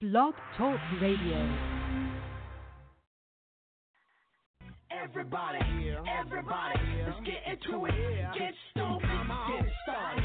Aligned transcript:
Blog 0.00 0.32
Talk 0.56 0.80
Radio. 1.02 1.36
Everybody, 4.90 5.58
everybody, 6.08 6.80
let's 7.04 7.20
get 7.26 7.44
into 7.46 7.84
it. 7.84 7.92
Get 8.32 8.54
stupid, 8.70 9.02
get 9.02 9.68
started, 9.84 10.24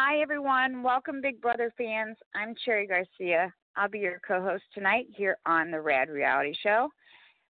Hi, 0.00 0.20
everyone. 0.20 0.84
Welcome, 0.84 1.20
Big 1.20 1.40
Brother 1.40 1.72
fans. 1.76 2.16
I'm 2.32 2.54
Cherry 2.64 2.86
Garcia. 2.86 3.52
I'll 3.76 3.88
be 3.88 3.98
your 3.98 4.20
co 4.26 4.40
host 4.40 4.62
tonight 4.72 5.06
here 5.16 5.36
on 5.44 5.72
the 5.72 5.80
Rad 5.80 6.08
Reality 6.08 6.54
Show. 6.62 6.88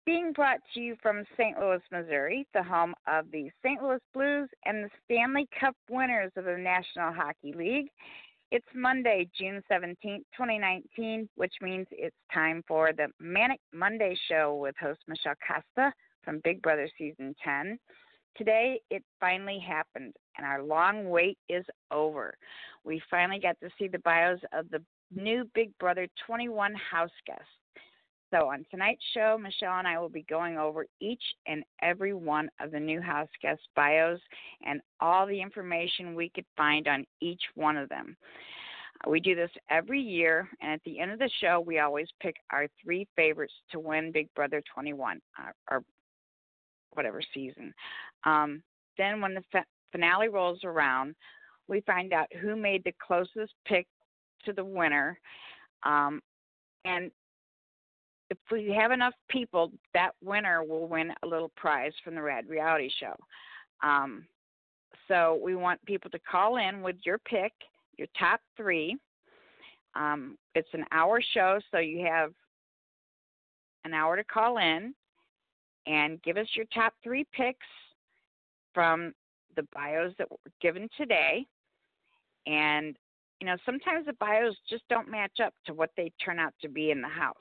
Being 0.08 0.34
brought 0.34 0.58
to 0.74 0.80
you 0.80 0.96
from 1.04 1.24
St. 1.38 1.60
Louis, 1.60 1.82
Missouri, 1.92 2.48
the 2.56 2.64
home 2.64 2.96
of 3.08 3.30
the 3.32 3.52
St. 3.64 3.80
Louis 3.80 4.00
Blues 4.12 4.50
and 4.66 4.84
the 4.84 4.90
Stanley 5.06 5.48
Cup 5.60 5.76
winners 5.88 6.32
of 6.36 6.46
the 6.46 6.58
National 6.58 7.14
Hockey 7.14 7.54
League. 7.54 7.90
It's 8.50 8.66
Monday, 8.74 9.30
June 9.40 9.62
17th, 9.72 10.26
2019, 10.36 11.30
which 11.36 11.54
means 11.62 11.86
it's 11.92 12.16
time 12.34 12.64
for 12.68 12.92
the 12.92 13.10
Manic 13.20 13.60
Monday 13.72 14.18
Show 14.28 14.56
with 14.56 14.74
host 14.82 15.02
Michelle 15.08 15.36
Costa 15.48 15.94
from 16.24 16.42
Big 16.44 16.60
Brother 16.64 16.90
Season 16.98 17.36
10. 17.46 17.78
Today, 18.38 18.80
it 18.90 19.04
finally 19.20 19.60
happened, 19.60 20.14
and 20.38 20.46
our 20.46 20.64
long 20.64 21.10
wait 21.10 21.38
is 21.50 21.66
over. 21.92 22.34
We 22.84 23.02
finally 23.10 23.40
got 23.40 23.60
to 23.62 23.70
see 23.78 23.88
the 23.88 24.00
bios 24.00 24.40
of 24.54 24.70
the 24.70 24.82
new 25.14 25.50
Big 25.54 25.78
Brother 25.80 26.08
21 26.26 26.74
house 26.76 27.10
guests. 27.28 27.44
So, 28.34 28.50
on 28.50 28.66
tonight's 28.72 29.04
show, 29.14 29.38
Michelle 29.38 29.80
and 29.80 29.88
I 29.88 30.00
will 30.00 30.10
be 30.10 30.26
going 30.30 30.58
over 30.58 30.86
each 31.02 31.22
and 31.48 31.64
every 31.82 32.14
one 32.14 32.50
of 32.62 32.72
the 32.72 32.80
new 32.80 33.02
house 33.02 33.28
guest 33.42 33.62
bios 33.76 34.22
and 34.66 34.80
all 35.02 35.28
the 35.28 35.42
information 35.42 36.16
we 36.16 36.30
could 36.30 36.46
find 36.56 36.88
on 36.88 37.06
each 37.20 37.42
one 37.56 37.76
of 37.76 37.90
them. 37.90 38.16
We 39.08 39.20
do 39.20 39.36
this 39.36 39.52
every 39.70 40.00
year, 40.00 40.48
and 40.62 40.72
at 40.72 40.82
the 40.86 41.00
end 41.00 41.12
of 41.12 41.20
the 41.20 41.30
show, 41.42 41.60
we 41.60 41.80
always 41.80 42.08
pick 42.22 42.36
our 42.52 42.68
three 42.82 43.06
favorites 43.18 43.54
to 43.72 43.80
win 43.80 44.12
Big 44.14 44.34
Brother 44.36 44.62
21, 44.74 45.20
uh, 45.38 45.52
or 45.70 45.84
whatever 46.94 47.22
season. 47.34 47.74
Um, 48.26 48.62
then, 48.98 49.22
when 49.22 49.34
the 49.34 49.44
fa- 49.52 49.66
finale 49.92 50.28
rolls 50.28 50.60
around, 50.64 51.16
we 51.68 51.82
find 51.82 52.14
out 52.14 52.28
who 52.42 52.56
made 52.56 52.84
the 52.84 52.94
closest 53.06 53.54
pick 53.66 53.88
to 54.46 54.54
the 54.54 54.64
winner. 54.64 55.20
Um, 55.84 56.22
and 56.86 57.12
if 58.30 58.38
we 58.52 58.74
have 58.74 58.92
enough 58.92 59.14
people, 59.30 59.72
that 59.94 60.12
winner 60.24 60.64
will 60.64 60.88
win 60.88 61.12
a 61.24 61.28
little 61.28 61.52
prize 61.56 61.94
from 62.04 62.16
the 62.16 62.22
Rad 62.22 62.48
Reality 62.48 62.90
Show. 63.00 63.16
Um, 63.86 64.26
so 65.08 65.40
we 65.44 65.56
want 65.56 65.84
people 65.86 66.10
to 66.12 66.20
call 66.20 66.58
in 66.58 66.82
with 66.82 66.96
your 67.06 67.18
pick, 67.20 67.52
your 67.98 68.08
top 68.18 68.40
three. 68.56 68.96
Um, 69.96 70.38
it's 70.56 70.70
an 70.74 70.86
hour 70.92 71.22
show, 71.34 71.60
so 71.72 71.80
you 71.80 72.06
have 72.06 72.32
an 73.84 73.94
hour 73.94 74.16
to 74.16 74.24
call 74.24 74.58
in 74.58 74.94
and 75.88 76.22
give 76.22 76.38
us 76.38 76.48
your 76.56 76.66
top 76.74 76.94
three 77.04 77.26
picks 77.34 77.66
from 78.74 79.14
the 79.56 79.64
bios 79.74 80.14
that 80.18 80.30
were 80.30 80.38
given 80.62 80.88
today. 80.98 81.46
And, 82.46 82.96
you 83.40 83.48
know, 83.48 83.58
sometimes 83.66 84.06
the 84.06 84.14
bios 84.14 84.56
just 84.70 84.84
don't 84.90 85.10
match 85.10 85.40
up 85.44 85.54
to 85.66 85.74
what 85.74 85.92
they 85.98 86.12
turn 86.24 86.40
out 86.40 86.54
to 86.62 86.70
be 86.70 86.92
in 86.92 87.02
the 87.02 87.08
house. 87.08 87.36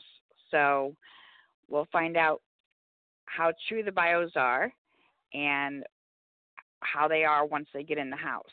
So 0.50 0.94
we'll 1.69 1.88
find 1.92 2.16
out 2.16 2.40
how 3.26 3.52
true 3.69 3.82
the 3.82 3.92
bios 3.92 4.32
are 4.34 4.72
and 5.32 5.84
how 6.81 7.06
they 7.06 7.25
are 7.25 7.46
once 7.46 7.69
they 7.72 7.84
get 7.84 7.98
in 7.98 8.10
the 8.10 8.16
house. 8.16 8.44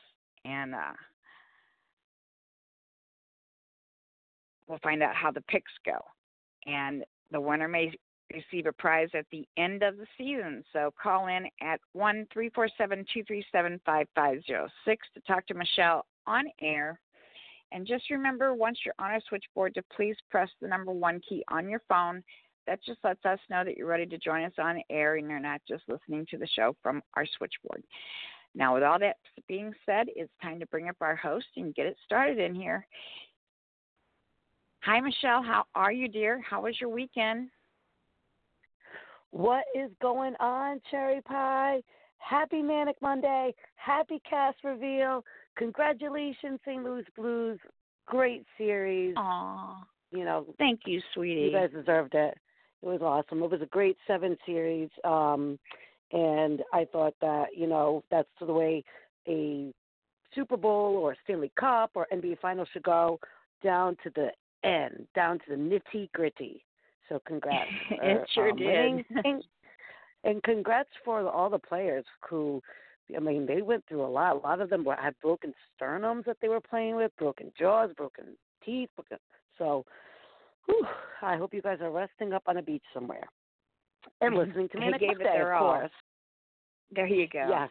And 0.46 0.76
uh, 0.76 0.94
we'll 4.68 4.80
find 4.80 5.02
out 5.02 5.16
how 5.16 5.32
the 5.32 5.42
picks 5.42 5.72
go. 5.86 5.98
And 6.66 7.04
the 7.32 7.42
winner 7.42 7.68
may 7.68 7.92
receive 8.34 8.66
a 8.66 8.74
prize 8.74 9.10
at 9.14 9.26
the 9.32 9.48
end 9.58 9.84
of 9.84 9.98
the 9.98 10.08
season. 10.18 10.64
So 10.74 10.94
call 11.02 11.28
in 11.28 11.46
at 11.62 11.80
one 11.94 12.28
three 12.34 12.50
four 12.50 12.70
seven 12.78 13.06
two 13.14 13.24
three 13.26 13.46
seven 13.52 13.80
five 13.86 14.08
five 14.16 14.40
zero 14.46 14.68
six 14.86 15.08
to 15.14 15.22
talk 15.22 15.46
to 15.48 15.54
Michelle 15.54 16.06
on 16.26 16.46
air. 16.62 17.00
And 17.72 17.86
just 17.86 18.10
remember, 18.10 18.54
once 18.54 18.80
you're 18.86 18.94
on 19.00 19.12
our 19.12 19.22
switchboard, 19.28 19.74
to 19.76 19.84
please 19.96 20.16
press 20.30 20.50
the 20.62 20.68
number 20.68 20.92
one 20.92 21.22
key 21.28 21.44
on 21.50 21.70
your 21.70 21.82
phone. 21.90 22.24
That 22.66 22.84
just 22.84 23.00
lets 23.04 23.26
us 23.26 23.40
know 23.50 23.64
that 23.64 23.78
you're 23.78 23.88
ready 23.88 24.06
to 24.06 24.18
join 24.18 24.44
us 24.44 24.54
on 24.58 24.82
air 24.90 25.16
and 25.16 25.30
you're 25.30 25.40
not 25.40 25.62
just 25.68 25.84
listening 25.88 26.26
to 26.32 26.38
the 26.38 26.48
show 26.48 26.76
from 26.84 27.02
our 27.16 27.26
switchboard. 27.38 27.84
Now, 28.56 28.74
with 28.74 28.84
all 28.84 29.00
that 29.00 29.18
being 29.48 29.74
said, 29.86 30.08
it's 30.16 30.32
time 30.42 30.60
to 30.60 30.66
bring 30.68 30.90
up 30.90 30.98
our 31.00 31.16
host 31.16 31.46
and 31.56 31.76
get 31.76 31.86
it 31.86 31.98
started 32.06 32.40
in 32.40 32.56
here. 32.56 32.86
Hi, 34.82 35.00
Michelle. 35.00 35.44
How 35.44 35.66
are 35.76 35.92
you, 35.92 36.08
dear? 36.08 36.42
How 36.42 36.62
was 36.62 36.80
your 36.80 36.90
weekend? 36.90 37.50
What 39.32 39.64
is 39.76 39.92
going 40.02 40.36
on, 40.40 40.82
Cherry 40.90 41.22
Pie? 41.22 41.82
Happy 42.18 42.62
Manic 42.62 42.96
Monday. 43.02 43.54
Happy 43.76 44.22
cast 44.28 44.58
reveal. 44.64 45.24
Congratulations, 45.58 46.60
St. 46.66 46.84
Louis 46.84 47.06
Blues. 47.16 47.60
Great 48.06 48.46
series. 48.58 49.14
Aw, 49.18 49.84
You 50.12 50.24
know, 50.26 50.46
thank 50.58 50.82
you, 50.86 51.02
sweetie. 51.14 51.42
you 51.42 51.52
guys 51.52 51.70
deserved 51.72 52.16
it. 52.16 52.38
It 52.82 52.86
was 52.86 53.02
awesome. 53.02 53.44
It 53.44 53.52
was 53.52 53.62
a 53.62 53.66
great 53.68 53.98
seven 54.08 54.38
series. 54.46 54.90
Um, 55.04 55.60
and 56.12 56.62
I 56.74 56.86
thought 56.86 57.16
that, 57.22 57.48
you 57.56 57.68
know, 57.68 58.04
that's 58.10 58.30
the 58.40 58.54
way 58.54 58.84
a 59.28 59.74
Super 60.34 60.58
Bowl 60.58 60.96
or 60.98 61.16
Stanley 61.24 61.52
Cup 61.60 61.92
or 61.96 62.08
NBA 62.14 62.40
final 62.40 62.66
should 62.72 62.84
go 62.84 63.20
down 63.64 63.98
to 64.04 64.12
the 64.16 64.30
end, 64.68 65.08
down 65.16 65.40
to 65.40 65.46
the 65.50 65.56
nitty 65.56 66.12
gritty. 66.14 66.64
So 67.10 67.22
congrats. 67.26 67.70
It 67.92 67.98
for, 68.00 68.26
sure 68.34 68.50
um, 68.52 68.58
did. 68.58 69.06
and, 69.26 69.44
and 70.24 70.44
congrats 70.44 70.90
for 71.06 71.28
all 71.30 71.50
the 71.50 71.60
players 71.60 72.06
who, 72.30 72.62
I 73.16 73.20
mean, 73.20 73.46
they 73.46 73.62
went 73.62 73.84
through 73.88 74.06
a 74.06 74.08
lot. 74.08 74.36
A 74.36 74.40
lot 74.40 74.62
of 74.62 74.70
them 74.70 74.84
were, 74.84 74.96
had 74.96 75.16
broken 75.22 75.54
sternums 75.80 76.26
that 76.26 76.38
they 76.42 76.50
were 76.50 76.62
playing 76.62 76.96
with, 76.96 77.12
broken 77.18 77.52
jaws, 77.58 77.92
broken 77.96 78.26
teeth. 78.64 78.90
Broken, 78.96 79.18
so, 79.58 79.86
whew, 80.66 80.86
I 81.22 81.38
hope 81.38 81.54
you 81.54 81.62
guys 81.62 81.80
are 81.82 81.92
resting 81.92 82.34
up 82.34 82.44
on 82.48 82.58
a 82.58 82.62
beach 82.62 82.84
somewhere 82.94 83.28
and 84.22 84.36
listening 84.38 84.70
to 84.70 84.80
Manic 84.80 85.02
gave 85.02 85.12
it 85.12 85.18
Monday, 85.20 85.34
their 85.34 85.54
of 85.54 85.62
all. 85.62 85.74
course. 85.74 85.92
there 86.92 87.08
you 87.08 87.28
go. 87.28 87.48
Yes. 87.50 87.70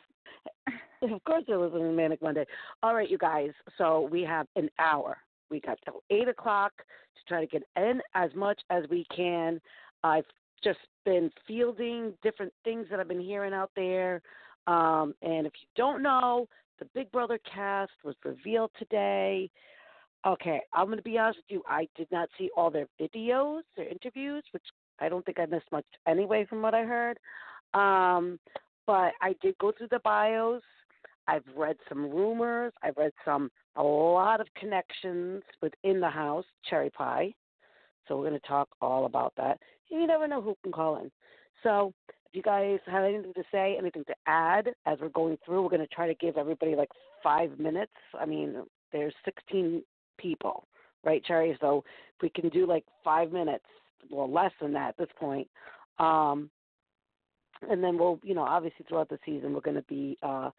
of 1.03 1.25
course 1.25 1.45
they're 1.47 1.59
listening 1.59 1.85
to 1.85 1.93
Manic 1.93 2.23
Monday. 2.23 2.45
All 2.83 2.95
right, 2.95 3.11
you 3.11 3.19
guys. 3.19 3.51
So 3.79 4.09
we 4.11 4.23
have 4.23 4.47
an 4.57 4.71
hour. 4.79 5.19
We 5.51 5.61
got 5.61 5.79
till 5.85 6.03
eight 6.11 6.29
o'clock 6.29 6.73
to 6.77 7.25
try 7.29 7.41
to 7.41 7.47
get 7.47 7.63
in 7.77 8.01
as 8.15 8.31
much 8.35 8.61
as 8.71 8.85
we 8.91 9.07
can. 9.15 9.61
I've 10.03 10.25
just 10.63 10.79
been 11.05 11.31
fielding 11.47 12.15
different 12.23 12.53
things 12.65 12.87
that 12.91 13.01
I've 13.01 13.09
been 13.09 13.21
hearing 13.21 13.53
out 13.53 13.71
there. 13.77 14.23
Um, 14.67 15.15
and 15.23 15.47
if 15.47 15.53
you 15.61 15.69
don't 15.77 16.03
know, 16.03 16.49
the 16.79 16.87
Big 16.95 17.11
Brother 17.13 17.39
cast 17.53 17.93
was 18.05 18.15
revealed 18.25 18.71
today. 18.79 19.51
Okay, 20.27 20.61
I'm 20.73 20.87
going 20.87 20.97
to 20.99 21.03
be 21.03 21.19
honest 21.19 21.39
with 21.39 21.57
you. 21.57 21.63
I 21.69 21.89
did 21.97 22.09
not 22.11 22.29
see 22.37 22.51
all 22.57 22.71
their 22.71 22.89
videos, 23.01 23.61
their 23.77 23.89
interviews, 23.89 24.43
which 24.51 24.65
I 25.01 25.09
don't 25.09 25.25
think 25.25 25.39
I 25.39 25.47
missed 25.47 25.71
much 25.71 25.85
anyway 26.09 26.47
from 26.49 26.63
what 26.63 26.75
I 26.75 26.83
heard. 26.83 27.19
Um, 27.75 28.41
but 28.87 29.13
I 29.23 29.35
did 29.41 29.57
go 29.59 29.73
through 29.77 29.89
the 29.91 30.01
bios. 30.01 30.63
I've 31.29 31.45
read 31.57 31.77
some 31.89 32.11
rumors. 32.11 32.73
I've 32.83 32.97
read 32.97 33.13
some 33.25 33.51
a 33.77 33.83
lot 33.83 34.41
of 34.41 34.47
connections 34.59 35.43
within 35.61 36.01
the 36.01 36.09
house, 36.09 36.45
cherry 36.69 36.91
pie. 36.91 37.35
So 38.07 38.17
we're 38.17 38.29
going 38.29 38.41
to 38.41 38.47
talk 38.47 38.69
all 38.81 39.07
about 39.07 39.33
that. 39.37 39.59
You 39.89 40.07
never 40.07 40.27
know 40.27 40.41
who 40.41 40.57
can 40.63 40.73
call 40.73 40.97
in. 40.97 41.11
So 41.63 41.93
if 42.07 42.35
you 42.35 42.43
guys 42.43 42.79
have 42.87 43.05
anything 43.05 43.35
to 43.35 43.43
say, 43.53 43.77
anything 43.79 44.05
to 44.05 44.15
add 44.27 44.69
as 44.87 44.99
we're 45.01 45.09
going 45.09 45.39
through, 45.45 45.63
we're 45.63 45.71
going 45.71 45.87
to 45.87 45.95
try 45.95 46.07
to 46.07 46.15
give 46.15 46.37
everybody 46.37 46.75
like 46.75 46.91
five 47.23 47.59
minutes. 47.59 47.93
I 48.19 48.27
mean, 48.27 48.63
there's 48.93 49.15
16 49.25 49.83
people, 50.19 50.67
right, 51.05 51.25
Cherry? 51.25 51.57
So 51.61 51.85
if 52.17 52.23
we 52.23 52.29
can 52.29 52.51
do 52.51 52.67
like 52.67 52.85
five 53.05 53.33
minutes, 53.33 53.65
well, 54.11 54.31
less 54.31 54.53
than 54.61 54.73
that 54.75 54.91
at 54.91 54.97
this 54.97 55.09
point. 55.19 55.49
Um, 55.99 56.51
and 57.71 57.83
then 57.83 57.99
we'll, 57.99 58.21
you 58.23 58.35
know, 58.35 58.43
obviously 58.43 58.85
throughout 58.89 59.09
the 59.09 59.19
season, 59.25 59.55
we're 59.55 59.61
going 59.61 59.77
to 59.77 59.83
be 59.83 60.19
uh, 60.23 60.51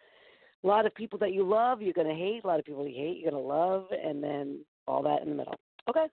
a 0.64 0.68
lot 0.68 0.86
of 0.86 0.96
people 0.96 1.20
that 1.20 1.34
you 1.34 1.48
love, 1.48 1.82
you're 1.82 1.94
going 1.94 2.08
to 2.08 2.14
hate. 2.14 2.44
A 2.44 2.48
lot 2.48 2.60
of 2.60 2.66
people 2.66 2.88
you 2.88 2.96
hate, 2.96 3.20
you're 3.20 3.32
going 3.32 3.42
to 3.42 3.48
love, 3.48 3.86
and 3.92 4.24
then 4.24 4.60
all 4.88 5.04
that 5.04 5.22
in 5.22 5.30
the 5.30 5.36
middle. 5.36 5.56
Okay, 5.90 6.06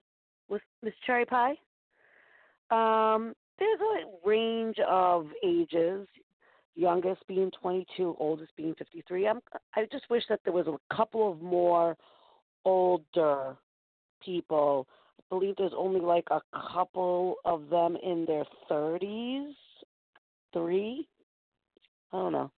with 0.49 0.61
Miss 0.83 0.93
Cherry 1.05 1.25
Pie. 1.25 1.55
Um, 2.71 3.33
there's 3.59 3.79
a 3.79 4.27
range 4.27 4.77
of 4.87 5.27
ages, 5.43 6.07
youngest 6.75 7.25
being 7.27 7.51
22, 7.61 8.15
oldest 8.19 8.55
being 8.55 8.75
53. 8.75 9.27
I'm, 9.27 9.39
I 9.75 9.85
just 9.91 10.09
wish 10.09 10.23
that 10.29 10.41
there 10.43 10.53
was 10.53 10.67
a 10.67 10.95
couple 10.95 11.31
of 11.31 11.41
more 11.41 11.95
older 12.65 13.55
people. 14.23 14.87
I 15.19 15.23
believe 15.29 15.55
there's 15.57 15.71
only 15.75 16.01
like 16.01 16.27
a 16.31 16.41
couple 16.73 17.35
of 17.45 17.69
them 17.69 17.97
in 18.03 18.25
their 18.25 18.45
30s. 18.69 19.53
Three? 20.53 21.07
I 22.13 22.17
don't 22.17 22.31
know. 22.31 22.51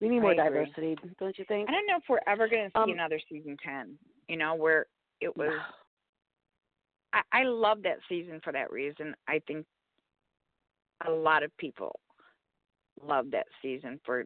We 0.00 0.08
need 0.08 0.20
more 0.20 0.34
diversity, 0.34 0.96
don't 1.18 1.38
you 1.38 1.44
think? 1.46 1.68
I 1.68 1.72
don't 1.72 1.86
know 1.86 1.96
if 1.96 2.04
we're 2.08 2.20
ever 2.26 2.48
going 2.48 2.64
to 2.64 2.70
see 2.70 2.80
Um, 2.80 2.90
another 2.90 3.20
season 3.28 3.56
10, 3.62 3.98
you 4.28 4.36
know, 4.36 4.54
where 4.54 4.86
it 5.20 5.36
was. 5.36 5.52
I, 7.12 7.20
I 7.32 7.42
love 7.42 7.82
that 7.82 7.98
season 8.08 8.40
for 8.42 8.52
that 8.52 8.72
reason. 8.72 9.14
I 9.28 9.40
think 9.46 9.66
a 11.06 11.10
lot 11.10 11.42
of 11.42 11.54
people 11.58 11.98
love 13.06 13.30
that 13.32 13.46
season 13.60 14.00
for 14.04 14.24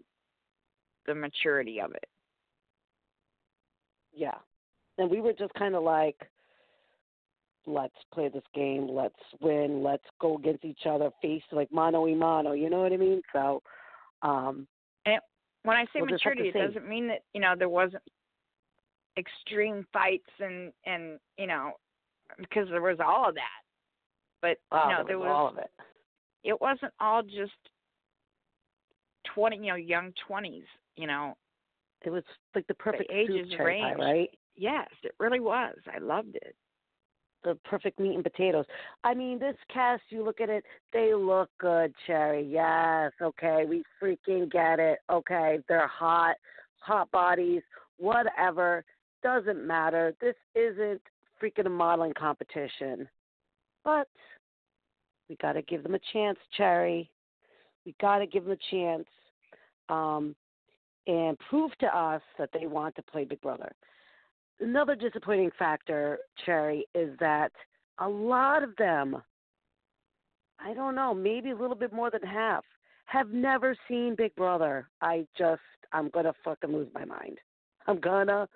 the 1.07 1.15
maturity 1.15 1.81
of 1.81 1.93
it. 1.93 2.09
Yeah. 4.13 4.39
And 4.99 5.11
we 5.11 5.21
were 5.21 5.33
just 5.33 5.55
kind 5.55 5.75
of 5.75 5.83
like, 5.83 6.17
let's 7.67 7.95
play 8.13 8.29
this 8.29 8.45
game, 8.55 8.89
let's 8.89 9.15
win, 9.41 9.83
let's 9.83 10.05
go 10.21 10.37
against 10.37 10.65
each 10.65 10.87
other, 10.89 11.11
face 11.21 11.43
like 11.51 11.73
mano 11.73 12.03
y 12.03 12.15
mano, 12.15 12.53
you 12.53 12.71
know 12.71 12.83
what 12.83 12.93
I 12.93 12.97
mean? 12.97 13.23
So, 13.33 13.63
um, 14.23 14.69
When 15.65 15.77
I 15.77 15.85
say 15.87 16.01
We'll 16.01 16.07
just 16.11 16.23
have 16.25 16.35
to 16.35 16.39
maturity, 16.43 16.59
it 16.59 16.67
doesn't 16.67 16.89
mean 16.89 17.09
that 17.09 17.23
you 17.33 17.41
know 17.41 17.55
there 17.59 17.69
wasn't 17.69 18.03
extreme 19.19 19.87
fights 19.93 20.29
and 20.41 20.73
and 20.87 21.19
you 21.39 21.47
know 21.47 21.73
because 22.39 22.69
there 22.71 22.83
was 22.83 22.99
all 23.05 23.29
of 23.29 23.35
that, 23.35 23.63
but 24.43 24.59
wow, 24.73 24.89
no, 24.91 24.97
there 24.99 25.05
there 25.07 25.19
was 25.19 25.27
was 25.27 25.35
all 25.35 25.49
of 25.49 25.59
it. 25.59 25.71
it 26.45 26.61
wasn't 26.61 26.93
all 27.01 27.23
just 27.23 27.53
twenty 29.35 29.57
you 29.57 29.67
know 29.69 29.75
young 29.77 30.13
twenties 30.27 30.65
you 30.97 31.07
know 31.07 31.35
It 32.05 32.11
was 32.11 32.23
like 32.55 32.67
the 32.67 32.75
perfect 32.75 33.11
ages 33.11 33.49
soup 33.49 33.57
cherry 33.57 33.81
pie, 33.81 33.89
range. 33.93 34.01
right? 34.01 34.31
yes 34.57 34.89
it 35.03 35.13
really 35.19 35.41
was 35.41 35.75
i 35.93 35.99
loved 35.99 36.37
it 36.37 36.55
The 37.45 37.59
perfect 37.65 38.01
meat 38.01 38.15
and 38.15 38.25
potatoes. 38.25 38.65
I 39.05 39.15
mean, 39.15 39.39
this 39.39 39.57
cast, 39.73 40.03
you 40.09 40.25
look 40.25 40.41
at 40.41 40.49
it, 40.49 40.65
they 40.93 41.15
look 41.15 41.51
good, 41.61 41.93
Cherry. 42.07 42.43
Yes, 42.43 43.13
okay, 43.21 43.67
we 43.69 43.85
freaking 44.03 44.51
get 44.51 44.79
it. 44.79 45.01
Okay, 45.11 45.59
they're 45.69 45.87
hot, 45.87 46.37
hot 46.79 47.11
bodies, 47.11 47.63
whatever. 47.99 48.85
Doesn't 49.23 49.67
matter. 49.67 50.15
This 50.21 50.37
isn't 50.55 51.03
freaking 51.43 51.67
a 51.67 51.71
modeling 51.71 52.15
competition. 52.15 53.09
But 53.85 54.09
we 55.29 55.37
got 55.37 55.53
to 55.53 55.63
give 55.63 55.83
them 55.83 55.95
a 55.95 56.01
chance, 56.13 56.39
Cherry. 56.57 57.11
We 57.85 57.95
got 58.01 58.19
to 58.19 58.27
give 58.27 58.45
them 58.45 58.53
a 58.53 58.75
chance 58.75 59.07
um, 59.89 60.35
and 61.07 61.39
prove 61.51 61.77
to 61.79 61.87
us 61.87 62.23
that 62.39 62.51
they 62.53 62.67
want 62.67 62.97
to 62.97 63.03
play 63.03 63.25
Big 63.25 63.41
Brother. 63.41 63.73
Another 64.65 64.95
disappointing 64.95 65.51
factor, 65.59 66.21
Cherry, 66.47 66.87
is 66.95 67.11
that 67.21 67.53
a 67.99 68.09
lot 68.09 68.63
of 68.63 68.75
them 68.77 69.23
I 70.59 70.73
don't 70.73 70.95
know, 70.95 71.13
maybe 71.13 71.51
a 71.51 71.57
little 71.57 71.77
bit 71.77 71.93
more 71.93 72.11
than 72.11 72.23
half 72.23 72.65
have 73.05 73.29
never 73.31 73.77
seen 73.87 74.15
Big 74.17 74.35
Brother. 74.37 74.89
I 75.03 75.27
just 75.37 75.61
I'm 75.93 76.09
gonna 76.09 76.33
fucking 76.43 76.73
lose 76.73 76.89
my 76.95 77.05
mind. 77.05 77.39
I'm 77.87 78.01
gonna 78.01 78.49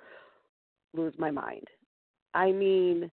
lose 0.95 1.13
my 1.19 1.31
mind. 1.31 1.67
I 2.33 2.53
mean, 2.53 3.11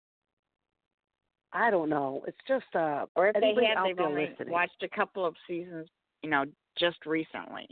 I 1.53 1.71
don't 1.71 1.91
know. 1.91 2.25
It's 2.27 2.39
just 2.49 2.75
uh, 2.75 3.07
Or 3.15 3.29
if 3.29 3.35
they 3.35 3.55
have, 3.73 3.85
they've 3.85 4.01
only 4.01 4.31
listening. 4.31 4.53
watched 4.53 4.83
a 4.83 4.89
couple 4.89 5.25
of 5.25 5.37
seasons, 5.47 5.89
you 6.25 6.31
know, 6.31 6.45
just 6.77 7.07
recently. 7.07 7.69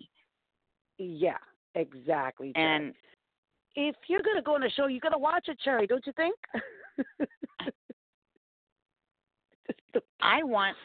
Yeah, 0.99 1.39
exactly. 1.75 2.53
And 2.55 2.95
if 3.81 3.95
you're 4.09 4.23
gonna 4.23 4.43
go 4.43 4.57
on 4.57 4.65
a 4.65 4.71
show, 4.71 4.89
you 4.89 4.99
gotta 4.99 5.19
watch 5.19 5.47
it, 5.49 5.59
Cherry. 5.61 5.87
Don't 5.87 6.05
you 6.05 6.13
think? 6.15 6.35
I 10.21 10.43
want 10.43 10.77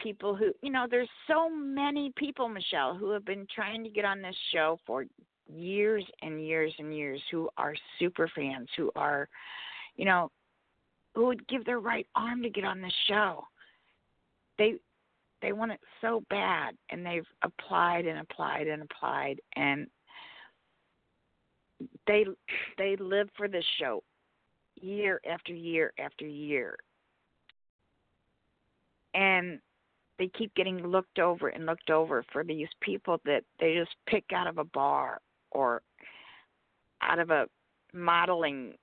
people 0.00 0.36
who, 0.36 0.52
you 0.62 0.70
know, 0.70 0.86
there's 0.88 1.08
so 1.26 1.50
many 1.50 2.12
people, 2.16 2.48
Michelle, 2.48 2.94
who 2.94 3.10
have 3.10 3.24
been 3.24 3.44
trying 3.52 3.82
to 3.82 3.90
get 3.90 4.04
on 4.04 4.22
this 4.22 4.36
show 4.52 4.78
for 4.86 5.04
years 5.52 6.04
and 6.22 6.40
years 6.40 6.72
and 6.78 6.94
years 6.94 7.20
who 7.32 7.48
are 7.58 7.74
super 7.98 8.30
fans, 8.36 8.68
who 8.76 8.92
are, 8.94 9.28
you 9.96 10.04
know, 10.04 10.30
who 11.16 11.26
would 11.26 11.44
give 11.48 11.64
their 11.64 11.80
right 11.80 12.06
arm 12.14 12.40
to 12.44 12.50
get 12.50 12.64
on 12.64 12.80
this 12.80 12.94
show. 13.08 13.42
They 14.58 14.74
they 15.42 15.52
want 15.52 15.72
it 15.72 15.80
so 16.00 16.22
bad 16.30 16.76
and 16.90 17.04
they've 17.04 17.26
applied 17.42 18.06
and 18.06 18.20
applied 18.20 18.68
and 18.68 18.82
applied 18.82 19.40
and 19.56 19.88
they 22.06 22.24
they 22.76 22.96
live 22.96 23.28
for 23.36 23.48
this 23.48 23.64
show 23.78 24.02
year 24.80 25.20
after 25.30 25.52
year 25.52 25.92
after 25.98 26.26
year. 26.26 26.76
And 29.14 29.60
they 30.18 30.28
keep 30.36 30.54
getting 30.54 30.78
looked 30.78 31.18
over 31.18 31.48
and 31.48 31.66
looked 31.66 31.90
over 31.90 32.24
for 32.32 32.44
these 32.44 32.68
people 32.80 33.20
that 33.24 33.44
they 33.60 33.74
just 33.74 33.94
pick 34.06 34.24
out 34.34 34.46
of 34.46 34.58
a 34.58 34.64
bar 34.64 35.20
or 35.52 35.82
out 37.02 37.18
of 37.18 37.30
a 37.30 37.46
modeling 37.92 38.74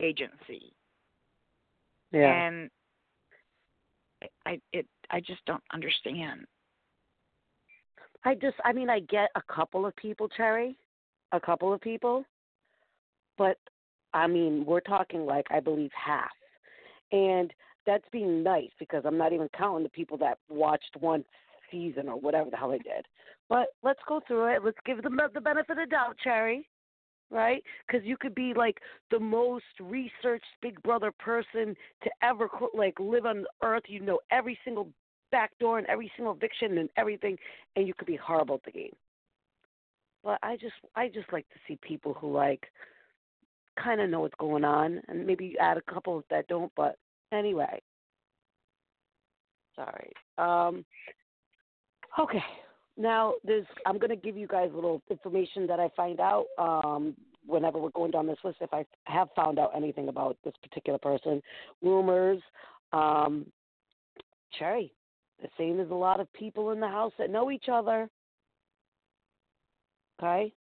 agency. 0.00 0.72
Yeah. 2.12 2.46
and 2.46 2.70
i 4.44 4.60
it 4.72 4.86
i 5.10 5.18
just 5.18 5.44
don't 5.46 5.62
understand. 5.72 6.46
I 8.24 8.34
just, 8.34 8.56
I 8.64 8.72
mean, 8.72 8.88
I 8.88 9.00
get 9.00 9.30
a 9.34 9.42
couple 9.52 9.84
of 9.84 9.96
people, 9.96 10.28
Cherry, 10.28 10.76
a 11.32 11.40
couple 11.40 11.72
of 11.72 11.80
people, 11.80 12.24
but 13.38 13.58
I 14.14 14.26
mean, 14.26 14.64
we're 14.66 14.80
talking 14.80 15.24
like 15.26 15.46
I 15.50 15.60
believe 15.60 15.90
half, 15.92 16.30
and 17.10 17.52
that's 17.86 18.04
being 18.12 18.42
nice 18.42 18.70
because 18.78 19.02
I'm 19.04 19.18
not 19.18 19.32
even 19.32 19.48
counting 19.56 19.82
the 19.82 19.88
people 19.88 20.16
that 20.18 20.38
watched 20.48 20.96
one 21.00 21.24
season 21.70 22.08
or 22.08 22.18
whatever 22.18 22.50
the 22.50 22.56
hell 22.56 22.70
they 22.70 22.78
did. 22.78 23.06
But 23.48 23.68
let's 23.82 24.00
go 24.06 24.20
through 24.26 24.54
it. 24.54 24.64
Let's 24.64 24.78
give 24.84 25.02
them 25.02 25.18
the 25.34 25.40
benefit 25.40 25.78
of 25.78 25.90
doubt, 25.90 26.16
Cherry. 26.22 26.68
Right? 27.30 27.62
Because 27.86 28.06
you 28.06 28.18
could 28.18 28.34
be 28.34 28.52
like 28.54 28.76
the 29.10 29.18
most 29.18 29.64
researched 29.80 30.44
Big 30.60 30.82
Brother 30.82 31.10
person 31.18 31.74
to 32.02 32.10
ever 32.22 32.46
like 32.74 33.00
live 33.00 33.24
on 33.24 33.46
Earth. 33.62 33.84
You 33.86 34.00
know 34.00 34.20
every 34.30 34.58
single 34.64 34.90
back 35.30 35.58
door 35.58 35.78
and 35.78 35.86
every 35.86 36.12
single 36.14 36.34
eviction 36.34 36.76
and 36.76 36.90
everything, 36.98 37.38
and 37.74 37.88
you 37.88 37.94
could 37.94 38.06
be 38.06 38.16
horrible 38.16 38.56
at 38.56 38.64
the 38.64 38.70
game. 38.70 38.94
But 40.22 40.38
I 40.42 40.56
just 40.56 40.74
I 40.94 41.08
just 41.08 41.32
like 41.32 41.48
to 41.48 41.58
see 41.66 41.78
people 41.82 42.12
who 42.12 42.30
like 42.30 42.70
kind 43.82 44.00
of 44.00 44.10
know 44.10 44.20
what's 44.20 44.34
going 44.38 44.64
on, 44.64 45.00
and 45.08 45.26
maybe 45.26 45.46
you 45.46 45.56
add 45.58 45.76
a 45.76 45.92
couple 45.92 46.22
that 46.30 46.46
don't. 46.48 46.72
But 46.76 46.96
anyway, 47.32 47.80
sorry. 49.76 50.12
Um, 50.38 50.84
okay, 52.18 52.42
now 52.96 53.34
there's 53.44 53.66
I'm 53.86 53.98
to 54.10 54.16
give 54.16 54.36
you 54.36 54.46
guys 54.46 54.70
a 54.72 54.74
little 54.74 55.02
information 55.10 55.66
that 55.66 55.80
I 55.80 55.88
find 55.96 56.20
out 56.20 56.46
um, 56.58 57.14
whenever 57.46 57.78
we're 57.78 57.90
going 57.90 58.10
down 58.10 58.26
this 58.26 58.38
list. 58.44 58.58
If 58.60 58.72
I 58.72 58.84
have 59.04 59.28
found 59.34 59.58
out 59.58 59.72
anything 59.74 60.08
about 60.08 60.36
this 60.44 60.54
particular 60.62 60.98
person, 60.98 61.42
rumors. 61.82 62.40
Um, 62.92 63.46
Cherry, 64.58 64.92
the 65.40 65.48
same 65.56 65.80
as 65.80 65.90
a 65.90 65.94
lot 65.94 66.20
of 66.20 66.32
people 66.32 66.72
in 66.72 66.80
the 66.80 66.88
house 66.88 67.12
that 67.18 67.30
know 67.30 67.50
each 67.50 67.66
other. 67.70 68.08
Okay? 70.22 70.52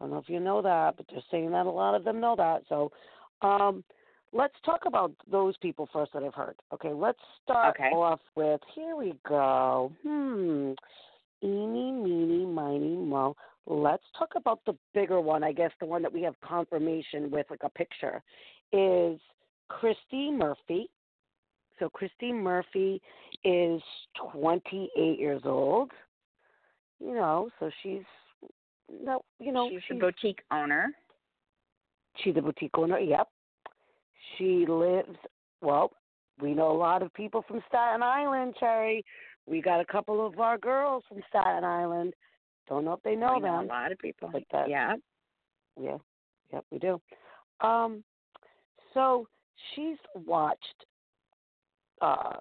I 0.00 0.04
don't 0.04 0.10
know 0.10 0.18
if 0.18 0.28
you 0.28 0.40
know 0.40 0.62
that, 0.62 0.96
but 0.96 1.06
they're 1.10 1.22
saying 1.30 1.50
that 1.52 1.66
a 1.66 1.70
lot 1.70 1.94
of 1.94 2.04
them 2.04 2.20
know 2.20 2.36
that. 2.36 2.62
So 2.68 2.92
um, 3.42 3.82
let's 4.32 4.54
talk 4.64 4.82
about 4.86 5.12
those 5.30 5.56
people 5.58 5.88
first 5.92 6.12
that 6.12 6.22
I've 6.22 6.34
heard. 6.34 6.56
Okay, 6.72 6.92
let's 6.92 7.18
start 7.42 7.76
Okay. 7.78 7.90
off 7.94 8.20
with 8.34 8.60
here 8.74 8.96
we 8.96 9.14
go. 9.26 9.92
Hmm. 10.02 10.72
Eeny, 11.42 11.92
meeny, 11.92 12.46
miny, 12.46 12.96
mo. 12.96 13.36
Let's 13.66 14.04
talk 14.18 14.32
about 14.36 14.60
the 14.64 14.74
bigger 14.94 15.20
one, 15.20 15.42
I 15.42 15.52
guess 15.52 15.72
the 15.80 15.86
one 15.86 16.02
that 16.02 16.12
we 16.12 16.22
have 16.22 16.34
confirmation 16.40 17.30
with 17.30 17.46
like 17.50 17.62
a 17.62 17.68
picture 17.68 18.22
is 18.72 19.20
Christie 19.68 20.30
Murphy. 20.30 20.88
So 21.78 21.90
Christie 21.90 22.32
Murphy 22.32 23.02
is 23.44 23.82
28 24.32 25.18
years 25.18 25.42
old. 25.44 25.90
You 27.00 27.14
know, 27.14 27.50
so 27.60 27.70
she's 27.82 28.04
no, 28.90 29.22
you 29.38 29.52
know, 29.52 29.68
she's 29.70 29.80
a 29.90 29.94
boutique 29.94 30.40
owner 30.50 30.92
she's 32.22 32.36
a 32.36 32.42
boutique 32.42 32.76
owner. 32.76 32.98
Yep. 32.98 33.28
She 34.36 34.66
lives. 34.68 35.16
Well, 35.60 35.92
we 36.40 36.54
know 36.54 36.70
a 36.70 36.76
lot 36.76 37.02
of 37.02 37.12
people 37.14 37.44
from 37.46 37.62
Staten 37.68 38.02
Island, 38.02 38.54
Cherry. 38.58 39.04
We 39.46 39.62
got 39.62 39.80
a 39.80 39.84
couple 39.84 40.26
of 40.26 40.38
our 40.40 40.58
girls 40.58 41.04
from 41.08 41.20
Staten 41.28 41.64
Island. 41.64 42.14
Don't 42.68 42.84
know 42.84 42.92
if 42.94 43.02
they 43.02 43.14
know 43.14 43.34
We 43.34 43.40
know 43.40 43.58
them. 43.58 43.64
a 43.66 43.68
lot 43.68 43.92
of 43.92 43.98
people 43.98 44.28
but 44.32 44.42
that- 44.52 44.68
yeah 44.68 44.94
Yeah, 45.80 45.98
yep, 46.52 46.64
we 46.70 46.78
do. 46.78 47.00
Um, 47.60 48.02
so 48.92 49.28
she's 49.74 49.96
watched 50.26 50.84
uh, 52.02 52.38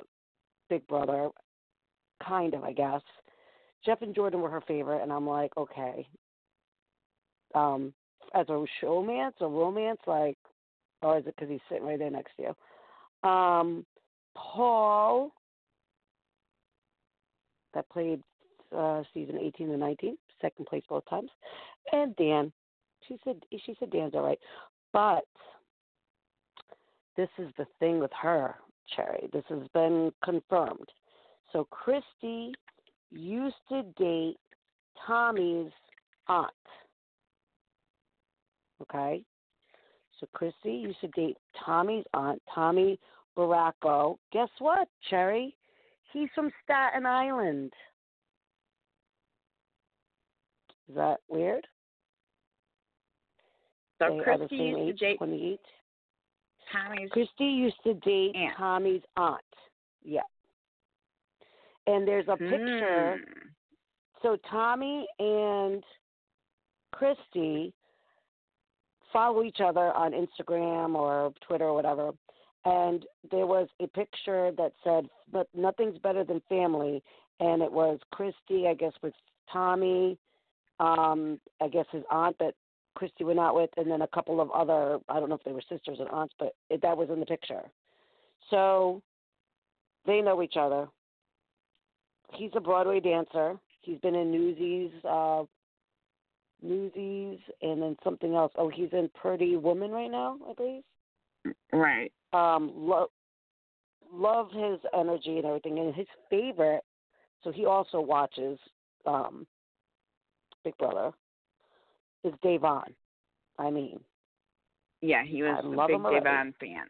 Big 0.69 0.85
Brother, 0.87 1.29
kind 2.25 2.53
of, 2.55 2.63
I 2.63 2.73
guess. 2.73 3.01
Jeff 3.85 4.01
and 4.01 4.15
Jordan 4.15 4.41
were 4.41 4.49
her 4.49 4.61
favorite, 4.61 5.03
and 5.03 5.13
I'm 5.13 5.27
like, 5.27 5.55
okay. 5.57 6.07
Um, 7.55 7.93
as 8.33 8.47
a 8.49 8.65
showmance, 8.83 9.33
a 9.39 9.47
romance, 9.47 9.99
like, 10.05 10.37
or 11.01 11.17
is 11.17 11.25
it 11.25 11.35
because 11.35 11.49
he's 11.49 11.61
sitting 11.69 11.85
right 11.85 11.97
there 11.97 12.11
next 12.11 12.31
to 12.35 12.43
you? 13.23 13.29
Um, 13.29 13.85
Paul, 14.35 15.31
that 17.73 17.89
played 17.89 18.21
uh, 18.75 19.03
season 19.13 19.37
18 19.41 19.71
and 19.71 19.79
19, 19.79 20.17
second 20.41 20.65
place 20.65 20.83
both 20.89 21.09
times, 21.09 21.29
and 21.91 22.15
Dan. 22.17 22.51
She 23.07 23.17
said 23.23 23.37
she 23.51 23.75
said 23.79 23.91
Dan's 23.91 24.15
all 24.15 24.23
right, 24.23 24.39
but 24.91 25.25
this 27.15 27.29
is 27.37 27.51
the 27.57 27.67
thing 27.79 27.99
with 27.99 28.11
her, 28.19 28.55
Cherry. 28.95 29.29
This 29.31 29.43
has 29.49 29.67
been 29.73 30.11
confirmed. 30.23 30.89
So 31.53 31.67
Christie 31.69 32.53
used 33.11 33.55
to 33.69 33.83
date 33.97 34.37
Tommy's 35.05 35.71
aunt. 36.27 36.51
Okay? 38.81 39.23
So 40.19 40.27
Christie 40.33 40.71
used 40.71 41.01
to 41.01 41.07
date 41.09 41.37
Tommy's 41.65 42.05
aunt, 42.13 42.41
Tommy 42.53 42.99
Bracco. 43.37 44.17
Guess 44.31 44.49
what, 44.59 44.87
Cherry? 45.09 45.55
He's 46.13 46.29
from 46.33 46.51
Staten 46.63 47.05
Island. 47.05 47.73
Is 50.89 50.95
that 50.95 51.17
weird? 51.27 51.67
so 53.99 54.17
they 54.17 54.23
christie 54.23 54.55
used 54.55 54.77
to 54.77 54.89
age, 54.89 54.99
date 54.99 55.17
28. 55.17 55.59
tommy's 56.71 57.09
Christie 57.11 57.43
used 57.45 57.75
to 57.83 57.93
date 57.95 58.35
Aunt. 58.35 58.57
Tommy's 58.57 59.01
aunt. 59.17 59.41
Yeah. 60.03 60.21
And 61.87 62.07
there's 62.07 62.27
a 62.27 62.37
picture. 62.37 63.17
Hmm. 63.17 63.47
So 64.21 64.37
Tommy 64.49 65.05
and 65.19 65.83
Christie 66.93 67.73
follow 69.15 69.43
each 69.43 69.61
other 69.61 69.93
on 69.93 70.11
Instagram 70.11 70.95
or 70.95 71.33
Twitter 71.47 71.63
or 71.63 71.73
whatever. 71.73 72.11
And 72.65 73.05
there 73.31 73.47
was 73.47 73.69
a 73.79 73.87
picture 73.87 74.51
that 74.57 74.73
said, 74.83 75.07
"But 75.31 75.47
nothing's 75.53 75.97
better 75.99 76.25
than 76.25 76.41
family." 76.49 77.01
And 77.39 77.61
it 77.61 77.71
was 77.71 77.99
Christie, 78.11 78.67
I 78.67 78.73
guess, 78.73 78.93
with 79.01 79.13
Tommy, 79.51 80.17
um, 80.79 81.39
I 81.61 81.69
guess 81.69 81.85
his 81.91 82.03
aunt 82.09 82.37
that 82.39 82.55
Christie 82.95 83.23
went 83.23 83.39
out 83.39 83.55
with, 83.55 83.69
and 83.77 83.89
then 83.89 84.01
a 84.01 84.07
couple 84.07 84.41
of 84.41 84.49
other, 84.51 84.99
I 85.09 85.19
don't 85.19 85.29
know 85.29 85.35
if 85.35 85.43
they 85.43 85.51
were 85.51 85.61
sisters 85.69 85.99
and 85.99 86.09
aunts, 86.09 86.33
but 86.39 86.55
it, 86.69 86.81
that 86.81 86.97
was 86.97 87.09
in 87.09 87.19
the 87.19 87.25
picture. 87.25 87.63
So 88.49 89.01
they 90.05 90.21
know 90.21 90.41
each 90.41 90.57
other. 90.57 90.87
He's 92.33 92.51
a 92.55 92.61
Broadway 92.61 92.99
dancer. 92.99 93.59
He's 93.81 93.99
been 93.99 94.15
in 94.15 94.31
Newsies, 94.31 94.91
uh, 95.03 95.43
Newsies, 96.65 97.39
and 97.61 97.81
then 97.81 97.95
something 98.03 98.35
else. 98.35 98.51
Oh, 98.57 98.69
he's 98.69 98.89
in 98.91 99.09
Pretty 99.19 99.55
Woman 99.55 99.91
right 99.91 100.09
now, 100.11 100.37
I 100.49 100.53
believe. 100.53 100.83
right 101.71 102.11
Um, 102.33 102.71
lo- 102.75 103.11
love 104.11 104.49
his 104.51 104.79
energy 104.97 105.37
and 105.37 105.45
everything. 105.45 105.79
And 105.79 105.93
his 105.93 106.07
favorite, 106.29 106.83
so 107.43 107.51
he 107.51 107.65
also 107.65 108.01
watches 108.01 108.57
um, 109.05 109.45
Big 110.63 110.77
Brother, 110.77 111.11
is 112.23 112.33
Da'Vonne. 112.43 112.93
I 113.59 113.69
mean, 113.69 113.99
Yeah, 115.01 115.23
he 115.23 115.43
was 115.43 115.57
I 115.63 115.65
a 115.65 115.69
love 115.69 115.89
big. 115.89 115.97
Da'Vonne 115.97 116.53
fan. 116.59 116.87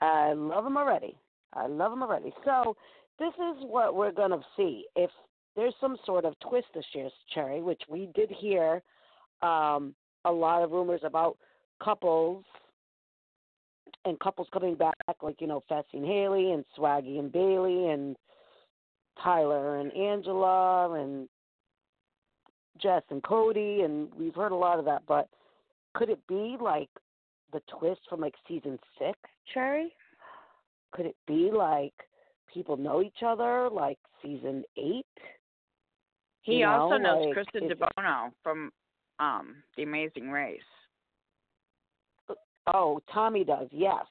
I 0.00 0.32
love 0.32 0.66
him 0.66 0.76
already. 0.76 1.16
I 1.54 1.66
love 1.66 1.92
him 1.92 2.02
already. 2.02 2.32
So 2.44 2.76
this 3.18 3.32
is 3.34 3.64
what 3.66 3.94
we're 3.94 4.12
gonna 4.12 4.40
see. 4.56 4.86
If 4.96 5.10
there's 5.56 5.74
some 5.80 5.96
sort 6.04 6.24
of 6.24 6.34
twist 6.40 6.66
this 6.74 6.84
year, 6.92 7.08
Cherry, 7.32 7.62
which 7.62 7.82
we 7.88 8.08
did 8.14 8.30
hear 8.30 8.82
um, 9.42 9.94
a 10.24 10.32
lot 10.32 10.62
of 10.62 10.72
rumors 10.72 11.00
about 11.04 11.36
couples 11.82 12.44
and 14.04 14.18
couples 14.20 14.48
coming 14.52 14.74
back, 14.74 14.94
like 15.22 15.40
you 15.40 15.46
know, 15.46 15.62
Fessy 15.70 15.94
and 15.94 16.04
Haleigh 16.04 16.54
and 16.54 16.64
Swaggy 16.76 17.18
and 17.18 17.32
Bayleigh 17.32 17.92
and 17.92 18.16
Tyler 19.22 19.78
and 19.78 19.92
Angela 19.92 20.92
and 21.00 21.28
Jess 22.80 23.02
and 23.10 23.22
Cody, 23.22 23.82
and 23.82 24.08
we've 24.14 24.34
heard 24.34 24.52
a 24.52 24.56
lot 24.56 24.78
of 24.78 24.84
that. 24.86 25.02
But 25.06 25.28
could 25.94 26.10
it 26.10 26.20
be 26.26 26.56
like 26.60 26.90
the 27.52 27.60
twist 27.78 28.00
from 28.08 28.20
like 28.20 28.34
season 28.48 28.78
six, 28.98 29.18
Cherry? 29.52 29.92
Could 30.92 31.06
it 31.06 31.16
be 31.26 31.50
like 31.52 31.94
people 32.52 32.76
know 32.76 33.02
each 33.02 33.22
other, 33.24 33.68
like 33.70 33.98
season 34.22 34.64
eight? 34.76 35.06
He 36.44 36.58
You 36.60 36.66
also 36.66 36.96
know, 36.98 37.16
knows 37.18 37.26
like, 37.26 37.34
Kristen 37.34 37.70
is- 37.70 37.76
DeBono 37.78 38.32
from 38.42 38.70
um 39.18 39.56
The 39.76 39.82
Amazing 39.82 40.30
Race. 40.30 40.60
Oh, 42.72 43.00
Tommy 43.12 43.44
does. 43.44 43.68
Yes, 43.72 44.06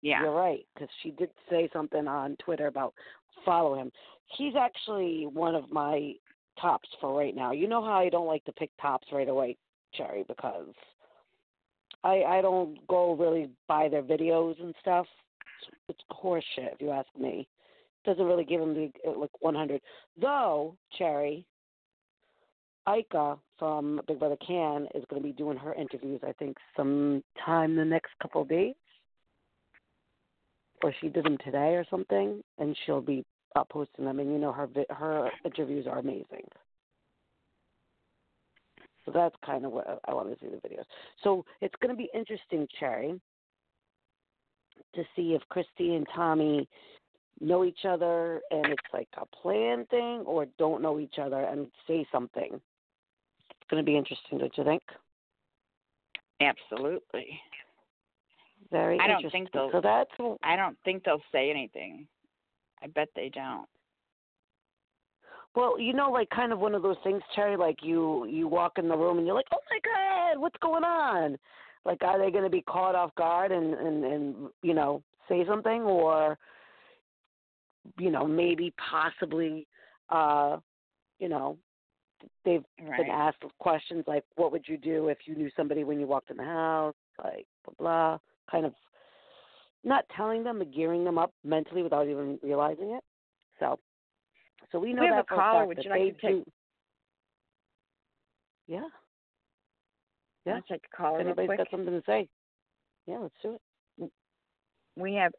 Yeah. 0.00 0.22
you're 0.22 0.32
right 0.32 0.66
because 0.74 0.88
she 1.02 1.10
did 1.10 1.30
say 1.50 1.68
something 1.72 2.08
on 2.08 2.36
Twitter 2.36 2.66
about 2.66 2.94
follow 3.44 3.74
him. 3.74 3.92
He's 4.36 4.54
actually 4.56 5.26
one 5.26 5.54
of 5.54 5.70
my 5.70 6.14
tops 6.58 6.88
for 7.00 7.16
right 7.18 7.34
now. 7.34 7.50
You 7.52 7.68
know 7.68 7.82
how 7.82 7.94
I 7.98 8.08
don't 8.08 8.26
like 8.26 8.44
to 8.44 8.52
pick 8.52 8.70
tops 8.80 9.06
right 9.12 9.28
away, 9.28 9.56
Cherry, 9.92 10.22
because 10.24 10.74
I 12.02 12.22
I 12.24 12.40
don't 12.40 12.86
go 12.88 13.12
really 13.14 13.50
by 13.66 13.88
their 13.88 14.02
videos 14.02 14.58
and 14.60 14.74
stuff. 14.80 15.06
It's 15.88 16.00
horse 16.10 16.44
shit 16.54 16.72
if 16.74 16.80
you 16.80 16.90
ask 16.90 17.08
me. 17.18 17.46
Doesn't 18.04 18.24
really 18.26 18.44
give 18.44 18.60
him 18.60 18.74
the 18.74 18.92
like 19.10 19.30
100. 19.40 19.80
Though 20.16 20.76
Cherry, 20.96 21.46
Ika 22.88 23.38
from 23.58 24.00
Big 24.06 24.18
Brother 24.18 24.36
Can 24.46 24.88
is 24.94 25.04
going 25.08 25.22
to 25.22 25.26
be 25.26 25.32
doing 25.32 25.56
her 25.56 25.74
interviews. 25.74 26.20
I 26.26 26.32
think 26.32 26.56
sometime 26.76 27.76
the 27.76 27.84
next 27.84 28.10
couple 28.20 28.42
of 28.42 28.48
days, 28.48 28.74
or 30.82 30.92
she 31.00 31.08
did 31.08 31.24
them 31.24 31.38
today 31.44 31.74
or 31.74 31.84
something, 31.90 32.42
and 32.58 32.76
she'll 32.84 33.00
be 33.00 33.24
uh, 33.56 33.64
posting 33.64 34.04
them. 34.04 34.20
And 34.20 34.30
you 34.32 34.38
know 34.38 34.52
her 34.52 34.68
her 34.90 35.30
interviews 35.44 35.86
are 35.86 35.98
amazing. 35.98 36.46
So 39.04 39.12
that's 39.12 39.36
kind 39.44 39.64
of 39.64 39.72
what 39.72 39.88
I- 39.88 40.10
I 40.10 40.14
want 40.14 40.30
to 40.30 40.38
see 40.40 40.50
the 40.50 40.56
videos. 40.66 40.86
So 41.22 41.44
it's 41.60 41.74
going 41.76 41.90
to 41.90 41.96
be 41.96 42.10
interesting, 42.14 42.66
Cherry, 42.78 43.20
to 44.94 45.04
see 45.14 45.34
if 45.34 45.46
Christie 45.48 45.94
and 45.94 46.06
Tommy 46.14 46.68
know 47.40 47.64
each 47.64 47.84
other 47.84 48.40
and 48.50 48.66
it's 48.66 48.92
like 48.92 49.08
a 49.16 49.26
plan 49.26 49.84
thing 49.86 50.20
or 50.20 50.46
don't 50.58 50.80
know 50.80 50.98
each 50.98 51.18
other 51.18 51.40
and 51.40 51.70
say 51.86 52.06
something. 52.10 52.60
Going 53.74 53.84
to 53.84 53.90
be 53.90 53.98
interesting, 53.98 54.38
don't 54.38 54.56
you 54.56 54.62
think? 54.62 54.82
Absolutely. 56.40 57.40
Very 58.70 59.00
I 59.00 59.08
don't 59.08 59.28
think 59.32 59.50
they'll- 59.50 59.72
So 59.72 59.80
that's 59.80 60.12
I 60.44 60.54
don't 60.54 60.78
think 60.84 61.02
they'll 61.02 61.20
say 61.32 61.50
anything. 61.50 62.06
I 62.80 62.86
bet 62.86 63.08
they 63.16 63.30
don't. 63.30 63.68
well, 65.56 65.76
you 65.80 65.92
know, 65.92 66.08
like 66.08 66.30
kind 66.30 66.52
of 66.52 66.60
one 66.60 66.76
of 66.76 66.82
those 66.82 66.98
things, 67.02 67.20
Cherry. 67.34 67.56
Like 67.56 67.82
you, 67.82 68.26
you 68.26 68.46
walk 68.46 68.78
in 68.78 68.86
the 68.86 68.96
room 68.96 69.18
and 69.18 69.26
you're 69.26 69.34
like, 69.34 69.48
"Oh 69.52 69.58
my 69.68 69.80
God, 69.84 70.40
what's 70.40 70.58
going 70.58 70.84
on?" 70.84 71.36
Like, 71.84 72.04
are 72.04 72.16
they 72.16 72.30
going 72.30 72.44
to 72.44 72.50
be 72.50 72.62
caught 72.62 72.94
off 72.94 73.12
guard 73.16 73.50
and 73.50 73.74
and 73.74 74.04
and 74.04 74.48
you 74.62 74.74
know 74.74 75.02
say 75.28 75.44
something, 75.46 75.82
or 75.82 76.38
you 77.98 78.12
know 78.12 78.24
maybe 78.24 78.72
possibly, 78.78 79.66
uh, 80.10 80.58
you 81.18 81.28
know, 81.28 81.58
they've 82.44 82.64
been 82.78 83.10
asked 83.10 83.42
questions 83.58 84.04
like, 84.06 84.24
"What 84.36 84.52
would 84.52 84.66
you 84.66 84.76
do 84.76 85.08
if 85.08 85.18
you 85.26 85.34
knew 85.34 85.50
somebody 85.56 85.84
when 85.84 85.98
you 86.00 86.06
walked 86.06 86.30
in 86.30 86.36
the 86.36 86.44
house?" 86.44 86.94
Like 87.22 87.46
blah 87.64 87.74
blah, 87.78 88.18
kind 88.50 88.66
of 88.66 88.74
not 89.84 90.04
telling 90.16 90.42
them, 90.44 90.58
but 90.58 90.72
gearing 90.72 91.04
them 91.04 91.18
up 91.18 91.32
mentally 91.44 91.82
without 91.82 92.06
even 92.08 92.38
realizing 92.42 92.90
it. 92.92 93.04
So, 93.60 93.78
so 94.72 94.78
we 94.78 94.92
know 94.92 95.02
We 95.02 95.08
have 95.08 95.26
that 95.28 95.34
a 95.34 95.36
caller. 95.36 95.66
Would 95.66 95.84
you 95.84 95.90
like 95.90 96.20
to 96.20 96.26
take- 96.26 96.44
do. 96.44 96.52
Yeah. 98.66 98.88
Yeah. 100.46 100.54
Let's 100.54 100.68
take 100.68 100.84
a 100.92 100.96
call 100.96 101.14
If 101.14 101.18
real 101.18 101.26
anybody's 101.28 101.48
quick. 101.48 101.58
got 101.58 101.70
something 101.70 101.92
to 101.92 102.02
say, 102.06 102.28
yeah, 103.06 103.18
let's 103.18 103.34
do 103.42 103.54
it. 103.54 103.60
Mm. 104.00 104.10
We 104.96 105.14
have 105.14 105.32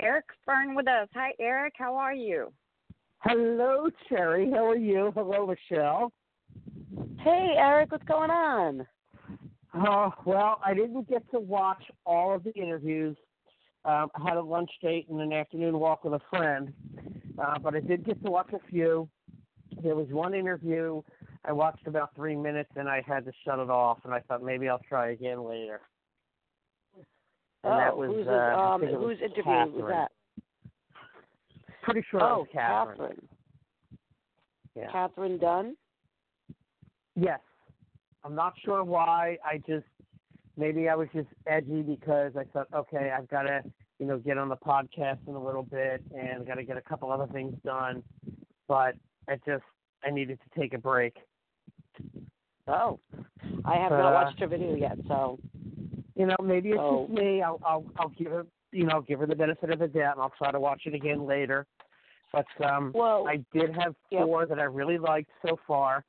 Eric 0.00 0.24
Fern 0.44 0.74
with 0.74 0.88
us. 0.88 1.08
Hi, 1.14 1.32
Eric. 1.38 1.74
How 1.78 1.94
are 1.96 2.14
you? 2.14 2.52
Hello, 3.20 3.88
Cherry. 4.08 4.50
How 4.50 4.68
are 4.68 4.76
you? 4.76 5.12
Hello, 5.14 5.46
Michelle. 5.46 6.12
Hey, 7.24 7.54
Eric, 7.56 7.90
what's 7.90 8.04
going 8.04 8.30
on? 8.30 8.86
Oh, 9.74 10.12
well, 10.26 10.60
I 10.62 10.74
didn't 10.74 11.08
get 11.08 11.22
to 11.30 11.40
watch 11.40 11.82
all 12.04 12.34
of 12.34 12.44
the 12.44 12.52
interviews. 12.52 13.16
Um, 13.86 14.10
I 14.14 14.28
had 14.28 14.36
a 14.36 14.42
lunch 14.42 14.68
date 14.82 15.08
and 15.08 15.18
an 15.22 15.32
afternoon 15.32 15.78
walk 15.78 16.04
with 16.04 16.12
a 16.12 16.20
friend, 16.28 16.74
uh, 17.38 17.58
but 17.60 17.74
I 17.74 17.80
did 17.80 18.04
get 18.04 18.22
to 18.24 18.30
watch 18.30 18.50
a 18.52 18.58
few. 18.68 19.08
There 19.82 19.94
was 19.94 20.06
one 20.10 20.34
interview 20.34 21.00
I 21.46 21.52
watched 21.52 21.86
about 21.86 22.14
three 22.14 22.36
minutes 22.36 22.68
and 22.76 22.90
I 22.90 23.02
had 23.06 23.24
to 23.24 23.32
shut 23.42 23.58
it 23.58 23.70
off, 23.70 24.00
and 24.04 24.12
I 24.12 24.20
thought 24.20 24.42
maybe 24.42 24.68
I'll 24.68 24.82
try 24.86 25.12
again 25.12 25.48
later. 25.48 25.80
And 27.64 27.72
oh, 27.72 27.76
that 27.78 27.96
was 27.96 28.10
who's 28.10 28.26
uh, 28.26 28.30
um, 28.30 28.80
think 28.82 28.92
it 28.92 29.00
was 29.00 29.16
whose 29.18 29.30
interview 29.30 29.82
was 29.82 29.90
that? 29.90 30.12
Pretty 31.84 32.04
sure 32.10 32.20
it 32.20 32.22
oh, 32.22 32.38
was 32.40 32.48
Kathryn. 32.54 32.98
Kathryn. 32.98 33.18
Yeah. 34.76 34.90
Kathryn 34.92 35.40
Dunn. 35.40 35.76
Yes. 37.16 37.40
I'm 38.24 38.34
not 38.34 38.54
sure 38.64 38.82
why. 38.84 39.38
I 39.44 39.58
just 39.58 39.84
maybe 40.56 40.88
I 40.88 40.94
was 40.94 41.08
just 41.14 41.28
edgy 41.46 41.82
because 41.82 42.32
I 42.36 42.44
thought, 42.44 42.68
okay, 42.74 43.12
I've 43.16 43.28
got 43.28 43.42
to, 43.42 43.62
you 43.98 44.06
know, 44.06 44.18
get 44.18 44.38
on 44.38 44.48
the 44.48 44.56
podcast 44.56 45.18
in 45.26 45.34
a 45.34 45.42
little 45.44 45.62
bit 45.62 46.02
and 46.16 46.46
got 46.46 46.54
to 46.54 46.64
get 46.64 46.76
a 46.76 46.82
couple 46.82 47.10
other 47.12 47.26
things 47.32 47.54
done. 47.64 48.02
But 48.66 48.94
I 49.28 49.36
just 49.46 49.64
I 50.04 50.10
needed 50.10 50.38
to 50.40 50.60
take 50.60 50.74
a 50.74 50.78
break. 50.78 51.16
Oh, 52.66 52.98
I 53.64 53.76
have 53.76 53.90
But, 53.90 53.98
not 53.98 54.12
uh, 54.12 54.24
watched 54.24 54.40
her 54.40 54.46
video 54.46 54.74
yet, 54.74 54.96
so 55.06 55.38
You 56.16 56.26
know, 56.26 56.36
maybe 56.42 56.70
it's 56.70 56.78
Oh. 56.80 57.06
just 57.06 57.20
me. 57.20 57.42
I'll 57.42 57.60
I'll 57.64 57.84
I'll 57.98 58.08
give 58.10 58.28
her 58.32 58.46
you 58.72 58.86
know 58.86 59.02
give 59.02 59.20
her 59.20 59.26
the 59.26 59.36
benefit 59.36 59.70
of 59.70 59.78
the 59.80 59.88
doubt 59.88 60.14
and 60.14 60.22
I'll 60.22 60.32
try 60.38 60.50
to 60.50 60.60
watch 60.60 60.82
it 60.86 60.94
again 60.94 61.26
later. 61.26 61.66
But 62.32 62.46
um, 62.64 62.92
well. 62.94 63.26
I 63.28 63.44
did 63.52 63.74
have 63.76 63.94
Yep. 64.10 64.22
four 64.24 64.46
that 64.46 64.58
I 64.58 64.64
really 64.64 64.98
liked 64.98 65.30
so 65.46 65.58
far, 65.66 66.04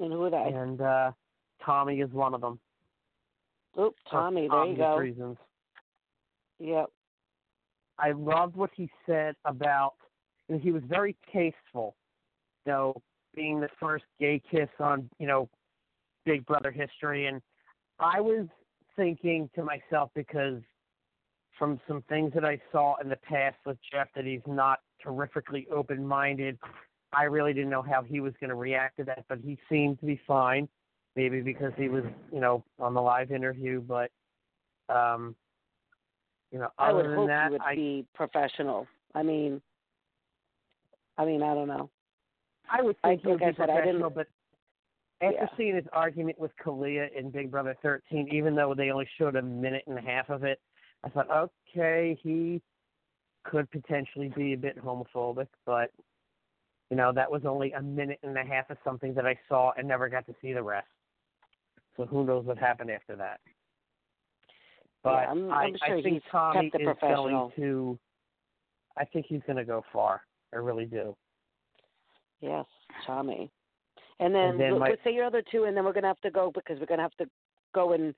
and 0.00 0.12
who 0.12 0.24
are 0.24 0.30
they? 0.30 0.56
and 0.56 0.80
uh, 0.80 1.12
Tommy 1.64 2.00
is 2.00 2.10
one 2.10 2.34
of 2.34 2.40
them. 2.40 2.58
Oop, 3.78 3.94
Tommy. 4.10 4.48
There 4.48 4.66
you 4.66 4.76
go. 4.76 4.96
Reasons. 4.96 5.36
Yep. 6.58 6.86
I 7.98 8.12
loved 8.12 8.56
what 8.56 8.70
he 8.74 8.90
said 9.06 9.34
about, 9.44 9.94
and 10.48 10.60
he 10.60 10.72
was 10.72 10.82
very 10.86 11.16
tasteful, 11.32 11.96
you 12.66 12.72
know, 12.72 13.02
being 13.34 13.60
the 13.60 13.68
first 13.80 14.04
gay 14.20 14.42
kiss 14.50 14.68
on, 14.78 15.08
you 15.18 15.26
know, 15.26 15.48
Big 16.24 16.44
Brother 16.46 16.70
history. 16.70 17.26
And 17.26 17.40
I 17.98 18.20
was 18.20 18.46
thinking 18.96 19.48
to 19.54 19.64
myself, 19.64 20.10
because 20.14 20.60
from 21.58 21.80
some 21.86 22.02
things 22.08 22.32
that 22.34 22.44
I 22.44 22.60
saw 22.70 22.96
in 23.00 23.08
the 23.08 23.16
past 23.16 23.56
with 23.64 23.78
Jeff, 23.90 24.08
that 24.14 24.24
he's 24.24 24.40
not 24.46 24.80
terrifically 25.02 25.66
open 25.74 26.06
minded, 26.06 26.58
I 27.12 27.24
really 27.24 27.52
didn't 27.52 27.70
know 27.70 27.82
how 27.82 28.02
he 28.02 28.20
was 28.20 28.32
going 28.40 28.50
to 28.50 28.56
react 28.56 28.96
to 28.98 29.04
that, 29.04 29.24
but 29.28 29.38
he 29.44 29.58
seemed 29.68 30.00
to 30.00 30.06
be 30.06 30.20
fine. 30.26 30.68
Maybe 31.14 31.42
because 31.42 31.72
he 31.76 31.88
was, 31.88 32.04
you 32.32 32.40
know, 32.40 32.64
on 32.78 32.94
the 32.94 33.02
live 33.02 33.32
interview, 33.32 33.82
but 33.82 34.10
um, 34.88 35.36
you 36.50 36.58
know, 36.58 36.68
I 36.78 36.92
would 36.92 37.04
than 37.04 37.14
hope 37.14 37.28
that, 37.28 37.46
he 37.48 37.52
would 37.52 37.60
I 37.60 37.74
be 37.74 38.06
professional. 38.14 38.86
I 39.14 39.22
mean, 39.22 39.60
I 41.18 41.26
mean, 41.26 41.42
I 41.42 41.54
don't 41.54 41.68
know. 41.68 41.90
I 42.70 42.80
would 42.82 42.96
I- 43.04 43.08
think 43.08 43.22
he 43.22 43.28
would 43.28 43.40
like 43.42 43.56
be 43.56 43.56
said, 43.56 43.70
I 43.70 43.80
didn't- 43.84 44.00
professional, 44.00 44.10
but 44.10 44.26
after 45.20 45.36
Yeah. 45.36 45.56
seeing 45.56 45.74
his 45.76 45.86
argument 45.92 46.38
with 46.38 46.56
Kalia 46.56 47.12
in 47.12 47.30
Big 47.30 47.50
Brother 47.50 47.74
13, 47.82 48.28
even 48.28 48.54
though 48.54 48.72
they 48.74 48.90
only 48.90 49.06
showed 49.18 49.36
a 49.36 49.42
minute 49.42 49.84
and 49.86 49.98
a 49.98 50.02
half 50.02 50.30
of 50.30 50.44
it, 50.44 50.60
I 51.04 51.10
thought, 51.10 51.30
okay, 51.30 52.14
he 52.22 52.62
could 53.44 53.70
potentially 53.70 54.30
be 54.30 54.54
a 54.54 54.56
bit 54.56 54.78
homophobic, 54.78 55.48
but 55.66 55.90
you 56.92 56.98
know 56.98 57.10
that 57.10 57.30
was 57.32 57.40
only 57.46 57.72
a 57.72 57.80
minute 57.80 58.18
and 58.22 58.36
a 58.36 58.44
half 58.44 58.68
of 58.68 58.76
something 58.84 59.14
that 59.14 59.24
I 59.24 59.34
saw 59.48 59.72
and 59.78 59.88
never 59.88 60.10
got 60.10 60.26
to 60.26 60.34
see 60.42 60.52
the 60.52 60.62
rest. 60.62 60.86
So 61.96 62.04
who 62.04 62.22
knows 62.22 62.44
what 62.44 62.58
happened 62.58 62.90
after 62.90 63.16
that? 63.16 63.40
But 65.02 65.12
Yeah, 65.22 65.28
I'm- 65.30 65.50
I, 65.50 65.62
I'm 65.64 65.76
sure 65.86 65.96
I 65.96 66.02
think 66.02 66.22
he's 66.22 66.30
Tommy 66.30 66.66
is 66.66 66.72
professional. 66.84 67.48
going 67.48 67.52
to. 67.56 67.98
I 68.98 69.06
think 69.06 69.24
he's 69.26 69.40
going 69.46 69.56
to 69.56 69.64
go 69.64 69.82
far. 69.90 70.20
I 70.52 70.56
really 70.58 70.84
do. 70.84 71.16
Yes, 72.42 72.66
Tommy. 73.06 73.50
And 74.20 74.34
then, 74.34 74.50
And 74.50 74.60
then 74.60 74.78
my- 74.78 74.94
say 75.02 75.14
your 75.14 75.24
other 75.24 75.40
two, 75.50 75.64
and 75.64 75.74
then 75.74 75.86
we're 75.86 75.94
gonna 75.94 76.08
have 76.08 76.20
to 76.20 76.30
go 76.30 76.50
because 76.52 76.78
we're 76.78 76.84
gonna 76.84 77.00
have 77.00 77.16
to 77.16 77.26
go 77.74 77.94
and 77.94 78.14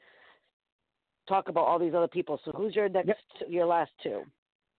talk 1.28 1.48
about 1.48 1.62
all 1.64 1.78
these 1.78 1.94
other 1.94 2.08
people. 2.08 2.40
So 2.44 2.50
who's 2.56 2.74
your 2.74 2.88
next, 2.88 3.22
your 3.46 3.66
last 3.66 3.92
two? 4.02 4.24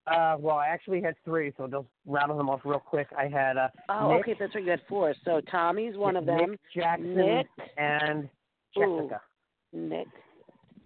Uh, 0.08 0.36
well, 0.40 0.58
I 0.58 0.68
actually 0.68 1.02
had 1.02 1.16
three, 1.26 1.52
so 1.58 1.66
just 1.68 1.88
rattle 2.06 2.38
them 2.38 2.50
off 2.50 2.62
real 2.64 2.80
quick. 2.80 3.08
I 3.18 3.28
had 3.28 3.58
uh, 3.58 3.70
Oh, 3.90 4.12
Nick, 4.12 4.20
okay, 4.22 4.36
that's 4.40 4.54
right. 4.54 4.64
You 4.64 4.70
had 4.72 4.82
four. 4.88 5.14
So 5.26 5.42
Tommy's 5.52 5.98
one 5.98 6.16
of 6.16 6.26
them. 6.28 6.52
Nick. 6.52 6.60
Jackson, 6.76 7.16
Nick. 7.16 7.48
and 7.78 8.30
Ooh. 8.78 9.00
Jessica, 9.08 9.22
Nick. 9.74 10.08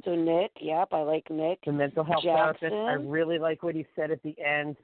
So 0.06 0.16
Nick, 0.16 0.52
yep, 0.62 0.90
I 0.94 1.02
like 1.02 1.30
Nick. 1.30 1.60
the 1.66 1.74
mental 1.74 2.06
health 2.06 2.24
Jackson. 2.24 2.70
therapist. 2.70 2.74
I 2.74 2.94
really 3.10 3.40
like 3.40 3.62
what 3.62 3.76
he 3.76 3.86
said 3.96 4.12
at 4.12 4.24
the 4.24 4.34
end. 4.40 4.78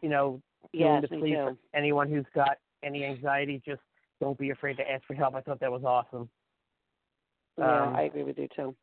You 0.00 0.08
know, 0.08 0.40
Yes, 0.72 1.02
doing 1.02 1.02
the 1.02 1.16
me 1.16 1.20
plea 1.20 1.30
too. 1.32 1.36
for 1.72 1.78
anyone 1.78 2.08
who's 2.10 2.24
got 2.34 2.56
any 2.82 3.04
anxiety, 3.04 3.60
just 3.66 3.82
don't 4.20 4.38
be 4.38 4.50
afraid 4.50 4.78
to 4.78 4.90
ask 4.90 5.04
for 5.06 5.12
help. 5.14 5.34
I 5.34 5.42
thought 5.42 5.60
that 5.60 5.70
was 5.70 5.84
awesome. 5.84 6.28
Yeah, 7.58 7.82
Um, 7.88 7.96
I 7.96 8.02
agree 8.02 8.22
with 8.24 8.38
you 8.38 8.48
too. 8.56 8.74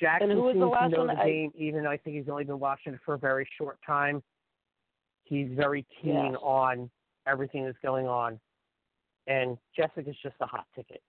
Jackson 0.00 0.30
who 0.30 0.42
was 0.42 0.56
the 0.56 0.66
last 0.66 0.90
to 0.90 0.96
know 0.96 1.04
one? 1.04 1.14
the 1.16 1.22
I- 1.22 1.26
game, 1.26 1.52
even 1.54 1.84
though 1.84 1.90
I 1.90 1.96
think 1.96 2.16
he's 2.16 2.28
only 2.28 2.44
been 2.44 2.58
watching 2.58 2.94
it 2.94 3.00
for 3.04 3.14
a 3.14 3.18
very 3.18 3.46
short 3.56 3.78
time. 3.86 4.22
He's 5.32 5.48
very 5.52 5.86
keen 6.02 6.32
Yes. 6.32 6.36
on 6.42 6.90
everything 7.26 7.64
that's 7.64 7.78
going 7.78 8.06
on, 8.06 8.38
and 9.26 9.56
Jessica's 9.74 10.18
just 10.22 10.36
a 10.40 10.46
hot 10.46 10.66
ticket. 10.74 11.02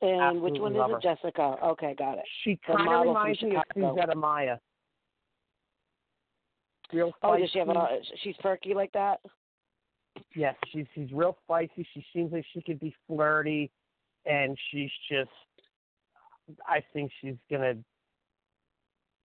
And 0.00 0.40
which 0.40 0.58
one 0.58 0.74
is 0.74 0.82
it? 0.88 1.02
Jessica. 1.02 1.58
Okay, 1.62 1.94
got 1.94 2.16
it. 2.16 2.24
She 2.42 2.56
kind 2.66 2.88
of 2.88 3.06
reminds 3.06 3.42
me 3.42 3.54
of. 3.54 3.62
Suzette 3.74 4.08
Amaya. 4.08 4.58
Real 6.90 7.12
Oh, 7.22 7.36
does 7.36 7.50
she 7.50 7.58
have 7.58 7.68
a? 7.68 7.72
Uh, 7.72 7.98
she's 8.22 8.36
perky 8.38 8.72
like 8.72 8.92
that. 8.92 9.20
Yes, 10.34 10.56
she's 10.72 10.86
she's 10.94 11.12
real 11.12 11.36
feisty. 11.46 11.84
She 11.92 12.02
seems 12.14 12.32
like 12.32 12.46
she 12.54 12.62
could 12.62 12.80
be 12.80 12.94
flirty, 13.06 13.70
and 14.24 14.56
she's 14.70 14.90
just. 15.10 15.30
I 16.66 16.82
think 16.94 17.12
she's 17.20 17.36
gonna. 17.50 17.74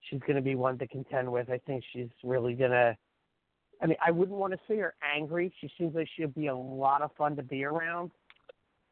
She's 0.02 0.20
gonna 0.28 0.42
be 0.42 0.56
one 0.56 0.78
to 0.80 0.88
contend 0.88 1.32
with. 1.32 1.50
I 1.50 1.60
think 1.60 1.86
she's 1.94 2.10
really 2.22 2.54
gonna. 2.54 2.98
I 3.82 3.88
mean, 3.88 3.98
I 4.06 4.12
wouldn't 4.12 4.38
want 4.38 4.54
to 4.54 4.60
see 4.68 4.78
her 4.78 4.94
angry. 5.04 5.54
She 5.60 5.72
seems 5.78 5.96
like 5.96 6.08
she'll 6.16 6.28
be 6.28 6.48
a 6.48 6.56
lot 6.56 7.02
of 7.02 7.12
fun 7.18 7.36
to 7.36 7.44
be 7.44 7.64
around. 7.64 8.12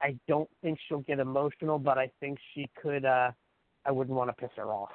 I 0.01 0.15
don't 0.27 0.49
think 0.61 0.79
she'll 0.87 1.01
get 1.01 1.19
emotional, 1.19 1.77
but 1.77 1.97
I 1.97 2.11
think 2.19 2.39
she 2.53 2.69
could. 2.81 3.05
uh 3.05 3.31
I 3.85 3.91
wouldn't 3.91 4.15
want 4.15 4.29
to 4.29 4.33
piss 4.33 4.51
her 4.57 4.71
off. 4.71 4.91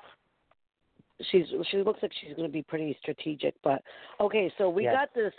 She's 1.31 1.47
she 1.71 1.79
looks 1.79 2.03
like 2.03 2.13
she's 2.21 2.35
going 2.35 2.49
to 2.49 2.53
be 2.53 2.63
pretty 2.63 2.97
strategic. 3.01 3.55
But 3.63 3.83
okay, 4.21 4.53
so 4.59 4.69
we 4.69 4.85
Yes. 4.85 4.95
got 4.95 5.15
this. 5.15 5.33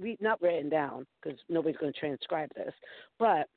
We 0.00 0.16
not 0.20 0.42
written 0.42 0.68
down 0.68 1.06
because 1.22 1.38
nobody's 1.48 1.78
going 1.78 1.92
to 1.92 1.98
transcribe 1.98 2.50
this, 2.54 2.74
but 3.18 3.48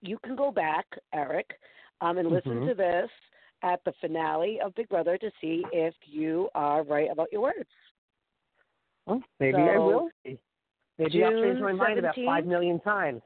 you 0.00 0.18
can 0.24 0.36
go 0.36 0.50
back, 0.52 0.86
Eric, 1.12 1.58
um, 2.00 2.18
and 2.18 2.28
listen 2.28 2.60
Mhm. 2.60 2.68
to 2.68 2.74
this 2.74 3.10
at 3.62 3.82
the 3.84 3.92
finale 4.00 4.60
of 4.60 4.74
Big 4.76 4.88
Brother 4.88 5.18
to 5.18 5.30
see 5.40 5.66
if 5.72 5.94
you 6.04 6.48
are 6.54 6.84
right 6.84 7.10
about 7.10 7.32
your 7.32 7.42
words. 7.42 7.68
Well, 9.08 9.22
maybe 9.40 9.58
I 9.58 9.78
will. 9.78 10.08
be. 10.24 10.38
Maybe 10.98 11.24
I'll 11.24 11.30
change 11.30 11.58
June 11.58 11.62
my 11.62 11.72
mind 11.72 11.98
about 11.98 12.14
five 12.26 12.44
million 12.44 12.80
times. 12.80 13.22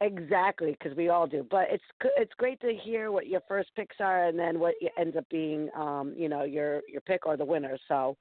Exactly, 0.00 0.72
because 0.78 0.96
we 0.96 1.08
all 1.08 1.26
do. 1.26 1.46
But 1.50 1.66
it's 1.70 1.84
it's 2.16 2.32
great 2.36 2.60
to 2.60 2.74
hear 2.74 3.10
what 3.12 3.26
your 3.26 3.40
first 3.48 3.70
picks 3.76 3.96
are, 4.00 4.26
and 4.26 4.38
then 4.38 4.58
what 4.58 4.74
y- 4.80 4.88
ends 4.98 5.16
up 5.16 5.24
being, 5.30 5.68
um, 5.76 6.14
you 6.16 6.28
know, 6.28 6.42
your 6.44 6.82
your 6.88 7.00
pick 7.00 7.26
or 7.26 7.36
the 7.36 7.44
winner. 7.44 7.78
So, 7.88 8.16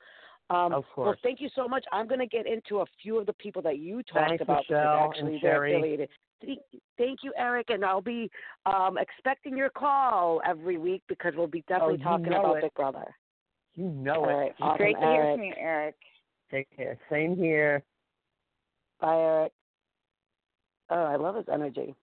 um, 0.49 0.73
Of 0.73 0.83
well, 0.97 1.15
thank 1.23 1.41
you 1.41 1.49
so 1.55 1.67
much. 1.67 1.83
I'm 1.91 2.07
going 2.07 2.19
to 2.19 2.27
get 2.27 2.45
into 2.47 2.79
a 2.81 2.85
few 3.01 3.17
of 3.19 3.25
the 3.25 3.33
people 3.33 3.61
that 3.63 3.79
you 3.79 4.01
talked 4.03 4.29
Thanks, 4.29 4.43
about 4.43 4.63
Michelle 4.69 5.09
because 5.09 5.17
actually 5.17 5.39
they're 5.41 5.65
affiliated. 5.65 6.09
Thank 6.97 7.19
you, 7.23 7.33
Eric, 7.37 7.67
and 7.69 7.85
I'll 7.85 8.01
be 8.01 8.29
um, 8.65 8.97
expecting 8.97 9.55
your 9.57 9.69
call 9.69 10.41
every 10.45 10.77
week 10.77 11.01
because 11.07 11.33
we'll 11.37 11.47
be 11.47 11.63
definitely 11.69 11.99
Oh, 12.01 12.03
talking 12.03 12.27
about 12.33 12.57
it. 12.57 12.63
Big 12.63 12.73
Brother. 12.73 13.15
You 13.75 13.89
know 13.89 14.15
All 14.15 14.29
it. 14.29 14.33
right, 14.33 14.51
awesome, 14.61 14.77
Great 14.77 14.99
to 14.99 15.07
hear 15.07 15.31
from 15.33 15.43
you, 15.43 15.53
Eric. 15.57 15.95
Take 16.53 16.67
care. 16.75 16.97
Same 17.09 17.35
here. 17.35 17.81
Bye, 19.01 19.15
Eric. 19.17 19.51
Oh, 20.91 21.03
I 21.03 21.15
love 21.15 21.35
his 21.35 21.45
energy. 21.51 21.95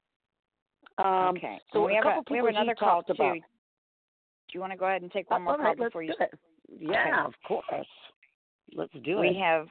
Um, 0.98 1.36
okay. 1.36 1.58
so 1.72 1.86
we 1.86 1.92
a 1.92 1.96
have 1.96 2.04
couple 2.04 2.24
a, 2.28 2.32
we 2.32 2.38
have 2.38 2.46
another 2.46 2.74
call 2.74 3.02
talked 3.02 3.06
too. 3.06 3.12
about. 3.12 3.34
Do 3.36 3.40
you 4.54 4.60
want 4.60 4.72
to 4.72 4.78
go 4.78 4.86
ahead 4.86 5.02
and 5.02 5.12
take 5.12 5.30
one 5.30 5.42
more 5.42 5.52
All 5.52 5.58
call 5.58 5.66
right, 5.66 5.78
let's 5.78 5.90
before 5.90 6.02
you? 6.02 6.14
do 6.18 6.24
it. 6.24 6.38
Yeah, 6.80 7.24
of 7.24 7.34
course. 7.46 7.86
Let's 8.74 8.92
do 9.04 9.20
we 9.20 9.28
it. 9.28 9.30
We 9.30 9.38
have 9.38 9.68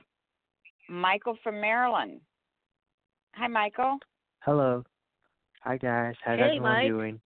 Michael 0.87 1.37
from 1.43 1.59
Maryland. 1.59 2.21
Hi, 3.33 3.47
Michael. 3.47 3.97
Hello. 4.39 4.83
Hi 5.63 5.75
guys. 5.75 6.15
How's 6.23 6.39
Hey, 6.39 6.45
everyone 6.45 6.71
Mike. 6.71 6.87
doing? 6.87 7.19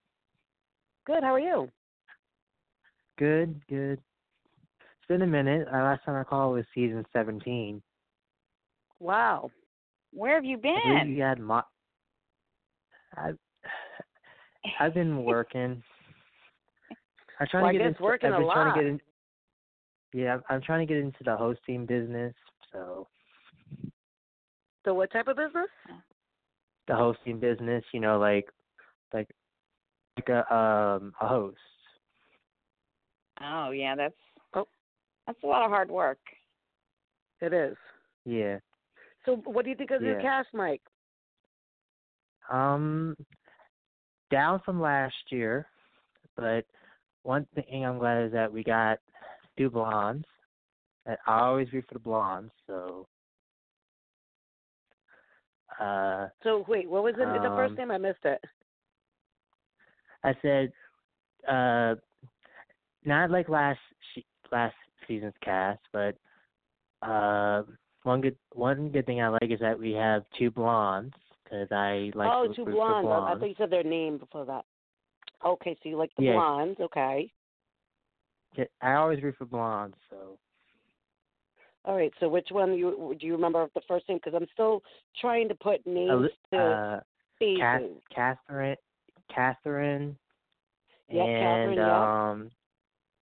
Good. 1.06 1.22
How 1.22 1.34
are 1.34 1.40
you? 1.40 1.70
Good, 3.16 3.60
good. 3.68 4.00
It's 5.04 5.08
been 5.10 5.20
a 5.20 5.26
minute. 5.26 5.68
Our 5.70 5.84
last 5.84 6.02
time 6.06 6.14
I 6.18 6.24
called 6.24 6.54
was 6.54 6.64
season 6.74 7.04
seventeen. 7.12 7.82
Wow. 9.00 9.50
Where 10.14 10.34
have 10.34 10.46
you 10.46 10.56
been? 10.56 11.14
you 11.14 11.22
had 11.22 11.38
mo- 11.38 11.60
I've 13.14 13.36
I've 14.80 14.94
been 14.94 15.22
working. 15.24 15.82
I'm 17.38 17.46
trying 17.50 17.64
Well, 17.64 17.72
to 17.74 17.78
get 17.78 17.86
into 17.86 18.02
working 18.02 18.30
I've 18.30 18.36
a 18.36 18.38
been 18.38 18.50
trying 18.50 18.66
lot. 18.66 18.74
to 18.76 18.80
get 18.80 18.88
in 18.88 19.00
Yeah, 20.18 20.38
I'm, 20.48 20.62
trying 20.62 20.86
to 20.86 20.90
get 20.90 21.02
into 21.02 21.22
the 21.22 21.36
hosting 21.36 21.84
business, 21.84 22.32
so 22.72 23.06
So, 24.86 24.94
what 24.94 25.12
type 25.12 25.28
of 25.28 25.36
business? 25.36 25.68
the 26.88 26.94
hosting 26.94 27.38
business, 27.38 27.84
you 27.92 28.00
know, 28.00 28.18
like 28.18 28.48
like 29.12 29.28
like 30.16 30.30
a 30.30 30.54
um 30.54 31.12
a 31.20 31.28
host. 31.28 31.58
Oh 33.42 33.70
yeah, 33.72 33.94
that's. 33.94 34.14
That's 35.26 35.42
a 35.42 35.46
lot 35.46 35.64
of 35.64 35.70
hard 35.70 35.90
work. 35.90 36.18
It 37.40 37.52
is. 37.52 37.76
Yeah. 38.24 38.58
So, 39.24 39.36
what 39.44 39.64
do 39.64 39.70
you 39.70 39.76
think 39.76 39.90
of 39.90 40.00
the 40.00 40.08
Yeah. 40.08 40.20
cast, 40.20 40.48
Mike? 40.52 40.82
Um, 42.50 43.16
down 44.30 44.60
from 44.64 44.80
last 44.80 45.14
year, 45.30 45.66
but 46.36 46.66
one 47.22 47.46
thing 47.54 47.84
I'm 47.84 47.98
glad 47.98 48.24
is 48.26 48.32
that 48.32 48.52
we 48.52 48.62
got 48.62 48.98
two 49.56 49.70
blondes. 49.70 50.26
I 51.06 51.16
I 51.26 51.40
always 51.40 51.72
root 51.72 51.86
for 51.88 51.94
the 51.94 52.00
blondes, 52.00 52.52
so. 52.66 53.06
Uh, 55.80 56.28
So, 56.42 56.64
wait, 56.68 56.88
what 56.88 57.02
was 57.02 57.14
it? 57.14 57.42
the 57.42 57.52
first 57.56 57.72
Um, 57.72 57.76
name? 57.76 57.90
I 57.90 57.98
missed 57.98 58.24
it. 58.24 58.42
I 60.22 60.34
said, 60.40 60.72
uh, 61.48 61.94
not 63.04 63.30
like 63.30 63.48
last 63.48 63.80
she- 64.12 64.26
last 64.52 64.74
season's 65.06 65.34
cast, 65.42 65.80
but 65.92 66.16
uh, 67.02 67.62
one 68.02 68.20
good 68.20 68.36
one 68.52 68.88
good 68.90 69.06
thing 69.06 69.20
I 69.20 69.28
like 69.28 69.50
is 69.50 69.60
that 69.60 69.78
we 69.78 69.92
have 69.92 70.24
two 70.38 70.50
blondes 70.50 71.14
because 71.44 71.68
I 71.70 72.10
like 72.14 72.30
oh, 72.32 72.48
to 72.48 72.54
two 72.54 72.64
for 72.64 72.70
blondes. 72.72 73.06
I- 73.08 73.16
blondes. 73.18 73.40
thought 73.40 73.48
you 73.48 73.54
said 73.58 73.70
their 73.70 73.82
name 73.82 74.18
before 74.18 74.44
that. 74.46 74.64
Okay, 75.44 75.76
so 75.82 75.88
you 75.88 75.96
like 75.96 76.10
the 76.16 76.24
Yeah. 76.24 76.32
blondes. 76.34 76.80
Okay. 76.80 77.30
Yeah, 78.56 78.64
I 78.80 78.94
always 78.94 79.22
root 79.22 79.34
for 79.36 79.46
blondes, 79.46 79.96
so. 80.08 80.38
All 81.84 81.96
right. 81.96 82.12
So, 82.18 82.28
which 82.28 82.48
one 82.50 82.72
you 82.74 83.14
do 83.20 83.26
you 83.26 83.32
remember 83.34 83.68
the 83.74 83.82
first 83.86 84.08
name? 84.08 84.18
Because 84.22 84.34
I'm 84.40 84.48
still 84.54 84.82
trying 85.20 85.48
to 85.48 85.54
put 85.54 85.86
names 85.86 86.30
to 86.52 86.58
uh, 86.58 87.00
faces. 87.38 87.60
Cath- 88.14 88.38
Kathryn, 88.48 88.76
Kathryn, 89.36 90.16
Yeah, 91.10 91.22
Kathryn, 91.22 91.68
and 91.68 91.76
yeah. 91.76 92.30
um, 92.30 92.50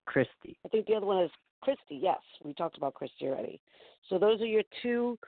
Christie. 0.05 0.59
I 0.65 0.69
think 0.69 0.87
the 0.87 0.95
other 0.95 1.07
one 1.07 1.25
is 1.25 1.31
Christie. 1.63 1.99
Yes, 2.03 2.19
we 2.45 2.53
talked 2.55 2.77
about 2.77 2.95
Christie 2.95 3.27
already. 3.29 3.61
So 4.09 4.19
those 4.19 4.41
are 4.41 4.47
your 4.47 4.63
two 4.83 5.19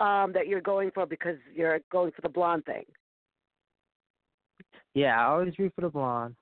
um, 0.00 0.32
that 0.32 0.48
you're 0.48 0.60
going 0.60 0.90
for 0.92 1.06
because 1.06 1.36
you're 1.54 1.78
going 1.92 2.10
for 2.12 2.22
the 2.22 2.28
blonde 2.28 2.64
thing. 2.64 2.84
Yeah, 4.94 5.18
I 5.20 5.30
always 5.30 5.58
root 5.58 5.72
for 5.74 5.82
the 5.82 5.88
blonde. 5.88 6.34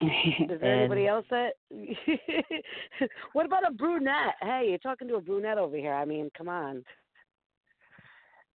There 0.48 0.64
anybody 0.64 1.06
else 1.06 1.24
that? 1.30 1.52
what 3.32 3.46
about 3.46 3.68
a 3.68 3.72
brunette? 3.72 4.34
Hey, 4.40 4.66
you're 4.68 4.78
talking 4.78 5.06
to 5.08 5.14
a 5.16 5.20
brunette 5.20 5.58
over 5.58 5.76
here. 5.76 5.92
I 5.94 6.04
mean, 6.04 6.30
come 6.36 6.48
on. 6.48 6.82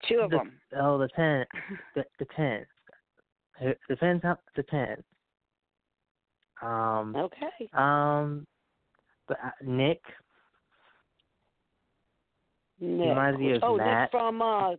Two 0.08 0.20
of 0.20 0.30
The- 0.32 0.38
them. 0.38 0.54
Oh, 0.80 0.98
the 0.98 1.10
pen, 1.16 1.46
the 1.96 2.04
depends. 2.20 2.68
It 3.60 3.80
depends 3.90 4.24
depends. 4.56 5.04
Um, 6.62 7.16
Okay. 7.16 7.70
um, 7.74 8.46
Nick, 9.64 10.02
Nick. 12.80 13.10
reminds 13.10 13.40
me 13.40 13.52
of 13.54 13.64
oh, 13.64 13.78
Matt. 13.78 14.04
Nick 14.04 14.12
from 14.12 14.42
uh, 14.42 14.72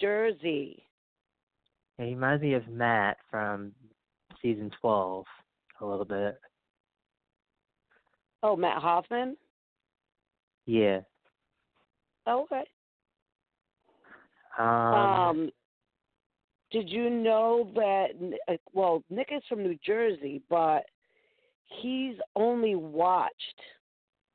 Jersey. 0.00 0.82
yeah, 1.98 2.06
he 2.06 2.14
reminds 2.14 2.42
me 2.42 2.54
of 2.54 2.66
Matt 2.68 3.18
from 3.30 3.72
season 4.42 4.70
twelve 4.80 5.24
a 5.80 5.86
little 5.86 6.04
bit. 6.04 6.38
Oh, 8.42 8.56
Matt 8.56 8.80
Hoffman. 8.82 9.36
Yeah. 10.66 11.00
Oh, 12.26 12.42
okay. 12.42 12.64
Um, 14.58 14.66
Um, 14.66 15.50
did 16.70 16.88
you 16.88 17.08
know 17.10 17.70
that? 17.74 18.08
uh, 18.48 18.56
Well, 18.72 19.02
Nick 19.10 19.28
is 19.30 19.42
from 19.48 19.62
New 19.62 19.76
Jersey, 19.84 20.42
but 20.50 20.84
he's 21.80 22.16
only 22.34 22.74
watched 22.74 23.60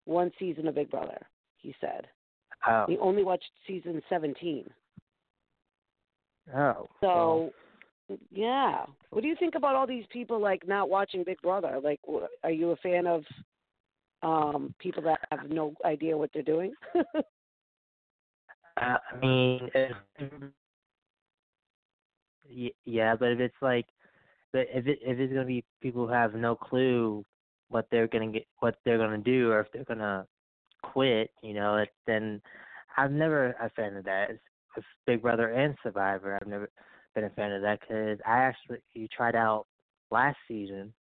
one 0.06 0.32
season 0.40 0.68
of 0.68 0.76
Big 0.76 0.90
Brother. 0.90 1.18
He 1.58 1.76
said 1.80 2.08
oh, 2.68 2.86
he 2.88 2.98
only 2.98 3.24
watched 3.24 3.50
season 3.68 4.02
seventeen. 4.10 4.70
oh. 6.56 6.88
So, 7.02 7.52
yeah. 8.32 8.86
What 9.12 9.22
do 9.22 9.28
you 9.28 9.36
think 9.40 9.56
about 9.56 9.76
all 9.76 9.88
these 9.88 10.06
people 10.12 10.40
like 10.40 10.68
not 10.68 10.90
watching 10.90 11.24
Big 11.24 11.42
Brother? 11.42 11.80
Like, 11.84 12.00
are 12.44 12.52
you 12.52 12.72
a 12.72 12.76
fan 12.78 13.08
of 13.08 13.24
um 14.24 14.74
people 14.80 15.04
that 15.04 15.20
have 15.32 15.50
no 15.50 15.74
idea 15.86 16.18
what 16.18 16.30
they're 16.34 16.44
doing? 16.44 16.74
uh, 16.96 17.20
I 18.78 18.98
mean, 19.22 19.70
if, 19.74 19.92
yeah, 22.86 23.16
but 23.16 23.32
if 23.32 23.40
it's 23.40 23.56
like, 23.62 23.86
but 24.52 24.68
if 24.74 24.88
it 24.88 25.00
if 25.02 25.20
it's 25.20 25.34
gonna 25.34 25.46
be 25.46 25.64
people 25.82 26.08
who 26.08 26.14
have 26.14 26.34
no 26.34 26.56
clue 26.56 27.26
what 27.72 27.88
they're 27.90 28.08
gonna 28.08 28.32
get, 28.32 28.46
what 28.60 28.76
they're 28.86 28.98
gonna 28.98 29.18
do, 29.18 29.52
or 29.52 29.62
if 29.62 29.72
they're 29.72 29.86
gonna 29.86 30.28
quit, 30.84 31.32
you 31.42 31.54
know, 31.54 31.78
it, 31.78 31.90
then 32.06 32.42
I've 32.98 33.12
never 33.12 33.56
a 33.62 33.70
fan 33.72 33.96
of 33.96 34.06
that. 34.06 34.32
It's, 34.32 34.40
with 34.76 34.86
Big 35.06 35.22
Brother 35.22 35.50
and 35.50 35.76
Survivor, 35.84 36.38
I've 36.40 36.48
never 36.48 36.70
been 37.16 37.26
a 37.26 37.30
fan 37.32 37.52
of 37.52 37.62
that 37.62 37.80
because 37.82 38.20
I 38.26 38.38
actually 38.38 38.80
you 38.94 39.08
tried 39.08 39.36
out 39.36 39.66
last 40.12 40.38
season, 40.48 40.94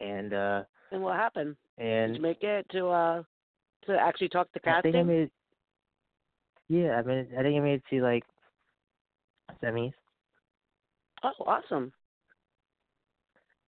and 0.00 0.32
uh 0.32 0.62
and 0.92 1.02
what 1.02 1.16
happened? 1.16 1.56
Did 1.78 1.86
and 1.86 2.16
you 2.16 2.22
make 2.22 2.42
it 2.42 2.66
to 2.72 2.88
uh 2.88 3.22
to 3.86 3.98
actually 3.98 4.28
talk 4.28 4.50
to 4.52 4.60
I 4.64 4.80
think 4.82 4.94
I 4.94 4.98
casting? 4.98 5.06
made. 5.06 5.30
Yeah, 6.68 6.98
I 6.98 7.02
mean, 7.02 7.26
I 7.38 7.42
think 7.42 7.56
I 7.56 7.60
made 7.60 7.74
it 7.74 7.82
to 7.90 8.02
like 8.02 8.24
semis. 9.62 9.92
Oh, 11.24 11.32
awesome. 11.46 11.92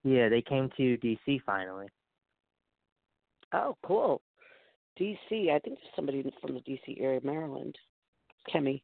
Yeah, 0.03 0.29
they 0.29 0.41
came 0.41 0.69
to 0.77 0.97
DC 0.97 1.41
finally. 1.45 1.87
Oh, 3.53 3.75
cool. 3.83 4.21
DC. 4.99 5.51
I 5.51 5.59
think 5.59 5.77
there's 5.77 5.95
somebody 5.95 6.23
from 6.41 6.53
the 6.53 6.61
DC 6.61 7.01
area, 7.01 7.19
Maryland. 7.23 7.75
Kemi. 8.53 8.81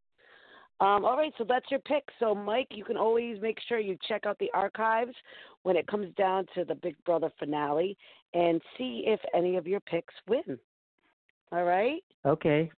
Um, 0.79 1.05
all 1.05 1.17
right, 1.17 1.33
so 1.39 1.43
that's 1.47 1.69
your 1.71 1.79
pick. 1.79 2.03
So, 2.19 2.35
Mike, 2.35 2.67
you 2.71 2.83
can 2.83 2.97
always 2.97 3.41
make 3.41 3.57
sure 3.67 3.79
you 3.79 3.97
check 4.07 4.27
out 4.27 4.37
the 4.37 4.51
archives 4.53 5.15
when 5.63 5.75
it 5.75 5.87
comes 5.87 6.13
down 6.15 6.45
to 6.53 6.65
the 6.65 6.75
Big 6.75 6.95
Brother 7.03 7.31
finale 7.39 7.97
and 8.35 8.61
see 8.77 9.03
if 9.07 9.19
any 9.33 9.55
of 9.55 9.65
your 9.65 9.79
picks 9.79 10.13
win. 10.27 10.59
All 11.51 11.63
right? 11.63 12.03
Okay. 12.25 12.69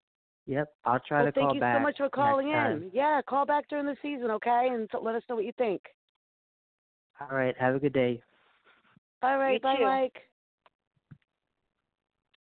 Yep, 0.47 0.73
I'll 0.85 1.01
try 1.01 1.23
well, 1.23 1.33
to 1.33 1.33
call 1.33 1.43
back. 1.43 1.61
thank 1.61 1.75
you 1.75 1.79
so 1.79 1.83
much 1.83 1.97
for 1.99 2.09
calling 2.09 2.49
in. 2.49 2.55
time. 2.55 2.91
Yeah, 2.95 3.21
call 3.29 3.45
back 3.45 3.69
during 3.69 3.85
the 3.85 3.97
season, 4.01 4.31
okay? 4.31 4.69
And 4.73 4.89
so 4.93 5.01
let 5.01 5.15
us 5.15 5.23
know 5.29 5.35
what 5.35 5.45
you 5.45 5.53
think. 5.59 5.83
All 7.21 7.37
right. 7.37 7.55
Have 7.59 7.75
a 7.75 7.79
good 7.79 7.93
day. 7.93 8.21
All 9.23 9.39
right, 9.39 9.55
You 9.55 9.61
bye, 9.61 9.77
too. 9.77 9.85
Mike. 9.85 10.17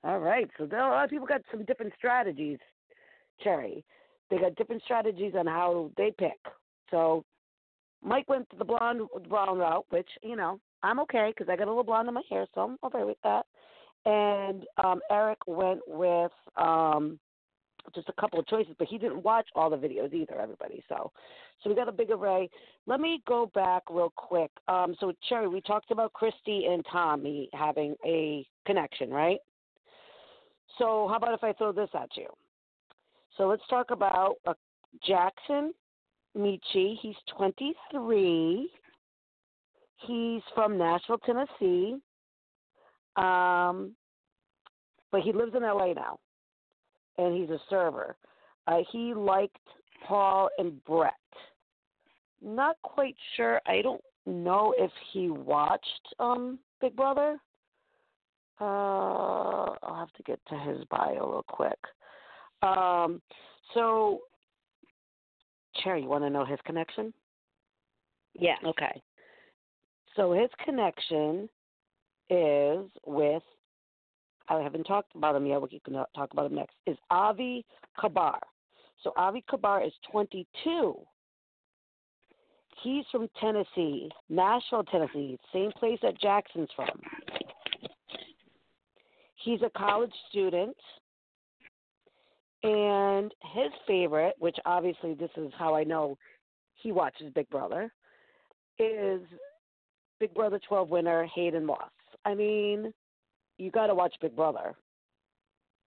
All 0.02 0.18
right, 0.18 0.50
so 0.58 0.66
there, 0.66 0.80
a 0.80 0.90
lot 0.90 1.04
of 1.04 1.10
people 1.10 1.26
got 1.26 1.40
some 1.50 1.64
different 1.64 1.92
strategies, 1.96 2.58
Cherry. 3.42 3.82
They 4.28 4.36
got 4.36 4.54
different 4.56 4.82
strategies 4.82 5.32
on 5.34 5.46
how 5.46 5.90
they 5.96 6.12
pick. 6.18 6.38
So 6.90 7.24
Mike 8.02 8.28
went 8.28 8.48
to 8.50 8.56
the 8.56 8.64
blonde 8.64 9.02
brown 9.28 9.58
route, 9.58 9.86
which 9.90 10.08
you 10.22 10.36
know 10.36 10.60
I'm 10.82 11.00
okay 11.00 11.32
because 11.34 11.50
I 11.50 11.56
got 11.56 11.68
a 11.68 11.70
little 11.70 11.84
blonde 11.84 12.08
in 12.08 12.14
my 12.14 12.22
hair, 12.28 12.46
so 12.54 12.60
I'm 12.62 12.76
okay 12.84 13.04
with 13.04 13.16
that. 13.24 13.46
And 14.04 14.64
um 14.82 15.00
Eric 15.10 15.38
went 15.46 15.80
with 15.86 16.32
um 16.56 17.18
just 17.94 18.08
a 18.08 18.20
couple 18.20 18.38
of 18.38 18.46
choices, 18.46 18.74
but 18.78 18.88
he 18.88 18.98
didn't 18.98 19.22
watch 19.22 19.46
all 19.54 19.70
the 19.70 19.76
videos 19.76 20.12
either. 20.12 20.40
Everybody, 20.40 20.82
so 20.88 21.10
so 21.62 21.70
we 21.70 21.76
got 21.76 21.88
a 21.88 21.92
big 21.92 22.10
array. 22.10 22.48
Let 22.86 23.00
me 23.00 23.22
go 23.26 23.50
back 23.54 23.82
real 23.90 24.12
quick. 24.16 24.50
Um, 24.68 24.94
so 25.00 25.12
Cherry, 25.28 25.48
we 25.48 25.60
talked 25.60 25.90
about 25.90 26.12
Christie 26.12 26.66
and 26.70 26.84
Tommy 26.90 27.48
having 27.52 27.94
a 28.04 28.46
connection, 28.66 29.10
right? 29.10 29.38
So 30.78 31.06
how 31.08 31.16
about 31.16 31.34
if 31.34 31.44
I 31.44 31.52
throw 31.52 31.72
this 31.72 31.90
at 31.94 32.08
you? 32.16 32.26
So 33.36 33.46
let's 33.48 33.62
talk 33.68 33.90
about 33.90 34.36
uh, 34.46 34.54
Jackson 35.06 35.72
Michie. 36.34 36.98
He's 37.00 37.16
23. 37.36 38.70
He's 40.06 40.42
from 40.54 40.78
Nashville, 40.78 41.18
Tennessee. 41.18 41.96
Um, 43.16 43.94
but 45.12 45.22
he 45.22 45.32
lives 45.32 45.52
in 45.54 45.62
LA 45.62 45.92
now, 45.92 46.18
and 47.18 47.36
he's 47.36 47.50
a 47.50 47.60
server. 47.70 48.16
Uh, 48.66 48.78
he 48.90 49.14
liked 49.14 49.56
Paul 50.06 50.48
and 50.58 50.82
Brett. 50.84 51.12
Not 52.42 52.76
quite 52.82 53.16
sure. 53.36 53.60
I 53.66 53.82
don't 53.82 54.02
know 54.26 54.74
if 54.78 54.90
he 55.12 55.30
watched 55.30 56.14
um 56.18 56.58
Big 56.80 56.96
Brother. 56.96 57.38
Uh, 58.60 59.74
I'll 59.82 59.96
have 59.96 60.12
to 60.12 60.22
get 60.22 60.38
to 60.48 60.56
his 60.56 60.84
bio 60.90 61.12
real 61.14 61.44
quick. 61.48 61.78
Um, 62.62 63.20
so, 63.74 64.20
Cherry, 65.82 66.02
you 66.02 66.08
want 66.08 66.22
to 66.24 66.30
know 66.30 66.44
his 66.44 66.58
connection? 66.64 67.12
Yeah. 68.34 68.56
Okay. 68.64 69.02
So 70.16 70.32
his 70.32 70.50
connection 70.64 71.48
is 72.30 72.86
with. 73.06 73.42
I 74.48 74.60
haven't 74.60 74.84
talked 74.84 75.14
about 75.14 75.36
him 75.36 75.46
yet. 75.46 75.62
We 75.62 75.80
can 75.84 75.94
talk 76.14 76.32
about 76.32 76.46
him 76.46 76.56
next. 76.56 76.74
Is 76.86 76.96
Ovi 77.10 77.64
Kabir. 77.98 78.38
So 79.02 79.12
Ovi 79.16 79.42
Kabir 79.48 79.82
is 79.86 79.92
22. 80.10 80.94
He's 82.82 83.04
from 83.10 83.28
Tennessee, 83.40 84.10
Nashville, 84.28 84.84
Tennessee, 84.84 85.38
same 85.52 85.72
place 85.72 85.98
that 86.02 86.20
Jackson's 86.20 86.68
from. 86.76 87.00
He's 89.36 89.60
a 89.62 89.70
college 89.76 90.12
student. 90.30 90.76
And 92.62 93.32
his 93.52 93.70
favorite, 93.86 94.34
which 94.38 94.56
obviously 94.64 95.14
this 95.14 95.30
is 95.36 95.52
how 95.58 95.74
I 95.74 95.84
know 95.84 96.16
he 96.74 96.92
watches 96.92 97.30
Big 97.34 97.48
Brother, 97.50 97.92
is 98.78 99.20
Big 100.18 100.32
Brother 100.34 100.58
12 100.66 100.88
winner 100.88 101.26
Hayden 101.34 101.64
Moss. 101.64 101.90
I 102.24 102.34
mean, 102.34 102.92
you 103.58 103.70
got 103.70 103.86
to 103.88 103.94
watch 103.94 104.14
Big 104.20 104.34
Brother 104.34 104.74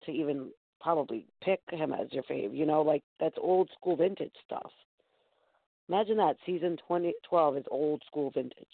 to 0.05 0.11
even 0.11 0.49
probably 0.79 1.25
pick 1.43 1.61
him 1.71 1.93
as 1.93 2.07
your 2.11 2.23
fave. 2.23 2.55
You 2.55 2.65
know, 2.65 2.81
like 2.81 3.03
that's 3.19 3.35
old 3.37 3.69
school 3.79 3.95
vintage 3.95 4.33
stuff. 4.45 4.71
Imagine 5.89 6.17
that 6.17 6.35
season 6.45 6.77
2012 6.87 7.57
is 7.57 7.65
old 7.71 8.01
school 8.07 8.31
vintage. 8.31 8.67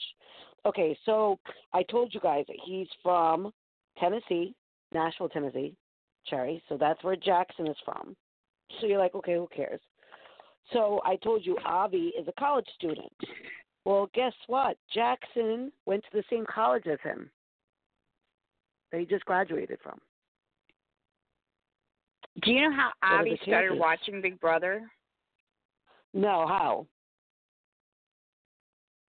Okay, 0.65 0.97
so 1.05 1.39
I 1.73 1.83
told 1.83 2.13
you 2.13 2.19
guys 2.19 2.45
that 2.47 2.57
he's 2.65 2.87
from 3.03 3.51
Tennessee, 3.99 4.55
Nashville, 4.93 5.29
Tennessee, 5.29 5.75
Cherry. 6.25 6.63
So 6.69 6.77
that's 6.77 7.03
where 7.03 7.15
Jackson 7.15 7.67
is 7.67 7.77
from. 7.85 8.15
So 8.79 8.87
you're 8.87 8.99
like, 8.99 9.13
okay, 9.13 9.35
who 9.35 9.47
cares? 9.55 9.81
So 10.71 11.01
I 11.05 11.17
told 11.17 11.45
you 11.45 11.57
Ovi 11.67 12.09
is 12.19 12.27
a 12.27 12.39
college 12.39 12.67
student. 12.75 13.11
Well, 13.85 14.09
guess 14.15 14.33
what? 14.47 14.77
Jackson 14.93 15.71
went 15.85 16.03
to 16.03 16.17
the 16.17 16.23
same 16.29 16.45
college 16.49 16.87
as 16.87 16.99
him 17.03 17.29
he 18.99 19.05
just 19.05 19.25
graduated 19.25 19.79
from. 19.81 19.99
Do 22.41 22.51
you 22.51 22.69
know 22.69 22.75
how 22.75 22.91
What 23.01 23.27
are 23.27 23.27
started 23.43 23.79
watching 23.79 24.21
Big 24.21 24.39
Brother? 24.39 24.81
No, 26.13 26.45
how? 26.47 26.87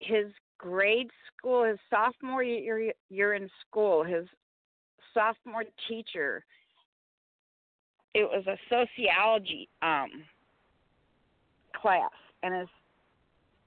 His 0.00 0.26
grade 0.58 1.10
school, 1.26 1.64
his 1.64 1.78
sophomore 1.88 2.42
year, 2.42 2.92
year 3.08 3.34
in 3.34 3.48
school, 3.66 4.04
his 4.04 4.26
sophomore 5.14 5.64
teacher. 5.88 6.44
It 8.14 8.24
was 8.24 8.44
a 8.46 8.56
sociology 8.68 9.68
um 9.82 10.24
class, 11.80 12.10
and 12.42 12.54
his 12.54 12.68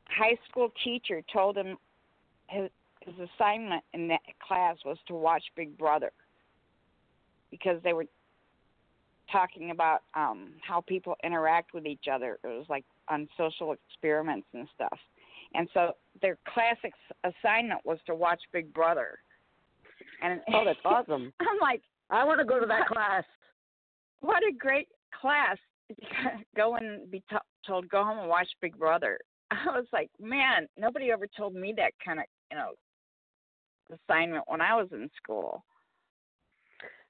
high 0.07 0.37
school 0.49 0.71
teacher 0.83 1.21
told 1.31 1.57
him 1.57 1.77
his 2.47 2.69
his 3.05 3.15
assignment 3.35 3.83
in 3.93 4.07
that 4.09 4.21
class 4.45 4.77
was 4.85 4.97
to 5.07 5.13
watch 5.13 5.43
Big 5.55 5.77
Brother 5.77 6.11
because 7.51 7.81
they 7.83 7.93
were 7.93 8.05
talking 9.31 9.71
about 9.71 10.01
um 10.15 10.53
how 10.67 10.81
people 10.81 11.15
interact 11.23 11.73
with 11.73 11.85
each 11.85 12.05
other. 12.11 12.37
It 12.43 12.47
was 12.47 12.65
like 12.69 12.85
on 13.09 13.27
social 13.37 13.73
experiments 13.73 14.47
and 14.53 14.67
stuff. 14.75 14.97
And 15.53 15.67
so 15.73 15.91
their 16.21 16.37
class 16.53 16.77
ex- 16.83 17.33
assignment 17.43 17.81
was 17.85 17.99
to 18.07 18.15
watch 18.15 18.41
Big 18.51 18.73
Brother. 18.73 19.19
And 20.21 20.41
Oh, 20.53 20.63
that's 20.65 20.79
awesome. 20.85 21.31
I'm 21.39 21.59
like, 21.61 21.81
I 22.09 22.23
want 22.25 22.39
to 22.39 22.45
go 22.45 22.59
to 22.59 22.65
that 22.65 22.87
class. 22.87 23.23
what 24.21 24.43
a 24.43 24.51
great 24.57 24.87
class! 25.19 25.57
go 26.55 26.75
and 26.75 27.09
be 27.11 27.19
t- 27.29 27.35
told 27.67 27.87
go 27.89 28.03
home 28.03 28.19
and 28.19 28.29
watch 28.29 28.47
Big 28.61 28.77
Brother. 28.77 29.19
I 29.51 29.65
was 29.67 29.85
like, 29.93 30.09
man, 30.21 30.67
nobody 30.77 31.11
ever 31.11 31.27
told 31.37 31.53
me 31.55 31.73
that 31.77 31.91
kind 32.03 32.19
of 32.19 32.25
you 32.51 32.57
know 32.57 32.71
assignment 33.91 34.43
when 34.47 34.61
I 34.61 34.75
was 34.75 34.87
in 34.91 35.09
school. 35.21 35.63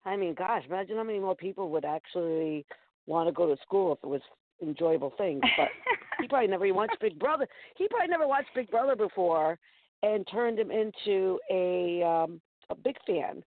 I 0.06 0.16
mean, 0.18 0.34
gosh, 0.34 0.64
imagine 0.68 0.98
how 0.98 1.04
many 1.04 1.20
more 1.20 1.36
people 1.36 1.70
would 1.70 1.86
actually 1.86 2.66
want 3.08 3.28
to 3.28 3.34
go 3.34 3.48
to 3.54 3.62
school 3.62 3.94
if 3.94 4.00
it 4.04 4.08
was 4.08 4.22
enjoyable 4.62 5.14
things. 5.18 5.42
But 5.58 5.70
he 6.22 6.28
probably 6.28 6.48
never 6.48 6.72
watched 6.74 7.00
Big 7.00 7.18
Brother. 7.20 7.48
He 7.78 7.88
probably 7.88 8.10
never 8.10 8.28
watched 8.28 8.50
Big 8.56 8.70
Brother 8.70 8.96
before, 8.96 9.58
and 10.02 10.28
turned 10.32 10.60
him 10.60 10.72
into 10.72 11.40
a 11.50 12.04
um 12.04 12.42
a 12.70 12.76
big 12.76 12.98
fan. 13.08 13.44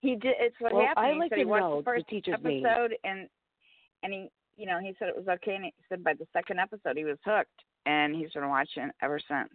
He 0.00 0.16
did. 0.16 0.34
It's 0.38 0.56
what 0.58 0.74
Well, 0.74 0.86
happened. 0.86 1.06
I 1.06 1.12
like 1.12 1.30
to 1.30 1.36
he 1.36 1.44
watched 1.44 1.62
know 1.62 1.70
the 1.76 1.80
the 1.80 1.84
first 1.84 2.08
teacher's 2.08 2.36
name. 2.42 2.64
episode, 2.64 2.94
and 3.04 3.28
and 4.02 4.12
he, 4.12 4.28
you 4.56 4.66
know, 4.66 4.78
he 4.80 4.94
said 4.98 5.08
it 5.08 5.16
was 5.16 5.28
okay, 5.28 5.54
and 5.54 5.64
he 5.64 5.72
said 5.88 6.04
by 6.04 6.12
the 6.12 6.26
second 6.32 6.58
episode 6.60 6.96
he 6.96 7.04
was 7.04 7.16
hooked, 7.24 7.62
and 7.86 8.14
he's 8.14 8.30
been 8.32 8.48
watching 8.48 8.90
ever 9.02 9.18
since. 9.18 9.50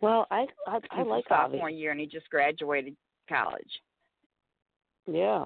Well, 0.00 0.26
I 0.30 0.46
I, 0.66 0.80
I 0.90 1.02
like 1.02 1.24
sophomore 1.28 1.68
Ovi. 1.68 1.78
year, 1.78 1.90
and 1.90 2.00
he 2.00 2.06
just 2.06 2.28
graduated 2.30 2.96
college. 3.28 3.70
Yeah. 5.06 5.44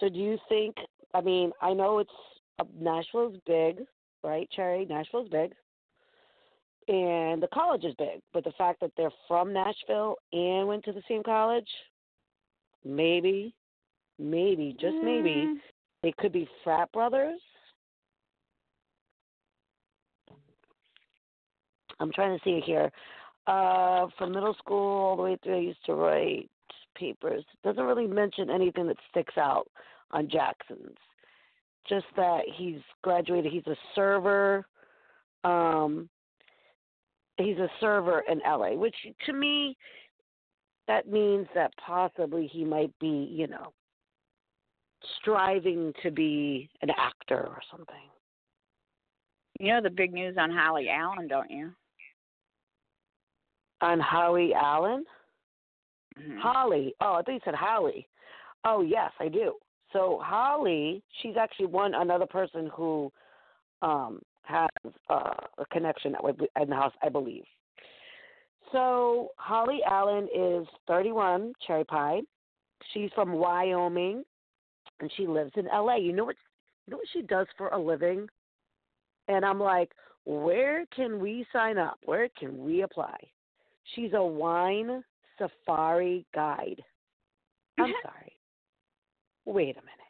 So 0.00 0.08
do 0.08 0.18
you 0.18 0.38
think? 0.48 0.76
I 1.14 1.20
mean, 1.20 1.52
I 1.60 1.72
know 1.72 1.98
it's 1.98 2.10
uh, 2.58 2.64
Nashville's 2.78 3.36
big, 3.46 3.80
right, 4.22 4.48
Cherry? 4.54 4.86
Nashville's 4.86 5.28
big, 5.28 5.52
and 6.88 7.42
the 7.42 7.48
college 7.52 7.84
is 7.84 7.94
big. 7.98 8.20
But 8.32 8.44
the 8.44 8.52
fact 8.58 8.80
that 8.80 8.92
they're 8.96 9.10
from 9.26 9.52
Nashville 9.52 10.16
and 10.32 10.68
went 10.68 10.84
to 10.84 10.92
the 10.92 11.02
same 11.08 11.22
college, 11.22 11.68
maybe, 12.84 13.54
maybe, 14.18 14.76
just 14.80 14.96
maybe, 15.02 15.48
Mm, 15.48 15.56
they 16.02 16.12
could 16.18 16.32
be 16.32 16.48
frat 16.62 16.90
brothers. 16.92 17.40
I'm 22.00 22.12
trying 22.12 22.36
to 22.36 22.44
see 22.44 22.58
it 22.58 22.64
here. 22.64 22.90
Uh, 23.46 24.08
from 24.18 24.32
middle 24.32 24.54
school 24.54 25.04
all 25.04 25.16
the 25.16 25.22
way 25.22 25.38
through, 25.42 25.56
I 25.56 25.60
used 25.60 25.84
to 25.86 25.94
write 25.94 26.50
papers. 26.96 27.44
Doesn't 27.62 27.84
really 27.84 28.06
mention 28.06 28.50
anything 28.50 28.86
that 28.88 28.96
sticks 29.10 29.36
out 29.38 29.68
on 30.10 30.28
Jackson's. 30.28 30.96
Just 31.88 32.06
that 32.16 32.42
he's 32.56 32.80
graduated. 33.02 33.52
He's 33.52 33.66
a 33.66 33.76
server. 33.94 34.66
Um, 35.44 36.08
he's 37.36 37.58
a 37.58 37.68
server 37.80 38.24
in 38.28 38.40
LA, 38.44 38.72
which 38.72 38.96
to 39.26 39.32
me, 39.32 39.76
that 40.88 41.08
means 41.08 41.46
that 41.54 41.72
possibly 41.84 42.48
he 42.52 42.64
might 42.64 42.96
be, 43.00 43.28
you 43.30 43.46
know, 43.46 43.72
striving 45.20 45.92
to 46.02 46.10
be 46.10 46.68
an 46.82 46.90
actor 46.90 47.38
or 47.38 47.60
something. 47.70 47.94
You 49.58 49.72
know 49.72 49.80
the 49.80 49.90
big 49.90 50.12
news 50.12 50.36
on 50.38 50.50
Holly 50.50 50.88
Allen, 50.88 51.28
don't 51.28 51.50
you? 51.50 51.72
On 53.80 54.00
Holly 54.00 54.52
Allen. 54.54 55.04
Mhm. 56.18 56.38
Holly. 56.38 56.94
Oh, 57.00 57.14
I 57.14 57.22
thought 57.22 57.34
you 57.34 57.40
said 57.44 57.54
Holly. 57.54 58.08
Oh, 58.64 58.80
yes, 58.80 59.12
I 59.20 59.28
do. 59.28 59.58
So 59.92 60.18
Holly, 60.22 61.02
she's 61.20 61.36
actually 61.36 61.66
one 61.66 61.94
another 61.94 62.26
person 62.26 62.68
who 62.74 63.12
um 63.82 64.20
has 64.42 64.70
uh, 65.10 65.34
a 65.58 65.66
connection 65.72 66.12
that 66.12 66.22
would 66.22 66.38
be 66.38 66.48
in 66.60 66.70
the 66.70 66.76
house, 66.76 66.94
I 67.02 67.08
believe. 67.08 67.44
So 68.72 69.30
Holly 69.36 69.80
Allen 69.88 70.28
is 70.34 70.66
31, 70.86 71.52
Cherry 71.66 71.84
Pie. 71.84 72.20
She's 72.92 73.10
from 73.14 73.32
Wyoming, 73.32 74.24
and 75.00 75.10
she 75.16 75.26
lives 75.26 75.52
in 75.56 75.66
L.A. 75.68 75.98
You 75.98 76.12
know 76.12 76.24
what? 76.24 76.36
You 76.86 76.92
know 76.92 76.96
what 76.98 77.08
she 77.12 77.22
does 77.22 77.46
for 77.56 77.68
a 77.68 77.78
living? 77.78 78.28
And 79.28 79.44
I'm 79.44 79.58
like, 79.58 79.90
where 80.24 80.86
can 80.94 81.18
we 81.18 81.44
sign 81.52 81.78
up? 81.78 81.98
Where 82.04 82.28
can 82.38 82.64
we 82.64 82.82
apply? 82.82 83.16
She's 83.94 84.12
a 84.14 84.22
wine 84.22 85.02
safari 85.38 86.26
guide. 86.34 86.82
I'm 87.78 87.92
sorry. 88.02 88.32
Wait 89.44 89.76
a 89.76 89.80
minute. 89.80 90.06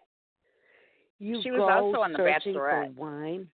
You 1.18 1.40
She 1.42 1.50
was 1.50 1.60
also 1.60 2.02
on 2.02 2.12
The 2.12 2.18
Bachelorette. 2.18 2.94
Wine. 2.94 3.48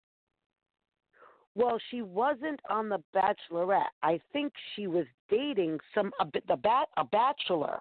Well, 1.55 1.79
she 1.91 2.03
wasn't 2.03 2.61
on 2.71 2.89
the 2.89 3.03
Bachelorette. 3.15 3.91
I 4.03 4.21
think 4.33 4.53
she 4.75 4.87
was 4.87 5.05
dating 5.29 5.79
some 5.95 6.11
a, 6.21 6.27
the 6.49 6.57
bat 6.57 6.89
a 6.97 7.05
bachelor. 7.05 7.79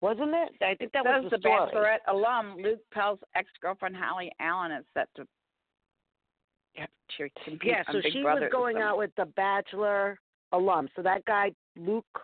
Wasn't 0.00 0.30
it? 0.30 0.64
I 0.64 0.74
think 0.74 0.92
that 0.92 1.04
Says 1.04 1.24
was 1.24 1.30
the 1.30 1.38
the. 1.38 1.48
Bachelorette 1.48 1.98
alum 2.08 2.56
Luke 2.56 2.80
Pell's 2.92 3.18
ex-girlfriend 3.34 3.96
Holly 3.96 4.32
Allen 4.40 4.72
is 4.72 4.84
set 4.94 5.08
to 5.16 5.26
yeah, 6.76 6.86
compete 7.44 7.60
Yeah, 7.70 7.80
um, 7.80 7.84
so 7.92 8.00
Big 8.02 8.12
she 8.12 8.22
Brother 8.22 8.42
was 8.42 8.50
going 8.52 8.78
out 8.78 8.96
with 8.96 9.10
the 9.16 9.26
Bachelor 9.26 10.18
alum. 10.52 10.88
So 10.94 11.02
that 11.02 11.24
guy 11.24 11.52
Luke, 11.76 12.20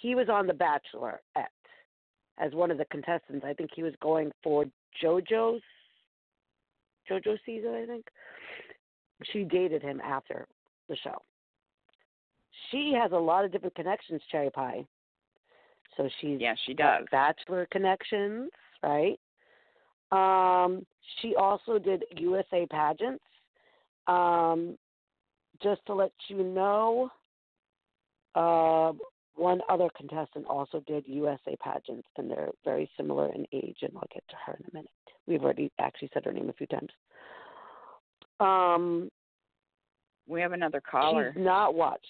he 0.00 0.14
was 0.14 0.28
on 0.28 0.46
the 0.46 0.52
Bachelorette 0.52 1.18
as 2.38 2.52
one 2.52 2.70
of 2.70 2.78
the 2.78 2.84
contestants. 2.86 3.44
I 3.46 3.52
think 3.52 3.70
he 3.74 3.82
was 3.82 3.94
going 4.00 4.30
for 4.42 4.64
JoJo's 5.02 5.62
JoJo 7.10 7.38
season. 7.44 7.74
I 7.74 7.86
think 7.86 8.06
she 9.32 9.44
dated 9.44 9.82
him 9.82 10.00
after 10.04 10.46
the 10.88 10.96
show. 10.96 11.22
She 12.70 12.92
has 13.00 13.12
a 13.12 13.16
lot 13.16 13.44
of 13.44 13.52
different 13.52 13.74
connections, 13.74 14.20
Cherry 14.30 14.50
Pie. 14.50 14.84
So 15.96 16.08
she's 16.20 16.40
Yeah, 16.40 16.54
she 16.66 16.74
does. 16.74 17.06
Bachelor 17.10 17.66
connections, 17.70 18.50
right? 18.82 19.18
Um, 20.12 20.86
she 21.20 21.34
also 21.34 21.78
did 21.78 22.04
USA 22.16 22.66
pageants. 22.70 23.24
Um, 24.06 24.78
just 25.62 25.84
to 25.86 25.94
let 25.94 26.12
you 26.28 26.42
know, 26.42 27.10
uh, 28.38 28.92
one 29.34 29.60
other 29.68 29.88
contestant 29.96 30.46
also 30.46 30.82
did 30.86 31.04
USA 31.06 31.56
pageants, 31.62 32.08
and 32.16 32.30
they're 32.30 32.50
very 32.64 32.90
similar 32.96 33.32
in 33.32 33.46
age, 33.52 33.78
and 33.82 33.92
I'll 33.96 34.08
get 34.12 34.24
to 34.30 34.36
her 34.44 34.54
in 34.58 34.64
a 34.70 34.74
minute. 34.74 34.90
We've 35.26 35.42
already 35.42 35.70
actually 35.78 36.10
said 36.12 36.24
her 36.24 36.32
name 36.32 36.48
a 36.48 36.52
few 36.52 36.66
times. 36.66 36.90
Um, 38.40 39.10
We 40.28 40.40
have 40.40 40.52
another 40.52 40.80
caller. 40.80 41.32
She's 41.34 41.44
not 41.44 41.74
watched. 41.74 42.06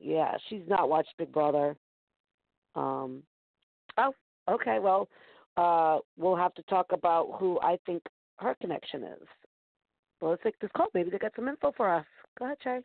Yeah, 0.00 0.36
she's 0.48 0.66
not 0.68 0.88
watched 0.88 1.12
Big 1.18 1.32
Brother. 1.32 1.76
Um. 2.74 3.22
Oh, 3.98 4.14
okay. 4.48 4.78
Well, 4.78 5.08
uh, 5.56 5.98
we'll 6.16 6.36
have 6.36 6.54
to 6.54 6.62
talk 6.62 6.86
about 6.92 7.36
who 7.38 7.58
I 7.60 7.78
think 7.86 8.02
her 8.38 8.54
connection 8.60 9.02
is. 9.02 9.26
Well, 10.20 10.30
let's 10.30 10.42
take 10.42 10.58
this 10.60 10.70
call. 10.76 10.86
Maybe 10.94 11.10
they 11.10 11.18
got 11.18 11.32
some 11.34 11.48
info 11.48 11.72
for 11.76 11.88
us. 11.92 12.06
Go 12.38 12.44
ahead, 12.44 12.60
Trey. 12.62 12.80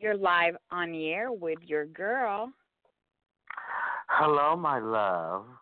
You're 0.00 0.16
live 0.16 0.56
on 0.70 0.92
the 0.92 1.08
air 1.08 1.32
with 1.32 1.58
your 1.62 1.86
girl. 1.86 2.52
Hello, 4.08 4.56
my 4.56 4.78
love. 4.78 5.44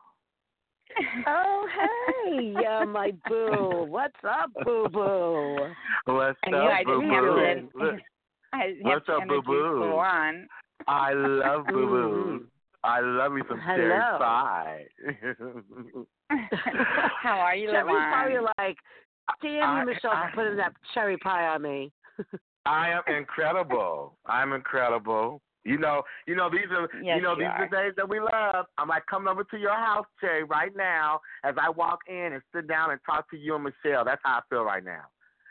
Oh, 1.26 1.66
hey, 1.74 2.54
yeah, 2.62 2.84
my 2.84 3.10
boo. 3.28 3.84
What's 3.88 4.14
up, 4.22 4.50
boo 4.64 4.86
boo? 4.92 5.56
What's 6.04 6.38
I 6.46 6.50
knew 6.50 6.56
up, 6.56 6.70
I 6.72 6.84
boo 6.84 7.00
didn't 7.00 7.10
have 7.14 7.24
to. 7.24 7.68
boo? 7.78 7.98
I 8.52 8.74
What's 8.82 9.08
up, 9.08 9.26
boo-boo? 9.26 10.00
I 10.86 11.12
love 11.14 11.66
boo 11.66 11.86
boo. 11.88 12.46
I 12.84 13.00
love 13.00 13.32
me 13.32 13.42
some 13.48 13.60
cherry 13.66 13.90
Hello. 13.92 14.18
pie. 14.18 14.84
How 17.22 17.38
are 17.40 17.56
you, 17.56 17.70
Cherry's 17.72 17.86
Luan? 17.90 18.12
probably 18.12 18.38
like, 18.58 18.76
damn 19.42 19.68
I- 19.70 19.80
you, 19.80 19.86
Michelle, 19.86 20.12
I- 20.12 20.30
for 20.30 20.42
putting 20.42 20.56
that 20.58 20.74
cherry 20.92 21.16
pie 21.16 21.46
on 21.46 21.62
me. 21.62 21.90
I 22.66 22.90
am 22.90 23.02
incredible. 23.14 24.16
I'm 24.26 24.52
incredible. 24.52 25.42
You 25.64 25.78
know, 25.78 26.02
you 26.26 26.36
know 26.36 26.50
these 26.50 26.70
are 26.70 26.88
Yes, 27.02 27.16
you 27.16 27.22
know 27.22 27.32
you 27.32 27.38
these 27.38 27.46
are 27.46 27.68
the 27.70 27.76
days 27.76 27.92
that 27.96 28.08
we 28.08 28.20
love. 28.20 28.66
I'm 28.76 28.88
like 28.88 29.06
coming 29.06 29.28
over 29.28 29.44
to 29.44 29.56
your 29.56 29.74
house, 29.74 30.06
Cherry, 30.20 30.44
right 30.44 30.74
now 30.76 31.20
as 31.42 31.54
I 31.60 31.70
walk 31.70 32.00
in 32.06 32.32
and 32.34 32.42
sit 32.54 32.68
down 32.68 32.90
and 32.90 33.00
talk 33.06 33.30
to 33.30 33.36
you 33.36 33.54
and 33.54 33.64
Michelle. 33.64 34.04
That's 34.04 34.20
how 34.24 34.38
I 34.38 34.40
feel 34.50 34.62
right 34.62 34.84
now. 34.84 35.04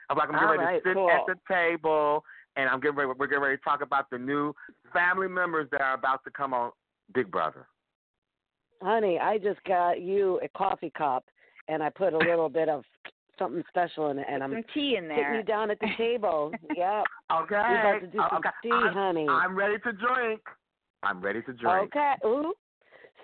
I'm 0.09 0.17
like 0.17 0.29
I'm 0.29 0.35
getting 0.35 0.47
All 0.47 0.57
ready 0.57 0.63
right, 0.63 0.83
to 0.83 0.89
sit 0.89 0.95
cool. 0.95 1.09
at 1.09 1.21
the 1.25 1.35
table 1.51 2.23
and 2.55 2.69
I'm 2.69 2.79
getting 2.79 2.97
ready. 2.97 3.11
We're 3.17 3.27
getting 3.27 3.43
ready 3.43 3.57
to 3.57 3.63
talk 3.63 3.81
about 3.81 4.09
the 4.11 4.19
new 4.19 4.53
family 4.91 5.27
members 5.27 5.67
that 5.71 5.81
are 5.81 5.95
about 5.95 6.23
to 6.25 6.31
come 6.31 6.53
on 6.53 6.71
Big 7.15 7.31
Brother. 7.31 7.67
Honey, 8.83 9.17
I 9.17 9.37
just 9.39 9.63
got 9.63 10.01
you 10.01 10.39
a 10.43 10.49
coffee 10.57 10.91
cup 10.95 11.25
and 11.67 11.81
I 11.81 11.89
put 11.89 12.13
a 12.13 12.17
little 12.17 12.49
bit 12.49 12.69
of 12.69 12.83
something 13.39 13.63
special 13.69 14.09
in 14.11 14.19
it 14.19 14.27
and 14.29 14.43
I'm 14.43 14.51
Some 14.51 14.63
tea 14.73 14.95
in 14.97 15.07
there. 15.07 15.17
sitting 15.17 15.35
you 15.35 15.43
down 15.43 15.71
at 15.71 15.79
the 15.79 15.87
table. 15.97 16.51
yep. 16.75 17.03
Okay. 17.31 17.55
We're 17.55 17.79
about 17.95 17.99
to 18.01 18.07
do 18.07 18.17
some 18.29 18.37
okay. 18.37 18.49
tea, 18.63 18.71
I'm, 18.71 18.93
honey. 18.93 19.27
I'm 19.29 19.55
ready 19.55 19.77
to 19.79 19.91
drink. 19.93 20.41
I'm 21.03 21.21
ready 21.21 21.41
to 21.41 21.53
drink. 21.53 21.95
Okay. 21.95 22.13
Ooh. 22.25 22.53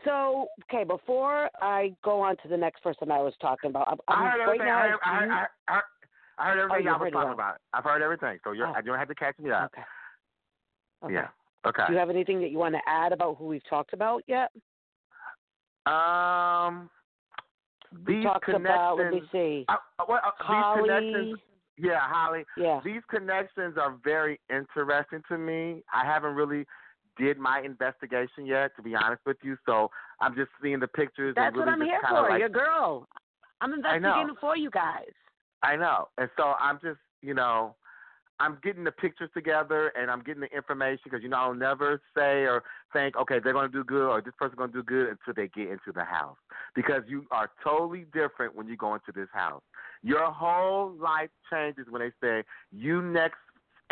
So, 0.06 0.48
okay, 0.72 0.86
before 0.86 1.50
I 1.62 1.94
go 2.06 2.22
on 2.22 2.38
to 2.38 2.48
the 2.48 2.56
next 2.56 2.82
person 2.82 3.12
I 3.12 3.20
was 3.22 3.34
talking 3.42 3.70
about, 3.70 3.88
I'm, 3.92 3.98
I 4.08 4.30
heard 4.32 4.38
right 4.40 4.42
everything. 4.48 4.66
now, 4.68 4.78
I, 4.78 4.88
heard, 4.88 5.00
I, 5.04 5.10
heard, 5.10 5.30
I, 5.68 5.74
heard, 5.74 5.84
I 6.38 6.46
heard 6.46 6.60
everything 6.60 6.88
Oh, 6.88 6.92
y'all 6.92 7.00
was 7.04 7.12
talking 7.12 7.34
about. 7.34 7.58
I've 7.74 7.84
heard 7.84 8.02
everything, 8.02 8.40
so 8.46 8.52
you're, 8.54 8.68
Oh. 8.68 8.74
you 8.78 8.84
don't 8.84 8.98
have 8.98 9.10
to 9.10 9.16
catch 9.16 9.38
me 9.40 9.52
up. 9.52 9.72
okay. 9.74 9.84
okay. 11.06 11.14
Yeah. 11.16 11.28
Okay. 11.68 11.84
Do 11.88 11.94
you 11.94 12.00
have 12.00 12.10
anything 12.10 12.40
that 12.40 12.50
you 12.52 12.58
want 12.58 12.76
to 12.76 12.82
add 12.88 13.12
about 13.12 13.36
who 13.38 13.48
we've 13.48 13.68
talked 13.70 13.92
about 13.92 14.24
yet? 14.26 14.50
Um, 15.86 16.90
these 18.06 18.26
connections. 18.44 18.66
about, 18.66 18.98
let 18.98 19.12
me 19.12 19.22
see, 19.32 19.66
well, 20.08 20.20
uh, 20.24 20.32
Holly. 20.38 20.82
these 20.82 20.88
connections. 20.88 21.40
Yeah, 21.78 22.00
Holly. 22.02 22.44
Yeah. 22.58 22.82
These 22.84 23.02
connections 23.10 23.78
are 23.78 23.96
very 24.04 24.40
interesting 24.50 25.22
to 25.30 25.38
me. 25.38 25.82
I 25.94 26.06
haven't 26.06 26.36
really 26.36 26.66
did 27.18 27.38
my 27.38 27.62
investigation 27.62 28.46
yet, 28.46 28.76
to 28.76 28.82
be 28.82 28.96
honest 28.96 29.22
with 29.26 29.38
you. 29.44 29.58
So 29.66 29.90
I'm 30.20 30.36
just 30.36 30.50
seeing 30.62 30.80
the 30.80 30.88
pictures. 30.88 31.34
That's 31.36 31.48
and 31.48 31.56
really 31.56 31.66
what 31.66 31.74
I'm 31.74 31.82
here 31.82 32.02
for. 32.08 32.30
Like, 32.30 32.40
Your 32.40 32.50
girl. 32.50 33.08
I'm 33.62 33.74
investigating 33.74 34.36
for 34.40 34.56
you 34.56 34.70
guys. 34.70 35.12
I 35.64 35.76
know. 35.76 36.08
And 36.18 36.30
so 36.38 36.54
I'm 36.60 36.80
just, 36.82 37.00
you 37.22 37.34
know, 37.34 37.76
I'm 38.40 38.58
getting 38.64 38.84
the 38.84 38.92
pictures 38.92 39.30
together 39.34 39.92
and 40.00 40.10
I'm 40.10 40.22
getting 40.22 40.42
the 40.42 40.56
information 40.56 41.02
because, 41.04 41.22
you 41.22 41.30
know, 41.30 41.38
I'll 41.38 41.54
never 41.54 42.02
say 42.16 42.44
or 42.44 42.64
think, 42.94 43.16
okay, 43.18 43.40
they're 43.44 43.54
going 43.54 43.70
to 43.72 43.78
do 43.78 43.84
good 43.84 44.08
or 44.08 44.22
this 44.22 44.34
person's 44.38 44.58
going 44.58 44.72
to 44.72 44.78
do 44.78 44.84
good 44.84 45.10
until 45.10 45.34
they 45.36 45.48
get 45.50 45.72
into 45.72 45.92
the 45.94 46.04
house. 46.04 46.38
Because 46.76 47.04
you 47.08 47.26
are 47.32 47.52
totally 47.64 48.06
different 48.14 48.56
when 48.56 48.68
you 48.68 48.78
go 48.78 48.94
into 48.94 49.12
this 49.14 49.28
house. 49.34 49.62
Your 50.04 50.32
whole 50.32 50.94
life 50.94 51.30
changes 51.52 51.86
when 51.90 52.02
they 52.02 52.12
say, 52.22 52.44
you 52.72 53.02
next 53.02 53.40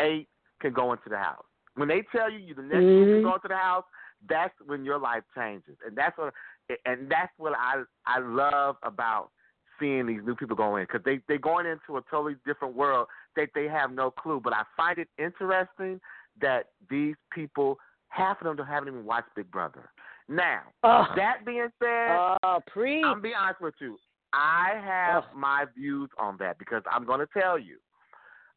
eight 0.00 0.28
can 0.60 0.72
go 0.72 0.92
into 0.92 1.08
the 1.08 1.18
house. 1.18 1.44
When 1.74 1.88
they 1.88 2.02
tell 2.10 2.30
you 2.30 2.38
you 2.38 2.54
the 2.54 2.62
next 2.62 2.86
group 2.86 3.08
Mhm. 3.08 3.12
can 3.14 3.22
go 3.22 3.34
into 3.34 3.48
the 3.48 3.56
house, 3.56 3.84
that's 4.28 4.54
when 4.66 4.84
your 4.84 4.98
life 4.98 5.22
changes. 5.34 5.76
And 5.86 5.96
that's 5.96 6.16
what 6.18 6.34
and 6.86 7.10
that's 7.10 7.32
what 7.38 7.54
I 7.56 7.84
I 8.06 8.18
love 8.18 8.76
about 8.82 9.30
seeing 9.80 10.06
these 10.06 10.20
new 10.24 10.34
people 10.34 10.56
go 10.56 10.76
in 10.76 10.84
because 10.84 11.02
they 11.04 11.20
they're 11.28 11.38
going 11.38 11.66
into 11.66 11.96
a 11.96 12.02
totally 12.10 12.36
different 12.46 12.74
world 12.74 13.06
that 13.36 13.48
they 13.54 13.64
have 13.68 13.90
no 13.92 14.10
clue. 14.10 14.40
But 14.42 14.52
I 14.52 14.62
find 14.76 14.98
it 14.98 15.08
interesting 15.18 16.00
that 16.40 16.66
these 16.90 17.14
people, 17.32 17.78
half 18.08 18.40
of 18.40 18.44
them, 18.44 18.56
don't 18.56 18.66
haven't 18.66 18.88
even 18.88 19.04
watched 19.04 19.28
Big 19.36 19.50
Brother. 19.50 19.90
Now, 20.28 20.60
Oh. 20.82 21.06
that 21.16 21.44
being 21.46 21.68
said, 21.82 22.10
uh, 22.10 22.36
Oh, 22.42 22.60
preach. 22.66 23.04
I'm 23.04 23.20
be 23.20 23.32
honest 23.34 23.60
with 23.60 23.74
you. 23.80 23.96
I 24.32 24.74
have 24.84 25.24
Ugh. 25.24 25.30
my 25.34 25.64
views 25.76 26.10
on 26.18 26.36
that 26.38 26.58
because 26.58 26.82
I'm 26.90 27.04
going 27.06 27.20
to 27.20 27.28
tell 27.32 27.58
you. 27.58 27.78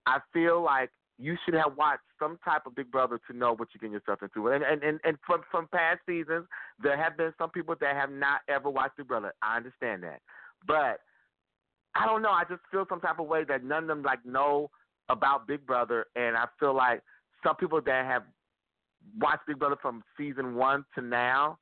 I 0.05 0.19
feel 0.34 0.61
like 0.61 0.89
you 1.17 1.38
should 1.45 1.53
have 1.53 1.78
watched 1.78 2.01
some 2.19 2.38
type 2.43 2.63
of 2.65 2.76
Big 2.76 2.91
Brother 2.91 3.19
to 3.30 3.38
know 3.38 3.53
what 3.55 3.69
you're 3.74 3.80
getting 3.80 3.93
yourself 3.93 4.22
into. 4.24 4.49
And 4.49 4.63
and 4.63 4.84
and, 4.84 4.99
and 5.03 5.17
from 5.26 5.41
from 5.49 5.67
past 5.69 5.99
seasons, 6.05 6.45
there 6.82 6.97
have 6.97 7.15
been 7.15 7.34
some 7.38 7.51
people 7.51 7.76
that 7.80 7.95
have 7.95 8.11
not 8.11 8.41
ever 8.49 8.69
watched 8.69 8.97
Big 8.97 9.07
Brother. 9.07 9.32
I 9.41 9.57
understand 9.57 10.03
that, 10.03 10.22
but 10.67 10.99
I 11.95 12.05
don't 12.05 12.21
know. 12.21 12.31
I 12.31 12.43
just 12.49 12.61
feel 12.71 12.85
some 12.89 13.01
type 13.01 13.19
of 13.19 13.27
way 13.27 13.43
that 13.43 13.63
none 13.63 13.83
of 13.83 13.87
them 13.87 14.03
like 14.03 14.25
know 14.25 14.69
about 15.09 15.47
Big 15.47 15.65
Brother, 15.65 16.05
and 16.15 16.37
I 16.37 16.45
feel 16.59 16.73
like 16.73 17.01
some 17.43 17.55
people 17.55 17.81
that 17.81 18.05
have 18.05 18.23
watched 19.19 19.45
Big 19.47 19.59
Brother 19.59 19.77
from 19.81 20.03
season 20.17 20.55
one 20.55 20.85
to 20.95 21.01
now, 21.01 21.57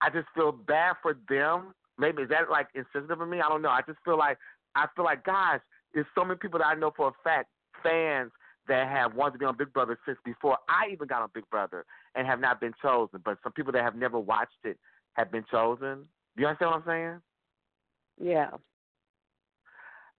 I 0.00 0.10
just 0.10 0.28
feel 0.34 0.52
bad 0.52 0.94
for 1.02 1.16
them. 1.28 1.74
Maybe 1.98 2.22
is 2.22 2.28
that 2.30 2.50
like 2.50 2.68
insensitive 2.74 3.20
of 3.20 3.28
me? 3.28 3.40
I 3.40 3.48
don't 3.48 3.62
know. 3.62 3.70
I 3.70 3.80
just 3.86 3.98
feel 4.04 4.18
like 4.18 4.38
I 4.74 4.86
feel 4.94 5.04
like 5.04 5.24
gosh, 5.24 5.60
there's 5.92 6.06
so 6.14 6.24
many 6.24 6.38
people 6.38 6.58
that 6.60 6.66
I 6.66 6.74
know 6.74 6.92
for 6.96 7.08
a 7.08 7.12
fact 7.24 7.48
fans 7.82 8.30
that 8.68 8.88
have 8.88 9.14
wanted 9.14 9.32
to 9.32 9.38
be 9.38 9.44
on 9.44 9.56
Big 9.56 9.72
Brother 9.72 9.98
since 10.06 10.18
before 10.24 10.56
I 10.68 10.92
even 10.92 11.08
got 11.08 11.22
on 11.22 11.30
Big 11.34 11.48
Brother 11.50 11.84
and 12.14 12.26
have 12.26 12.40
not 12.40 12.60
been 12.60 12.72
chosen. 12.80 13.20
But 13.24 13.38
some 13.42 13.52
people 13.52 13.72
that 13.72 13.82
have 13.82 13.96
never 13.96 14.18
watched 14.18 14.64
it 14.64 14.78
have 15.14 15.32
been 15.32 15.44
chosen. 15.50 16.06
Do 16.36 16.42
you 16.42 16.46
understand 16.46 16.70
what 16.70 16.82
I'm 16.82 16.86
saying? 16.86 18.30
yeah. 18.30 18.50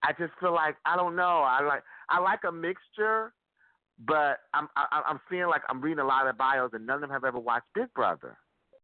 I 0.03 0.13
just 0.17 0.33
feel 0.39 0.53
like 0.53 0.75
I 0.85 0.95
don't 0.95 1.15
know. 1.15 1.43
I 1.45 1.61
like 1.63 1.83
I 2.09 2.19
like 2.19 2.41
a 2.47 2.51
mixture, 2.51 3.33
but 4.05 4.39
I'm 4.53 4.67
I, 4.75 5.01
I'm 5.07 5.19
seeing 5.29 5.47
like 5.47 5.61
I'm 5.69 5.81
reading 5.81 5.99
a 5.99 6.07
lot 6.07 6.27
of 6.27 6.37
bios 6.37 6.71
and 6.73 6.85
none 6.85 6.95
of 6.95 7.01
them 7.01 7.09
have 7.11 7.23
ever 7.23 7.39
watched 7.39 7.67
Big 7.75 7.93
Brother. 7.93 8.37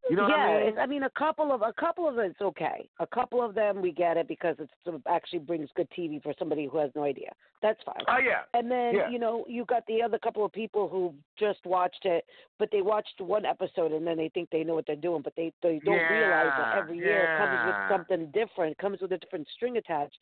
You 0.08 0.16
know 0.16 0.28
yeah, 0.28 0.48
what 0.48 0.62
I 0.62 0.64
mean? 0.64 0.78
I 0.78 0.86
mean, 0.86 1.02
a 1.02 1.10
couple 1.10 1.52
of 1.52 1.60
a 1.60 1.72
couple 1.78 2.08
of 2.08 2.16
it's 2.18 2.40
okay. 2.40 2.88
A 2.98 3.06
couple 3.06 3.44
of 3.44 3.54
them 3.54 3.82
we 3.82 3.92
get 3.92 4.16
it 4.16 4.26
because 4.26 4.56
it 4.58 4.70
sort 4.82 4.96
of 4.96 5.02
actually 5.06 5.40
brings 5.40 5.68
good 5.76 5.88
TV 5.96 6.22
for 6.22 6.32
somebody 6.38 6.66
who 6.66 6.78
has 6.78 6.90
no 6.94 7.02
idea. 7.02 7.30
That's 7.60 7.78
fine. 7.84 8.02
Oh 8.08 8.18
yeah. 8.18 8.42
And 8.54 8.70
then 8.70 8.94
Yeah. 8.94 9.10
you 9.10 9.18
know 9.18 9.44
you 9.48 9.66
got 9.66 9.84
the 9.86 10.00
other 10.02 10.18
couple 10.18 10.44
of 10.44 10.52
people 10.52 10.88
who 10.88 11.14
just 11.38 11.64
watched 11.66 12.04
it, 12.06 12.24
but 12.58 12.70
they 12.72 12.80
watched 12.80 13.20
one 13.20 13.44
episode 13.44 13.92
and 13.92 14.06
then 14.06 14.16
they 14.16 14.30
think 14.30 14.48
they 14.50 14.64
know 14.64 14.74
what 14.74 14.86
they're 14.86 14.96
doing, 14.96 15.20
but 15.20 15.34
they 15.36 15.52
they 15.62 15.78
don't 15.84 15.94
realize 15.94 16.52
that 16.56 16.78
every 16.78 16.96
year 16.96 17.34
it 17.34 17.38
comes 17.38 17.66
with 17.66 17.90
something 17.90 18.30
different, 18.32 18.78
comes 18.78 19.00
with 19.02 19.12
a 19.12 19.18
different 19.18 19.46
string 19.56 19.76
attached. 19.76 20.16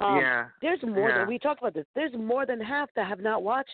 Um, 0.00 0.16
yeah. 0.18 0.46
There's 0.62 0.82
more 0.82 1.10
yeah. 1.10 1.18
than 1.18 1.28
we 1.28 1.38
talked 1.38 1.60
about 1.60 1.74
this. 1.74 1.86
There's 1.94 2.12
more 2.14 2.46
than 2.46 2.60
half 2.60 2.88
that 2.96 3.06
have 3.06 3.20
not 3.20 3.42
watched 3.42 3.70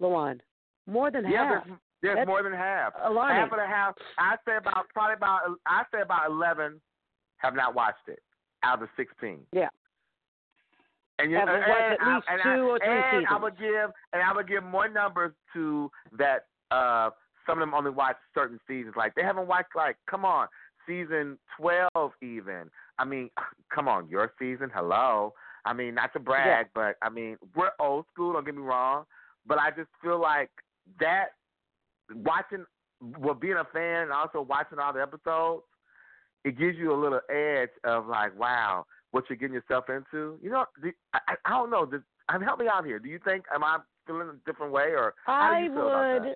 Luan. 0.00 0.40
More 0.86 1.10
than 1.10 1.24
Yeah, 1.30 1.54
half. 1.54 1.64
there's, 1.66 1.78
there's 2.02 2.16
That's 2.16 2.26
more 2.28 2.42
than 2.42 2.52
half. 2.52 2.92
A 3.02 3.08
alarming. 3.08 3.36
Half 3.36 3.52
of 3.52 3.58
the 3.58 3.66
half. 3.66 3.94
I 4.18 4.36
say 4.46 4.56
about 4.56 4.86
probably 4.92 5.14
about 5.14 5.40
I 5.66 5.84
say 5.94 6.02
about 6.02 6.30
eleven 6.30 6.80
have 7.38 7.54
not 7.54 7.74
watched 7.74 8.08
it 8.08 8.20
out 8.62 8.74
of 8.74 8.80
the 8.80 8.88
sixteen. 8.96 9.40
Yeah. 9.52 9.68
And 11.18 11.30
you 11.30 11.36
Have 11.36 11.48
and, 11.48 11.58
watched 11.58 12.00
at 12.00 12.14
least 12.14 12.26
two 12.42 12.48
I, 12.48 12.58
or 12.58 12.78
three 12.78 13.18
and 13.18 13.26
I 13.28 13.36
would 13.38 13.56
give 13.58 13.90
and 14.12 14.22
I 14.22 14.32
would 14.34 14.48
give 14.48 14.64
more 14.64 14.88
numbers 14.88 15.32
to 15.54 15.90
that. 16.18 16.46
Uh, 16.70 17.10
some 17.46 17.58
of 17.58 17.62
them 17.62 17.74
only 17.74 17.90
watch 17.90 18.16
certain 18.34 18.58
seasons. 18.68 18.94
Like 18.96 19.14
they 19.14 19.22
haven't 19.22 19.46
watched 19.46 19.74
like 19.76 19.96
come 20.08 20.24
on 20.24 20.48
season 20.86 21.38
twelve 21.58 22.12
even. 22.22 22.70
I 22.98 23.04
mean, 23.04 23.30
come 23.74 23.88
on 23.88 24.08
your 24.08 24.32
season. 24.38 24.70
Hello. 24.74 25.34
I 25.64 25.72
mean, 25.72 25.94
not 25.94 26.12
to 26.14 26.18
brag, 26.18 26.66
but 26.74 26.96
I 27.02 27.08
mean 27.08 27.36
we're 27.54 27.70
old 27.78 28.06
school. 28.12 28.32
Don't 28.32 28.44
get 28.44 28.54
me 28.54 28.62
wrong, 28.62 29.04
but 29.46 29.58
I 29.58 29.70
just 29.70 29.88
feel 30.02 30.20
like 30.20 30.50
that 30.98 31.26
watching, 32.14 32.64
well, 33.18 33.34
being 33.34 33.54
a 33.54 33.64
fan 33.72 34.02
and 34.02 34.12
also 34.12 34.40
watching 34.40 34.78
all 34.78 34.92
the 34.92 35.00
episodes, 35.00 35.62
it 36.44 36.58
gives 36.58 36.76
you 36.76 36.92
a 36.92 36.98
little 37.00 37.20
edge 37.30 37.70
of 37.84 38.06
like, 38.06 38.36
wow, 38.38 38.84
what 39.12 39.24
you're 39.28 39.36
getting 39.36 39.54
yourself 39.54 39.84
into. 39.88 40.38
You 40.42 40.50
know, 40.50 40.64
I, 41.14 41.34
I 41.44 41.50
don't 41.50 41.70
know. 41.70 41.86
Does, 41.86 42.00
I 42.28 42.38
mean, 42.38 42.46
help 42.46 42.58
me 42.58 42.66
out 42.72 42.84
here. 42.84 42.98
Do 42.98 43.08
you 43.08 43.20
think 43.24 43.44
am 43.54 43.62
I 43.62 43.78
feeling 44.06 44.28
a 44.28 44.50
different 44.50 44.72
way, 44.72 44.90
or 44.96 45.14
I 45.26 45.64
you 45.64 45.72
feel 45.72 45.88
about 45.88 46.22
would. 46.22 46.34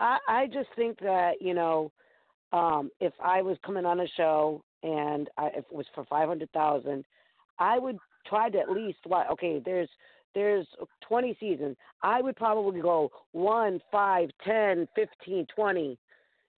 I 0.00 0.18
I 0.28 0.46
just 0.46 0.68
think 0.76 0.98
that 1.00 1.34
you 1.40 1.54
know, 1.54 1.92
um, 2.54 2.90
if 3.00 3.12
I 3.22 3.42
was 3.42 3.58
coming 3.66 3.84
on 3.84 4.00
a 4.00 4.06
show 4.16 4.62
and 4.84 5.28
I, 5.36 5.48
if 5.48 5.64
it 5.70 5.72
was 5.72 5.86
for 5.94 6.04
five 6.04 6.28
hundred 6.28 6.50
thousand, 6.52 7.04
I 7.58 7.78
would 7.78 7.98
try 8.26 8.48
to 8.48 8.58
at 8.58 8.70
least 8.70 8.98
what 9.06 9.28
okay. 9.32 9.60
There's 9.62 9.88
there's 10.34 10.66
twenty 11.06 11.36
seasons. 11.40 11.76
I 12.02 12.22
would 12.22 12.36
probably 12.36 12.80
go 12.80 13.10
one, 13.32 13.80
five, 13.90 14.30
ten, 14.44 14.86
fifteen, 14.94 15.46
twenty, 15.54 15.98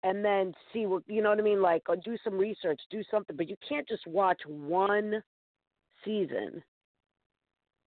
and 0.03 0.23
then 0.23 0.53
see 0.71 0.85
what 0.85 1.01
you 1.07 1.23
know 1.23 1.29
what 1.29 1.39
I 1.39 1.43
mean. 1.43 1.63
Like, 1.63 1.83
or 1.89 1.95
do 1.95 2.15
some 2.23 2.37
research, 2.37 2.79
do 2.91 3.01
something. 3.09 3.35
But 3.35 3.49
you 3.49 3.55
can't 3.67 3.87
just 3.87 4.05
watch 4.05 4.41
one 4.45 5.23
season 6.05 6.61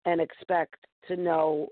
and 0.04 0.20
expect 0.20 0.84
to 1.06 1.14
know 1.14 1.68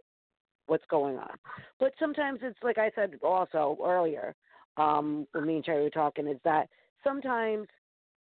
what's 0.69 0.85
going 0.89 1.17
on. 1.17 1.35
But 1.81 1.95
sometimes 1.99 2.41
it's 2.43 2.59
like 2.63 2.79
I 2.79 2.93
said 2.95 3.15
also 3.25 3.77
earlier, 3.85 4.37
um, 4.79 5.27
when 5.33 5.47
me 5.47 5.57
and 5.57 5.65
Cherry 5.65 5.83
were 5.83 5.91
talking, 5.91 6.27
is 6.27 6.39
that 6.45 6.69
sometimes 7.05 7.69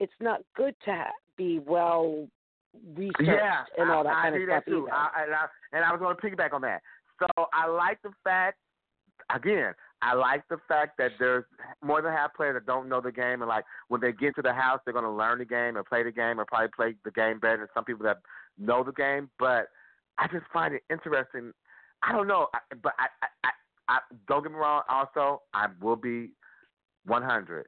it's 0.00 0.12
not 0.20 0.40
good 0.57 0.74
to 0.84 0.92
ha- 0.92 1.11
be 1.36 1.59
well 1.59 2.28
researched 2.96 3.22
Yeah, 3.22 3.64
and 3.78 3.90
all 3.90 4.05
that 4.05 4.16
I, 4.16 4.22
kind 4.22 4.34
I 4.34 4.38
of 4.38 4.44
stuff 4.44 4.64
that 4.64 4.70
too. 4.70 4.88
I, 4.92 5.22
and, 5.24 5.34
I, 5.34 5.46
and 5.72 5.84
I 5.84 5.92
was 5.92 6.00
going 6.00 6.16
to 6.16 6.22
piggyback 6.22 6.52
on 6.52 6.62
that. 6.62 6.82
So 7.18 7.46
I 7.52 7.66
like 7.68 8.02
the 8.02 8.11
fact, 8.24 8.59
again, 9.34 9.72
I 10.02 10.14
like 10.14 10.42
the 10.48 10.59
fact 10.68 10.98
that 10.98 11.12
there's 11.18 11.44
more 11.82 12.02
than 12.02 12.12
half 12.12 12.34
players 12.34 12.55
that 12.55 12.66
don't 12.66 12.88
know 12.88 13.00
the 13.00 13.12
game, 13.12 13.40
and 13.40 13.48
like 13.48 13.64
when 13.88 14.00
they 14.00 14.12
get 14.12 14.34
to 14.36 14.42
the 14.42 14.52
house, 14.52 14.80
they're 14.84 14.92
going 14.92 15.05
to 15.05 15.11
learn 15.11 15.38
the 15.38 15.44
game 15.44 15.76
and 15.76 15.86
play 15.86 16.02
the 16.02 16.12
game, 16.12 16.38
or 16.40 16.44
probably 16.44 16.68
play 16.76 16.94
the 17.05 17.11
game 17.11 17.38
better 17.38 17.59
than 17.59 17.68
some 17.72 17.84
people 17.84 18.05
that 18.05 18.18
know 18.59 18.84
the 18.84 18.92
game. 18.92 19.30
But 19.38 19.68
I 20.18 20.26
just 20.30 20.44
find 20.52 20.74
it 20.74 20.82
interesting. 20.90 21.52
I 22.02 22.12
don't 22.12 22.28
know, 22.28 22.48
but 22.82 22.92
I, 22.98 23.07
I, 23.22 23.48
I, 23.48 23.96
I 23.96 23.98
don't 24.28 24.42
get 24.42 24.52
me 24.52 24.59
wrong. 24.59 24.82
Also, 24.90 25.42
I 25.55 25.68
will 25.80 25.96
be 25.96 26.30
100. 27.07 27.66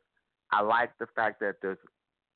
I 0.53 0.63
like 0.63 0.91
the 0.99 1.07
fact 1.15 1.41
that 1.41 1.57
there's 1.63 1.79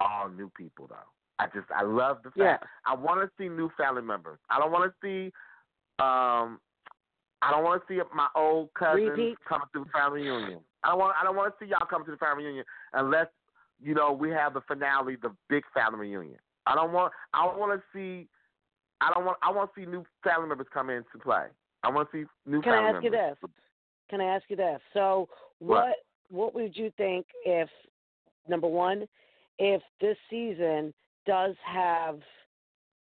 all 0.01 0.29
new 0.29 0.51
people 0.57 0.87
though. 0.89 0.97
I 1.39 1.47
just 1.47 1.71
I 1.75 1.83
love 1.83 2.19
the 2.23 2.31
fact 2.31 2.39
Yeah. 2.39 2.59
I 2.87 2.95
want 2.95 3.21
to 3.21 3.31
see 3.39 3.49
new 3.49 3.71
family 3.77 4.03
members. 4.03 4.39
I 4.51 4.59
don't 4.59 4.73
want 4.73 4.93
to 4.93 4.95
see 5.03 5.33
um 6.03 6.61
I 7.43 7.51
don't 7.51 7.65
want 7.65 7.83
to 7.83 7.95
see 7.95 8.01
my 8.15 8.29
old 8.37 8.69
cousins 8.75 9.09
Repeats? 9.11 9.41
coming 9.49 9.67
to 9.73 9.85
the 9.85 9.91
family 9.91 10.23
reunion. 10.23 10.61
I 10.85 10.91
don't 10.91 10.99
want 10.99 11.15
I 11.21 11.25
don't 11.25 11.37
want 11.37 11.55
to 11.55 11.65
see 11.65 11.71
y'all 11.71 11.87
come 11.89 12.05
to 12.05 12.11
the 12.11 12.17
family 12.17 12.45
reunion 12.45 12.65
unless 12.93 13.27
you 13.83 13.95
know 13.95 14.13
we 14.13 14.31
have 14.31 14.55
the 14.55 14.61
finale, 14.63 15.17
the 15.17 15.35
big 15.49 15.65
family 15.73 16.01
reunion. 16.09 16.39
I 16.67 16.75
don't 16.75 16.93
want 16.93 17.13
I 17.33 17.47
don't 17.47 17.59
want 17.59 17.81
to 17.81 17.83
see 17.97 18.29
I 19.01 19.11
don't 19.15 19.25
want 19.25 19.39
I 19.43 19.51
want 19.51 19.71
to 19.75 19.81
see 19.81 19.87
new 19.87 20.05
family 20.23 20.49
members 20.49 20.67
come 20.73 20.91
in 20.91 21.05
to 21.13 21.19
play. 21.19 21.47
I 21.83 21.91
want 21.91 22.11
to 22.11 22.19
see 22.19 22.51
new 22.51 22.61
family 22.61 22.93
members. 22.93 23.03
Can 23.03 23.15
I 23.15 23.29
ask 23.29 23.39
you 23.43 23.49
this? 23.49 23.51
Can 24.11 24.21
I 24.21 24.25
ask 24.25 24.45
you 24.49 24.57
this? 24.57 24.81
So 24.93 25.29
What? 25.61 25.87
what 25.87 25.95
what 26.31 26.55
would 26.55 26.77
you 26.77 26.93
think 26.97 27.27
if 27.45 27.69
number 28.49 28.69
one, 28.69 29.07
if 29.59 29.83
this 30.01 30.17
season 30.29 30.95
does 31.27 31.55
have 31.65 32.21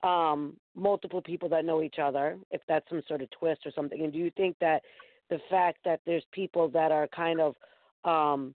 um 0.04 0.58
multiple 0.76 1.22
people 1.22 1.48
that 1.50 1.64
know 1.64 1.82
each 1.84 2.00
other, 2.02 2.38
if 2.50 2.62
that's 2.68 2.88
some 2.90 3.04
sort 3.08 3.22
of 3.22 3.30
twist 3.32 3.62
or 3.66 3.72
something, 3.72 4.02
and 4.04 4.12
do 4.12 4.20
you 4.20 4.32
think 4.36 4.56
that 4.60 4.82
the 5.30 5.40
fact 5.50 5.78
that 5.86 6.02
there's 6.06 6.24
people 6.32 6.68
that 6.70 6.92
are 6.92 7.08
kind 7.08 7.40
of 7.40 7.56
um 8.04 8.54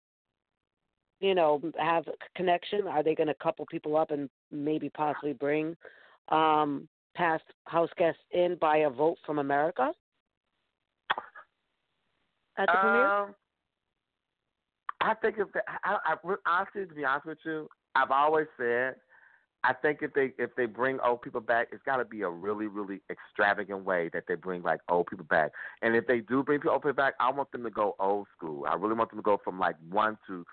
you 1.20 1.34
know, 1.34 1.62
have 1.78 2.06
a 2.08 2.12
connection, 2.36 2.86
are 2.86 3.02
they 3.02 3.14
gonna 3.14 3.34
couple 3.42 3.64
people 3.66 3.96
up 3.96 4.10
and 4.10 4.28
maybe 4.50 4.90
possibly 4.90 5.32
bring 5.32 5.76
um 6.28 6.88
past 7.14 7.44
house 7.66 7.90
guests 7.96 8.20
in 8.32 8.56
by 8.60 8.78
a 8.78 8.90
vote 8.90 9.16
from 9.24 9.38
America 9.38 9.92
at 12.58 12.66
the 12.66 12.72
premiere? 12.80 13.34
I 15.04 15.14
think 15.14 15.36
if 15.38 15.52
they, 15.52 15.60
I, 15.84 15.98
I, 16.04 16.14
I, 16.14 16.34
honestly, 16.46 16.86
to 16.86 16.94
be 16.94 17.04
honest 17.04 17.26
with 17.26 17.38
you, 17.44 17.68
I've 17.94 18.10
always 18.10 18.46
said 18.56 18.94
I 19.64 19.72
think 19.72 20.00
if 20.02 20.12
they 20.12 20.32
if 20.38 20.50
they 20.56 20.66
bring 20.66 21.00
old 21.00 21.22
people 21.22 21.40
back, 21.40 21.68
it's 21.72 21.82
got 21.84 21.96
to 21.96 22.04
be 22.04 22.20
a 22.20 22.28
really 22.28 22.66
really 22.66 23.00
extravagant 23.10 23.84
way 23.84 24.10
that 24.12 24.24
they 24.28 24.34
bring 24.34 24.62
like 24.62 24.80
old 24.90 25.06
people 25.06 25.24
back. 25.24 25.52
And 25.80 25.96
if 25.96 26.06
they 26.06 26.20
do 26.20 26.42
bring 26.42 26.60
people 26.60 26.72
old 26.72 26.82
people 26.82 26.92
back, 26.92 27.14
I 27.18 27.30
want 27.30 27.50
them 27.50 27.64
to 27.64 27.70
go 27.70 27.96
old 27.98 28.26
school. 28.36 28.66
I 28.68 28.74
really 28.74 28.94
want 28.94 29.10
them 29.10 29.18
to 29.18 29.22
go 29.22 29.40
from 29.42 29.58
like 29.58 29.76
one 29.90 30.18
to 30.26 30.44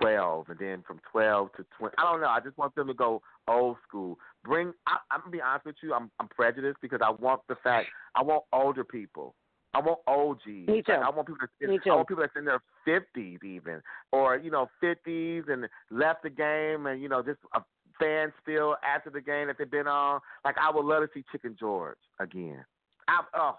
twelve, 0.00 0.48
and 0.48 0.58
then 0.58 0.82
from 0.84 0.98
twelve 1.10 1.52
to 1.56 1.64
twenty. 1.78 1.94
I 1.98 2.02
don't 2.02 2.20
know. 2.20 2.28
I 2.28 2.40
just 2.40 2.58
want 2.58 2.74
them 2.74 2.88
to 2.88 2.94
go 2.94 3.22
old 3.46 3.76
school. 3.86 4.18
Bring. 4.44 4.72
I, 4.88 4.96
I'm 5.12 5.20
gonna 5.20 5.30
be 5.30 5.40
honest 5.40 5.66
with 5.66 5.76
you. 5.80 5.94
I'm 5.94 6.10
I'm 6.18 6.28
prejudiced 6.28 6.80
because 6.82 7.00
I 7.04 7.10
want 7.10 7.42
the 7.48 7.56
fact 7.62 7.88
I 8.16 8.22
want 8.24 8.42
older 8.52 8.82
people. 8.82 9.36
I 9.76 9.80
want 9.80 10.00
OGs. 10.06 10.46
Me 10.46 10.82
too. 10.82 10.92
Like, 10.92 11.00
I 11.02 11.10
want 11.10 11.26
people 11.26 11.38
that's 11.40 11.52
in, 11.60 11.68
Me 11.70 11.78
too. 11.82 11.90
I 11.90 11.96
want 11.96 12.08
people 12.08 12.22
that's 12.22 12.36
in 12.36 12.44
their 12.46 12.62
fifties 12.84 13.40
even, 13.44 13.82
or 14.12 14.36
you 14.36 14.50
know 14.50 14.68
fifties 14.80 15.44
and 15.48 15.66
left 15.90 16.22
the 16.22 16.30
game, 16.30 16.86
and 16.86 17.02
you 17.02 17.08
know 17.08 17.22
just 17.22 17.38
a 17.54 17.60
fan 17.98 18.32
still 18.42 18.76
after 18.86 19.10
the 19.10 19.20
game 19.20 19.48
that 19.48 19.56
they've 19.58 19.70
been 19.70 19.86
on. 19.86 20.20
Like 20.44 20.56
I 20.58 20.70
would 20.70 20.84
love 20.84 21.02
to 21.02 21.08
see 21.12 21.24
Chicken 21.30 21.56
George 21.58 21.98
again. 22.20 22.64
I, 23.08 23.20
oh, 23.34 23.56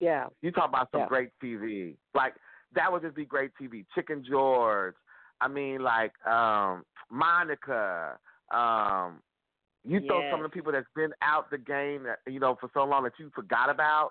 Yeah. 0.00 0.26
you 0.42 0.50
talk 0.52 0.68
about 0.68 0.88
some 0.90 1.02
Yeah. 1.02 1.08
great 1.08 1.30
TV. 1.42 1.96
Like 2.14 2.34
that 2.74 2.90
would 2.90 3.02
just 3.02 3.14
be 3.14 3.24
great 3.24 3.50
TV. 3.60 3.84
Chicken 3.94 4.24
George. 4.28 4.94
I 5.40 5.48
mean, 5.48 5.82
like 5.82 6.12
um 6.26 6.84
Monica. 7.10 8.18
Um, 8.50 9.20
you 9.84 10.00
throw 10.06 10.22
some 10.30 10.40
of 10.44 10.50
the 10.50 10.54
people 10.54 10.72
that's 10.72 10.86
been 10.96 11.12
out 11.22 11.50
the 11.50 11.58
game 11.58 12.04
that 12.04 12.18
you 12.26 12.40
know 12.40 12.56
for 12.60 12.70
so 12.74 12.84
long 12.84 13.04
that 13.04 13.12
you 13.18 13.30
forgot 13.34 13.70
about. 13.70 14.10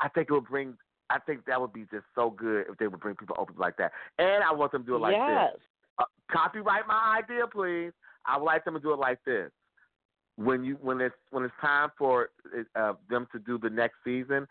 I 0.00 0.08
think 0.08 0.28
it 0.30 0.32
would 0.32 0.46
bring. 0.46 0.76
I 1.10 1.18
think 1.18 1.44
that 1.46 1.60
would 1.60 1.72
be 1.72 1.86
just 1.90 2.04
so 2.14 2.30
good 2.30 2.66
if 2.70 2.78
they 2.78 2.86
would 2.86 3.00
bring 3.00 3.16
people 3.16 3.36
open 3.38 3.56
like 3.58 3.76
that. 3.76 3.92
And 4.18 4.42
I 4.42 4.52
want 4.52 4.72
them 4.72 4.82
to 4.82 4.86
do 4.86 4.96
it 4.96 5.00
like 5.00 5.14
yes. 5.14 5.52
this. 5.52 5.62
Uh, 5.98 6.04
copyright 6.30 6.86
my 6.86 7.20
idea, 7.22 7.46
please. 7.46 7.92
I 8.26 8.38
would 8.38 8.44
like 8.44 8.64
them 8.64 8.74
to 8.74 8.80
do 8.80 8.92
it 8.92 8.98
like 8.98 9.18
this. 9.24 9.50
When 10.36 10.64
you 10.64 10.78
when 10.80 11.00
it's 11.00 11.14
when 11.30 11.44
it's 11.44 11.54
time 11.60 11.90
for 11.98 12.30
uh, 12.74 12.94
them 13.10 13.26
to 13.32 13.38
do 13.38 13.58
the 13.58 13.68
next 13.68 13.96
season, 14.02 14.46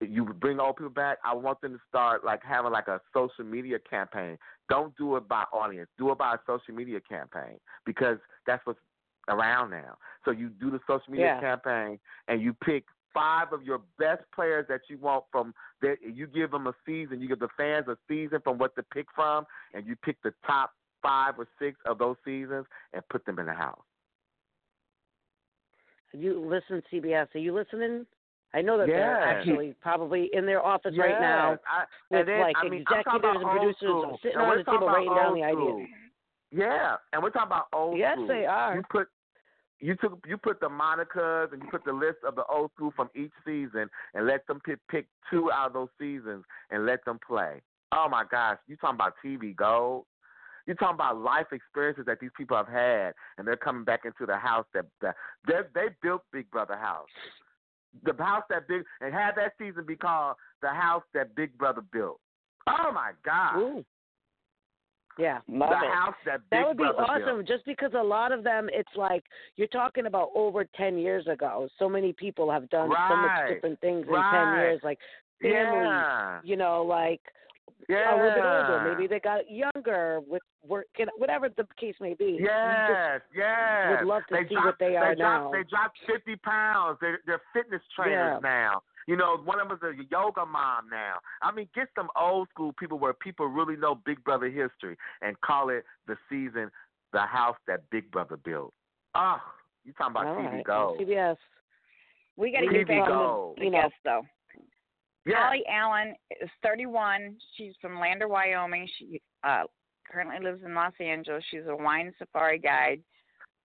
you 0.00 0.24
bring 0.24 0.60
old 0.60 0.76
people 0.76 0.90
back. 0.90 1.18
I 1.24 1.34
want 1.34 1.60
them 1.60 1.72
to 1.72 1.80
start 1.88 2.24
like 2.24 2.42
having 2.44 2.70
like 2.70 2.88
a 2.88 3.00
social 3.12 3.44
media 3.44 3.78
campaign. 3.78 4.38
Don't 4.68 4.96
do 4.96 5.16
it 5.16 5.28
by 5.28 5.44
audience. 5.52 5.88
Do 5.98 6.12
it 6.12 6.18
by 6.18 6.34
a 6.34 6.38
social 6.46 6.74
media 6.74 7.00
campaign 7.00 7.58
because 7.84 8.18
that's 8.46 8.64
what's 8.64 8.78
around 9.28 9.70
now. 9.70 9.96
So 10.24 10.30
you 10.30 10.48
do 10.48 10.70
the 10.70 10.80
social 10.86 11.10
media 11.10 11.34
Yeah. 11.34 11.40
campaign 11.40 11.98
and 12.28 12.40
you 12.40 12.52
pick 12.52 12.84
five 13.14 13.52
of 13.52 13.62
your 13.62 13.80
best 13.98 14.22
players 14.34 14.66
that 14.68 14.80
you 14.88 14.98
want 14.98 15.24
from 15.30 15.54
that 15.80 15.96
you 16.02 16.26
give 16.26 16.50
them 16.50 16.66
a 16.66 16.74
season, 16.84 17.20
you 17.20 17.28
give 17.28 17.38
the 17.38 17.48
fans 17.56 17.86
a 17.88 17.96
season 18.08 18.40
from 18.42 18.58
what 18.58 18.74
to 18.76 18.82
pick 18.82 19.06
from 19.14 19.46
and 19.72 19.86
you 19.86 19.96
pick 19.96 20.20
the 20.22 20.34
top 20.46 20.72
five 21.02 21.34
or 21.38 21.46
six 21.58 21.78
of 21.86 21.98
those 21.98 22.16
seasons 22.24 22.66
and 22.92 23.02
put 23.08 23.24
them 23.24 23.38
in 23.38 23.46
the 23.46 23.54
house. 23.54 23.80
You 26.12 26.40
listen, 26.40 26.82
CBS. 26.92 27.26
Are 27.34 27.38
you 27.38 27.54
listening? 27.54 28.06
I 28.52 28.62
know 28.62 28.78
that 28.78 28.86
they're 28.86 29.20
actually 29.20 29.74
probably 29.82 30.30
in 30.32 30.46
their 30.46 30.64
office 30.64 30.94
right 30.96 31.20
now 31.20 31.58
I, 31.68 31.84
with 32.08 32.26
then, 32.26 32.40
like 32.40 32.54
I 32.56 32.68
mean, 32.68 32.82
executives 32.82 33.38
and 33.40 33.50
producers 33.50 33.76
school. 33.78 34.18
sitting 34.22 34.38
And 34.38 34.46
on 34.50 34.58
the 34.58 34.64
table 34.64 34.86
writing 34.86 35.14
down 35.14 35.34
the 35.34 35.42
ideas. 35.42 35.88
Yeah, 36.52 36.96
and 37.12 37.20
we're 37.20 37.30
talking 37.30 37.48
about 37.48 37.66
old 37.72 37.98
Yes, 37.98 38.14
school. 38.14 38.28
they 38.28 38.46
are. 38.46 38.76
You 38.76 38.82
put 38.88 39.08
you 39.80 39.96
took 39.96 40.24
you 40.26 40.36
put 40.36 40.60
the 40.60 40.68
monikers 40.68 41.52
and 41.52 41.62
you 41.62 41.68
put 41.70 41.84
the 41.84 41.92
list 41.92 42.18
of 42.26 42.34
the 42.36 42.44
old 42.44 42.70
school 42.74 42.92
from 42.94 43.10
each 43.14 43.32
season 43.44 43.88
and 44.14 44.26
let 44.26 44.46
them 44.46 44.60
pick 44.64 44.78
pick 44.88 45.06
two 45.30 45.50
out 45.52 45.68
of 45.68 45.72
those 45.72 45.88
seasons 45.98 46.44
and 46.70 46.86
let 46.86 47.04
them 47.04 47.18
play. 47.26 47.60
Oh 47.92 48.08
my 48.10 48.24
gosh, 48.30 48.58
you 48.66 48.76
talking 48.76 48.96
about 48.96 49.14
TV 49.24 49.54
gold? 49.54 50.04
You're 50.66 50.76
talking 50.76 50.94
about 50.94 51.20
life 51.20 51.48
experiences 51.52 52.06
that 52.06 52.20
these 52.20 52.30
people 52.36 52.56
have 52.56 52.68
had, 52.68 53.12
and 53.36 53.46
they're 53.46 53.56
coming 53.56 53.84
back 53.84 54.00
into 54.04 54.24
the 54.26 54.36
house 54.36 54.64
that 54.74 54.86
that 55.02 55.16
they 55.46 55.60
they 55.74 55.86
built 56.02 56.22
Big 56.32 56.50
Brother 56.50 56.76
house, 56.76 57.08
the 58.04 58.14
house 58.22 58.44
that 58.50 58.66
big 58.66 58.84
and 59.00 59.12
had 59.12 59.32
that 59.36 59.52
season 59.58 59.84
be 59.86 59.96
called 59.96 60.36
the 60.62 60.68
house 60.68 61.02
that 61.12 61.34
Big 61.34 61.56
Brother 61.58 61.82
built. 61.92 62.20
Oh 62.66 62.90
my 62.92 63.12
God, 63.24 63.58
Ooh. 63.58 63.84
Yeah. 65.18 65.38
Love 65.48 65.70
the 65.70 65.86
it. 65.86 65.92
house 65.94 66.14
that 66.26 66.40
Big 66.50 66.60
That 66.60 66.66
would 66.68 66.76
be 66.76 66.82
Brother 66.84 67.02
awesome. 67.02 67.36
built. 67.36 67.46
Just 67.48 67.64
because 67.66 67.92
a 67.94 68.02
lot 68.02 68.32
of 68.32 68.42
them, 68.42 68.68
it's 68.72 68.94
like 68.96 69.24
you're 69.56 69.68
talking 69.68 70.06
about 70.06 70.30
over 70.34 70.64
ten 70.76 70.98
years 70.98 71.26
ago. 71.28 71.68
So 71.78 71.88
many 71.88 72.12
people 72.12 72.50
have 72.50 72.68
done 72.70 72.90
so 73.08 73.16
much 73.16 73.48
different 73.48 73.80
things 73.80 74.06
in 74.08 74.12
ten 74.14 74.54
years, 74.58 74.80
like 74.82 74.98
family. 75.40 75.84
Yeah. 75.84 76.40
You 76.42 76.56
know, 76.56 76.82
like 76.82 77.20
Yeah. 77.88 78.14
a 78.14 78.16
little 78.16 78.30
bit 78.32 78.44
older. 78.44 78.86
Maybe 78.90 79.06
they 79.06 79.20
got 79.20 79.48
younger 79.50 80.20
with 80.26 80.42
work, 80.66 80.86
you 80.98 81.06
know, 81.06 81.12
whatever 81.18 81.48
the 81.50 81.66
case 81.78 81.94
may 82.00 82.14
be. 82.14 82.24
You 82.32 82.46
just- 82.46 82.50
Yes, 82.50 83.20
yes. 83.34 84.00
would 84.00 84.08
love 84.08 84.22
to 84.28 84.34
they 84.34 84.48
see 84.48 84.54
dropped, 84.54 84.66
what 84.66 84.78
they 84.78 84.96
are 84.96 85.14
dropped, 85.14 85.44
now. 85.44 85.50
They 85.52 85.62
dropped 85.64 85.98
fifty 86.06 86.36
pounds. 86.36 86.98
They're 87.00 87.20
they're 87.26 87.42
fitness 87.52 87.82
trainers 87.94 88.40
Yeah. 88.42 88.48
now. 88.48 88.82
You 89.06 89.16
know, 89.16 89.36
one 89.44 89.60
of 89.60 89.68
them's 89.68 89.82
a 89.82 89.92
yoga 90.10 90.46
mom 90.46 90.88
now. 90.90 91.16
I 91.42 91.52
mean, 91.52 91.68
get 91.74 91.88
some 91.94 92.08
old 92.18 92.48
school 92.48 92.72
people 92.78 92.98
where 92.98 93.12
people 93.12 93.46
really 93.46 93.76
know 93.76 93.96
Big 94.06 94.22
Brother 94.24 94.48
history 94.48 94.96
and 95.22 95.38
call 95.40 95.68
it 95.68 95.84
the 96.06 96.16
season, 96.28 96.70
the 97.12 97.20
house 97.20 97.56
that 97.66 97.88
Big 97.90 98.10
Brother 98.10 98.36
built. 98.36 98.72
Oh, 99.14 99.36
you 99.84 99.92
talking 99.92 100.12
about 100.12 100.26
All 100.26 100.36
TV 100.36 100.52
right. 100.52 100.64
gold? 100.64 100.98
CBS. 101.00 101.36
We 102.36 102.50
got 102.50 102.60
to 102.60 102.72
get 102.72 102.88
back 102.88 103.06
gold. 103.08 103.58
the 103.58 103.64
You 103.64 103.70
know. 103.70 103.88
though. 104.04 104.22
Yeah. 105.26 105.36
Holly 105.38 105.62
Allen 105.70 106.14
is 106.42 106.50
31. 106.62 107.36
She's 107.56 107.72
from 107.80 107.98
Lander, 107.98 108.28
Wyoming. 108.28 108.88
She 108.98 109.22
uh, 109.42 109.62
currently 110.10 110.44
lives 110.44 110.62
in 110.64 110.74
Los 110.74 110.92
Angeles. 111.00 111.42
She's 111.50 111.66
a 111.68 111.76
wine 111.76 112.12
safari 112.18 112.58
guide. 112.58 113.00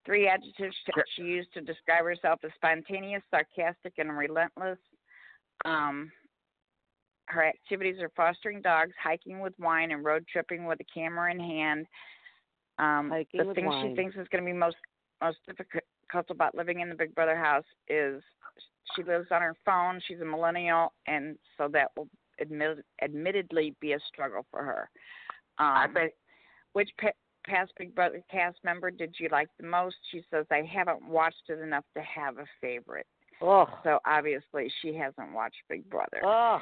Three 0.06 0.28
adjectives 0.28 0.76
she 1.16 1.24
used 1.24 1.54
to 1.54 1.62
describe 1.62 2.06
herself 2.06 2.40
as 2.46 2.52
spontaneous, 2.56 3.22
sarcastic, 3.30 3.94
and 3.98 4.18
relentless. 4.18 4.78
Um, 5.66 6.12
her 7.26 7.46
activities 7.46 7.98
are 8.02 8.12
fostering 8.16 8.62
dogs, 8.62 8.94
hiking 9.02 9.40
with 9.40 9.54
wine, 9.60 9.92
and 9.92 10.04
road 10.04 10.26
tripping 10.32 10.66
with 10.66 10.80
a 10.80 10.86
camera 10.94 11.32
in 11.32 11.40
hand. 11.40 11.86
Um, 12.80 13.10
Hiking 13.10 13.48
the 13.48 13.54
thing 13.54 13.66
wine. 13.66 13.90
she 13.92 13.96
thinks 13.96 14.16
is 14.16 14.28
going 14.32 14.44
to 14.44 14.52
be 14.52 14.58
most 14.58 14.78
most 15.22 15.38
difficult 15.46 15.84
about 16.30 16.56
living 16.56 16.80
in 16.80 16.90
the 16.90 16.96
Big 16.96 17.14
Brother 17.14 17.36
house 17.36 17.66
is 17.88 18.24
she 18.96 19.04
lives 19.04 19.28
on 19.32 19.42
her 19.42 19.56
phone. 19.66 20.00
She's 20.08 20.22
a 20.22 20.26
millennial, 20.26 20.94
and 21.08 21.38
so 21.58 21.68
that 21.74 21.92
will 21.96 22.08
admit, 22.40 22.80
admittedly 23.02 23.76
be 23.80 23.94
a 23.94 24.00
struggle 24.08 24.46
for 24.50 24.64
her. 24.64 24.90
Um, 25.60 25.94
think 25.94 26.14
which 26.74 26.90
pa- 27.00 27.10
past 27.46 27.72
Big 27.78 27.94
Brother 27.94 28.24
cast 28.32 28.58
member 28.64 28.92
did 28.92 29.16
you 29.20 29.30
like 29.32 29.50
the 29.60 29.68
most? 29.68 29.98
She 30.12 30.24
says 30.32 30.46
I 30.52 30.64
haven't 30.72 31.08
watched 31.08 31.50
it 31.50 31.60
enough 31.60 31.86
to 31.96 32.04
have 32.04 32.38
a 32.38 32.46
favorite. 32.62 33.08
Oh, 33.42 33.66
So 33.84 34.00
obviously 34.06 34.72
she 34.82 34.94
hasn't 34.94 35.34
watched 35.34 35.58
Big 35.70 35.90
Brother. 35.90 36.22
oh. 36.24 36.60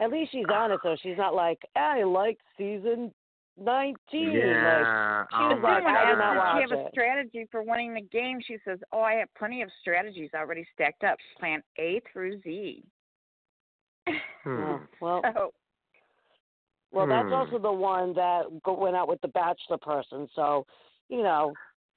At 0.00 0.10
least 0.10 0.32
she's 0.32 0.46
honest 0.50 0.80
though. 0.82 0.96
She's 1.02 1.18
not 1.18 1.34
like 1.34 1.58
I 1.76 2.02
like 2.04 2.38
season 2.56 3.12
nineteen. 3.62 4.28
Like, 4.28 4.34
yeah. 4.34 5.24
she 5.30 5.36
oh 5.36 5.48
was 5.48 5.58
But 5.60 5.84
like, 5.84 5.84
I 5.84 6.10
did 6.10 6.18
not 6.18 6.36
watch 6.36 6.56
she 6.56 6.70
have 6.70 6.86
a 6.86 6.88
strategy 6.90 7.46
for 7.50 7.62
winning 7.62 7.92
the 7.92 8.00
game, 8.00 8.40
she 8.46 8.56
says, 8.64 8.78
"Oh, 8.92 9.02
I 9.02 9.14
have 9.14 9.28
plenty 9.38 9.60
of 9.60 9.68
strategies 9.82 10.30
already 10.34 10.66
stacked 10.72 11.04
up. 11.04 11.18
Plan 11.38 11.62
A 11.78 12.00
through 12.10 12.40
Z." 12.42 12.82
Hmm. 14.08 14.14
Oh, 14.46 14.80
well, 15.02 15.20
So, 15.34 15.52
well, 16.92 17.06
that's 17.06 17.28
Hmm. 17.28 17.34
also 17.34 17.58
the 17.58 17.70
one 17.72 18.14
that 18.14 18.44
went 18.66 18.96
out 18.96 19.08
with 19.08 19.20
the 19.20 19.28
bachelor 19.28 19.76
person. 19.78 20.28
So, 20.34 20.64
you 21.10 21.22
know, 21.22 21.52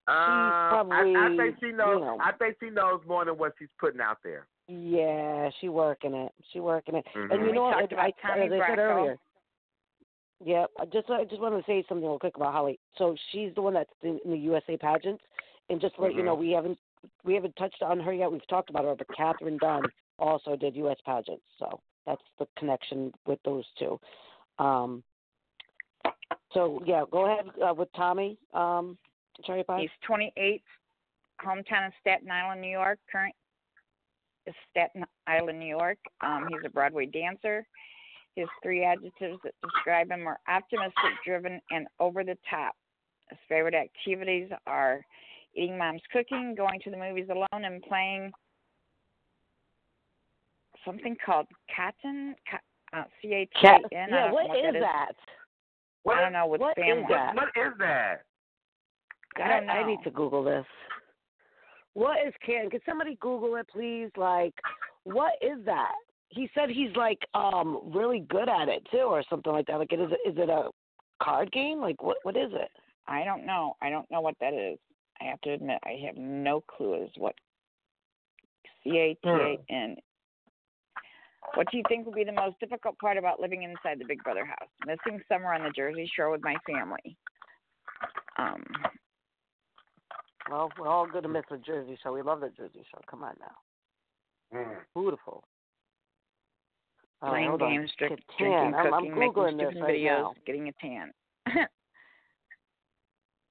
Um, 0.06 0.91
I, 0.91 1.14
I 1.18 1.36
think 1.38 1.58
she 1.62 1.72
knows. 1.72 1.99
you 1.99 2.06
know. 2.06 2.18
I 2.22 2.34
think 2.34 2.58
she 2.62 2.70
knows 2.70 3.01
more 3.08 3.24
than 3.24 3.38
what 3.38 3.54
she's 3.58 3.70
putting 3.80 4.01
out 4.01 4.18
there. 4.24 4.47
yeah, 4.68 5.49
she 5.60 5.70
working 5.70 6.14
it. 6.14 6.32
She 6.51 6.60
working 6.60 6.95
it. 6.95 7.06
And 7.14 7.30
Mhm. 7.32 7.47
you 7.47 7.54
know, 7.54 7.64
what? 7.64 7.91
about 7.91 7.99
I, 8.06 8.12
Tommy 8.22 8.45
as 8.45 8.51
I 8.62 8.68
said 8.68 8.80
earlier. 8.80 9.18
Yeah, 10.43 10.66
I 10.80 10.86
just 10.86 11.10
I 11.10 11.24
just 11.24 11.41
want 11.41 11.58
to 11.58 11.64
say 11.70 11.86
something 11.88 12.06
real 12.06 12.20
quick 12.20 12.36
about 12.36 12.54
Holly. 12.54 12.80
So 12.97 13.16
she's 13.32 13.54
the 13.56 13.62
one 13.62 13.74
that's 13.74 13.91
in, 14.01 14.20
in 14.26 14.32
the 14.32 14.38
USA 14.38 14.76
pageants, 14.76 15.24
and 15.70 15.80
just 15.80 15.95
to 15.95 16.01
let 16.01 16.16
you 16.16 16.24
know, 16.24 16.36
we 16.36 16.51
haven't 16.51 16.78
we 17.24 17.34
haven't 17.34 17.56
touched 17.56 17.82
on 17.82 17.99
her 17.99 18.14
yet. 18.14 18.32
We've 18.32 18.45
talked 18.47 18.70
about 18.70 18.84
her, 18.86 18.95
but 18.95 19.08
Kathryn 19.18 19.58
Dunn 19.60 19.84
also 20.20 20.56
did 20.56 20.76
U.S. 20.78 20.97
pageants, 21.06 21.43
so 21.60 21.80
that's 22.06 22.22
the 22.39 22.47
connection 22.58 23.14
with 23.26 23.39
those 23.43 23.66
two. 23.80 23.99
Um, 24.60 25.04
so 26.54 26.82
yeah, 26.86 27.04
go 27.10 27.26
ahead 27.26 27.45
uh, 27.66 27.74
with 27.74 27.89
Tommy. 27.95 28.38
Um, 28.54 28.97
Cherry 29.46 29.64
Pie. 29.64 29.82
he's 29.82 29.90
28, 30.06 30.62
hometown 31.44 31.88
of 31.88 31.94
Staten 32.02 32.30
Island, 32.32 32.62
New 32.62 32.70
York. 32.70 33.00
Current 33.12 33.34
is 34.46 34.54
Staten 34.72 35.06
Island, 35.28 35.60
New 35.60 35.66
York. 35.68 35.98
Um, 36.22 36.48
he's 36.50 36.60
a 36.66 36.70
Broadway 36.70 37.06
dancer. 37.06 37.66
His 38.36 38.48
three 38.64 38.84
adjectives 38.84 39.40
that 39.44 39.54
describe 39.64 40.10
him 40.12 40.28
are 40.28 40.40
optimistic, 40.48 40.94
driven, 41.26 41.62
and 41.72 41.88
over 42.00 42.24
the 42.24 42.38
top. 42.50 42.76
His 43.30 43.38
favorite 43.48 43.76
activities 43.76 44.50
are 44.68 45.02
eating 45.56 45.78
mom's 45.78 46.02
cooking, 46.12 46.56
going 46.56 46.80
to 46.84 46.90
the 46.92 46.98
movies 46.98 47.28
alone, 47.30 47.66
and 47.66 47.82
playing 47.84 48.32
something 50.86 51.16
called 51.26 51.48
Cotton, 51.76 52.36
uh, 52.94 53.04
C 53.22 53.34
A 53.34 53.46
T 53.46 53.52
Cat, 53.62 53.82
A 53.92 53.96
N. 53.96 54.10
yeah, 54.12 54.32
what 54.32 54.46
is 54.58 54.74
that? 54.80 55.12
I 56.10 56.22
don't 56.22 56.34
know. 56.34 56.48
With 56.48 56.60
What 56.62 56.78
is 56.78 56.84
family. 56.84 57.06
that? 57.10 57.36
What 57.36 57.48
is 57.56 57.74
that? 57.80 58.24
I 59.42 59.48
don't 59.48 59.68
know. 59.68 59.74
I 59.74 59.88
need 59.88 60.00
to 60.04 60.12
Google 60.12 60.44
this. 60.44 60.66
What 61.94 62.18
is 62.26 62.34
can? 62.46 62.70
Can 62.70 62.80
somebody 62.86 63.18
Google 63.22 63.56
it, 63.56 63.68
please? 63.70 64.10
Like, 64.18 64.54
what 65.04 65.34
is 65.42 65.64
that? 65.66 65.94
He 66.30 66.50
said 66.56 66.70
he's 66.70 66.96
like 66.96 67.20
um 67.34 67.92
really 67.94 68.26
good 68.30 68.50
at 68.50 68.68
it 68.68 68.88
too, 68.92 69.06
or 69.06 69.24
something 69.30 69.52
like 69.52 69.68
that. 69.68 69.78
Like, 69.78 69.92
it 69.94 70.00
is. 70.00 70.12
Is 70.26 70.38
it 70.38 70.50
a 70.50 70.70
card 71.22 71.52
game? 71.52 71.80
Like, 71.80 72.02
what? 72.02 72.18
What 72.24 72.36
is 72.36 72.52
it? 72.54 72.70
I 73.08 73.24
don't 73.24 73.46
know. 73.46 73.76
I 73.82 73.90
don't 73.90 74.10
know 74.10 74.22
what 74.22 74.36
that 74.40 74.54
is. 74.54 74.80
I 75.22 75.26
have 75.26 75.42
to 75.42 75.52
admit, 75.52 75.80
I 75.84 76.00
have 76.06 76.18
no 76.18 76.62
clue 76.62 77.04
as 77.04 77.10
what 77.18 77.36
C 78.84 78.98
A 78.98 79.14
T 79.24 79.30
A 79.30 79.58
N. 79.70 79.96
What 81.56 81.68
do 81.72 81.78
you 81.78 81.84
think 81.88 82.06
would 82.06 82.16
be 82.16 82.24
the 82.24 82.32
most 82.32 82.60
difficult 82.60 82.98
part 83.00 83.18
about 83.18 83.40
living 83.40 83.64
inside 83.64 84.00
the 84.00 84.06
Big 84.08 84.24
Brother 84.24 84.46
house? 84.46 84.70
Missing 84.88 85.22
summer 85.30 85.54
on 85.54 85.64
the 85.64 85.72
Jersey 85.76 86.10
Shore 86.16 86.32
with 86.32 86.42
my 86.42 86.56
family. 86.66 87.18
Um, 88.38 88.64
Well, 90.50 90.70
we're 90.78 90.88
all 90.88 91.08
good 91.08 91.24
to 91.24 91.30
miss 91.30 91.44
the 91.50 91.58
Jersey 91.58 91.98
Show. 92.04 92.14
We 92.14 92.22
love 92.22 92.41
the 92.41 92.50
Jersey 92.50 92.84
Show. 92.91 93.00
Come 93.10 93.24
on 93.24 93.36
now. 93.39 94.58
Mm. 94.60 94.76
Beautiful. 94.94 95.44
All 97.22 97.32
right, 97.32 97.48
playing 97.48 97.50
hold 97.50 97.62
games, 97.62 97.91
drink, 97.98 98.20
Catan. 98.20 98.38
drinking, 98.38 98.76
I'm, 98.76 98.91
cooking, 98.91 98.94
I'm 99.14 99.20
making 99.20 99.34
googling 99.34 99.58
this 99.58 99.68
stupid 99.72 99.82
right 99.84 99.96
videos, 100.00 100.20
now. 100.22 100.34
getting 100.46 100.68
a 100.68 100.72
tan. 100.82 101.12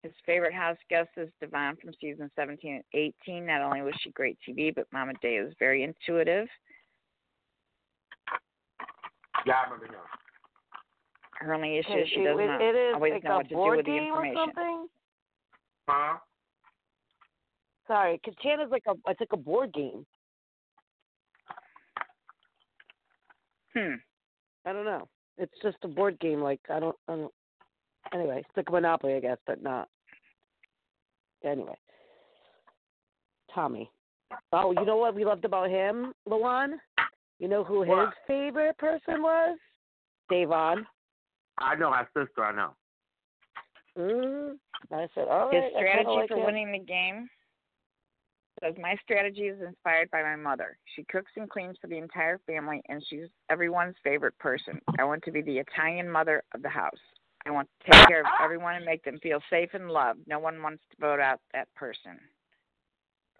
His 0.02 0.12
favorite 0.26 0.52
house 0.52 0.76
guest 0.90 1.08
is 1.16 1.28
Da'Vonne 1.42 1.80
from 1.80 1.92
season 2.00 2.30
17 2.36 2.74
and 2.74 2.84
18. 3.24 3.46
Not 3.46 3.62
only 3.62 3.80
was 3.82 3.94
she 4.02 4.10
great 4.10 4.36
TV, 4.46 4.74
but 4.74 4.86
Mama 4.92 5.12
Day 5.22 5.40
was 5.40 5.54
very 5.58 5.84
intuitive. 5.84 6.48
Yeah, 9.46 9.54
I 9.54 9.64
remember 9.64 9.86
him. 9.86 9.94
Her 11.34 11.54
only 11.54 11.78
issue 11.78 11.92
is 11.94 12.08
she 12.08 12.20
it- 12.20 12.24
does 12.24 12.38
it- 12.38 12.46
not 12.46 12.60
it 12.60 12.74
is 12.74 12.94
always 12.94 13.12
like 13.14 13.24
know 13.24 13.30
a 13.32 13.36
what 13.36 13.42
to 13.44 13.48
do 13.48 13.54
board 13.54 13.76
with 13.78 13.86
the 13.86 13.92
game 13.92 14.12
or 14.12 14.24
information. 14.26 14.36
something. 14.54 14.88
Huh? 15.88 16.18
Sorry, 17.86 18.20
Catan 18.26 18.64
is 18.64 18.70
like 18.70 18.84
a 18.88 18.92
it's 19.08 19.20
like 19.20 19.32
a 19.32 19.36
board 19.36 19.72
game. 19.72 20.06
Hmm. 23.74 23.94
I 24.66 24.72
don't 24.72 24.84
know. 24.84 25.08
It's 25.38 25.52
just 25.62 25.78
a 25.82 25.88
board 25.88 26.18
game. 26.20 26.40
Like 26.40 26.60
I 26.70 26.78
don't. 26.78 26.96
I 27.08 27.16
don't 27.16 27.32
anyway, 28.14 28.38
it's 28.38 28.56
like 28.56 28.68
a 28.68 28.72
Monopoly, 28.72 29.14
I 29.14 29.20
guess, 29.20 29.38
but 29.46 29.62
not. 29.62 29.88
Anyway, 31.44 31.76
Tommy. 33.54 33.90
Oh, 34.52 34.72
you 34.72 34.86
know 34.86 34.96
what 34.96 35.14
we 35.14 35.24
loved 35.24 35.44
about 35.44 35.68
him, 35.68 36.12
Luan? 36.26 36.80
You 37.38 37.48
know 37.48 37.64
who 37.64 37.80
his 37.82 37.90
What? 37.90 38.14
favorite 38.26 38.78
person 38.78 39.22
was? 39.22 39.58
Da'Vonne. 40.30 40.84
I 41.58 41.74
know 41.74 41.90
my 41.90 42.04
sister. 42.16 42.44
I 42.44 42.54
know. 42.54 42.70
Mm. 43.98 44.54
I 44.90 45.06
said, 45.14 45.28
all 45.28 45.48
right. 45.48 45.62
His 45.62 45.72
strategy 45.76 46.08
like 46.08 46.28
for 46.28 46.36
him. 46.36 46.46
winning 46.46 46.72
the 46.72 46.78
game 46.78 47.28
says 48.62 48.74
my 48.80 48.96
strategy 49.02 49.42
is 49.42 49.60
inspired 49.60 50.10
by 50.10 50.22
my 50.22 50.36
mother. 50.36 50.76
She 50.94 51.04
cooks 51.04 51.32
and 51.36 51.48
cleans 51.50 51.76
for 51.80 51.88
the 51.88 51.98
entire 51.98 52.38
family, 52.46 52.82
and 52.88 53.02
she's 53.08 53.26
everyone's 53.50 53.96
favorite 54.04 54.38
person. 54.38 54.80
I 54.98 55.04
want 55.04 55.22
to 55.24 55.32
be 55.32 55.42
the 55.42 55.58
Italian 55.58 56.08
mother 56.08 56.42
of 56.54 56.62
the 56.62 56.68
house. 56.68 56.92
I 57.44 57.50
want 57.50 57.68
to 57.84 57.90
take 57.90 58.08
care 58.08 58.20
of 58.20 58.26
everyone 58.42 58.76
and 58.76 58.84
make 58.84 59.04
them 59.04 59.18
feel 59.22 59.40
safe 59.50 59.70
and 59.74 59.90
loved. 59.90 60.20
No 60.26 60.38
one 60.38 60.62
wants 60.62 60.82
to 60.92 60.96
vote 61.00 61.18
out 61.20 61.40
that 61.52 61.66
person. 61.74 62.18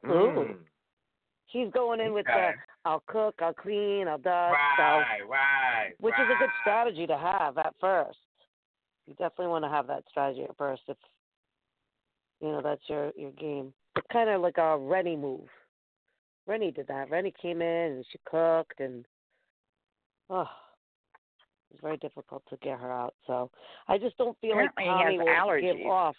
Ooh. 0.06 0.10
Mm. 0.10 0.56
He's 1.46 1.70
going 1.72 2.00
in 2.00 2.12
with 2.12 2.26
Okay. 2.28 2.52
the 2.56 2.90
I'll 2.90 3.04
cook, 3.06 3.36
I'll 3.40 3.54
clean, 3.54 4.08
I'll 4.08 4.18
dust, 4.18 4.56
so 4.76 4.82
Right, 4.82 5.20
right. 5.28 5.92
which 6.00 6.14
is 6.14 6.28
a 6.34 6.38
good 6.38 6.50
strategy 6.62 7.06
to 7.06 7.16
have 7.16 7.58
at 7.58 7.74
first. 7.80 8.18
You 9.06 9.14
definitely 9.14 9.48
want 9.48 9.64
to 9.64 9.68
have 9.68 9.86
that 9.86 10.04
strategy 10.08 10.42
at 10.44 10.56
first 10.56 10.82
if 10.88 10.96
you 12.40 12.48
know 12.48 12.60
that's 12.62 12.82
your 12.88 13.12
your 13.16 13.30
game. 13.32 13.72
It's 13.96 14.06
kind 14.12 14.30
of 14.30 14.40
like 14.40 14.58
a 14.58 14.78
Renny 14.78 15.16
move. 15.16 15.48
Renny 16.46 16.70
did 16.70 16.86
that. 16.88 17.10
Renny 17.10 17.32
came 17.40 17.62
in 17.62 17.92
and 17.92 18.04
she 18.10 18.18
cooked 18.24 18.80
and 18.80 19.04
oh, 20.30 20.42
it 20.42 21.74
was 21.74 21.80
very 21.82 21.96
difficult 21.98 22.42
to 22.50 22.56
get 22.58 22.78
her 22.78 22.90
out. 22.90 23.14
So 23.26 23.50
I 23.88 23.98
just 23.98 24.16
don't 24.18 24.36
feel 24.40 24.52
Apparently 24.52 24.86
like 24.86 24.96
Tommy 24.96 25.18
will 25.18 25.76
give 25.78 25.86
off. 25.86 26.16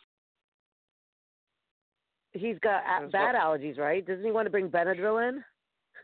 He's 2.32 2.58
got 2.60 3.12
bad 3.12 3.36
allergies, 3.36 3.78
right? 3.78 4.06
Doesn't 4.06 4.26
he 4.26 4.32
want 4.32 4.48
to 4.48 4.52
bring 4.52 4.70
Benadryl 4.70 5.30
in? 5.30 5.44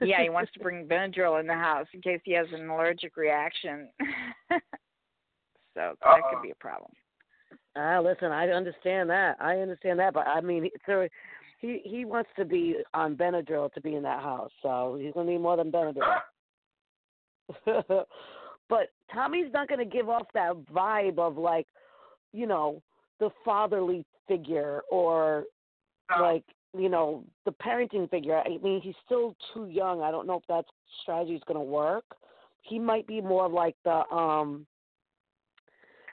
yeah, 0.07 0.21
he 0.21 0.29
wants 0.29 0.51
to 0.53 0.59
bring 0.63 0.85
Benadryl 0.87 1.39
in 1.39 1.47
the 1.47 1.53
house 1.53 1.87
in 1.93 2.01
case 2.01 2.19
he 2.23 2.33
has 2.33 2.47
an 2.53 2.69
allergic 2.69 3.17
reaction. 3.17 3.89
so 4.51 4.59
that 5.75 5.95
Uh-oh. 6.05 6.21
could 6.31 6.43
be 6.43 6.51
a 6.51 6.55
problem. 6.55 6.91
Ah, 7.75 7.99
listen, 7.99 8.31
I 8.31 8.49
understand 8.49 9.09
that. 9.09 9.37
I 9.39 9.57
understand 9.57 9.99
that, 9.99 10.13
but 10.13 10.27
I 10.27 10.41
mean, 10.41 10.65
he- 10.65 10.73
so 10.85 11.07
he 11.59 11.81
he 11.83 12.05
wants 12.05 12.29
to 12.37 12.45
be 12.45 12.77
on 12.93 13.15
Benadryl 13.15 13.71
to 13.73 13.81
be 13.81 13.95
in 13.95 14.03
that 14.03 14.23
house, 14.23 14.51
so 14.61 14.97
he's 14.99 15.13
gonna 15.13 15.29
need 15.29 15.39
more 15.39 15.57
than 15.57 15.71
Benadryl. 15.71 16.21
but 18.69 18.91
Tommy's 19.13 19.51
not 19.53 19.67
gonna 19.67 19.85
give 19.85 20.09
off 20.09 20.27
that 20.33 20.53
vibe 20.73 21.19
of 21.19 21.37
like, 21.37 21.67
you 22.33 22.47
know, 22.47 22.81
the 23.19 23.29
fatherly 23.43 24.05
figure 24.27 24.81
or 24.89 25.43
like 26.19 26.43
you 26.77 26.87
know 26.87 27.25
the 27.45 27.51
parenting 27.51 28.09
figure. 28.09 28.37
I 28.37 28.57
mean, 28.63 28.79
he's 28.81 28.95
still 29.05 29.35
too 29.53 29.67
young. 29.67 30.01
I 30.01 30.11
don't 30.11 30.27
know 30.27 30.37
if 30.37 30.47
that 30.47 30.65
strategy 31.01 31.35
is 31.35 31.41
going 31.45 31.59
to 31.59 31.63
work. 31.63 32.05
He 32.61 32.79
might 32.79 33.05
be 33.05 33.19
more 33.19 33.49
like 33.49 33.75
the 33.83 34.07
um, 34.15 34.65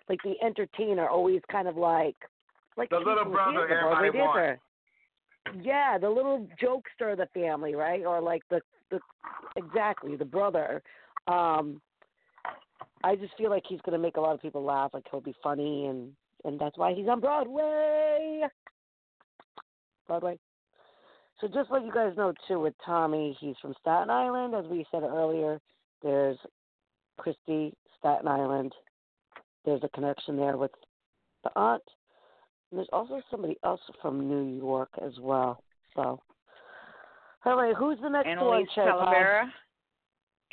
like 0.08 0.18
the 0.24 0.34
entertainer, 0.44 1.08
always 1.08 1.40
kind 1.50 1.68
of 1.68 1.76
like 1.76 2.16
like 2.76 2.90
The 2.90 2.98
little 2.98 3.24
brother 3.26 3.68
everybody 3.68 4.18
wants. 4.18 4.62
Yeah, 5.62 5.98
the 5.98 6.08
little 6.08 6.46
jokester 6.62 7.12
of 7.12 7.18
the 7.18 7.28
family, 7.34 7.74
right? 7.74 8.04
Or 8.04 8.20
like 8.20 8.42
the 8.50 8.60
the 8.90 9.00
exactly 9.56 10.16
the 10.16 10.24
brother. 10.24 10.82
Um, 11.28 11.80
I 13.04 13.16
just 13.16 13.36
feel 13.36 13.50
like 13.50 13.64
he's 13.68 13.80
going 13.82 13.98
to 13.98 14.02
make 14.02 14.16
a 14.16 14.20
lot 14.20 14.34
of 14.34 14.42
people 14.42 14.62
laugh. 14.62 14.90
Like 14.92 15.04
he'll 15.10 15.20
be 15.20 15.34
funny, 15.42 15.86
and 15.86 16.12
and 16.44 16.58
that's 16.58 16.78
why 16.78 16.94
he's 16.94 17.08
on 17.08 17.20
Broadway. 17.20 18.42
Broadway. 20.06 20.38
So 21.40 21.48
just 21.48 21.70
let 21.70 21.84
you 21.84 21.92
guys 21.92 22.14
know 22.16 22.32
too, 22.48 22.60
with 22.60 22.74
Tommy, 22.84 23.36
he's 23.40 23.56
from 23.60 23.74
Staten 23.80 24.08
Island, 24.08 24.54
as 24.54 24.64
we 24.70 24.86
said 24.90 25.02
earlier. 25.02 25.60
There's 26.02 26.38
Christie, 27.18 27.74
Staten 27.98 28.26
Island. 28.26 28.72
There's 29.64 29.82
a 29.82 29.88
connection 29.88 30.36
there 30.36 30.56
with 30.56 30.70
the 31.44 31.50
aunt. 31.56 31.82
There's 32.76 32.88
also 32.92 33.22
somebody 33.30 33.56
else 33.64 33.80
from 34.02 34.28
New 34.28 34.54
York 34.58 34.90
as 35.02 35.12
well. 35.18 35.62
So, 35.94 36.20
all 37.46 37.56
right, 37.56 37.74
who's 37.74 37.98
the 38.02 38.10
next 38.10 38.26
one, 38.26 38.36
Analyse 38.38 38.68
Cherry 38.74 38.92
Talavera. 38.92 39.44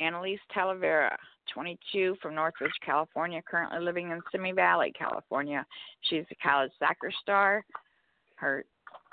Analyse 0.00 0.40
Talavera, 0.56 1.14
22, 1.52 2.16
from 2.22 2.34
Northridge, 2.34 2.72
California, 2.84 3.42
currently 3.48 3.78
living 3.80 4.10
in 4.10 4.20
Simi 4.32 4.52
Valley, 4.52 4.90
California. 4.98 5.66
She's 6.00 6.24
a 6.30 6.34
college 6.42 6.72
soccer 6.78 7.12
star. 7.22 7.62
Her 8.36 8.64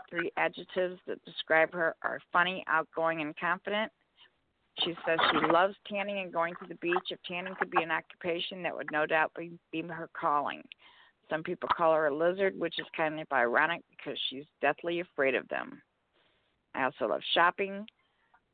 three 0.10 0.32
adjectives 0.38 0.98
that 1.06 1.24
describe 1.26 1.74
her 1.74 1.96
are 2.04 2.20
funny, 2.32 2.64
outgoing, 2.68 3.22
and 3.22 3.38
confident. 3.38 3.92
She 4.86 4.96
says 5.06 5.20
she 5.32 5.52
loves 5.52 5.76
tanning 5.86 6.20
and 6.20 6.32
going 6.32 6.54
to 6.62 6.68
the 6.68 6.76
beach. 6.76 6.96
If 7.10 7.20
tanning 7.28 7.56
could 7.60 7.72
be 7.72 7.84
an 7.84 7.92
occupation, 7.92 8.64
that 8.64 8.74
would 8.74 8.90
no 8.90 9.06
doubt 9.06 9.34
be, 9.38 9.52
be 9.72 9.82
her 9.82 10.10
calling. 10.20 10.64
Some 11.32 11.44
people 11.44 11.70
call 11.76 11.94
her 11.94 12.08
a 12.08 12.16
lizard, 12.16 12.60
which 12.60 12.78
is 12.78 12.86
kind 12.96 13.18
of 13.18 13.26
ironic 13.32 13.82
because 13.90 14.20
she's 14.30 14.44
deathly 14.62 15.00
afraid 15.00 15.34
of 15.34 15.48
them. 15.48 15.82
I 16.76 16.84
also 16.84 17.08
love 17.08 17.22
shopping. 17.34 17.86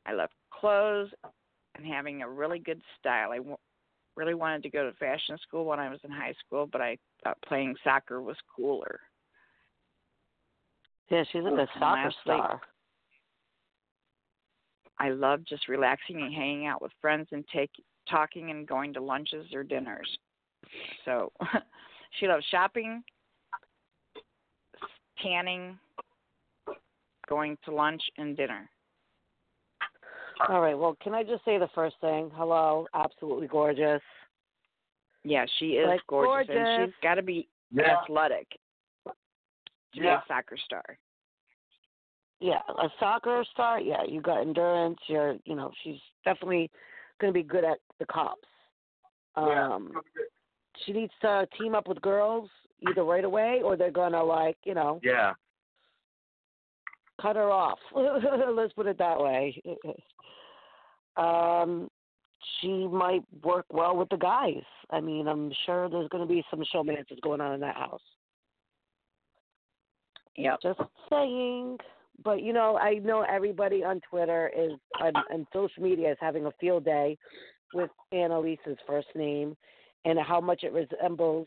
I 0.06 0.12
love 0.12 0.30
clothes 0.50 1.10
and 1.74 1.84
having 1.84 2.22
a 2.22 2.28
really 2.28 2.60
good 2.60 2.80
style. 2.98 3.32
I 3.32 3.38
w- 3.38 3.56
really 4.16 4.34
wanted 4.34 4.62
to 4.62 4.70
go 4.70 4.88
to 4.88 4.96
fashion 4.96 5.36
school 5.42 5.64
when 5.64 5.80
I 5.80 5.90
was 5.90 5.98
in 6.04 6.10
high 6.12 6.34
school, 6.46 6.68
but 6.70 6.80
I 6.80 6.96
thought 7.24 7.36
playing 7.42 7.74
soccer 7.82 8.22
was 8.22 8.36
cooler. 8.54 9.00
Yeah, 11.10 11.24
she's 11.32 11.42
like 11.42 11.54
a 11.54 11.68
soccer 11.80 12.12
star. 12.22 12.60
I 15.00 15.10
love 15.10 15.44
just 15.44 15.66
relaxing 15.68 16.22
and 16.22 16.32
hanging 16.32 16.66
out 16.66 16.80
with 16.80 16.92
friends 17.00 17.26
and 17.32 17.44
take 17.52 17.70
talking 18.08 18.50
and 18.50 18.68
going 18.68 18.92
to 18.94 19.00
lunches 19.00 19.46
or 19.52 19.64
dinners. 19.64 20.08
So 21.04 21.32
she 22.18 22.26
loves 22.26 22.44
shopping, 22.50 23.02
tanning, 25.22 25.78
going 27.28 27.56
to 27.64 27.74
lunch 27.74 28.02
and 28.16 28.36
dinner. 28.36 28.68
All 30.48 30.60
right, 30.60 30.78
well, 30.78 30.96
can 31.02 31.14
I 31.14 31.24
just 31.24 31.44
say 31.44 31.58
the 31.58 31.68
first 31.74 31.96
thing? 32.00 32.30
Hello, 32.34 32.86
absolutely 32.94 33.48
gorgeous. 33.48 34.02
Yeah, 35.24 35.44
she 35.58 35.72
is 35.72 35.88
Like, 35.88 36.00
gorgeous, 36.06 36.48
and 36.48 36.88
she's 36.88 36.94
got 37.02 37.16
to 37.16 37.22
be 37.22 37.48
Yeah. 37.70 38.00
athletic 38.02 38.48
to 39.04 40.00
be 40.00 40.06
Yeah. 40.06 40.22
a 40.22 40.26
soccer 40.26 40.56
star. 40.56 40.98
Yeah, 42.40 42.62
a 42.68 42.88
soccer 43.00 43.44
star. 43.44 43.80
Yeah, 43.80 44.04
you 44.04 44.20
got 44.20 44.40
endurance. 44.40 45.00
You're, 45.08 45.38
you 45.44 45.56
know, 45.56 45.72
she's 45.82 46.00
definitely 46.24 46.70
going 47.20 47.32
to 47.32 47.38
be 47.38 47.42
good 47.42 47.64
at 47.64 47.80
the 47.98 48.06
cops. 48.06 48.48
Yeah. 49.36 49.74
Um, 49.74 50.00
She 50.84 50.92
needs 50.92 51.12
to 51.22 51.46
team 51.58 51.74
up 51.74 51.88
with 51.88 52.00
girls 52.02 52.48
either 52.88 53.02
right 53.04 53.24
away 53.24 53.60
or 53.64 53.76
they're 53.76 53.90
going 53.90 54.12
to 54.12 54.22
like 54.22 54.56
you 54.64 54.74
know 54.74 55.00
Yeah. 55.02 55.34
cut 57.20 57.36
her 57.36 57.50
off. 57.50 57.78
Let's 57.94 58.72
put 58.74 58.86
it 58.86 58.98
that 58.98 59.18
way. 59.20 59.60
Um, 61.16 61.90
she 62.60 62.86
might 62.86 63.22
work 63.42 63.66
well 63.72 63.96
with 63.96 64.08
the 64.08 64.16
guys. 64.16 64.62
I 64.90 65.00
mean, 65.00 65.26
I'm 65.26 65.52
sure 65.66 65.88
there's 65.88 66.08
going 66.10 66.26
to 66.26 66.32
be 66.32 66.44
some 66.48 66.62
showmances 66.72 67.20
going 67.22 67.40
on 67.40 67.54
in 67.54 67.60
that 67.60 67.74
house. 67.74 68.00
yeah 70.36 70.54
Just 70.62 70.80
saying. 71.10 71.78
But 72.24 72.42
you 72.42 72.52
know, 72.52 72.76
I 72.78 72.94
know 72.94 73.22
everybody 73.28 73.82
on 73.84 74.00
Twitter 74.08 74.50
is 74.56 74.72
on, 75.00 75.12
and 75.30 75.46
social 75.52 75.82
media 75.82 76.12
is 76.12 76.18
having 76.20 76.46
a 76.46 76.52
field 76.60 76.84
day 76.84 77.16
with 77.74 77.90
Analyse's 78.12 78.78
first 78.86 79.08
name 79.14 79.56
and 80.04 80.18
how 80.18 80.40
much 80.40 80.62
it 80.62 80.72
resembles 80.72 81.46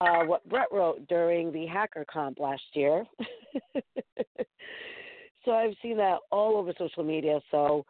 uh, 0.00 0.24
what 0.24 0.48
Brett 0.48 0.68
wrote 0.72 1.06
during 1.08 1.52
the 1.52 1.66
hacker 1.66 2.04
comp 2.12 2.38
last 2.38 2.62
year. 2.74 3.04
so 5.44 5.52
I've 5.52 5.74
seen 5.82 5.96
that 5.98 6.18
all 6.30 6.56
over 6.56 6.72
social 6.76 7.04
media. 7.04 7.40
So 7.50 7.84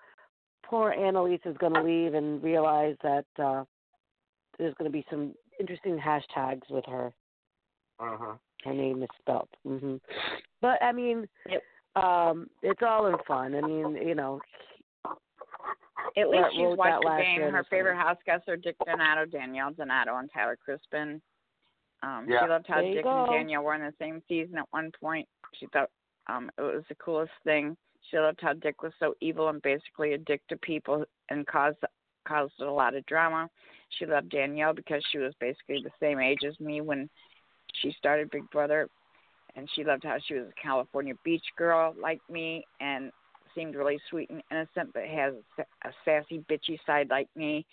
poor 0.64 0.90
Analyse 0.90 1.40
is 1.46 1.56
going 1.58 1.74
to 1.74 1.82
leave 1.82 2.14
and 2.14 2.42
realize 2.42 2.96
that 3.02 3.24
uh, 3.42 3.64
there's 4.58 4.74
going 4.74 4.90
to 4.90 4.92
be 4.92 5.04
some 5.10 5.34
interesting 5.58 5.98
hashtags 5.98 6.68
with 6.70 6.84
her. 6.86 7.12
Uh 7.98 8.16
huh. 8.18 8.34
Her 8.64 8.74
name 8.74 9.02
is 9.02 9.08
spelled. 9.20 9.48
hmm 9.66 9.96
But 10.60 10.82
I 10.82 10.92
mean, 10.92 11.26
Yep. 11.48 11.62
um, 11.96 12.48
it's 12.62 12.80
all 12.86 13.06
in 13.06 13.16
fun. 13.26 13.54
I 13.54 13.60
mean, 13.60 13.96
you 13.96 14.14
know, 14.14 14.40
At 16.16 16.28
least 16.28 16.42
Brett 16.42 16.52
she's 16.52 16.76
watched 16.76 17.02
the 17.02 17.22
game. 17.22 17.40
Her 17.52 17.64
favorite 17.70 17.92
summer. 17.92 18.02
house 18.02 18.18
guests 18.26 18.48
are 18.48 18.56
Dick 18.56 18.76
Donato, 18.84 19.24
Danielle 19.24 19.72
Donato, 19.72 20.16
and 20.16 20.30
Tyler 20.32 20.56
Crispen. 20.56 21.20
Um, 22.02 22.26
Yeah. 22.28 22.42
She 22.42 22.48
loved 22.48 22.66
how 22.66 22.80
Dick 22.80 23.04
go. 23.04 23.24
and 23.24 23.32
Danielle 23.32 23.62
were 23.62 23.74
in 23.74 23.82
the 23.82 23.94
same 23.98 24.22
season 24.28 24.58
at 24.58 24.66
one 24.70 24.90
point. 25.00 25.28
She 25.54 25.66
thought 25.72 25.90
um, 26.26 26.50
it 26.58 26.62
was 26.62 26.84
the 26.88 26.94
coolest 26.96 27.32
thing. 27.44 27.76
She 28.10 28.18
loved 28.18 28.40
how 28.40 28.52
Dick 28.52 28.82
was 28.82 28.92
so 28.98 29.14
evil 29.20 29.48
and 29.48 29.62
basically 29.62 30.14
a 30.14 30.18
dick 30.18 30.42
to 30.48 30.56
people 30.56 31.04
and 31.30 31.46
caused 31.46 31.78
caused 32.26 32.60
a 32.60 32.70
lot 32.70 32.94
of 32.94 33.04
drama. 33.06 33.48
She 33.98 34.06
loved 34.06 34.30
Danielle 34.30 34.74
because 34.74 35.02
she 35.10 35.18
was 35.18 35.34
basically 35.40 35.82
the 35.82 35.90
same 36.00 36.18
age 36.20 36.40
as 36.46 36.58
me 36.60 36.80
when 36.80 37.08
she 37.74 37.92
started 37.98 38.30
Big 38.30 38.48
Brother, 38.50 38.88
and 39.56 39.68
she 39.74 39.84
loved 39.84 40.04
how 40.04 40.18
she 40.26 40.34
was 40.34 40.46
a 40.48 40.60
California 40.60 41.14
beach 41.24 41.44
girl 41.56 41.94
like 42.00 42.20
me 42.30 42.64
and 42.80 43.10
seemed 43.54 43.74
really 43.74 43.98
sweet 44.08 44.30
and 44.30 44.42
innocent, 44.50 44.92
but 44.94 45.04
has 45.04 45.34
a 45.58 45.90
sassy, 46.04 46.44
bitchy 46.50 46.78
side 46.86 47.08
like 47.10 47.28
me. 47.36 47.66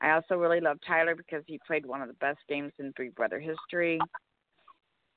I 0.00 0.12
also 0.12 0.36
really 0.36 0.60
love 0.60 0.78
Tyler 0.86 1.14
because 1.14 1.42
he 1.46 1.60
played 1.66 1.84
one 1.84 2.00
of 2.00 2.08
the 2.08 2.14
best 2.14 2.38
games 2.48 2.72
in 2.78 2.92
Big 2.96 3.14
Brother 3.14 3.38
history. 3.38 3.98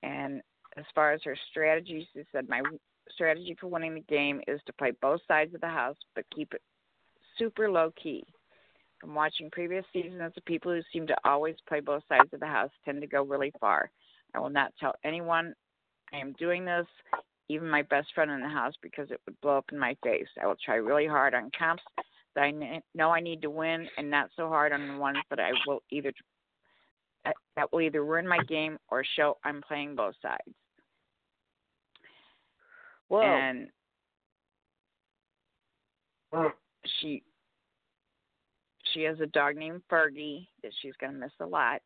And 0.01 0.41
as 0.78 0.84
far 0.93 1.14
as 1.14 1.22
her 1.24 1.38
strategy, 1.51 2.08
she 2.14 2.24
said, 2.32 2.49
My 2.49 2.62
strategy 3.12 3.56
for 3.60 3.68
winning 3.68 3.95
the 3.95 4.01
game 4.01 4.41
is 4.47 4.60
to 4.66 4.74
play 4.74 4.91
both 5.01 5.22
sides 5.28 5.54
of 5.54 5.62
the 5.62 5.68
house, 5.68 5.97
but 6.16 6.26
keep 6.36 6.54
it 6.54 6.62
super 7.38 7.70
low 7.70 7.91
key. 8.01 8.24
From 8.99 9.16
watching 9.16 9.49
previous 9.51 9.86
seasons, 9.91 10.32
the 10.36 10.41
people 10.41 10.72
who 10.72 10.82
seem 10.91 11.08
to 11.08 11.16
always 11.26 11.56
play 11.68 11.80
both 11.80 12.04
sides 12.08 12.30
of 12.34 12.39
the 12.39 12.47
house 12.47 12.72
tend 12.86 13.01
to 13.01 13.08
go 13.08 13.24
really 13.24 13.51
far. 13.60 13.91
I 14.34 14.39
will 14.39 14.49
not 14.49 14.74
tell 14.80 14.95
anyone 15.04 15.54
I 16.14 16.18
am 16.18 16.34
doing 16.34 16.64
this, 16.66 16.88
even 17.50 17.70
my 17.70 17.82
best 17.84 18.14
friend 18.14 18.32
in 18.32 18.41
the 18.41 18.48
house, 18.48 18.74
because 18.82 19.12
it 19.12 19.22
would 19.26 19.39
blow 19.41 19.58
up 19.58 19.72
in 19.72 19.80
my 19.80 19.96
face. 20.04 20.28
I 20.41 20.48
will 20.48 20.56
try 20.64 20.76
really 20.76 21.08
hard 21.08 21.34
on 21.34 21.52
comps 21.58 21.84
that 22.36 22.44
I 22.44 22.52
kn- 22.52 22.82
know 22.96 23.12
I 23.12 23.20
need 23.20 23.41
to 23.41 23.50
win, 23.50 23.88
and 23.98 24.10
not 24.10 24.30
so 24.36 24.48
hard 24.48 24.72
on 24.72 24.88
the 24.88 24.98
ones 24.98 25.20
that 25.30 25.39
I 25.39 25.52
will 25.68 25.84
either 25.91 26.14
that- 27.26 27.38
that 27.56 27.72
will 27.72 27.82
either 27.82 28.04
ruin 28.04 28.28
my 28.28 28.39
game 28.39 28.78
or 28.89 29.04
show 29.04 29.38
I'm 29.44 29.62
playing 29.62 29.96
both 29.96 30.16
sides. 30.22 30.54
whoa, 33.08 33.22
And 33.22 33.72
she 36.86 37.24
she 38.91 39.04
has 39.04 39.20
a 39.22 39.28
dog 39.28 39.56
named 39.56 39.82
Fergie 39.88 40.48
that 40.62 40.74
she's 40.82 40.96
gonna 40.98 41.14
miss 41.14 41.32
a 41.39 41.46
lot. 41.46 41.82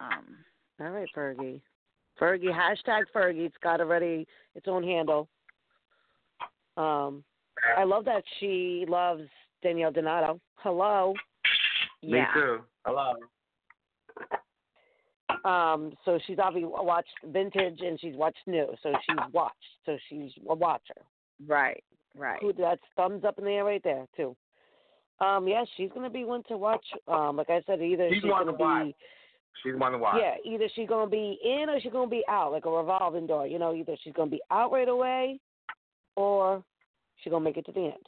Um, 0.00 0.44
all 0.80 0.90
right, 0.90 1.08
Fergie. 1.14 1.62
Fergie, 2.20 2.52
hashtag 2.52 3.04
Fergie. 3.14 3.46
It's 3.46 3.56
got 3.62 3.80
already 3.80 4.26
its 4.54 4.66
own 4.68 4.82
handle. 4.82 5.28
Um, 6.76 7.24
I 7.76 7.84
love 7.84 8.04
that 8.06 8.22
she 8.40 8.84
loves 8.88 9.22
Danielle 9.62 9.92
Donato. 9.92 10.40
Hello. 10.56 11.14
Me 12.02 12.18
yeah, 12.18 12.26
too. 12.34 12.58
Hello. 12.84 13.14
Um, 15.44 15.92
so 16.04 16.18
she's 16.26 16.38
obviously 16.38 16.70
watched 16.72 17.08
vintage 17.26 17.80
and 17.80 17.98
she's 18.00 18.14
watched 18.14 18.38
new. 18.46 18.66
So 18.82 18.92
she's 19.06 19.16
watched. 19.32 19.54
So 19.86 19.96
she's 20.08 20.30
a 20.48 20.54
watcher. 20.54 20.94
right, 21.46 21.82
right. 22.16 22.38
Who 22.40 22.52
that's 22.52 22.80
thumbs 22.96 23.24
up 23.24 23.38
in 23.38 23.44
the 23.44 23.50
air 23.50 23.64
right 23.64 23.82
there 23.82 24.06
too. 24.16 24.36
Um, 25.20 25.46
yeah, 25.46 25.64
she's 25.76 25.90
gonna 25.94 26.10
be 26.10 26.24
one 26.24 26.42
to 26.48 26.56
watch. 26.56 26.84
Um, 27.08 27.36
like 27.36 27.50
I 27.50 27.62
said, 27.66 27.80
either 27.82 28.08
She's 28.10 28.22
she's 28.22 28.30
gonna 28.30 28.52
to 28.52 28.58
watch. 28.58 28.86
be 28.86 28.96
She's 29.62 29.74
one 29.76 29.92
to 29.92 29.98
watch. 29.98 30.16
yeah, 30.20 30.34
either 30.44 30.68
she's 30.74 30.88
gonna 30.88 31.08
be 31.10 31.38
in 31.42 31.70
or 31.70 31.80
she's 31.80 31.92
gonna 31.92 32.10
be 32.10 32.24
out, 32.28 32.52
like 32.52 32.66
a 32.66 32.70
revolving 32.70 33.26
door. 33.26 33.46
You 33.46 33.58
know, 33.58 33.74
either 33.74 33.96
she's 34.02 34.12
gonna 34.12 34.30
be 34.30 34.42
out 34.50 34.72
right 34.72 34.88
away, 34.88 35.40
or 36.16 36.62
she's 37.16 37.30
gonna 37.30 37.44
make 37.44 37.56
it 37.56 37.64
to 37.66 37.72
the 37.72 37.84
end. 37.86 38.06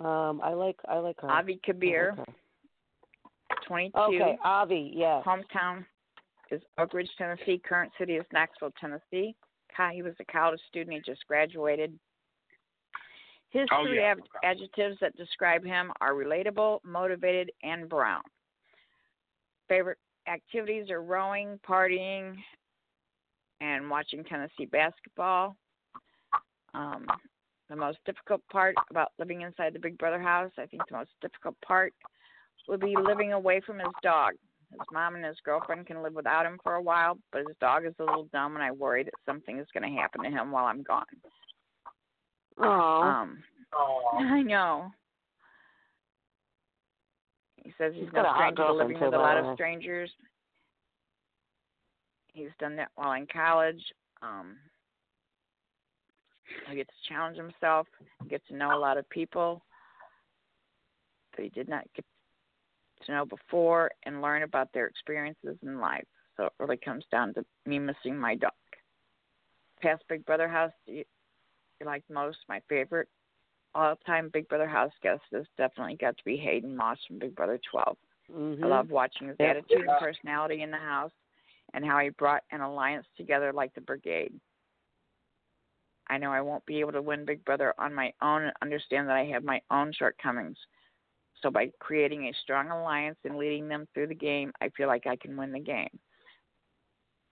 Um, 0.00 0.40
I 0.42 0.52
like 0.54 0.76
I 0.88 0.98
like 0.98 1.20
her. 1.20 1.28
Ovi 1.28 1.60
Kabir, 1.62 2.14
like 2.16 2.26
her. 2.26 2.34
22. 3.66 3.98
Okay, 3.98 4.38
Ovi. 4.44 4.90
Yeah. 4.94 5.22
Hometown 5.24 5.84
is 6.50 6.62
Oak 6.78 6.94
Ridge, 6.94 7.10
Tennessee. 7.18 7.60
Current 7.64 7.92
city 7.98 8.14
is 8.14 8.24
Knoxville, 8.32 8.72
Tennessee. 8.80 9.34
Ka- 9.76 9.90
He 9.90 10.02
was 10.02 10.14
a 10.20 10.24
college 10.32 10.60
student. 10.68 10.94
He 10.94 11.00
just 11.12 11.26
graduated. 11.26 11.98
His 13.50 13.66
Oh, 13.72 13.84
three 13.84 13.96
yeah. 13.98 14.12
ad- 14.12 14.20
adjectives 14.44 14.98
that 15.00 15.16
describe 15.16 15.64
him 15.64 15.90
are 16.00 16.12
relatable, 16.12 16.80
motivated, 16.84 17.50
and 17.62 17.88
brown. 17.88 18.22
Favorite 19.68 19.98
activities 20.26 20.90
are 20.90 21.02
rowing, 21.02 21.58
partying, 21.68 22.34
and 23.60 23.90
watching 23.90 24.24
Tennessee 24.24 24.66
basketball. 24.66 25.56
Um, 26.74 27.06
the 27.68 27.76
most 27.76 27.98
difficult 28.06 28.42
part 28.50 28.74
about 28.90 29.12
living 29.18 29.42
inside 29.42 29.74
the 29.74 29.78
Big 29.78 29.98
Brother 29.98 30.20
house, 30.20 30.52
I 30.58 30.66
think 30.66 30.82
the 30.88 30.96
most 30.96 31.10
difficult 31.20 31.56
part 31.64 31.92
would 32.68 32.80
be 32.80 32.94
living 32.96 33.32
away 33.32 33.60
from 33.64 33.78
his 33.78 33.88
dog. 34.02 34.32
His 34.70 34.80
mom 34.92 35.14
and 35.14 35.24
his 35.24 35.36
girlfriend 35.44 35.86
can 35.86 36.02
live 36.02 36.14
without 36.14 36.44
him 36.44 36.58
for 36.62 36.74
a 36.74 36.82
while, 36.82 37.18
but 37.32 37.42
his 37.46 37.56
dog 37.58 37.86
is 37.86 37.94
a 37.98 38.04
little 38.04 38.28
dumb, 38.32 38.54
and 38.54 38.62
I 38.62 38.70
worry 38.70 39.02
that 39.02 39.14
something 39.24 39.58
is 39.58 39.66
going 39.72 39.90
to 39.90 39.98
happen 39.98 40.22
to 40.22 40.30
him 40.30 40.50
while 40.50 40.66
I'm 40.66 40.82
gone. 40.82 41.04
Oh. 42.58 43.02
Um, 43.02 43.38
I 44.18 44.42
know. 44.42 44.90
He 47.68 47.74
says 47.76 47.92
he's, 47.94 48.04
He's 48.04 48.12
no 48.14 48.24
stranger 48.34 48.66
to 48.66 48.72
living 48.72 48.98
with 48.98 49.12
a 49.12 49.18
lot 49.18 49.36
of 49.36 49.54
strangers. 49.54 50.10
He's 52.32 52.48
done 52.58 52.76
that 52.76 52.88
while 52.94 53.12
in 53.12 53.26
college. 53.26 53.82
Um, 54.22 54.56
he 56.70 56.76
gets 56.76 56.88
to 56.88 57.12
challenge 57.12 57.36
himself, 57.36 57.86
get 58.30 58.40
to 58.48 58.56
know 58.56 58.74
a 58.74 58.80
lot 58.80 58.96
of 58.96 59.06
people 59.10 59.60
that 61.36 61.42
he 61.42 61.50
did 61.50 61.68
not 61.68 61.84
get 61.94 62.06
to 63.04 63.12
know 63.12 63.26
before, 63.26 63.90
and 64.06 64.22
learn 64.22 64.44
about 64.44 64.72
their 64.72 64.86
experiences 64.86 65.58
in 65.62 65.78
life. 65.78 66.06
So 66.38 66.44
it 66.44 66.52
really 66.58 66.78
comes 66.78 67.04
down 67.12 67.34
to 67.34 67.44
me 67.66 67.78
missing 67.78 68.16
my 68.16 68.34
dog. 68.34 68.52
Past 69.82 70.04
Big 70.08 70.24
Brother 70.24 70.48
house 70.48 70.72
you, 70.86 71.04
you 71.80 71.86
like 71.86 72.02
most, 72.08 72.38
my 72.48 72.62
favorite 72.66 73.08
all-time 73.74 74.30
Big 74.32 74.48
Brother 74.48 74.66
house 74.66 74.92
guest 75.02 75.22
has 75.32 75.44
definitely 75.56 75.96
got 75.96 76.16
to 76.16 76.24
be 76.24 76.36
Hayden 76.36 76.76
Moss 76.76 76.98
from 77.06 77.18
Big 77.18 77.34
Brother 77.34 77.60
12. 77.70 77.96
hmm 78.32 78.64
I 78.64 78.66
love 78.66 78.90
watching 78.90 79.28
his 79.28 79.36
Yep. 79.38 79.50
attitude 79.50 79.88
and 79.88 79.98
personality 79.98 80.62
in 80.62 80.70
the 80.70 80.78
house 80.78 81.12
and 81.74 81.84
how 81.84 81.98
he 81.98 82.10
brought 82.10 82.42
an 82.50 82.60
alliance 82.60 83.06
together 83.16 83.52
like 83.52 83.74
the 83.74 83.80
brigade. 83.80 84.32
I 86.08 86.16
know 86.18 86.32
I 86.32 86.40
won't 86.40 86.64
be 86.64 86.80
able 86.80 86.92
to 86.92 87.02
win 87.02 87.24
Big 87.26 87.44
Brother 87.44 87.74
on 87.78 87.94
my 87.94 88.12
own 88.22 88.42
and 88.44 88.52
understand 88.62 89.08
that 89.08 89.16
I 89.16 89.26
have 89.26 89.44
my 89.44 89.60
own 89.70 89.92
shortcomings. 89.92 90.56
So 91.42 91.50
by 91.50 91.70
creating 91.78 92.24
a 92.24 92.32
strong 92.42 92.70
alliance 92.70 93.18
and 93.24 93.36
leading 93.36 93.68
them 93.68 93.86
through 93.92 94.08
the 94.08 94.14
game, 94.14 94.52
I 94.60 94.70
feel 94.70 94.88
like 94.88 95.06
I 95.06 95.16
can 95.16 95.36
win 95.36 95.52
the 95.52 95.60
game. 95.60 95.90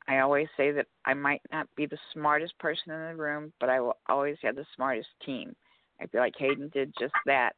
I 0.08 0.18
always 0.18 0.46
say 0.56 0.70
that 0.72 0.86
I 1.04 1.14
might 1.14 1.42
not 1.50 1.66
be 1.74 1.86
the 1.86 1.98
smartest 2.12 2.56
person 2.58 2.92
in 2.92 3.16
the 3.16 3.22
room, 3.22 3.52
but 3.58 3.68
I 3.68 3.80
will 3.80 3.96
always 4.08 4.36
have 4.42 4.54
the 4.54 4.66
smartest 4.76 5.08
team. 5.24 5.56
I 6.00 6.06
feel 6.06 6.20
like 6.20 6.34
Hayden 6.38 6.70
did 6.72 6.92
just 6.98 7.14
that 7.26 7.54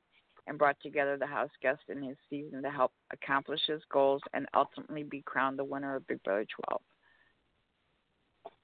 and 0.47 0.59
brought 0.59 0.77
together 0.81 1.17
the 1.17 1.27
house 1.27 1.51
guests 1.63 1.85
in 1.89 2.03
his 2.03 2.17
season 2.31 2.63
to 2.63 2.71
help 2.71 2.93
accomplish 3.13 3.61
his 3.67 3.83
goals 3.93 4.23
and 4.33 4.47
ultimately 4.55 5.03
be 5.03 5.23
crowned 5.23 5.59
the 5.59 5.65
winner 5.65 5.97
of 5.97 6.07
Big 6.07 6.23
Brother 6.23 6.47
12. 6.69 6.81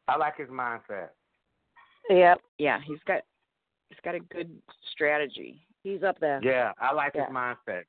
I 0.08 0.16
like 0.16 0.36
his 0.36 0.48
mindset. 0.48 1.08
Yep. 2.10 2.40
Yeah, 2.58 2.78
he's 2.86 2.98
got 3.06 3.22
he's 3.88 3.98
got 4.04 4.14
a 4.14 4.20
good 4.20 4.50
strategy 4.92 5.66
He's 5.84 6.02
up 6.02 6.18
there. 6.18 6.40
Yeah, 6.42 6.72
I 6.80 6.94
like 6.94 7.14
Yeah. 7.14 7.26
his 7.26 7.34
mindset. 7.34 7.84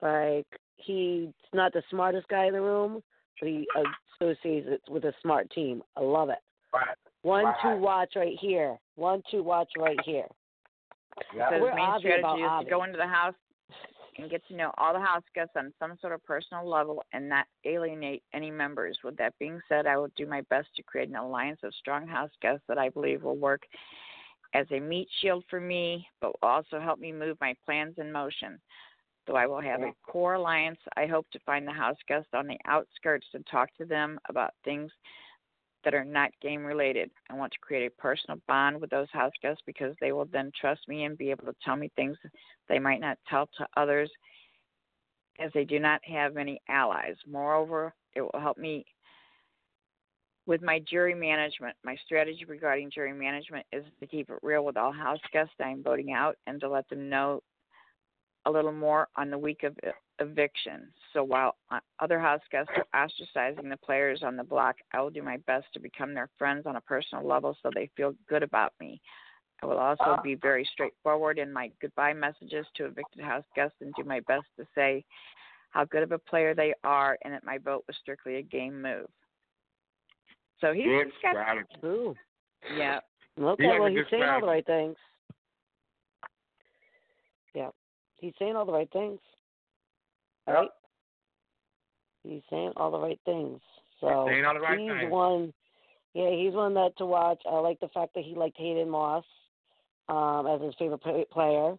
Like 0.00 0.46
he's 0.76 1.32
not 1.52 1.72
the 1.72 1.82
smartest 1.90 2.26
guy 2.28 2.46
in 2.46 2.54
the 2.54 2.62
room, 2.62 3.02
but 3.38 3.48
he 3.48 3.68
associates 4.20 4.66
it 4.68 4.82
with 4.88 5.04
a 5.04 5.14
smart 5.20 5.50
team. 5.50 5.82
I 5.96 6.00
love 6.00 6.30
it. 6.30 6.40
Right. 6.72 6.96
One 7.22 7.44
Right. 7.46 7.62
two 7.62 7.76
watch 7.76 8.16
right 8.16 8.38
here. 8.38 8.78
One 8.96 9.22
two 9.30 9.42
watch 9.42 9.70
right 9.76 10.00
here. 10.04 10.28
Yeah. 11.34 11.50
So 11.50 11.60
We're 11.60 11.74
main 11.74 11.98
strategy 11.98 12.18
about 12.18 12.60
is 12.60 12.64
to 12.64 12.70
go 12.70 12.84
into 12.84 12.96
the 12.96 13.06
house 13.06 13.34
and 14.18 14.30
get 14.30 14.46
to 14.48 14.54
know 14.54 14.72
all 14.76 14.92
the 14.92 15.00
house 15.00 15.22
guests 15.34 15.54
on 15.56 15.72
some 15.78 15.96
sort 16.00 16.12
of 16.12 16.22
personal 16.24 16.68
level 16.68 17.02
and 17.12 17.28
not 17.28 17.46
alienate 17.64 18.22
any 18.34 18.50
members. 18.50 18.98
With 19.02 19.16
that 19.16 19.38
being 19.38 19.60
said, 19.68 19.86
I 19.86 19.96
will 19.96 20.10
do 20.16 20.26
my 20.26 20.42
best 20.42 20.68
to 20.76 20.82
create 20.82 21.08
an 21.08 21.16
alliance 21.16 21.60
of 21.62 21.74
strong 21.74 22.06
house 22.06 22.30
guests 22.40 22.64
that 22.68 22.78
I 22.78 22.88
believe 22.88 23.22
will 23.22 23.36
work 23.36 23.62
as 24.54 24.66
a 24.70 24.80
meat 24.80 25.08
shield 25.20 25.44
for 25.48 25.60
me, 25.60 26.06
but 26.20 26.32
will 26.32 26.48
also 26.48 26.78
help 26.78 26.98
me 26.98 27.12
move 27.12 27.38
my 27.40 27.54
plans 27.64 27.94
in 27.98 28.12
motion. 28.12 28.60
Though 29.26 29.36
I 29.36 29.46
will 29.46 29.60
have 29.60 29.82
a 29.82 29.94
core 30.02 30.34
alliance, 30.34 30.80
I 30.96 31.06
hope 31.06 31.30
to 31.30 31.38
find 31.46 31.66
the 31.66 31.72
house 31.72 31.96
guests 32.08 32.30
on 32.34 32.48
the 32.48 32.58
outskirts 32.66 33.26
and 33.34 33.46
talk 33.46 33.70
to 33.78 33.84
them 33.84 34.18
about 34.28 34.52
things 34.64 34.90
that 35.84 35.94
are 35.94 36.04
not 36.04 36.30
game 36.40 36.64
related. 36.64 37.10
I 37.30 37.34
want 37.34 37.52
to 37.52 37.58
create 37.58 37.86
a 37.86 38.00
personal 38.00 38.40
bond 38.46 38.80
with 38.80 38.90
those 38.90 39.08
house 39.12 39.32
guests 39.42 39.62
because 39.66 39.94
they 40.00 40.12
will 40.12 40.26
then 40.26 40.50
trust 40.58 40.82
me 40.88 41.04
and 41.04 41.18
be 41.18 41.30
able 41.30 41.46
to 41.46 41.54
tell 41.64 41.76
me 41.76 41.90
things 41.96 42.16
they 42.68 42.78
might 42.78 43.00
not 43.00 43.18
tell 43.28 43.48
to 43.58 43.66
others 43.76 44.10
as 45.40 45.50
they 45.54 45.64
do 45.64 45.78
not 45.78 46.00
have 46.04 46.34
many 46.34 46.60
allies. 46.68 47.16
Moreover, 47.26 47.94
it 48.14 48.20
will 48.20 48.40
help 48.40 48.58
me 48.58 48.84
with 50.46 50.62
my 50.62 50.80
jury 50.80 51.14
management. 51.14 51.76
My 51.84 51.96
strategy 52.04 52.44
regarding 52.44 52.90
jury 52.90 53.12
management 53.12 53.66
is 53.72 53.84
to 54.00 54.06
keep 54.06 54.28
it 54.30 54.38
real 54.42 54.64
with 54.64 54.76
all 54.76 54.92
house 54.92 55.20
guests 55.32 55.54
I 55.60 55.70
am 55.70 55.82
voting 55.82 56.12
out 56.12 56.36
and 56.46 56.60
to 56.60 56.68
let 56.68 56.88
them 56.88 57.08
know 57.08 57.42
a 58.44 58.50
little 58.50 58.72
more 58.72 59.08
on 59.16 59.30
the 59.30 59.38
week 59.38 59.62
of 59.62 59.76
eviction. 60.22 60.88
So 61.12 61.22
while 61.22 61.56
uh, 61.70 61.80
other 62.00 62.18
house 62.18 62.40
guests 62.50 62.72
are 62.76 63.06
ostracizing 63.06 63.68
the 63.68 63.76
players 63.76 64.22
on 64.22 64.36
the 64.36 64.44
block, 64.44 64.76
I 64.92 65.00
will 65.00 65.10
do 65.10 65.22
my 65.22 65.36
best 65.46 65.66
to 65.74 65.80
become 65.80 66.14
their 66.14 66.28
friends 66.38 66.64
on 66.66 66.76
a 66.76 66.80
personal 66.80 67.26
level 67.26 67.56
so 67.62 67.70
they 67.74 67.90
feel 67.96 68.14
good 68.28 68.42
about 68.42 68.72
me. 68.80 69.00
I 69.62 69.66
will 69.66 69.78
also 69.78 70.18
be 70.24 70.34
very 70.34 70.68
straightforward 70.72 71.38
in 71.38 71.52
my 71.52 71.70
goodbye 71.80 72.14
messages 72.14 72.66
to 72.76 72.86
evicted 72.86 73.22
house 73.22 73.44
guests 73.54 73.76
and 73.80 73.94
do 73.96 74.02
my 74.02 74.20
best 74.20 74.46
to 74.58 74.66
say 74.74 75.04
how 75.70 75.84
good 75.84 76.02
of 76.02 76.12
a 76.12 76.18
player 76.18 76.54
they 76.54 76.74
are 76.82 77.16
and 77.24 77.32
that 77.32 77.44
my 77.44 77.58
vote 77.58 77.84
was 77.86 77.96
strictly 78.00 78.36
a 78.36 78.42
game 78.42 78.80
move. 78.82 79.06
So 80.60 80.72
he's, 80.72 80.84
Good 80.84 81.06
he's 81.06 81.14
got 81.22 81.32
strategy. 81.32 81.66
Ooh. 81.84 82.14
yeah. 82.76 83.00
Okay, 83.40 83.62
He 83.62 83.68
well 83.68 83.88
he's 83.88 83.98
good 83.98 84.06
saying 84.10 84.22
all 84.24 84.40
the 84.40 84.46
right 84.46 84.66
things. 84.66 84.96
Yeah. 87.54 87.70
He's 88.16 88.34
saying 88.38 88.56
all 88.56 88.66
the 88.66 88.72
right 88.72 88.90
things. 88.92 89.18
Yep. 90.46 90.56
Right? 90.56 90.68
He's 92.24 92.42
saying 92.50 92.72
all 92.76 92.90
the 92.90 92.98
right 92.98 93.20
things. 93.24 93.60
So 94.00 94.26
the 94.54 94.60
right 94.60 94.78
he's 94.78 94.90
things. 94.90 95.10
one 95.12 95.52
yeah, 96.14 96.30
he's 96.30 96.52
one 96.52 96.74
that 96.74 96.96
to 96.98 97.06
watch. 97.06 97.40
I 97.50 97.54
like 97.58 97.80
the 97.80 97.88
fact 97.88 98.14
that 98.14 98.24
he 98.24 98.34
liked 98.34 98.58
Hayden 98.58 98.88
Moss 98.88 99.24
um 100.08 100.46
as 100.46 100.60
his 100.60 100.74
favorite 100.78 101.02
play- 101.02 101.26
player. 101.30 101.76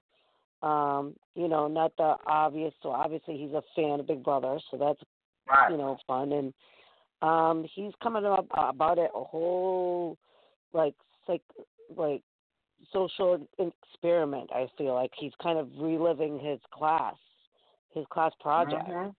Um, 0.62 1.16
you 1.36 1.50
know, 1.50 1.68
not 1.68 1.92
the 1.98 2.16
obvious 2.26 2.74
so 2.82 2.90
obviously 2.90 3.38
he's 3.38 3.52
a 3.52 3.64
fan 3.76 4.00
of 4.00 4.08
Big 4.08 4.24
Brother, 4.24 4.60
so 4.72 4.78
that's 4.78 5.00
Right. 5.46 5.72
you 5.72 5.78
know, 5.78 5.98
fun 6.08 6.32
and 6.32 6.54
um 7.22 7.66
he's 7.74 7.92
coming 8.02 8.26
up 8.26 8.48
about 8.54 8.98
it 8.98 9.12
a 9.14 9.24
whole 9.24 10.18
like 10.74 10.96
like 11.28 11.42
like 11.96 12.22
social 12.92 13.46
experiment 13.60 14.50
I 14.54 14.68
feel 14.78 14.94
like 14.94 15.12
he's 15.18 15.32
kind 15.42 15.58
of 15.60 15.70
reliving 15.78 16.40
his 16.40 16.60
class 16.72 17.16
his 17.94 18.06
class 18.10 18.32
project 18.40 18.88
Mhm. 18.88 19.16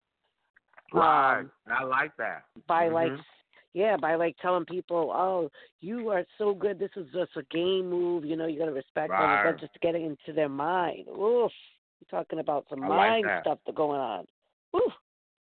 Right. 0.93 1.39
Um, 1.39 1.51
I 1.67 1.83
like 1.83 2.15
that. 2.17 2.45
by 2.67 2.87
like 2.89 3.11
Mhm. 3.11 3.25
yeah 3.73 3.97
by 3.97 4.15
like 4.15 4.37
telling 4.37 4.65
people 4.65 5.11
oh 5.11 5.51
you 5.81 6.09
are 6.09 6.25
so 6.37 6.53
good 6.53 6.79
this 6.79 6.95
is 6.95 7.11
just 7.11 7.35
a 7.35 7.43
game 7.43 7.89
move 7.89 8.23
you 8.23 8.35
know 8.35 8.45
you 8.45 8.59
got 8.59 8.65
to 8.65 8.71
respect 8.71 9.09
them 9.09 9.19
Right. 9.19 9.33
instead 9.33 9.55
of 9.55 9.59
just 9.59 9.81
getting 9.81 10.05
into 10.05 10.31
their 10.31 10.49
mind 10.49 11.07
oof 11.09 11.51
you're 11.99 12.09
talking 12.09 12.39
about 12.39 12.67
some 12.69 12.83
I 12.83 12.87
like 12.87 12.97
mind 12.97 13.25
that. 13.25 13.41
stuff 13.41 13.59
that 13.65 13.75
going 13.75 13.99
on 13.99 14.27
oof 14.75 14.93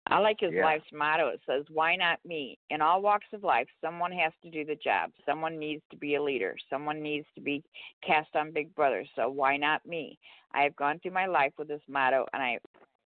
I 0.07 0.17
like 0.19 0.39
his 0.39 0.51
Yeah. 0.53 0.63
life's 0.63 0.91
motto. 0.91 1.27
It 1.29 1.41
says, 1.45 1.63
Why 1.69 1.95
not 1.95 2.19
me? 2.25 2.57
In 2.69 2.81
all 2.81 3.01
walks 3.01 3.27
of 3.33 3.43
life, 3.43 3.67
someone 3.79 4.11
has 4.11 4.33
to 4.41 4.49
do 4.49 4.65
the 4.65 4.75
job. 4.75 5.11
Someone 5.25 5.59
needs 5.59 5.83
to 5.91 5.95
be 5.95 6.15
a 6.15 6.21
leader. 6.21 6.57
Someone 6.69 7.01
needs 7.01 7.25
to 7.35 7.41
be 7.41 7.63
cast 8.01 8.35
on 8.35 8.51
Big 8.51 8.73
Brother. 8.75 9.05
So 9.15 9.29
why 9.29 9.57
not 9.57 9.85
me? 9.85 10.17
I 10.53 10.63
have 10.63 10.75
gone 10.75 10.99
through 10.99 11.11
my 11.11 11.27
life 11.27 11.53
with 11.57 11.67
this 11.67 11.81
motto, 11.87 12.25
and 12.33 12.41
I 12.41 12.57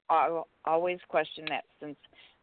al- 0.10 0.48
always 0.66 1.00
question 1.08 1.46
that 1.50 1.64
since 1.80 1.98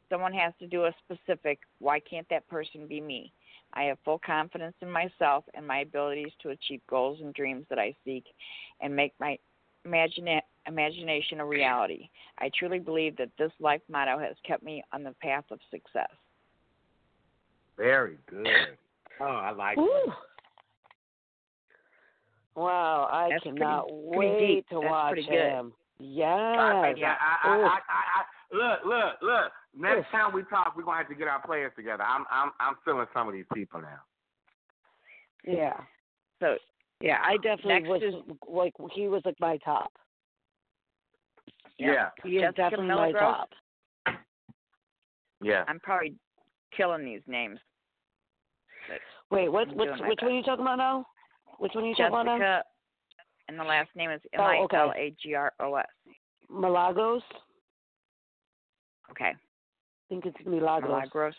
someone 0.08 0.32
has 0.32 0.52
to 0.58 0.66
do 0.66 0.84
a 0.84 0.94
specific, 1.04 1.58
why 1.78 2.00
can't 2.00 2.28
that 2.30 2.46
person 2.48 2.86
be 2.86 3.00
me? 3.00 3.32
I 3.74 3.84
have 3.84 3.98
full 4.04 4.20
confidence 4.24 4.74
in 4.82 4.90
myself 4.90 5.44
and 5.54 5.66
my 5.66 5.80
abilities 5.80 6.32
to 6.42 6.50
achieve 6.50 6.80
goals 6.88 7.20
and 7.22 7.32
dreams 7.32 7.64
that 7.70 7.78
I 7.78 7.94
seek 8.04 8.24
and 8.80 8.94
make 8.94 9.14
my 9.18 9.38
imagina- 9.86 10.42
imagination 10.66 11.40
a 11.40 11.46
reality. 11.46 12.08
I 12.38 12.50
truly 12.58 12.78
believe 12.78 13.16
that 13.16 13.30
this 13.38 13.52
life 13.60 13.80
motto 13.88 14.18
has 14.18 14.36
kept 14.46 14.62
me 14.62 14.84
on 14.92 15.02
the 15.02 15.14
path 15.22 15.44
of 15.50 15.58
success. 15.70 16.10
Very 17.78 18.18
good. 18.28 18.46
Oh, 19.20 19.24
I 19.24 19.50
like 19.52 19.78
Ooh. 19.78 19.88
that. 20.06 20.14
Wow, 22.54 23.08
I 23.10 23.30
That's 23.30 23.44
cannot 23.44 23.86
pretty 23.86 24.02
wait 24.18 24.46
deep. 24.56 24.68
to 24.68 24.74
That's 24.74 24.90
watch 24.90 25.12
pretty 25.14 25.28
good. 25.28 25.50
him. 25.50 25.72
Yes. 26.04 26.26
I, 26.58 26.94
yeah, 26.96 27.14
I, 27.20 27.48
I, 27.48 27.52
I, 27.52 27.78
I, 27.88 28.02
I, 28.18 28.56
look, 28.56 28.80
look, 28.84 29.14
look. 29.22 29.52
Next 29.78 29.98
Oof. 30.00 30.06
time 30.10 30.34
we 30.34 30.42
talk, 30.44 30.74
we're 30.76 30.82
gonna 30.82 30.98
have 30.98 31.08
to 31.08 31.14
get 31.14 31.28
our 31.28 31.40
players 31.40 31.72
together. 31.76 32.02
I'm, 32.02 32.24
I'm, 32.28 32.50
I'm 32.58 32.74
feeling 32.84 33.06
some 33.14 33.28
of 33.28 33.34
these 33.34 33.44
people 33.54 33.80
now. 33.80 34.00
yeah. 35.46 35.76
So 36.40 36.56
Yeah, 37.00 37.18
I 37.24 37.36
definitely 37.36 37.74
Next 37.74 37.88
was 37.88 38.02
is- 38.02 38.36
like 38.48 38.74
he 38.92 39.06
was 39.06 39.22
like 39.24 39.36
my 39.38 39.58
top. 39.58 39.92
Yeah, 41.78 42.10
He 42.24 42.36
is 42.36 42.42
Jessica 42.42 42.70
definitely 42.70 42.94
my 42.94 43.12
top. 43.12 43.50
yeah. 45.40 45.64
I'm 45.68 45.80
probably 45.80 46.14
killing 46.76 47.04
these 47.04 47.22
names. 47.28 47.58
Wait, 49.30 49.48
what 49.48 49.68
I'm 49.68 49.76
which 49.76 49.88
which 50.00 50.18
one 50.20 50.32
are 50.32 50.36
you 50.36 50.42
talking 50.42 50.64
about 50.64 50.76
now? 50.78 51.06
Which 51.58 51.72
one 51.74 51.84
are 51.84 51.88
you 51.88 51.94
talking 51.94 52.12
about 52.12 52.38
now? 52.38 52.62
Jessica, 53.46 53.48
and 53.48 53.58
the 53.58 53.64
last 53.64 53.90
name 53.96 54.10
is 54.10 54.20
M 54.32 54.40
Oh, 54.40 54.64
okay. 54.64 54.76
L 54.76 54.92
A 54.96 55.14
G 55.22 55.34
R 55.34 55.52
O 55.60 55.74
S. 55.74 55.86
Milagros? 56.50 57.22
Okay, 59.10 59.30
I 59.30 59.34
think 60.08 60.26
it's 60.26 60.36
Milagros. 60.46 60.90
Milagros. 60.90 61.34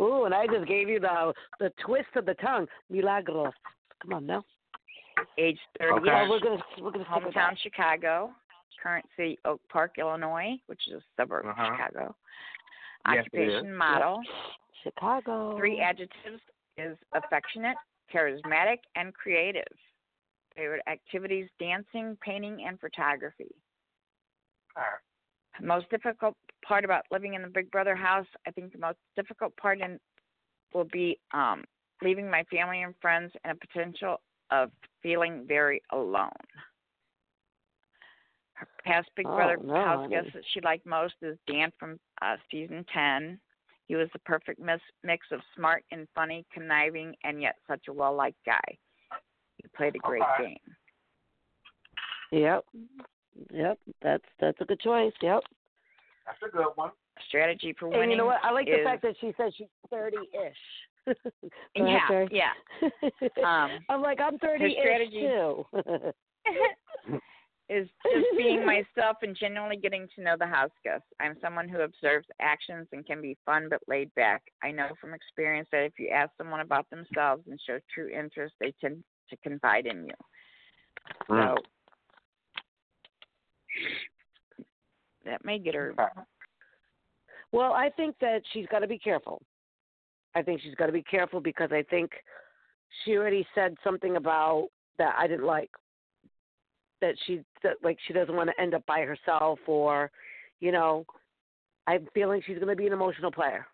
Ooh, 0.00 0.24
and 0.24 0.34
I 0.34 0.46
just 0.46 0.66
gave 0.68 0.88
you 0.88 1.00
the 1.00 1.32
the 1.60 1.72
twist 1.84 2.08
of 2.16 2.26
the 2.26 2.34
tongue. 2.34 2.66
Milagros. 2.90 3.52
Come 4.02 4.14
on 4.14 4.26
now. 4.26 4.44
Age 5.36 5.58
30 5.80 6.00
Okay. 6.00 6.10
Oh, 6.12 6.26
we're 6.30 6.40
gonna 6.40 6.62
we're 6.80 6.90
gonna 6.92 7.04
stick 7.12 7.24
with 7.24 7.34
hometown. 7.34 7.56
Chicago, 7.62 8.30
current 8.82 9.04
city 9.16 9.38
Oak 9.44 9.60
Park, 9.68 9.92
Illinois, 9.98 10.56
which 10.66 10.80
is 10.88 10.94
a 10.94 11.02
suburb 11.22 11.46
Uh-huh. 11.46 11.62
of 11.62 11.76
Chicago. 11.76 12.14
Yes, 13.08 13.18
Occupation 13.26 13.70
is. 13.70 13.76
model. 13.76 14.20
Chicago. 14.84 15.56
Three 15.56 15.80
adjectives 15.80 16.40
is 16.76 16.96
affectionate, 17.14 17.76
charismatic, 18.14 18.78
and 18.94 19.12
creative. 19.14 19.64
Favorite 20.58 20.82
activities 20.88 21.48
dancing, 21.60 22.18
painting, 22.20 22.64
and 22.66 22.80
photography. 22.80 23.54
Most 25.62 25.88
difficult 25.90 26.34
part 26.64 26.84
about 26.84 27.04
living 27.12 27.34
in 27.34 27.42
the 27.42 27.48
Big 27.48 27.70
Brother 27.70 27.94
house, 27.94 28.26
I 28.46 28.50
think 28.50 28.72
the 28.72 28.78
most 28.78 28.98
difficult 29.16 29.56
part 29.56 29.80
in 29.80 30.00
will 30.74 30.84
be 30.92 31.18
um 31.32 31.64
leaving 32.02 32.30
my 32.30 32.44
family 32.50 32.82
and 32.82 32.94
friends 33.00 33.32
and 33.44 33.52
a 33.56 33.66
potential 33.66 34.20
of 34.50 34.70
feeling 35.02 35.44
very 35.46 35.80
alone. 35.92 36.30
Her 38.54 38.68
past 38.84 39.08
Big 39.16 39.26
Oh, 39.26 39.34
Brother 39.36 39.58
no, 39.64 39.74
house 39.84 40.00
honey. 40.00 40.14
guest 40.14 40.28
that 40.34 40.44
she 40.52 40.60
liked 40.60 40.86
most 40.86 41.14
is 41.22 41.38
Dan 41.46 41.72
from 41.78 42.00
uh, 42.22 42.36
season 42.50 42.84
10. 42.92 43.40
He 43.86 43.96
was 43.96 44.08
the 44.12 44.18
perfect 44.20 44.60
mis- 44.60 44.80
mix 45.04 45.26
of 45.32 45.40
smart 45.56 45.84
and 45.92 46.08
funny, 46.14 46.44
conniving, 46.52 47.14
and 47.24 47.40
yet 47.40 47.56
such 47.68 47.88
a 47.88 47.92
well 47.92 48.14
liked 48.14 48.44
guy. 48.44 48.78
He 49.58 49.64
played 49.76 49.94
a 49.94 49.98
great 49.98 50.22
Okay. 50.34 50.58
game. 52.32 52.40
Yep. 52.42 52.64
Yep. 53.52 53.78
That's 54.02 54.24
that's 54.40 54.60
a 54.60 54.64
good 54.64 54.80
choice. 54.80 55.12
Yep. 55.22 55.42
That's 56.26 56.38
a 56.46 56.56
good 56.56 56.66
one. 56.74 56.90
Strategy 57.28 57.74
for 57.78 57.88
winning. 57.88 58.02
And 58.02 58.10
you 58.12 58.16
know 58.18 58.26
what? 58.26 58.38
I 58.44 58.50
like 58.52 58.66
the 58.66 58.82
fact 58.84 59.02
that 59.02 59.14
she 59.20 59.32
said 59.36 59.52
she's 59.56 59.66
thirty 59.90 60.16
ish. 60.32 61.14
Yeah, 61.74 62.26
yeah. 62.30 62.52
Um, 63.44 63.70
I'm 63.88 64.02
like, 64.02 64.20
I'm 64.20 64.38
thirty 64.38 64.66
ish 64.66 64.72
strategy- 64.78 65.20
too. 65.20 65.64
is 67.70 67.86
just 68.02 68.26
being 68.36 68.64
myself 68.64 69.18
and 69.22 69.36
genuinely 69.36 69.76
getting 69.76 70.06
to 70.16 70.22
know 70.22 70.36
the 70.38 70.46
house 70.46 70.70
guests. 70.84 71.06
I'm 71.20 71.36
someone 71.42 71.68
who 71.68 71.80
observes 71.80 72.26
actions 72.40 72.88
and 72.92 73.06
can 73.06 73.20
be 73.20 73.36
fun 73.44 73.68
but 73.68 73.80
laid 73.86 74.14
back. 74.14 74.42
I 74.62 74.70
know 74.70 74.88
from 75.00 75.12
experience 75.12 75.68
that 75.72 75.84
if 75.84 75.92
you 75.98 76.08
ask 76.08 76.30
someone 76.38 76.60
about 76.60 76.88
themselves 76.90 77.42
and 77.48 77.60
show 77.66 77.78
true 77.94 78.08
interest, 78.08 78.54
they 78.60 78.72
tend 78.80 79.02
to 79.30 79.36
confide 79.38 79.86
in 79.86 80.04
you. 80.04 80.14
Mm. 81.30 81.56
So 81.56 81.62
that 85.24 85.44
may 85.44 85.58
get 85.58 85.74
her. 85.74 85.94
Uh. 85.98 86.22
Well, 87.52 87.72
I 87.72 87.90
think 87.90 88.16
that 88.20 88.42
she's 88.52 88.66
got 88.70 88.80
to 88.80 88.86
be 88.86 88.98
careful. 88.98 89.42
I 90.34 90.42
think 90.42 90.60
she's 90.60 90.74
got 90.74 90.86
to 90.86 90.92
be 90.92 91.02
careful 91.02 91.40
because 91.40 91.70
I 91.72 91.82
think 91.82 92.10
she 93.04 93.16
already 93.16 93.46
said 93.54 93.74
something 93.82 94.16
about 94.16 94.68
that 94.98 95.14
I 95.18 95.26
didn't 95.26 95.46
like. 95.46 95.70
That 97.00 97.14
she 97.26 97.42
that 97.62 97.76
like 97.82 97.96
she 98.06 98.12
doesn't 98.12 98.34
want 98.34 98.50
to 98.50 98.60
end 98.60 98.74
up 98.74 98.84
by 98.86 99.00
herself 99.00 99.60
or, 99.66 100.10
you 100.60 100.72
know, 100.72 101.06
I'm 101.86 102.06
feeling 102.12 102.42
she's 102.44 102.58
going 102.58 102.68
to 102.68 102.76
be 102.76 102.86
an 102.86 102.92
emotional 102.92 103.30
player. 103.30 103.66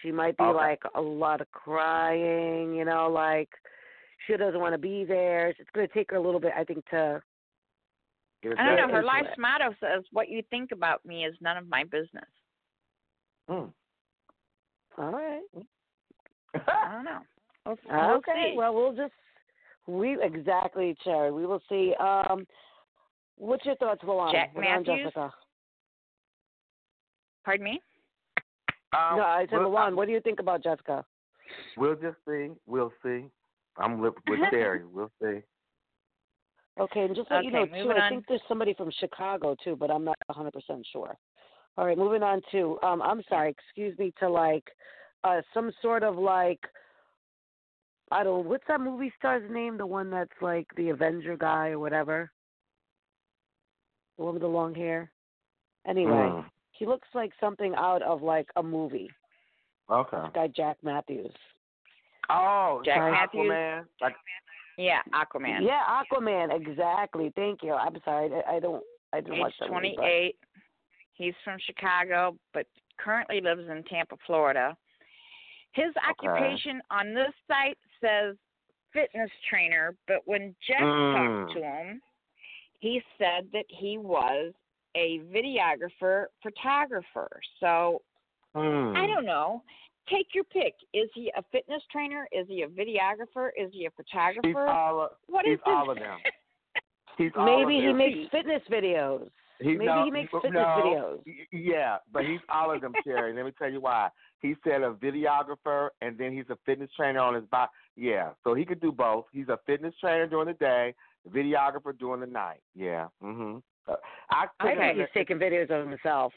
She 0.00 0.12
might 0.12 0.36
be 0.38 0.44
okay. 0.44 0.56
like 0.56 0.80
a 0.94 1.00
lot 1.00 1.40
of 1.40 1.50
crying, 1.50 2.74
you 2.74 2.84
know, 2.84 3.10
like 3.12 3.50
she 4.26 4.36
doesn't 4.36 4.60
want 4.60 4.74
to 4.74 4.78
be 4.78 5.04
there. 5.04 5.48
It's 5.48 5.70
going 5.74 5.86
to 5.86 5.94
take 5.94 6.10
her 6.10 6.16
a 6.16 6.22
little 6.22 6.40
bit, 6.40 6.52
I 6.56 6.64
think, 6.64 6.84
to 6.90 7.22
I 8.44 8.48
don't 8.48 8.76
know. 8.76 8.88
Her 8.88 9.00
into 9.00 9.06
life's 9.06 9.28
it. 9.32 9.38
motto 9.38 9.74
says, 9.80 10.02
"What 10.12 10.28
you 10.28 10.42
think 10.50 10.72
about 10.72 11.04
me 11.04 11.24
is 11.24 11.34
none 11.40 11.56
of 11.56 11.68
my 11.68 11.84
business." 11.84 12.24
Mm. 13.50 13.72
all 14.96 15.10
right. 15.12 15.42
I 16.54 16.92
don't 16.92 17.04
know. 17.04 17.20
We'll, 17.66 17.76
we'll 17.90 18.16
Okay, 18.16 18.52
see. 18.52 18.56
well, 18.56 18.74
we'll 18.74 18.94
just 18.94 19.12
we 19.86 20.16
exactly, 20.22 20.96
Cherry. 21.04 21.32
We 21.32 21.46
will 21.46 21.60
see. 21.68 21.94
Um, 22.00 22.46
what's 23.36 23.64
your 23.66 23.76
thoughts, 23.76 24.02
Luan? 24.04 24.32
Jack 24.32 24.52
Luan 24.54 24.84
Matthews? 24.84 25.00
Jessica. 25.04 25.32
Pardon 27.44 27.64
me. 27.64 27.80
Um, 28.92 29.18
no, 29.18 29.22
I 29.22 29.46
said 29.50 29.58
we'll, 29.58 29.70
Luan. 29.70 29.96
What 29.96 30.06
do 30.06 30.12
you 30.12 30.20
think 30.20 30.40
about 30.40 30.62
Jessica? 30.62 31.04
we'll 31.76 31.94
just 31.94 32.16
see. 32.26 32.48
We'll 32.66 32.92
see. 33.02 33.24
I'm 33.76 33.98
with, 33.98 34.14
with 34.28 34.40
Terry. 34.50 34.82
We'll 34.84 35.10
see. 35.22 35.40
Okay, 36.78 37.00
and 37.00 37.14
just 37.14 37.30
let 37.30 37.44
you 37.44 37.50
know 37.50 37.66
too. 37.66 37.72
moving 37.72 37.96
I 38.00 38.08
think 38.08 38.24
there's 38.28 38.40
somebody 38.48 38.74
from 38.74 38.90
Chicago 38.98 39.56
too, 39.62 39.76
but 39.76 39.90
I'm 39.90 40.04
not 40.04 40.16
100 40.26 40.52
percent 40.52 40.86
sure. 40.92 41.16
All 41.76 41.86
right, 41.86 41.98
moving 41.98 42.22
on 42.22 42.40
to. 42.52 42.78
Um, 42.82 43.02
I'm 43.02 43.22
sorry. 43.28 43.50
Excuse 43.50 43.98
me. 43.98 44.12
To 44.20 44.28
like, 44.28 44.64
uh, 45.24 45.40
some 45.52 45.72
sort 45.82 46.02
of 46.02 46.16
like. 46.16 46.60
I 48.12 48.24
don't. 48.24 48.46
What's 48.46 48.64
that 48.68 48.80
movie 48.80 49.12
star's 49.18 49.48
name? 49.50 49.76
The 49.78 49.86
one 49.86 50.10
that's 50.10 50.30
like 50.40 50.66
the 50.76 50.88
Avenger 50.90 51.36
guy 51.36 51.68
or 51.68 51.78
whatever. 51.78 52.30
The 54.16 54.24
one 54.24 54.34
with 54.34 54.42
the 54.42 54.48
long 54.48 54.74
hair. 54.74 55.10
Anyway. 55.86 56.12
Mm. 56.12 56.44
He 56.72 56.86
looks 56.86 57.08
like 57.14 57.30
something 57.38 57.74
out 57.76 58.00
of 58.00 58.22
like 58.22 58.46
a 58.56 58.62
movie. 58.62 59.10
Okay. 59.90 60.16
This 60.16 60.30
guy 60.34 60.48
Jack 60.48 60.78
Matthews. 60.82 61.30
Oh, 62.30 62.82
Jack 62.84 62.98
like 62.98 63.12
Matthews? 63.12 63.50
Aquaman. 63.50 63.84
Like 64.00 64.14
Yeah, 64.78 65.00
Aquaman. 65.14 65.60
Yeah, 65.62 65.82
Aquaman. 65.88 66.54
Exactly. 66.60 67.32
Thank 67.36 67.62
you. 67.62 67.72
I'm 67.74 67.96
sorry. 68.04 68.30
I, 68.46 68.56
I 68.56 68.60
don't. 68.60 68.82
I 69.12 69.20
didn't 69.20 69.34
Age 69.34 69.40
watch 69.40 69.54
that 69.60 69.70
movie, 69.70 69.92
but- 69.96 70.02
28. 70.02 70.36
He's 71.14 71.34
from 71.44 71.58
Chicago, 71.66 72.36
but 72.54 72.66
currently 72.98 73.40
lives 73.42 73.68
in 73.68 73.82
Tampa, 73.84 74.16
Florida. 74.26 74.74
His 75.72 75.92
occupation 76.08 76.80
on 76.90 77.12
this 77.14 77.32
site 77.46 77.76
says 78.00 78.36
fitness 78.92 79.30
trainer, 79.48 79.94
but 80.08 80.18
when 80.24 80.54
Jeff 80.66 80.78
talked 80.80 81.50
Mm. 81.50 81.54
to 81.54 81.60
him, 81.62 82.02
he 82.80 83.02
said 83.18 83.50
that 83.52 83.66
he 83.68 83.98
was 83.98 84.54
a 84.96 85.18
videographer, 85.30 86.26
photographer. 86.42 87.28
So 87.60 88.00
Mm. 88.54 88.96
I 88.96 89.06
don't 89.06 89.24
know. 89.26 89.62
Take 90.10 90.28
your 90.34 90.44
pick. 90.44 90.74
Is 90.94 91.08
he 91.14 91.30
a 91.36 91.42
fitness 91.52 91.82
trainer? 91.92 92.26
Is 92.32 92.46
he 92.48 92.62
a 92.62 92.66
videographer? 92.68 93.50
Is 93.56 93.70
he 93.72 93.86
a 93.86 93.90
photographer? 93.90 94.40
He's 94.46 94.54
photographer? 94.54 94.68
all 94.68 95.00
of, 95.02 95.10
what 95.28 95.46
is 95.46 95.52
he's 95.52 95.58
his- 95.58 95.62
all 95.66 95.90
of 95.90 95.98
them. 95.98 96.18
He's 97.18 97.32
all 97.36 97.44
Maybe 97.44 97.76
of 97.76 97.82
he 97.82 97.86
them. 97.88 97.98
makes 97.98 98.30
fitness 98.30 98.62
videos. 98.70 99.28
He, 99.60 99.72
Maybe 99.74 99.84
no, 99.84 100.04
he 100.06 100.10
makes 100.10 100.32
no, 100.32 100.40
fitness 100.40 100.62
videos. 100.64 101.18
Yeah, 101.52 101.98
but 102.10 102.24
he's 102.24 102.40
all 102.48 102.74
of 102.74 102.80
them, 102.80 102.94
Cherry. 103.04 103.34
Let 103.34 103.44
me 103.44 103.52
tell 103.58 103.70
you 103.70 103.80
why. 103.82 104.08
He 104.38 104.54
said 104.64 104.80
a 104.80 104.92
videographer, 104.94 105.88
and 106.00 106.16
then 106.16 106.32
he's 106.32 106.46
a 106.48 106.56
fitness 106.64 106.88
trainer 106.96 107.18
on 107.20 107.34
his 107.34 107.44
body. 107.50 107.70
Yeah, 107.94 108.30
so 108.42 108.54
he 108.54 108.64
could 108.64 108.80
do 108.80 108.90
both. 108.90 109.26
He's 109.32 109.48
a 109.48 109.58
fitness 109.66 109.92
trainer 110.00 110.26
during 110.26 110.46
the 110.46 110.54
day, 110.54 110.94
videographer 111.28 111.98
during 111.98 112.20
the 112.22 112.26
night. 112.26 112.62
Yeah. 112.74 113.08
Mm-hmm. 113.22 113.58
Uh, 113.86 113.96
I 114.30 114.46
I 114.60 114.74
think 114.76 114.96
he's 114.96 115.06
the- 115.12 115.18
taking 115.20 115.36
videos 115.38 115.68
of 115.70 115.86
himself. 115.90 116.32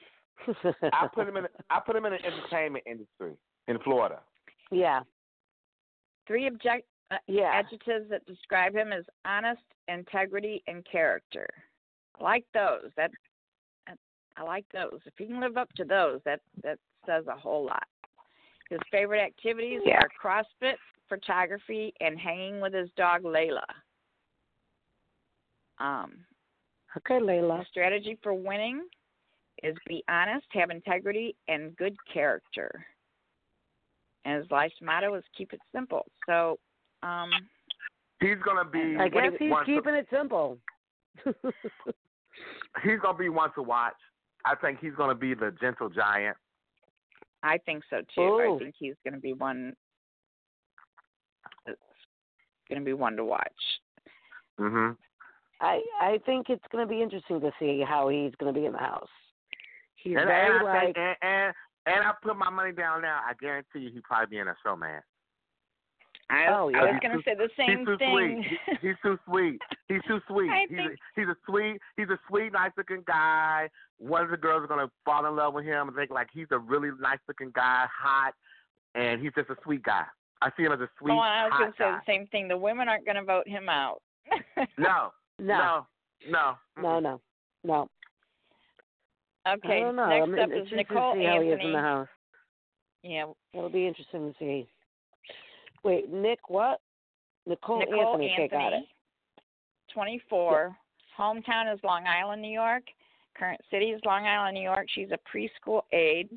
I 0.91 1.07
put 1.15 1.29
him 1.29 1.37
in. 1.37 1.45
I 1.69 1.79
put 1.79 1.95
him 1.95 2.05
in 2.05 2.11
the 2.11 2.25
entertainment 2.25 2.83
industry 2.85 3.35
in 3.67 3.79
Florida. 3.79 4.19
Yeah. 4.71 5.01
Three 6.27 6.47
object 6.47 6.87
uh, 7.11 7.17
Yeah. 7.27 7.51
adjectives 7.53 8.09
that 8.09 8.25
describe 8.25 8.73
him 8.73 8.91
as 8.91 9.05
honest, 9.25 9.61
integrity, 9.87 10.63
and 10.67 10.85
character. 10.85 11.47
I 12.19 12.23
like 12.23 12.45
those. 12.53 12.91
That 12.95 13.11
that- 13.87 13.99
I 14.35 14.43
like 14.43 14.65
those. 14.69 14.99
If 15.05 15.13
he 15.17 15.27
can 15.27 15.39
live 15.39 15.57
up 15.57 15.71
to 15.73 15.85
those, 15.85 16.21
that 16.23 16.41
that 16.63 16.79
says 17.05 17.27
a 17.27 17.35
whole 17.35 17.65
lot. 17.65 17.87
His 18.69 18.79
favorite 18.89 19.19
activities 19.21 19.81
Yeah. 19.85 20.01
are 20.01 20.09
CrossFit, 20.09 20.77
photography, 21.09 21.93
and 21.99 22.17
hanging 22.19 22.59
with 22.61 22.73
his 22.73 22.89
dog 22.93 23.23
Layla. 23.23 23.65
Um, 25.79 26.25
Okay, 26.97 27.19
the 27.19 27.25
Layla. 27.25 27.65
strategy 27.67 28.15
for 28.23 28.33
winning 28.33 28.87
is 29.63 29.75
be 29.87 30.03
honest, 30.07 30.45
have 30.53 30.69
integrity, 30.69 31.35
and 31.47 31.75
good 31.75 31.95
character. 32.05 32.85
And 34.25 34.41
his 34.41 34.49
life's 34.51 34.75
motto 34.81 35.15
is 35.15 35.23
keep 35.37 35.53
it 35.53 35.59
simple. 35.73 36.05
So, 36.25 36.57
um, 37.01 37.29
He's 38.19 38.37
gonna 38.45 38.63
be. 38.69 38.95
I 38.97 39.09
guess 39.09 39.33
he's 39.37 39.51
one 39.51 39.65
to- 39.65 39.75
keeping 39.75 39.95
it 39.95 40.07
simple. 40.09 40.57
he's 42.83 42.99
gonna 43.01 43.17
be 43.17 43.29
one 43.29 43.51
to 43.55 43.61
watch. 43.61 43.93
I 44.45 44.55
think 44.55 44.79
he's 44.79 44.95
gonna 44.95 45.15
be 45.15 45.33
the 45.33 45.53
gentle 45.59 45.89
giant. 45.89 46.37
I 47.43 47.57
think 47.65 47.83
so 47.89 47.97
too. 48.15 48.21
Ooh. 48.21 48.55
I 48.55 48.59
think 48.59 48.75
he's 48.79 48.95
going 49.03 49.15
to 49.15 49.19
be 49.19 49.33
one 49.33 49.73
that's 51.65 51.77
going 52.69 52.79
to 52.79 52.85
be 52.85 52.93
one 52.93 53.17
to 53.17 53.25
watch. 53.25 53.51
Mhm. 54.59 54.95
I 55.59 55.81
I 55.99 56.19
think 56.25 56.49
it's 56.49 56.63
going 56.71 56.87
to 56.87 56.89
be 56.89 57.01
interesting 57.01 57.41
to 57.41 57.51
see 57.59 57.83
how 57.85 58.07
he's 58.07 58.33
going 58.39 58.53
to 58.53 58.57
be 58.57 58.65
in 58.65 58.71
the 58.71 58.79
house. 58.79 59.09
He's 59.95 60.15
And, 60.15 60.27
very 60.27 60.55
and, 60.55 60.65
like 60.65 60.83
think, 60.83 60.97
and, 60.97 61.15
and 61.21 61.53
and 61.85 62.03
I 62.03 62.11
put 62.21 62.35
my 62.37 62.49
money 62.49 62.71
down 62.71 63.01
now. 63.01 63.21
I 63.27 63.33
guarantee 63.39 63.79
you, 63.79 63.91
he'll 63.91 64.01
probably 64.03 64.27
be 64.35 64.39
in 64.39 64.47
a 64.47 64.55
show, 64.63 64.75
man. 64.75 65.01
I, 66.29 66.47
Oh, 66.47 66.71
I 66.73 66.83
was 66.85 66.99
going 67.01 67.17
to 67.17 67.23
say 67.23 67.35
the 67.35 67.49
same 67.57 67.79
he's 67.79 67.87
too 67.87 67.97
thing. 67.97 68.43
sweet. 68.45 68.77
He- 68.81 68.87
he's 68.87 68.95
too 69.03 69.19
sweet. 69.27 69.59
He's 69.87 70.01
too 70.07 70.19
sweet. 70.27 70.49
He's 70.69 70.77
think- 70.77 70.91
a, 70.91 71.19
he's 71.19 71.27
a 71.27 71.35
sweet. 71.45 71.77
He's 71.97 72.09
a 72.09 72.19
sweet, 72.29 72.53
nice 72.53 72.71
looking 72.77 73.03
guy. 73.05 73.69
One 73.99 74.23
of 74.23 74.31
the 74.31 74.37
girls 74.37 74.63
are 74.63 74.67
gonna 74.67 74.89
fall 75.05 75.25
in 75.25 75.35
love 75.35 75.53
with 75.53 75.65
him 75.65 75.87
and 75.89 75.95
think 75.97 76.11
like 76.11 76.27
he's 76.33 76.47
a 76.51 76.57
really 76.57 76.89
nice 76.99 77.19
looking 77.27 77.51
guy, 77.53 77.85
hot, 77.93 78.33
and 78.95 79.21
he's 79.21 79.33
just 79.35 79.49
a 79.49 79.55
sweet 79.63 79.83
guy. 79.83 80.03
I 80.41 80.49
see 80.57 80.63
him 80.63 80.71
as 80.73 80.79
a 80.79 80.83
oh, 80.83 80.87
sweet, 80.99 81.11
oh, 81.13 81.19
I 81.19 81.43
was 81.45 81.53
going 81.57 81.71
to 81.71 81.77
say 81.77 81.83
guy. 81.83 81.91
the 82.05 82.11
same 82.11 82.27
thing. 82.27 82.47
The 82.47 82.57
women 82.57 82.89
aren't 82.89 83.05
going 83.05 83.15
to 83.15 83.23
vote 83.23 83.47
him 83.47 83.69
out. 83.69 84.01
No, 84.77 85.11
no, 85.39 85.85
no, 86.29 86.55
no, 86.77 86.79
no, 86.81 86.99
no, 86.99 87.21
no. 87.63 87.89
Okay. 89.47 89.77
I 89.77 89.79
don't 89.79 89.95
know. 89.95 90.07
Next 90.09 90.23
I 90.23 90.25
mean, 90.25 90.39
up 90.39 90.49
it's 90.51 90.67
is 90.67 90.73
Nicole 90.75 91.13
to 91.13 91.19
see 91.19 91.25
how 91.25 91.41
he 91.41 91.47
is 91.47 91.53
in 91.53 91.59
Anthony. 91.59 91.71
the 91.73 91.79
house. 91.79 92.07
Yeah, 93.03 93.25
It'll 93.53 93.69
be 93.69 93.85
interesting 93.85 94.31
to 94.31 94.39
see. 94.39 94.67
Wait, 95.83 96.09
Nick, 96.09 96.49
what? 96.49 96.79
Nicole, 97.45 97.79
Nicole 97.79 98.13
Anthony. 98.13 98.33
Okay, 98.33 98.47
got 98.47 98.71
it. 98.71 98.85
24. 99.93 100.75
Hometown 101.19 101.73
is 101.73 101.79
Long 101.83 102.05
Island, 102.07 102.41
New 102.41 102.51
York. 102.51 102.83
Current 103.37 103.59
city 103.69 103.87
is 103.87 104.01
Long 104.05 104.25
Island, 104.25 104.55
New 104.55 104.63
York. 104.63 104.87
She's 104.93 105.09
a 105.11 105.19
preschool 105.37 105.81
aide. 105.91 106.29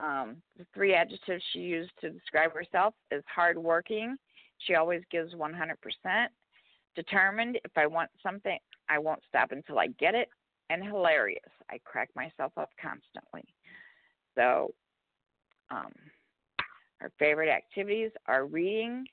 Um, 0.00 0.36
the 0.56 0.64
three 0.72 0.94
adjectives 0.94 1.42
she 1.52 1.58
used 1.60 1.90
to 2.00 2.10
describe 2.10 2.54
herself 2.54 2.94
is 3.10 3.22
hardworking. 3.32 4.16
She 4.66 4.74
always 4.74 5.02
gives 5.10 5.34
100%. 5.34 5.74
Determined. 6.96 7.58
If 7.64 7.72
I 7.76 7.86
want 7.86 8.10
something, 8.22 8.58
I 8.88 8.98
won't 8.98 9.20
stop 9.28 9.52
until 9.52 9.78
I 9.78 9.88
get 9.98 10.14
it. 10.14 10.28
And 10.70 10.82
hilarious. 10.82 11.42
I 11.68 11.78
crack 11.84 12.08
myself 12.16 12.52
up 12.56 12.70
constantly. 12.80 13.44
So, 14.36 14.72
um, 15.70 15.92
her 16.98 17.12
favorite 17.18 17.50
activities 17.50 18.10
are 18.26 18.46
reading, 18.46 19.04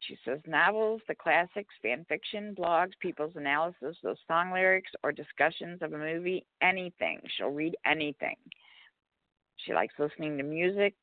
she 0.00 0.18
says 0.24 0.40
novels, 0.46 1.00
the 1.08 1.14
classics, 1.14 1.74
fan 1.80 2.04
fiction, 2.08 2.54
blogs, 2.58 2.92
people's 3.00 3.36
analysis 3.36 3.96
of 4.04 4.16
song 4.26 4.52
lyrics, 4.52 4.90
or 5.02 5.12
discussions 5.12 5.80
of 5.80 5.92
a 5.92 5.98
movie, 5.98 6.44
anything. 6.62 7.20
She'll 7.36 7.48
read 7.48 7.76
anything. 7.86 8.36
She 9.56 9.72
likes 9.72 9.94
listening 9.98 10.36
to 10.36 10.42
music 10.42 10.94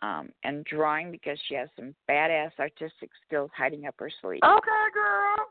um, 0.00 0.28
and 0.44 0.64
drawing 0.64 1.10
because 1.10 1.38
she 1.48 1.54
has 1.54 1.68
some 1.76 1.94
badass 2.08 2.52
artistic 2.58 3.10
skills 3.26 3.50
hiding 3.56 3.86
up 3.86 3.94
her 3.98 4.10
sleeve. 4.20 4.40
Okay, 4.44 4.84
girl. 4.94 5.46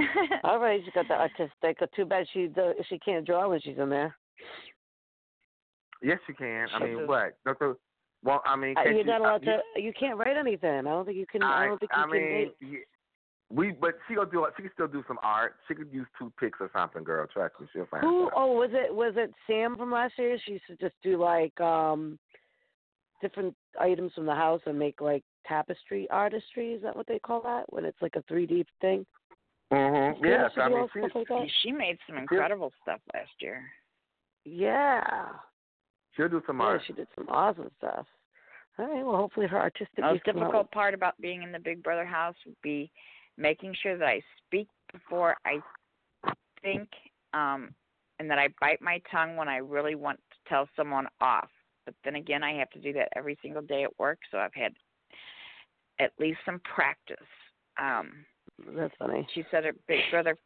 All 0.44 0.58
right, 0.58 0.80
she 0.84 0.90
got 0.90 1.08
the 1.08 1.14
artistic. 1.14 1.78
Too 1.94 2.04
bad 2.04 2.26
she 2.32 2.46
do, 2.46 2.74
she 2.88 2.98
can't 2.98 3.26
draw 3.26 3.48
when 3.48 3.60
she's 3.60 3.78
in 3.78 3.88
there. 3.88 4.16
Yes, 6.02 6.18
she 6.26 6.32
can. 6.32 6.68
I 6.74 6.78
mean, 6.78 6.98
She'll 6.98 7.06
what? 7.06 7.36
Don't 7.44 7.76
well, 8.24 8.42
I 8.44 8.56
mean, 8.56 8.76
Uh, 8.76 8.82
can't 8.82 8.96
You're 8.96 9.04
you, 9.04 9.10
not 9.10 9.20
allowed 9.20 9.44
you, 9.44 9.58
to. 9.76 9.80
You 9.82 9.92
can't 9.98 10.18
write 10.18 10.36
anything. 10.36 10.70
I 10.70 10.82
don't 10.82 11.04
think 11.04 11.16
you 11.16 11.26
can. 11.26 11.42
I, 11.42 11.64
I, 11.64 11.66
don't 11.66 11.78
think 11.78 11.90
I 11.94 12.04
you 12.06 12.12
mean, 12.12 12.50
can. 12.60 12.78
We, 13.50 13.72
but 13.72 13.94
she 14.06 14.14
gonna 14.14 14.30
do. 14.30 14.46
She 14.56 14.62
can 14.62 14.72
still 14.74 14.88
do 14.88 15.02
some 15.08 15.18
art. 15.22 15.56
She 15.66 15.74
could 15.74 15.90
use 15.92 16.06
toothpicks 16.18 16.58
or 16.60 16.70
something, 16.76 17.02
girl. 17.02 17.26
Trust 17.32 17.54
me, 17.60 17.66
she'll 17.72 17.86
find 17.86 18.04
Who? 18.04 18.24
something. 18.24 18.34
Oh, 18.36 18.52
was 18.52 18.70
it 18.72 18.94
was 18.94 19.14
it 19.16 19.32
Sam 19.46 19.76
from 19.76 19.90
last 19.90 20.14
year? 20.18 20.36
She 20.44 20.52
used 20.52 20.66
to 20.66 20.76
just 20.76 20.94
do 21.02 21.16
like 21.16 21.58
um 21.60 22.18
different 23.22 23.54
items 23.80 24.12
from 24.14 24.26
the 24.26 24.34
house 24.34 24.60
and 24.66 24.78
make 24.78 25.00
like 25.00 25.24
tapestry 25.46 26.06
artistry. 26.10 26.72
Is 26.74 26.82
that 26.82 26.94
what 26.94 27.06
they 27.06 27.18
call 27.18 27.40
that? 27.42 27.64
When 27.72 27.84
it's 27.84 28.00
like 28.02 28.16
a 28.16 28.32
3D 28.32 28.66
thing. 28.80 29.06
Mm-hmm. 29.72 30.24
Yeah, 30.24 30.30
Yes, 30.42 30.50
she 30.54 30.60
I 30.60 30.68
mean, 30.68 30.88
she, 30.92 31.00
like? 31.34 31.50
She 31.62 31.72
made 31.72 31.98
some 32.06 32.16
incredible 32.16 32.72
stuff 32.82 33.00
last 33.14 33.30
year. 33.40 33.62
Yeah. 34.44 35.28
she'll 36.16 36.28
do 36.28 36.42
some 36.46 36.58
Yeah, 36.58 36.64
art. 36.64 36.82
she 36.86 36.92
did 36.94 37.08
some 37.14 37.28
awesome 37.28 37.70
stuff. 37.78 38.06
All 38.78 38.86
right. 38.86 39.04
Well, 39.04 39.16
hopefully 39.16 39.46
her 39.46 39.58
artistic. 39.60 39.96
The 39.96 40.02
most 40.02 40.12
gifts 40.24 40.24
come 40.26 40.36
out. 40.38 40.46
difficult 40.46 40.70
part 40.70 40.94
about 40.94 41.20
being 41.20 41.42
in 41.42 41.52
the 41.52 41.58
Big 41.58 41.82
Brother 41.82 42.04
house 42.06 42.36
would 42.46 42.56
be 42.62 42.90
making 43.36 43.74
sure 43.82 43.98
that 43.98 44.06
I 44.06 44.22
speak 44.46 44.68
before 44.92 45.36
I 45.44 45.60
think, 46.62 46.88
um, 47.34 47.74
and 48.18 48.30
that 48.30 48.38
I 48.38 48.48
bite 48.60 48.80
my 48.80 49.02
tongue 49.10 49.36
when 49.36 49.48
I 49.48 49.56
really 49.58 49.94
want 49.96 50.18
to 50.30 50.48
tell 50.48 50.68
someone 50.76 51.06
off. 51.20 51.48
But 51.84 51.94
then 52.04 52.14
again, 52.16 52.42
I 52.42 52.52
have 52.54 52.70
to 52.70 52.78
do 52.80 52.92
that 52.94 53.08
every 53.16 53.36
single 53.42 53.62
day 53.62 53.84
at 53.84 53.98
work, 53.98 54.18
so 54.30 54.38
I've 54.38 54.54
had 54.54 54.72
at 56.00 56.12
least 56.18 56.38
some 56.46 56.60
practice. 56.60 57.16
Um, 57.80 58.24
That's 58.76 58.94
funny. 58.98 59.26
she 59.34 59.44
said 59.50 59.64
her 59.64 59.72
Big 59.86 60.00
Brother 60.10 60.36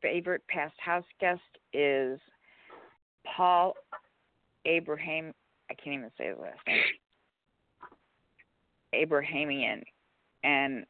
favorite 0.00 0.42
past 0.48 0.74
house 0.78 1.04
guest 1.20 1.40
is 1.72 2.18
Paul 3.36 3.74
Abraham. 4.64 5.34
I 5.70 5.74
can't 5.74 5.96
even 5.96 6.10
say 6.16 6.32
the 6.32 6.40
last 6.40 6.58
name. 6.66 6.78
Abrahamian, 8.94 9.82
and 10.44 10.86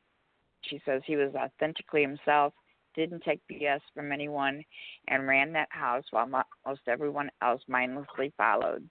she 0.63 0.81
says 0.85 1.03
he 1.05 1.17
was 1.17 1.35
authentically 1.35 2.03
himself, 2.03 2.53
didn't 2.95 3.25
take 3.25 3.41
BS 3.51 3.81
from 3.95 4.13
anyone, 4.13 4.63
and 5.09 5.27
ran 5.27 5.53
that 5.53 5.69
house 5.71 6.05
while 6.11 6.27
mo- 6.27 6.43
most 6.65 6.83
everyone 6.87 7.31
else 7.43 7.63
mindlessly 7.67 8.33
followed. 8.37 8.89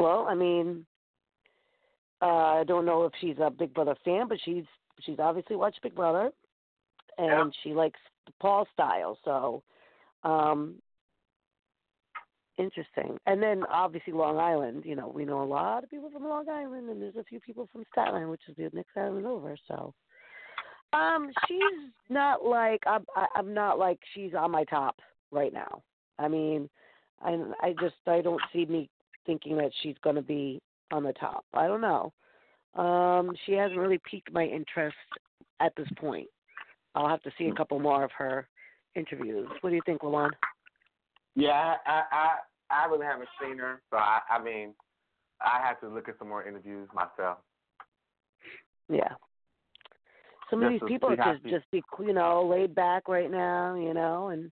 Well, 0.00 0.26
I 0.28 0.34
mean, 0.34 0.86
uh, 2.20 2.24
I 2.60 2.64
don't 2.64 2.84
know 2.84 3.04
if 3.04 3.12
she's 3.20 3.36
a 3.40 3.50
Big 3.50 3.72
Brother 3.74 3.94
fan, 4.04 4.28
but 4.28 4.38
she's 4.44 4.64
she's 5.00 5.18
obviously 5.18 5.56
watched 5.56 5.82
Big 5.82 5.94
Brother, 5.94 6.32
and 7.18 7.28
Yeah. 7.28 7.50
she 7.62 7.72
likes 7.74 8.00
Paul 8.40 8.66
style. 8.72 9.18
So, 9.24 9.62
um, 10.24 10.82
interesting. 12.56 13.18
And 13.26 13.42
then 13.42 13.64
obviously 13.66 14.12
Long 14.12 14.38
Island. 14.38 14.84
You 14.84 14.96
know, 14.96 15.08
we 15.08 15.24
know 15.24 15.42
a 15.42 15.44
lot 15.44 15.84
of 15.84 15.90
people 15.90 16.10
from 16.10 16.24
Long 16.24 16.48
Island, 16.48 16.88
and 16.90 17.00
there's 17.00 17.16
a 17.16 17.24
few 17.24 17.40
people 17.40 17.68
from 17.72 17.84
Staten 17.92 18.14
Island, 18.14 18.30
which 18.30 18.48
is 18.48 18.56
the 18.56 18.70
next 18.72 18.96
island 18.96 19.26
over. 19.26 19.56
So, 19.68 19.94
um, 20.92 21.30
she's 21.46 21.92
not 22.08 22.44
like 22.44 22.82
I'm. 22.86 23.06
I- 23.14 23.28
I'm 23.34 23.54
not 23.54 23.78
like 23.78 24.00
she's 24.14 24.34
on 24.34 24.50
my 24.50 24.64
top 24.64 24.96
right 25.30 25.52
now. 25.52 25.82
I 26.18 26.28
mean, 26.28 26.68
I 27.22 27.38
I 27.60 27.74
just 27.80 27.96
I 28.06 28.20
don't 28.20 28.40
see 28.52 28.64
me 28.66 28.90
thinking 29.26 29.56
that 29.58 29.70
she's 29.82 29.96
going 30.02 30.16
to 30.16 30.22
be 30.22 30.60
on 30.90 31.02
the 31.02 31.12
top. 31.14 31.44
I 31.54 31.66
don't 31.66 31.80
know. 31.80 32.12
Um, 32.74 33.32
she 33.44 33.52
hasn't 33.52 33.78
really 33.78 34.00
piqued 34.10 34.32
my 34.32 34.44
interest 34.44 34.96
at 35.60 35.74
this 35.76 35.88
point. 35.96 36.28
I'll 36.94 37.08
have 37.08 37.22
to 37.22 37.30
see 37.38 37.46
a 37.46 37.54
couple 37.54 37.78
more 37.78 38.04
of 38.04 38.10
her 38.16 38.48
interviews. 38.94 39.48
What 39.60 39.70
do 39.70 39.76
you 39.76 39.82
think, 39.86 40.02
Lawan? 40.02 40.30
Yeah, 41.34 41.74
I, 41.86 42.02
I, 42.10 42.28
I, 42.70 42.86
really 42.86 43.06
haven't 43.06 43.28
seen 43.40 43.58
her, 43.58 43.80
so 43.90 43.96
I, 43.96 44.20
I 44.30 44.42
mean, 44.42 44.74
I 45.40 45.64
have 45.64 45.80
to 45.80 45.88
look 45.88 46.08
at 46.08 46.18
some 46.18 46.28
more 46.28 46.46
interviews 46.46 46.88
myself. 46.94 47.38
Yeah. 48.88 49.12
Some 50.50 50.62
of 50.62 50.72
these 50.72 50.80
people 50.88 51.14
how 51.16 51.34
just 51.34 51.44
just 51.44 51.70
be 51.70 51.82
you 52.00 52.14
know 52.14 52.46
laid 52.48 52.74
back 52.74 53.06
right 53.06 53.30
now, 53.30 53.74
you 53.74 53.92
know, 53.92 54.28
and 54.28 54.50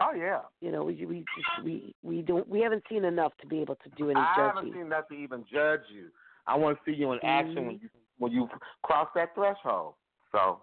Oh 0.00 0.12
yeah. 0.16 0.40
you 0.60 0.72
know 0.72 0.84
we 0.84 1.06
we 1.06 1.18
just, 1.36 1.64
we 1.64 1.94
we 2.02 2.22
don't 2.22 2.48
we 2.48 2.60
haven't 2.60 2.82
seen 2.88 3.04
enough 3.04 3.32
to 3.40 3.46
be 3.46 3.60
able 3.60 3.76
to 3.76 3.88
do 3.96 4.10
any 4.10 4.20
I 4.20 4.24
judging. 4.36 4.42
I 4.42 4.46
haven't 4.56 4.72
seen 4.72 4.82
enough 4.86 5.08
to 5.08 5.14
even 5.14 5.44
judge 5.52 5.80
you. 5.92 6.08
I 6.46 6.56
want 6.56 6.76
to 6.78 6.90
see 6.90 6.96
you 6.96 7.12
in 7.12 7.20
action 7.24 7.56
Mm-hmm. 7.56 7.66
when 7.66 7.78
you 7.80 7.88
when 8.18 8.32
you 8.32 8.48
cross 8.82 9.08
that 9.14 9.34
threshold. 9.34 9.94
So 10.32 10.60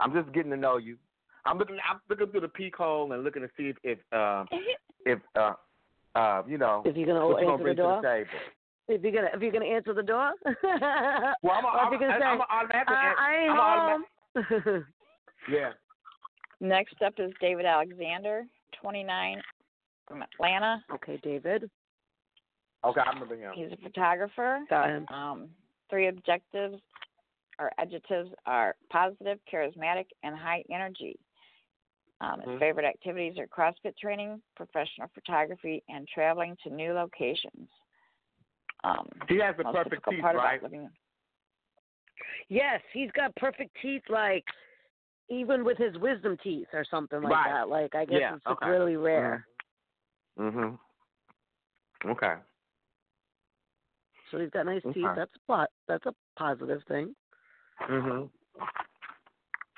I'm 0.00 0.12
just 0.14 0.32
getting 0.32 0.50
to 0.50 0.56
know 0.56 0.76
you. 0.78 0.96
I'm 1.44 1.58
looking 1.58 1.76
I'm 1.88 2.00
looking 2.08 2.28
through 2.28 2.40
the 2.40 2.48
peek 2.48 2.76
hole 2.76 3.12
and 3.12 3.22
looking 3.22 3.42
to 3.42 3.48
see 3.56 3.68
if 3.68 3.76
if 3.84 3.98
uh, 4.12 4.44
if 5.06 5.18
uh 5.38 5.52
uh 6.14 6.42
you 6.48 6.58
know 6.58 6.82
If 6.84 6.96
you're 6.96 7.06
gonna 7.06 7.26
what 7.26 7.42
you 7.42 7.50
answer 7.50 7.64
the 7.64 7.74
door, 7.74 8.00
the 8.02 8.94
if 8.94 9.02
you're 9.02 9.12
gonna 9.12 9.28
if 9.34 9.42
you're 9.42 9.52
gonna 9.52 9.66
answer 9.66 9.92
the 9.94 10.02
door, 10.02 10.32
Well, 11.42 11.52
I'm 11.54 11.64
a, 11.64 11.68
I'm, 11.68 11.92
I'm, 11.92 12.00
say, 12.00 12.06
I'm 12.06 12.40
a 12.40 12.44
automatic. 12.50 12.88
uh, 12.88 13.12
I 13.18 13.36
ain't 13.36 13.50
I'm 13.50 13.60
automatic- 13.60 14.06
home. 14.64 14.84
Yeah. 15.50 15.70
Next 16.60 16.96
up 17.04 17.14
is 17.18 17.32
David 17.40 17.66
Alexander, 17.66 18.44
29, 18.80 19.40
from 20.06 20.22
Atlanta. 20.22 20.82
okay, 20.94 21.18
David, 21.22 21.70
Okay, 22.84 23.00
I 23.04 23.10
remember 23.10 23.36
him. 23.36 23.52
He's 23.54 23.72
a 23.72 23.76
photographer. 23.82 24.60
got 24.70 24.88
him. 24.88 25.06
Um, 25.08 25.48
three 25.90 26.06
objectives 26.06 26.80
or 27.58 27.72
adjectives 27.78 28.30
are 28.46 28.76
positive, 28.90 29.38
charismatic, 29.52 30.06
and 30.22 30.36
high 30.36 30.62
energy. 30.70 31.18
Um, 32.20 32.40
his 32.40 32.50
Mhm. 32.50 32.58
favorite 32.60 32.84
activities 32.86 33.36
are 33.38 33.48
CrossFit 33.48 33.96
training, 33.98 34.40
professional 34.54 35.08
photography, 35.08 35.82
and 35.88 36.06
traveling 36.08 36.56
to 36.58 36.70
new 36.70 36.92
locations. 36.92 37.68
Um, 38.84 39.08
He 39.28 39.38
has 39.38 39.56
the 39.56 39.64
perfect 39.64 40.04
teeth, 40.08 40.22
right? 40.22 40.62
living. 40.62 40.88
Yes, 42.48 42.80
he's 42.92 43.10
got 43.12 43.34
perfect 43.36 43.74
teeth, 43.82 44.08
like 44.08 44.48
even 45.28 45.64
with 45.64 45.78
his 45.78 45.96
wisdom 45.98 46.36
teeth 46.42 46.68
or 46.72 46.84
something 46.84 47.22
like 47.22 47.32
Right. 47.32 47.52
that. 47.52 47.68
Like 47.68 47.94
I 47.94 48.04
guess 48.04 48.20
Yeah, 48.20 48.34
it's 48.34 48.44
just 48.44 48.62
okay. 48.62 48.70
really 48.70 48.96
rare. 48.96 49.46
Mhm. 50.38 50.78
Okay. 52.04 52.36
So 54.30 54.38
he's 54.38 54.50
got 54.50 54.66
nice 54.66 54.82
teeth. 54.92 55.08
That's 55.16 55.34
a 55.34 55.38
plot. 55.46 55.70
That's 55.86 56.06
a 56.06 56.14
positive 56.36 56.82
thing. 56.84 57.14
Mhm. 57.80 58.30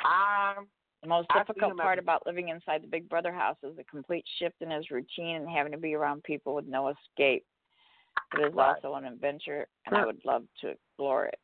Um. 0.05 0.71
The 1.03 1.09
most 1.09 1.31
difficult 1.31 1.79
part 1.79 1.99
a- 1.99 2.03
about 2.03 2.27
living 2.27 2.51
inside 2.51 2.83
the 2.83 2.87
Big 2.87 3.09
Brother 3.09 3.33
house 3.33 3.57
is 3.63 3.75
the 3.75 3.85
complete 3.85 4.27
shift 4.39 4.61
in 4.61 4.71
his 4.71 4.91
routine 4.91 5.37
and 5.37 5.49
having 5.49 5.73
to 5.73 5.79
be 5.79 5.95
around 5.95 6.23
people 6.25 6.55
with 6.55 6.67
no 6.67 6.89
escape. 6.89 7.47
It 8.35 8.41
is 8.41 8.53
Right. 8.55 8.77
also 8.77 8.95
an 8.97 9.07
adventure, 9.07 9.67
and 9.87 9.97
I 9.97 10.05
would 10.05 10.23
love 10.27 10.47
to 10.61 10.69
explore 10.69 11.25
it. 11.25 11.41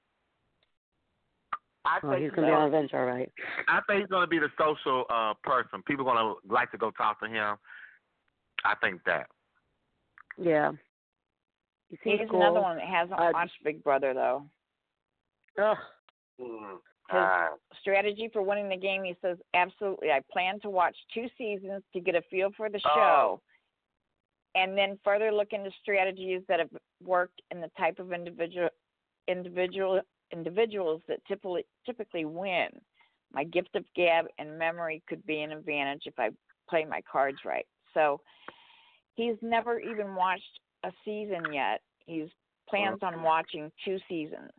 I 1.86 1.98
Oh, 2.02 2.10
think 2.10 2.22
he's 2.22 2.30
gonna 2.32 2.48
be 2.48 2.52
on 2.52 2.62
an 2.62 2.66
adventure, 2.74 2.98
all 2.98 3.06
right? 3.06 3.30
I 3.68 3.80
think 3.86 4.00
he's 4.00 4.08
gonna 4.10 4.26
be 4.26 4.38
the 4.38 4.50
social 4.58 5.04
uh 5.08 5.34
person. 5.42 5.82
People 5.86 6.08
are 6.08 6.14
gonna 6.16 6.34
like 6.48 6.70
to 6.72 6.78
go 6.78 6.90
talk 6.90 7.20
to 7.20 7.28
him. 7.28 7.56
I 8.64 8.74
think 8.80 9.00
that. 9.04 9.26
Yeah. 10.36 10.72
He 12.02 12.16
He's 12.16 12.28
cool. 12.28 12.40
another 12.42 12.60
one 12.60 12.76
that 12.78 12.86
hasn't 12.86 13.18
Uh, 13.20 13.30
watched 13.32 13.62
Big 13.62 13.82
Brother 13.84 14.12
though. 14.12 14.48
Ugh. 15.58 15.76
Mm. 16.40 16.78
His 17.08 17.78
strategy 17.80 18.28
for 18.32 18.42
winning 18.42 18.68
the 18.68 18.76
game, 18.76 19.04
he 19.04 19.14
says, 19.22 19.38
absolutely. 19.54 20.10
I 20.10 20.20
plan 20.32 20.58
to 20.60 20.70
watch 20.70 20.96
two 21.14 21.28
seasons 21.38 21.84
to 21.92 22.00
get 22.00 22.16
a 22.16 22.22
feel 22.22 22.50
for 22.56 22.68
the 22.68 22.80
Oh. 22.84 22.94
show, 22.94 23.42
and 24.56 24.76
then 24.76 24.98
further 25.04 25.30
look 25.30 25.52
into 25.52 25.70
strategies 25.82 26.42
that 26.48 26.58
have 26.58 26.70
worked 27.00 27.40
and 27.52 27.62
the 27.62 27.70
type 27.78 28.00
of 28.00 28.12
individual 28.12 28.70
individual 29.28 30.00
individuals 30.32 31.02
that 31.08 31.24
typically 31.26 31.64
typically 31.84 32.24
win. 32.24 32.68
My 33.32 33.44
gift 33.44 33.74
of 33.74 33.84
gab 33.94 34.26
and 34.38 34.58
memory 34.58 35.02
could 35.08 35.24
be 35.26 35.40
an 35.42 35.52
advantage 35.52 36.02
if 36.06 36.14
I 36.18 36.30
play 36.70 36.84
my 36.84 37.00
cards 37.10 37.38
right. 37.44 37.66
So 37.94 38.20
he's 39.14 39.36
never 39.42 39.78
even 39.80 40.14
watched 40.14 40.60
a 40.84 40.90
season 41.04 41.52
yet. 41.52 41.80
He's 42.06 42.28
plans 42.68 42.98
on 43.02 43.22
watching 43.22 43.70
two 43.84 43.98
seasons. 44.08 44.50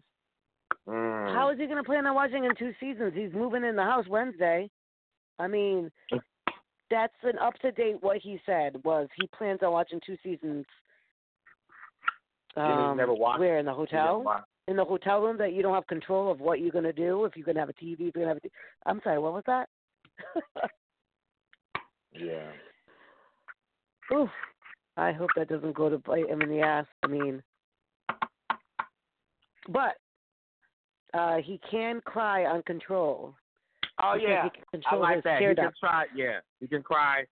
Mm. 0.88 1.34
How 1.34 1.50
is 1.52 1.60
he 1.60 1.68
gonna 1.68 1.84
plan 1.84 2.06
on 2.06 2.16
watching 2.16 2.46
in 2.46 2.56
two 2.56 2.74
seasons? 2.80 3.14
He's 3.16 3.34
moving 3.34 3.64
in 3.64 3.76
the 3.76 3.84
house 3.84 4.06
Wednesday. 4.08 4.70
I 5.40 5.48
mean, 5.48 5.92
that's 6.90 7.14
an 7.24 7.38
up 7.40 7.54
to 7.60 7.72
date. 7.72 7.98
What 8.02 8.18
he 8.18 8.40
said 8.46 8.82
was 8.84 9.08
he 9.20 9.28
plans 9.38 9.60
on 9.64 9.72
watching 9.72 10.00
two 10.06 10.18
seasons. 10.24 10.66
You 12.56 12.64
mean 12.64 12.72
he's 12.72 12.80
Um, 12.92 12.98
never 12.98 13.14
watched- 13.14 13.40
where 13.40 13.60
in 13.60 13.66
the 13.66 13.72
Yeah, 13.72 13.76
hotel? 13.76 14.46
Why- 14.68 14.72
in 14.72 14.78
the 14.78 14.86
hotel 14.86 15.22
room 15.22 15.38
that 15.38 15.54
you 15.54 15.62
don't 15.62 15.74
have 15.74 15.88
control 15.88 16.32
of 16.32 16.40
what 16.40 16.60
you're 16.60 16.72
going 16.72 16.84
to 16.84 16.94
do 16.94 17.26
if 17.26 17.36
you're 17.36 17.46
going 17.46 17.56
to 17.56 17.62
have 17.62 17.70
a 17.70 17.74
TV, 17.74 17.94
if 17.94 18.00
you're 18.00 18.12
going 18.12 18.26
to 18.26 18.30
have 18.30 18.38
a 18.38 18.42
t- 18.42 18.52
I'm 18.86 19.02
sorry, 19.04 19.20
what 19.20 19.34
was 19.34 19.44
that? 19.48 19.70
Yeah. 22.20 22.52
Oof. 24.14 24.30
I 24.96 25.12
hope 25.12 25.30
that 25.36 25.50
doesn't 25.50 25.76
go 25.76 25.90
to 25.90 26.00
bite 26.00 26.30
him 26.30 26.42
in 26.42 26.50
the 26.50 26.62
ass. 26.62 26.86
I 27.04 27.08
mean, 27.08 27.44
but 29.70 29.98
uh 31.14 31.38
he 31.38 31.60
can 31.70 32.02
cry 32.06 32.46
on 32.46 32.64
control. 32.64 33.36
Oh 34.02 34.14
because 34.16 34.28
yeah. 34.28 34.44
he 34.44 34.50
can 34.72 34.84
I 34.90 34.96
like 34.96 35.24
that. 35.24 35.40
tear 35.40 35.50
You 35.50 35.56
can 35.56 35.66
duct 35.66 35.80
try. 35.80 36.06
Yeah. 36.16 36.40
You 36.60 36.68
can 36.68 36.82
cry. 36.82 37.26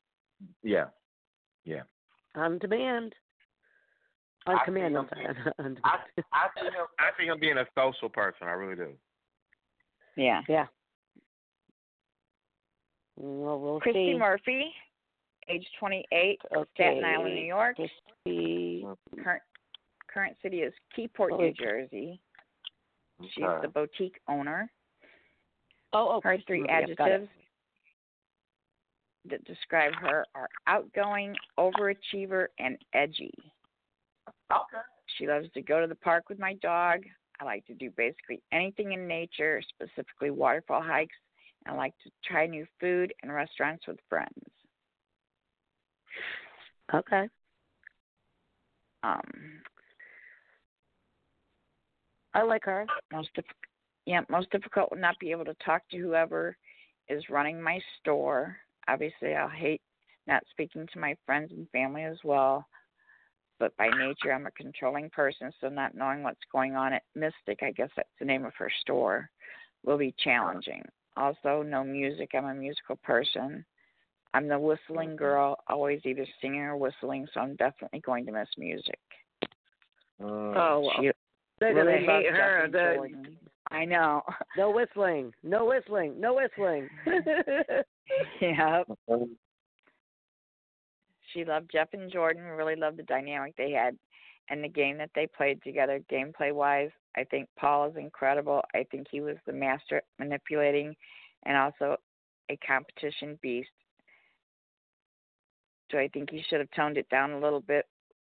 Yeah. 0.64 0.86
Yeah. 1.64 1.82
on 2.36 2.60
demand. 2.60 3.14
On 4.48 4.56
I 4.62 4.66
command. 4.66 4.96
see 4.96 5.22
I'm 5.60 5.66
him 5.66 5.78
I, 5.84 5.98
I 6.34 6.48
see 6.56 6.66
him. 6.66 6.86
I 7.00 7.10
see 7.20 7.26
him 7.28 7.40
being 7.40 7.58
a 7.58 7.66
social 7.78 8.10
person. 8.10 8.48
I 8.48 8.52
really 8.52 8.76
do. 8.76 8.92
Yeah. 10.16 10.42
yeah. 10.48 10.66
Well, 13.18 13.60
we'll 13.60 13.80
Christie 13.80 14.14
see. 14.14 14.18
Murphy, 14.18 14.72
age 15.50 15.66
28, 15.80 16.40
Okay. 16.56 16.70
Staten 16.74 17.04
Island, 17.04 17.36
New 17.36 17.42
York. 17.46 17.76
Christie. 17.76 18.86
Current 19.24 19.42
current 20.14 20.38
city 20.42 20.62
is 20.62 20.74
Keyport, 20.98 21.32
Oh, 21.34 21.38
New 21.38 21.46
okay. 21.48 21.56
Jersey. 21.64 22.22
She's 23.34 23.44
Okay. 23.44 23.62
the 23.62 23.68
boutique 23.68 24.20
owner. 24.28 24.70
Oh, 25.94 26.08
oh. 26.10 26.14
Her 26.24 26.32
Christie 26.32 26.44
three 26.48 26.66
yep, 26.68 26.84
adjectives 26.90 27.30
that 29.30 29.44
describe 29.46 29.94
her 29.96 30.26
are 30.36 30.50
outgoing, 30.68 31.36
overachiever, 31.58 32.48
and 32.60 32.78
edgy. 32.94 33.34
Okay. 34.52 34.82
She 35.18 35.28
loves 35.28 35.48
to 35.54 35.62
go 35.62 35.82
to 35.82 35.88
the 35.88 35.96
park 35.96 36.30
with 36.30 36.40
my 36.40 36.54
dog. 36.56 37.02
I 37.40 37.46
like 37.46 37.66
to 37.68 37.74
do 37.74 37.90
basically 37.96 38.42
anything 38.52 38.94
in 38.94 39.08
nature, 39.08 39.62
specifically 39.70 40.30
waterfall 40.32 40.82
hikes. 40.82 41.16
I 41.68 41.74
like 41.74 41.94
to 42.04 42.12
try 42.24 42.46
new 42.46 42.66
food 42.80 43.14
and 43.24 43.34
restaurants 43.34 43.88
with 43.88 43.98
friends. 44.08 44.30
Okay. 46.94 47.28
Um, 49.04 49.62
I 52.34 52.44
like 52.44 52.66
her. 52.66 52.86
most 53.12 53.30
diff- 53.34 53.46
yeah, 54.06 54.22
most 54.30 54.52
difficult 54.52 54.92
would 54.92 55.02
not 55.02 55.18
be 55.20 55.32
able 55.32 55.46
to 55.46 55.56
talk 55.66 55.82
to 55.90 55.98
whoever 55.98 56.56
is 57.10 57.30
running 57.30 57.62
my 57.62 57.80
store. 58.00 58.58
Obviously, 58.88 59.34
I'll 59.34 59.50
hate 59.50 59.82
not 60.28 60.44
speaking 60.52 60.88
to 60.94 61.00
my 61.00 61.16
friends 61.26 61.52
and 61.52 61.70
family 61.70 62.04
as 62.04 62.18
well. 62.24 62.68
But 63.60 63.76
by 63.78 63.88
nature, 63.88 64.34
I'm 64.34 64.48
a 64.48 64.52
controlling 64.52 65.10
person, 65.10 65.52
so 65.62 65.70
not 65.70 65.96
knowing 65.96 66.24
what's 66.24 66.40
going 66.52 66.76
on 66.76 66.94
at 66.94 67.04
Mystic, 67.16 67.64
I 67.64 67.72
guess 67.72 67.90
that's 67.96 68.10
the 68.20 68.26
name 68.26 68.46
of 68.46 68.54
her 68.58 68.70
store, 68.82 69.30
will 69.86 69.98
be 69.98 70.14
challenging. 70.22 70.84
Also, 71.16 71.64
no 71.64 71.84
music. 71.84 72.32
I'm 72.36 72.46
a 72.46 72.54
musical 72.54 72.98
person. 72.98 73.64
I'm 74.34 74.50
the 74.50 74.60
whistling 74.60 75.16
girl, 75.16 75.58
always 75.70 76.02
either 76.04 76.26
singing 76.42 76.60
or 76.60 76.76
whistling, 76.76 77.26
so 77.34 77.40
I'm 77.40 77.56
definitely 77.56 78.02
going 78.02 78.26
to 78.26 78.34
miss 78.34 78.50
music. 78.58 79.00
Mm. 80.22 80.54
Oh, 80.58 80.82
well. 80.82 80.92
She 81.00 81.12
They're 81.60 81.74
going 81.74 81.86
to 81.86 82.06
hate 82.06 82.30
her. 82.30 82.68
The, 82.70 83.14
I 83.72 83.86
know. 83.86 84.24
no 84.58 84.72
whistling. 84.72 85.32
No 85.42 85.66
whistling. 85.66 86.20
No 86.20 86.34
whistling. 86.34 86.90
yeah. 88.42 88.84
She 91.36 91.46
loved 91.46 91.70
Jeff 91.72 91.90
and 91.94 92.12
Jordan, 92.12 92.44
really 92.44 92.76
loved 92.76 92.98
the 92.98 93.04
dynamic 93.04 93.56
they 93.58 93.72
had 93.72 93.98
and 94.50 94.64
the 94.64 94.70
game 94.70 94.98
that 94.98 95.10
they 95.16 95.28
played 95.28 95.62
together, 95.64 96.00
gameplay 96.12 96.54
wise. 96.54 96.92
I 97.18 97.24
think 97.26 97.50
Paul 97.60 97.90
is 97.90 97.98
incredible. 97.98 98.62
I 98.74 98.86
think 98.90 99.08
he 99.10 99.22
was 99.22 99.38
the 99.46 99.54
master 99.54 99.98
at 99.98 100.04
manipulating 100.20 100.96
and 101.44 101.58
also 101.58 101.98
a 102.50 102.58
competition 102.58 103.38
beast. 103.42 103.70
Do 105.90 105.98
I 105.98 106.08
think 106.08 106.30
he 106.30 106.44
should 106.48 106.60
have 106.60 106.70
toned 106.76 106.98
it 106.98 107.10
down 107.10 107.32
a 107.32 107.40
little 107.40 107.62
bit 107.62 107.86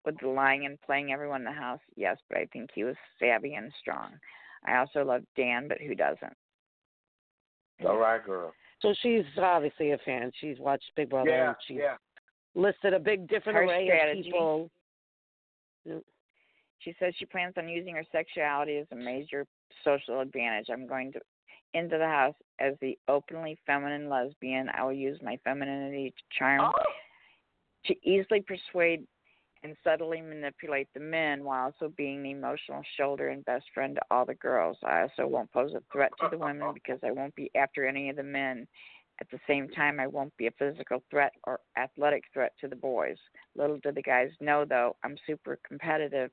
with 0.04 0.18
the 0.20 0.28
lying 0.28 0.66
and 0.66 0.80
playing 0.82 1.12
everyone 1.12 1.42
in 1.42 1.46
the 1.46 1.52
house? 1.52 1.80
Yes, 1.96 2.18
but 2.28 2.38
I 2.38 2.46
think 2.52 2.70
he 2.74 2.84
was 2.84 2.96
savvy 3.18 3.54
and 3.54 3.72
strong. 3.80 4.10
I 4.66 4.78
also 4.78 5.04
love 5.04 5.22
Dan, 5.36 5.66
but 5.68 5.80
who 5.80 5.94
doesn't? 5.94 6.36
All 7.84 7.96
right, 7.96 8.24
girl. 8.24 8.52
so 8.80 8.94
she's 9.02 9.24
obviously 9.38 9.90
a 9.90 9.98
fan. 9.98 10.30
She's 10.40 10.58
watched 10.60 10.90
Big 10.94 11.10
Brother. 11.10 11.30
Yeah, 11.30 11.54
she's 11.66 11.78
yeah. 11.80 11.96
Listed 12.54 12.92
a 12.94 12.98
big 12.98 13.28
different 13.28 13.56
Her 13.56 13.64
array 13.64 13.86
strategy. 13.86 14.20
of 14.20 14.24
people. 14.24 14.70
She 16.80 16.94
says 16.98 17.14
she 17.16 17.26
plans 17.26 17.54
on 17.56 17.68
using 17.68 17.94
her 17.94 18.04
sexuality 18.10 18.76
as 18.78 18.86
a 18.92 18.96
major 18.96 19.46
social 19.84 20.20
advantage. 20.20 20.66
I'm 20.70 20.86
going 20.86 21.12
to 21.12 21.20
into 21.74 21.96
the 21.96 22.06
house 22.06 22.34
as 22.60 22.74
the 22.80 22.98
openly 23.08 23.56
feminine 23.66 24.08
lesbian. 24.08 24.68
I 24.76 24.84
will 24.84 24.92
use 24.92 25.18
my 25.22 25.38
femininity 25.44 26.10
to 26.10 26.22
charm 26.38 26.60
Oh. 26.60 26.82
to 27.86 27.94
easily 28.08 28.40
persuade 28.42 29.06
and 29.64 29.76
subtly 29.82 30.20
manipulate 30.20 30.88
the 30.92 31.00
men 31.00 31.44
while 31.44 31.64
also 31.66 31.88
being 31.96 32.22
the 32.22 32.32
emotional 32.32 32.82
shoulder 32.96 33.28
and 33.28 33.44
best 33.44 33.64
friend 33.72 33.94
to 33.94 34.02
all 34.10 34.24
the 34.26 34.34
girls. 34.34 34.76
I 34.82 35.02
also 35.02 35.26
won't 35.26 35.50
pose 35.52 35.72
a 35.74 35.82
threat 35.92 36.10
to 36.20 36.28
the 36.28 36.36
women 36.38 36.74
because 36.74 36.98
I 37.04 37.10
won't 37.12 37.34
be 37.36 37.50
after 37.54 37.86
any 37.86 38.10
of 38.10 38.16
the 38.16 38.22
men. 38.24 38.66
At 39.20 39.30
the 39.30 39.38
same 39.46 39.68
time, 39.68 40.00
I 40.00 40.06
won't 40.06 40.36
be 40.36 40.48
a 40.48 40.52
physical 40.58 41.02
threat 41.10 41.32
or 41.46 41.60
athletic 41.76 42.24
threat 42.32 42.52
to 42.60 42.68
the 42.68 42.76
boys. 42.76 43.16
Little 43.54 43.78
do 43.78 43.92
the 43.92 44.02
guys 44.02 44.30
know, 44.40 44.64
though, 44.64 44.96
I'm 45.04 45.16
super 45.26 45.58
competitive 45.66 46.30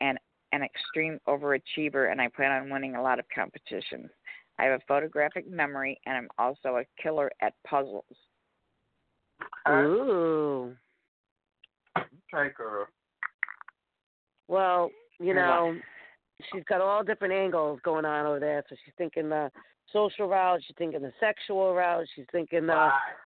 and 0.00 0.18
an 0.52 0.62
extreme 0.62 1.18
overachiever, 1.26 2.10
and 2.10 2.20
I 2.20 2.28
plan 2.28 2.52
on 2.52 2.70
winning 2.70 2.94
a 2.94 3.02
lot 3.02 3.18
of 3.18 3.24
competitions. 3.34 4.10
I 4.58 4.64
have 4.64 4.80
a 4.80 4.84
photographic 4.86 5.50
memory, 5.50 6.00
and 6.06 6.16
I'm 6.16 6.28
also 6.38 6.76
a 6.76 6.84
killer 7.02 7.30
at 7.40 7.54
puzzles. 7.66 8.04
Ooh. 9.68 10.74
Okay, 11.96 12.52
girl. 12.56 12.86
Well, 14.48 14.90
you 15.20 15.34
know, 15.34 15.76
she's 16.52 16.64
got 16.64 16.80
all 16.80 17.04
different 17.04 17.34
angles 17.34 17.80
going 17.84 18.04
on 18.04 18.26
over 18.26 18.40
there. 18.40 18.64
So 18.68 18.76
she's 18.84 18.94
thinking 18.96 19.28
the 19.28 19.50
social 19.92 20.28
route, 20.28 20.60
she's 20.66 20.76
thinking 20.76 21.02
the 21.02 21.12
sexual 21.20 21.74
route, 21.74 22.06
she's 22.14 22.26
thinking 22.32 22.66
the 22.66 22.90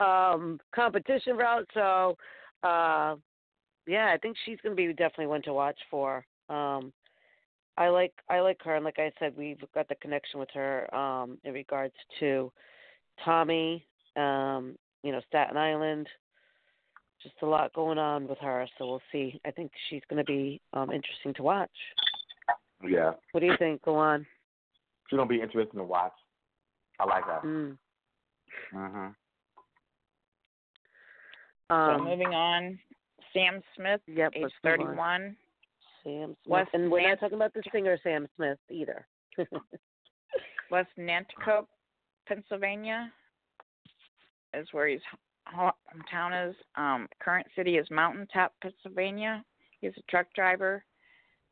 um 0.04 0.60
competition 0.74 1.38
route. 1.38 1.68
So 1.74 2.18
uh 2.64 3.16
yeah, 3.88 4.12
I 4.14 4.18
think 4.22 4.38
she's 4.46 4.58
gonna 4.64 4.76
be 4.76 4.88
definitely 4.88 5.28
one 5.28 5.42
to 5.44 5.54
watch 5.54 5.80
for. 5.90 6.26
Um 6.50 6.92
I 7.78 7.90
like 7.90 8.14
I 8.30 8.40
like 8.40 8.62
her 8.64 8.76
and 8.76 8.86
like 8.86 9.00
I 9.00 9.12
said, 9.20 9.34
we've 9.38 9.64
got 9.74 9.88
the 9.88 9.96
connection 9.96 10.40
with 10.40 10.50
her 10.54 10.94
um 10.94 11.38
in 11.44 11.54
regards 11.54 11.96
to 12.20 12.52
Tommy, 13.24 13.86
um, 14.16 14.76
you 15.04 15.12
know, 15.12 15.22
Staten 15.28 15.58
Island. 15.58 16.08
Just 17.22 17.36
a 17.44 17.46
lot 17.46 17.72
going 17.74 18.00
on 18.00 18.28
with 18.28 18.40
her, 18.40 18.68
so 18.78 18.88
we'll 18.88 19.02
see. 19.12 19.40
I 19.46 19.52
think 19.52 19.72
she's 19.90 20.02
gonna 20.10 20.24
be 20.24 20.60
um 20.74 20.92
interesting 20.92 21.34
to 21.36 21.44
watch. 21.44 21.70
Yeah. 22.84 23.12
What 23.32 23.42
do 23.42 23.46
you 23.46 23.58
think? 23.60 23.84
Go 23.84 23.96
on. 23.96 24.26
She's 25.08 25.18
gonna 25.18 25.30
be 25.30 25.42
interesting 25.42 25.80
to 25.80 25.84
watch. 25.84 26.14
I 27.02 27.06
like 27.06 27.26
that. 27.26 27.42
Mm. 27.44 27.78
Mhm. 28.74 29.16
So 31.70 31.76
Um, 31.76 32.04
moving 32.04 32.34
on, 32.34 32.80
Sam 33.34 33.64
Smith, 33.76 34.02
yep, 34.08 34.34
age 34.36 34.44
let's 34.44 34.54
move 34.64 34.74
on. 34.74 34.78
31. 34.88 35.38
Sam 36.04 36.36
Smith. 36.36 36.38
Wes 36.48 36.68
and 36.74 36.92
we're 36.92 37.08
not 37.08 37.20
talking 37.20 37.36
about 37.38 37.54
the 37.54 37.64
singer 37.72 37.98
Sam 38.04 38.28
Smith 38.36 38.60
either. 38.70 39.08
West 40.70 40.90
Nanticoke, 40.98 41.68
Pennsylvania, 42.28 43.12
is 44.54 44.68
where 44.74 44.88
his 44.88 45.02
ho- 45.48 45.72
hometown 45.94 46.50
is. 46.50 46.56
Um, 46.76 47.08
current 47.20 47.48
city 47.56 47.78
is 47.78 47.90
Mountaintop, 47.90 48.54
Pennsylvania. 48.62 49.44
He's 49.80 49.98
a 49.98 50.02
truck 50.12 50.28
driver. 50.36 50.84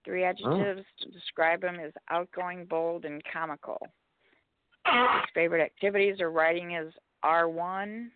Three 0.06 0.24
adjectives 0.26 0.86
to 1.00 1.10
describe 1.12 1.64
him 1.64 1.80
is 1.80 1.94
outgoing, 2.10 2.66
bold, 2.66 3.06
and 3.06 3.22
comical. 3.32 3.80
His 4.91 5.30
favorite 5.34 5.64
activities 5.64 6.22
are 6.22 6.32
riding 6.32 6.70
his 6.72 6.94
R1, 7.24 8.07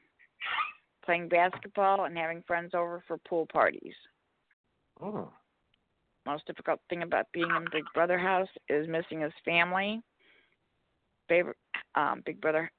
playing 1.06 1.30
basketball, 1.30 2.06
and 2.06 2.18
having 2.18 2.44
friends 2.48 2.74
over 2.74 3.04
for 3.08 3.18
pool 3.18 3.48
parties. 3.52 3.94
Mm. 5.02 5.28
most 6.26 6.46
difficult 6.46 6.80
thing 6.90 7.02
about 7.02 7.26
being 7.34 7.50
in 7.50 7.66
Big 7.72 7.84
Brother 7.94 8.18
house 8.18 8.48
is 8.70 8.88
missing 8.88 9.22
his 9.22 9.34
family. 9.44 10.02
Favorite 11.28 11.58
um, 11.96 12.22
Big 12.26 12.40
Brother 12.40 12.72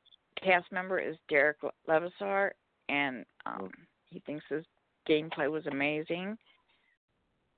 cast 0.43 0.71
member 0.73 0.99
is 0.99 1.17
Derrick 1.29 1.59
Levasseur, 1.87 2.53
and 2.89 3.25
um, 3.47 3.71
he 4.07 4.21
thinks 4.21 4.45
his 4.49 4.65
gameplay 5.09 5.51
was 5.51 5.67
amazing. 5.67 6.39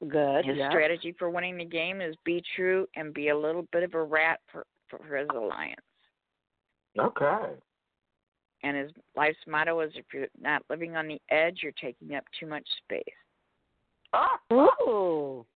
Good. 0.08 0.44
His 0.44 0.56
yeah. 0.58 0.70
strategy 0.70 1.14
for 1.18 1.30
winning 1.30 1.56
the 1.56 1.64
game 1.64 2.00
is 2.00 2.14
be 2.24 2.42
true 2.54 2.86
and 2.96 3.14
be 3.14 3.28
a 3.28 3.38
little 3.38 3.66
bit 3.72 3.82
of 3.82 3.94
a 3.94 4.02
rat 4.02 4.40
for, 4.50 4.66
for 4.88 5.16
his 5.16 5.28
alliance. 5.34 5.80
Okay. 6.98 7.55
And 8.62 8.77
his 8.77 8.90
life's 9.16 9.36
motto 9.47 9.81
is 9.81 9.93
if 9.94 10.06
you're 10.12 10.28
not 10.40 10.62
living 10.70 10.97
on 10.97 11.09
the 11.09 11.20
edge, 11.31 11.60
you're 11.62 11.73
taking 11.81 12.14
up 12.14 12.24
too 12.39 12.47
much 12.47 12.66
space. 12.85 13.02
Oh. 14.12 14.36
Ooh. 14.52 15.47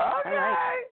okay. 0.00 0.36
I 0.36 0.82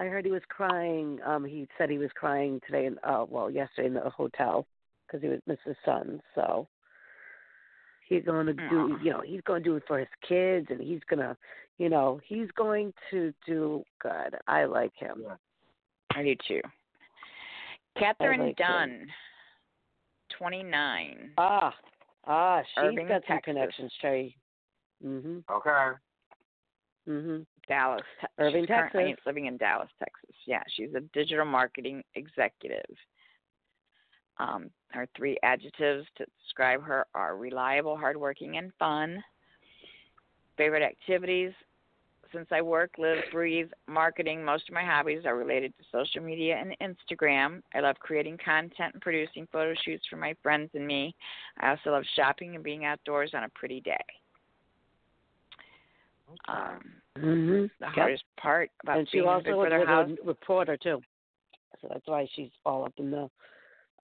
I 0.00 0.04
heard 0.04 0.24
he 0.24 0.30
was 0.30 0.42
crying. 0.48 1.18
Um, 1.26 1.44
he 1.44 1.68
said 1.76 1.90
he 1.90 1.98
was 1.98 2.10
crying 2.14 2.58
today, 2.66 2.86
in, 2.86 2.96
uh, 3.04 3.26
well, 3.28 3.50
yesterday 3.50 3.88
in 3.88 3.94
the 3.94 4.08
hotel 4.08 4.66
because 5.06 5.20
he 5.22 5.28
was 5.28 5.40
missed 5.46 5.60
his 5.66 5.76
son. 5.84 6.22
So 6.34 6.66
he's 8.08 8.24
going 8.24 8.46
to 8.46 8.54
do, 8.54 8.96
Aw. 8.98 9.02
you 9.02 9.10
know, 9.10 9.20
he's 9.20 9.42
going 9.42 9.62
to 9.62 9.68
do 9.68 9.76
it 9.76 9.82
for 9.86 9.98
his 9.98 10.08
kids, 10.26 10.68
and 10.70 10.80
he's 10.80 11.02
gonna, 11.10 11.36
you 11.76 11.90
know, 11.90 12.18
he's 12.24 12.48
going 12.56 12.94
to 13.10 13.34
do 13.46 13.84
good. 14.00 14.36
I 14.48 14.64
like 14.64 14.92
him. 14.96 15.22
Yeah. 15.22 15.34
I 16.14 16.22
do 16.22 16.34
too. 16.48 16.60
Kathryn 18.00 18.38
like 18.38 18.58
him. 18.58 18.66
Dunn, 18.66 19.06
29. 20.38 21.32
Ah, 21.38 21.74
ah, 22.26 22.62
she's 22.62 22.84
Irving, 22.84 23.08
got 23.08 23.22
some 23.26 23.36
Texas. 23.36 23.44
connections, 23.44 23.92
Trey. 24.00 24.36
Mhm. 25.04 25.44
Okay. 25.50 25.98
Mhm. 27.08 27.46
Dallas, 27.66 28.02
Te- 28.20 28.26
Irving, 28.38 28.62
she's 28.62 28.68
currently 28.68 29.04
Texas. 29.10 29.26
living 29.26 29.46
in 29.46 29.56
Dallas, 29.56 29.90
Texas. 29.98 30.34
Yeah, 30.44 30.62
she's 30.68 30.92
a 30.94 31.00
digital 31.00 31.44
marketing 31.44 32.02
executive. 32.14 32.84
Um, 34.38 34.70
her 34.90 35.06
three 35.16 35.38
adjectives 35.42 36.06
to 36.16 36.26
describe 36.42 36.82
her 36.82 37.06
are 37.14 37.36
reliable, 37.36 37.96
hardworking, 37.96 38.56
and 38.56 38.72
fun. 38.74 39.22
Favorite 40.56 40.82
activities. 40.82 41.52
Since 42.32 42.48
I 42.52 42.62
work, 42.62 42.92
live, 42.98 43.18
breathe 43.32 43.70
marketing, 43.88 44.44
most 44.44 44.68
of 44.68 44.74
my 44.74 44.84
hobbies 44.84 45.24
are 45.26 45.36
related 45.36 45.72
to 45.78 45.84
social 45.90 46.22
media 46.22 46.56
and 46.56 46.76
Instagram. 46.80 47.62
I 47.74 47.80
love 47.80 47.96
creating 47.98 48.38
content 48.44 48.94
and 48.94 49.02
producing 49.02 49.48
photo 49.50 49.74
shoots 49.84 50.04
for 50.08 50.16
my 50.16 50.34
friends 50.42 50.70
and 50.74 50.86
me. 50.86 51.14
I 51.58 51.70
also 51.70 51.90
love 51.90 52.04
shopping 52.14 52.54
and 52.54 52.62
being 52.62 52.84
outdoors 52.84 53.32
on 53.34 53.44
a 53.44 53.48
pretty 53.50 53.80
day. 53.80 53.96
Um, 56.46 57.02
Mhm. 57.16 57.70
the 57.78 57.86
Yep. 57.86 57.94
hardest 57.94 58.24
part 58.36 58.70
about 58.82 58.98
and 58.98 59.08
she 59.08 59.18
being 59.18 59.24
in 59.24 59.30
also 59.30 59.44
Big 59.44 59.54
was 59.56 59.72
a 59.72 59.84
house. 59.86 60.18
reporter 60.22 60.76
too. 60.76 61.02
So 61.80 61.88
that's 61.88 62.06
why 62.06 62.26
she's 62.26 62.52
all 62.64 62.84
up 62.84 62.98
in 62.98 63.10
the 63.10 63.30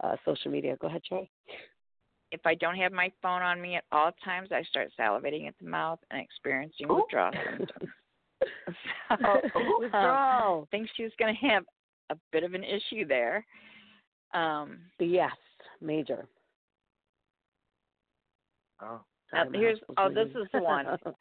uh, 0.01 0.17
social 0.25 0.51
media. 0.51 0.77
Go 0.77 0.89
ahead, 0.89 1.05
Troy. 1.05 1.29
If 2.33 2.45
I 2.45 2.55
don't 2.57 2.77
have 2.77 2.93
my 2.93 3.11
phone 3.23 3.43
on 3.43 3.61
me 3.61 3.77
at 3.77 3.85
all 3.93 4.13
times, 4.25 4.51
I 4.53 4.63
start 4.65 4.93
salivating 4.99 5.47
at 5.47 5.57
the 5.59 5.67
mouth 5.67 6.01
and 6.11 6.21
experiencing 6.21 6.91
Ooh. 6.91 6.97
withdrawal 6.97 7.33
symptoms. 7.57 7.91
so, 9.21 9.25
um, 9.55 9.75
Withdrawal. 9.79 10.63
I 10.63 10.77
think 10.77 10.89
she's 10.97 11.11
going 11.19 11.35
to 11.35 11.47
have 11.49 11.65
a 12.11 12.17
bit 12.33 12.43
of 12.45 12.55
an 12.55 12.65
issue 12.65 13.07
there. 13.07 13.45
Um, 14.35 14.79
Yes, 14.99 15.33
major. 15.81 16.27
Oh. 18.81 19.01
Uh, 19.33 19.45
here's- 19.53 19.79
oh, 19.97 20.09
this 20.09 20.29
is 20.29 20.47
the 20.53 20.61
one. 20.61 20.87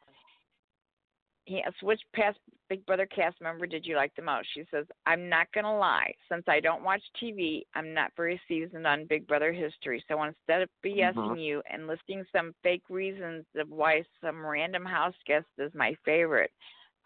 Yes, 1.48 1.70
which 1.80 2.00
past 2.12 2.38
Big 2.68 2.84
Brother 2.86 3.06
cast 3.06 3.40
member 3.40 3.68
did 3.68 3.86
you 3.86 3.94
like 3.94 4.12
the 4.16 4.22
most? 4.22 4.48
She 4.52 4.64
says, 4.68 4.84
I'm 5.06 5.28
not 5.28 5.46
going 5.52 5.62
to 5.62 5.70
lie. 5.70 6.12
Since 6.28 6.42
I 6.48 6.58
don't 6.58 6.82
watch 6.82 7.00
TV, 7.22 7.62
I'm 7.76 7.94
not 7.94 8.10
very 8.16 8.40
seasoned 8.48 8.84
on 8.84 9.06
Big 9.06 9.28
Brother 9.28 9.52
history. 9.52 10.04
So 10.08 10.20
instead 10.24 10.62
of 10.62 10.68
BSing 10.84 11.14
Mhm. 11.14 11.40
you 11.44 11.62
and 11.70 11.86
listing 11.86 12.24
some 12.32 12.52
fake 12.64 12.82
reasons 12.90 13.46
of 13.54 13.68
why 13.70 14.04
some 14.20 14.44
random 14.44 14.84
house 14.84 15.14
guest 15.24 15.46
is 15.58 15.72
my 15.72 15.94
favorite, 16.04 16.50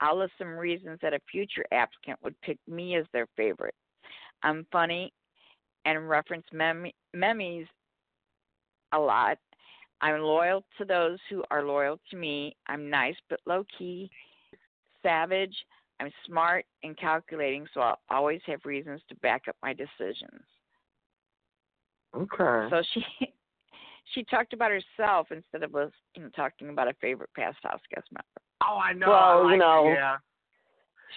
I'll 0.00 0.18
list 0.18 0.32
some 0.38 0.48
reasons 0.48 0.98
that 1.02 1.14
a 1.14 1.20
future 1.30 1.64
applicant 1.72 2.18
would 2.22 2.40
pick 2.40 2.58
me 2.66 2.96
as 2.96 3.06
their 3.12 3.26
favorite. 3.36 3.74
I'm 4.42 4.66
funny 4.72 5.12
and 5.84 6.08
reference 6.08 6.46
mem- 6.52 6.90
memes 7.14 7.68
a 8.92 8.98
lot. 8.98 9.38
I'm 10.00 10.20
loyal 10.22 10.64
to 10.78 10.84
those 10.84 11.18
who 11.28 11.44
are 11.50 11.62
loyal 11.62 12.00
to 12.10 12.16
me. 12.16 12.56
I'm 12.66 12.88
nice 12.88 13.16
but 13.28 13.40
low 13.46 13.64
key, 13.76 14.10
savage. 15.02 15.54
I'm 16.00 16.10
smart 16.26 16.64
and 16.82 16.96
calculating, 16.96 17.66
so 17.74 17.80
I'll 17.80 18.00
always 18.08 18.40
have 18.46 18.60
reasons 18.64 19.02
to 19.10 19.14
back 19.16 19.42
up 19.48 19.56
my 19.62 19.74
decisions. 19.74 20.42
Okay. 22.16 22.68
So 22.70 22.82
she 22.94 23.04
she 24.14 24.24
talked 24.24 24.54
about 24.54 24.70
herself 24.70 25.28
instead 25.30 25.62
of 25.62 25.74
us, 25.76 25.92
you 26.16 26.22
know, 26.22 26.30
talking 26.34 26.70
about 26.70 26.88
a 26.88 26.94
favorite 27.00 27.30
past 27.36 27.58
house 27.62 27.80
guest 27.94 28.06
member. 28.10 28.49
Oh, 28.62 28.78
I 28.78 28.92
know. 28.92 29.08
Well, 29.08 29.46
I 29.46 29.52
you 29.52 29.58
know, 29.58 29.88
it, 29.88 29.94
yeah. 29.94 30.16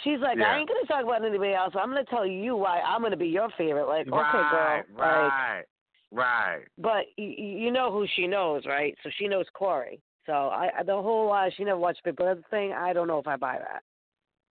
She's 0.03 0.19
like, 0.19 0.37
Yeah. 0.37 0.45
I 0.51 0.57
ain't 0.57 0.67
gonna 0.67 0.85
talk 0.87 1.03
about 1.03 1.23
anybody 1.25 1.53
else. 1.53 1.73
I'm 1.79 1.89
gonna 1.89 2.03
tell 2.05 2.25
you 2.25 2.55
why 2.55 2.79
I'm 2.81 3.01
gonna 3.01 3.15
be 3.17 3.27
your 3.27 3.49
favorite. 3.57 3.87
Like, 3.87 4.07
okay, 4.07 4.13
right, 4.15 4.83
girl. 4.95 5.23
Like, 5.23 5.31
right, 5.31 5.63
right. 6.11 6.61
but 6.77 7.05
y- 7.17 7.35
y- 7.37 7.55
you 7.57 7.71
know 7.71 7.91
who 7.91 8.05
she 8.15 8.27
knows, 8.27 8.65
right? 8.65 8.95
So 9.03 9.09
she 9.17 9.27
knows 9.27 9.45
Corey. 9.53 10.01
So 10.25 10.33
I 10.33 10.69
I- 10.79 10.83
the 10.83 10.93
whole 10.93 11.31
uh, 11.31 11.49
she 11.55 11.63
never 11.63 11.79
watched 11.79 12.03
Big 12.03 12.15
Brother 12.15 12.41
thing. 12.49 12.73
I 12.73 12.91
don't 12.93 13.07
know 13.07 13.19
if 13.19 13.27
I 13.27 13.35
buy 13.37 13.57
that. 13.59 13.81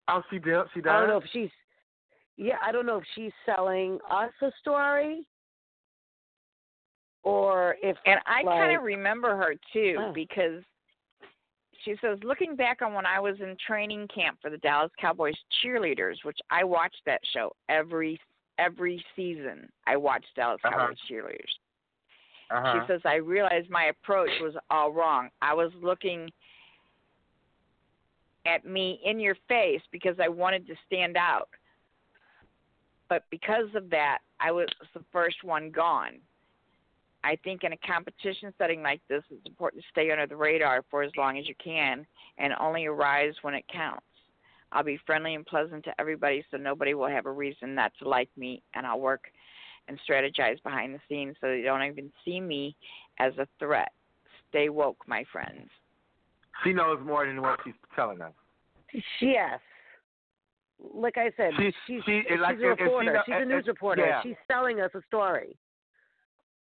Oh, 0.08 0.22
she 0.30 0.40
did. 0.40 0.66
She 0.74 0.82
does. 0.82 0.92
I 0.92 1.00
don't 1.00 1.10
know 1.10 1.18
if 1.18 1.26
she's. 1.34 1.50
Yeah, 2.38 2.56
I 2.66 2.72
don't 2.72 2.86
know 2.86 2.98
if 2.98 3.04
she's 3.16 3.32
selling 3.46 4.00
us 4.10 4.32
a 4.42 4.52
story, 4.60 5.28
or 7.24 7.76
if 7.84 7.98
And 8.06 8.20
I 8.26 8.44
kind 8.44 8.76
of 8.76 8.84
remember 8.84 9.36
her 9.36 9.56
too 9.74 9.98
Oh. 10.00 10.12
because 10.14 10.64
she 11.84 11.96
says, 12.02 12.20
looking 12.24 12.56
back 12.56 12.82
on 12.82 12.94
when 12.94 13.06
I 13.06 13.20
was 13.20 13.36
in 13.40 13.56
training 13.66 14.08
camp 14.14 14.38
for 14.42 14.50
the 14.50 14.58
Dallas 14.58 14.92
Cowboys 15.00 15.36
cheerleaders, 15.64 16.16
which 16.24 16.38
I 16.50 16.64
watched 16.64 17.02
that 17.06 17.22
show 17.34 17.54
every 17.70 18.20
every 18.60 19.04
season. 19.16 19.70
I 19.88 19.96
watched 19.98 20.28
Dallas 20.36 20.60
Uh-huh. 20.64 20.78
Cowboys 20.78 20.98
cheerleaders. 21.10 21.54
Uh-huh. 22.52 22.74
She 22.82 22.88
says, 22.88 23.02
I 23.06 23.16
realized 23.16 23.70
my 23.70 23.86
approach 23.86 24.30
was 24.42 24.54
all 24.70 24.92
wrong. 24.92 25.30
I 25.42 25.54
was 25.54 25.72
looking 25.82 26.30
at 28.46 28.66
me 28.66 29.00
in 29.06 29.20
your 29.20 29.36
face 29.48 29.82
because 29.92 30.16
I 30.20 30.28
wanted 30.28 30.68
to 30.68 30.76
stand 30.86 31.16
out. 31.16 31.50
But 33.08 33.24
because 33.30 33.74
of 33.76 33.90
that, 33.90 34.20
I 34.40 34.52
was 34.52 34.68
the 34.94 35.04
first 35.12 35.44
one 35.44 35.70
gone. 35.72 36.20
I 37.24 37.36
think 37.44 37.64
in 37.64 37.74
a 37.74 37.78
competition 37.78 38.54
setting 38.58 38.82
like 38.82 39.02
this, 39.08 39.24
it's 39.30 39.46
important 39.46 39.84
to 39.84 39.90
stay 39.92 40.10
under 40.12 40.26
the 40.26 40.36
radar 40.36 40.84
for 40.90 41.04
as 41.04 41.12
long 41.18 41.38
as 41.38 41.48
you 41.48 41.56
can 41.64 42.06
and 42.40 42.54
only 42.60 42.86
arise 42.88 43.34
when 43.44 43.54
it 43.54 43.64
counts. 43.72 44.06
I'll 44.72 44.84
be 44.84 44.98
friendly 45.06 45.36
and 45.36 45.46
pleasant 45.46 45.84
to 45.86 45.94
everybody 46.00 46.44
so 46.50 46.58
nobody 46.58 46.94
will 46.94 47.10
have 47.10 47.26
a 47.26 47.32
reason 47.32 47.76
not 47.76 47.92
to 48.02 48.08
like 48.08 48.30
me, 48.38 48.64
and 48.74 48.88
I'll 48.88 49.00
work 49.00 49.26
and 49.88 50.00
strategize 50.10 50.62
behind 50.64 50.96
the 50.96 51.00
scenes 51.10 51.36
so 51.42 51.48
they 51.48 51.62
don't 51.62 51.84
even 51.84 52.12
see 52.24 52.40
me 52.40 52.76
as 53.20 53.34
a 53.38 53.48
threat. 53.60 53.92
Stay 54.50 54.70
woke, 54.70 54.98
my 55.08 55.24
friends. 55.32 55.70
she 56.64 56.74
knows 56.74 57.00
more 57.06 57.26
than 57.26 57.42
what 57.42 57.60
she's 57.64 57.74
telling 57.96 58.22
us. 58.22 58.34
yes, 59.22 59.60
like 60.94 61.18
I 61.18 61.32
said, 61.38 61.52
She- 61.58 61.74
she's 61.88 62.04
she- 62.06 62.24
she's 62.28 62.40
like, 62.40 62.58
a 62.58 62.72
if- 62.72 62.72
if 62.74 62.78
she 62.80 62.84
reporter. 62.84 63.14
know- 63.14 63.24
she's 63.26 63.36
a 63.36 63.46
news 63.46 63.68
reporter. 63.68 64.06
yeah. 64.06 64.22
She's 64.24 64.36
selling 64.48 64.80
us 64.82 64.92
a 64.96 65.02
story. 65.04 65.56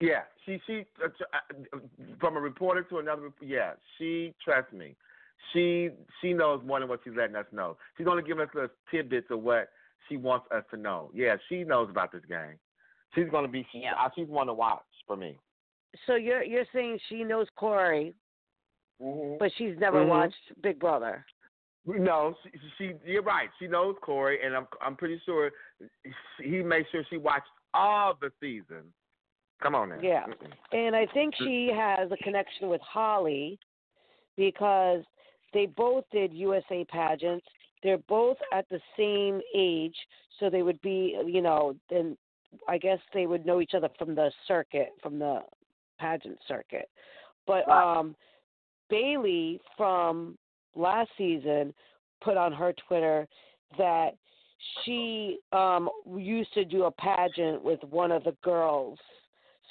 Yeah, 0.02 0.22
she 0.46 0.60
she 0.66 0.86
uh, 1.04 1.08
uh, 1.08 1.78
from 2.20 2.36
a 2.36 2.40
reporter 2.40 2.84
to 2.84 2.98
another. 3.00 3.32
Yeah, 3.42 3.74
she 3.98 4.34
trust 4.44 4.74
me. 4.74 4.96
She 5.54 5.90
she 6.22 6.34
knows 6.34 6.62
more 6.66 6.80
than 6.80 6.90
what 6.90 7.02
she's 7.04 7.14
letting 7.16 7.36
us 7.36 7.46
know. 7.52 7.78
She's 7.98 8.08
only 8.08 8.24
giving 8.24 8.44
us 8.44 8.50
little 8.54 8.70
tidbits 8.90 9.28
of 9.30 9.42
what 9.42 9.70
she 10.10 10.18
wants 10.18 10.48
us 10.52 10.64
to 10.72 10.78
know. 10.78 11.12
Yeah, 11.14 11.36
she 11.50 11.64
knows 11.64 11.90
about 11.90 12.12
this 12.12 12.24
game. 12.28 12.58
She's 13.16 13.30
gonna 13.30 13.48
be. 13.48 13.66
Yeah. 13.74 13.94
uh, 14.04 14.10
She's 14.16 14.28
one 14.28 14.48
to 14.48 14.54
watch 14.54 14.82
for 15.06 15.16
me. 15.16 15.38
So 16.08 16.16
you're 16.16 16.44
you're 16.44 16.66
saying 16.74 17.00
she 17.10 17.24
knows 17.24 17.48
Corey, 17.56 18.14
Mm-hmm. 19.02 19.38
but 19.40 19.52
she's 19.58 19.78
never 19.80 20.04
Mhm. 20.04 20.08
watched 20.10 20.62
Big 20.62 20.80
Brother. 20.80 21.26
No, 21.86 22.36
she, 22.44 22.52
she. 22.78 22.94
You're 23.06 23.24
right. 23.24 23.50
She 23.60 23.68
knows 23.68 23.96
Corey, 24.02 24.40
and 24.44 24.56
I'm 24.56 24.68
I'm 24.82 24.96
pretty 24.96 25.20
sure 25.26 25.52
he 26.42 26.62
made 26.62 26.86
sure 26.92 27.04
she 27.10 27.18
watched 27.18 27.50
all 27.74 28.14
the 28.22 28.32
seasons. 28.40 28.94
Come 29.62 29.76
on 29.76 29.90
now. 29.90 30.00
Yeah. 30.02 30.26
And 30.72 30.96
I 30.96 31.06
think 31.14 31.36
she 31.38 31.70
has 31.74 32.12
a 32.12 32.18
connection 32.24 32.68
with 32.68 32.82
Holly 32.82 33.60
because 34.36 35.04
they 35.54 35.68
both 35.68 36.04
did 36.12 36.34
USA 36.34 36.86
pageants. 36.86 37.46
They're 37.84 38.00
both 38.10 38.38
at 38.54 38.68
the 38.70 38.80
same 38.98 39.42
age, 39.56 39.96
so 40.40 40.50
they 40.50 40.64
would 40.64 40.82
be, 40.82 41.20
you 41.26 41.42
know, 41.42 41.76
then 41.90 42.18
I 42.68 42.78
guess 42.78 43.00
they 43.14 43.28
would 43.28 43.46
know 43.46 43.62
each 43.62 43.74
other 43.76 43.90
from 43.98 44.16
the 44.16 44.32
circuit, 44.48 44.90
from 45.02 45.20
the 45.20 45.42
pageant 46.00 46.40
circuit. 46.48 46.90
But 47.48 47.70
um 47.70 48.16
Bayleigh 48.92 49.60
from 49.78 50.38
last 50.76 51.10
season 51.18 51.74
put 52.24 52.38
on 52.38 52.52
her 52.52 52.74
Twitter 52.88 53.28
that 53.78 54.12
she 54.84 55.40
um 55.54 55.90
used 56.18 56.54
to 56.54 56.66
do 56.66 56.84
a 56.84 56.92
pageant 56.92 57.64
with 57.64 57.80
one 57.90 58.12
of 58.12 58.24
the 58.24 58.36
girls 58.44 59.00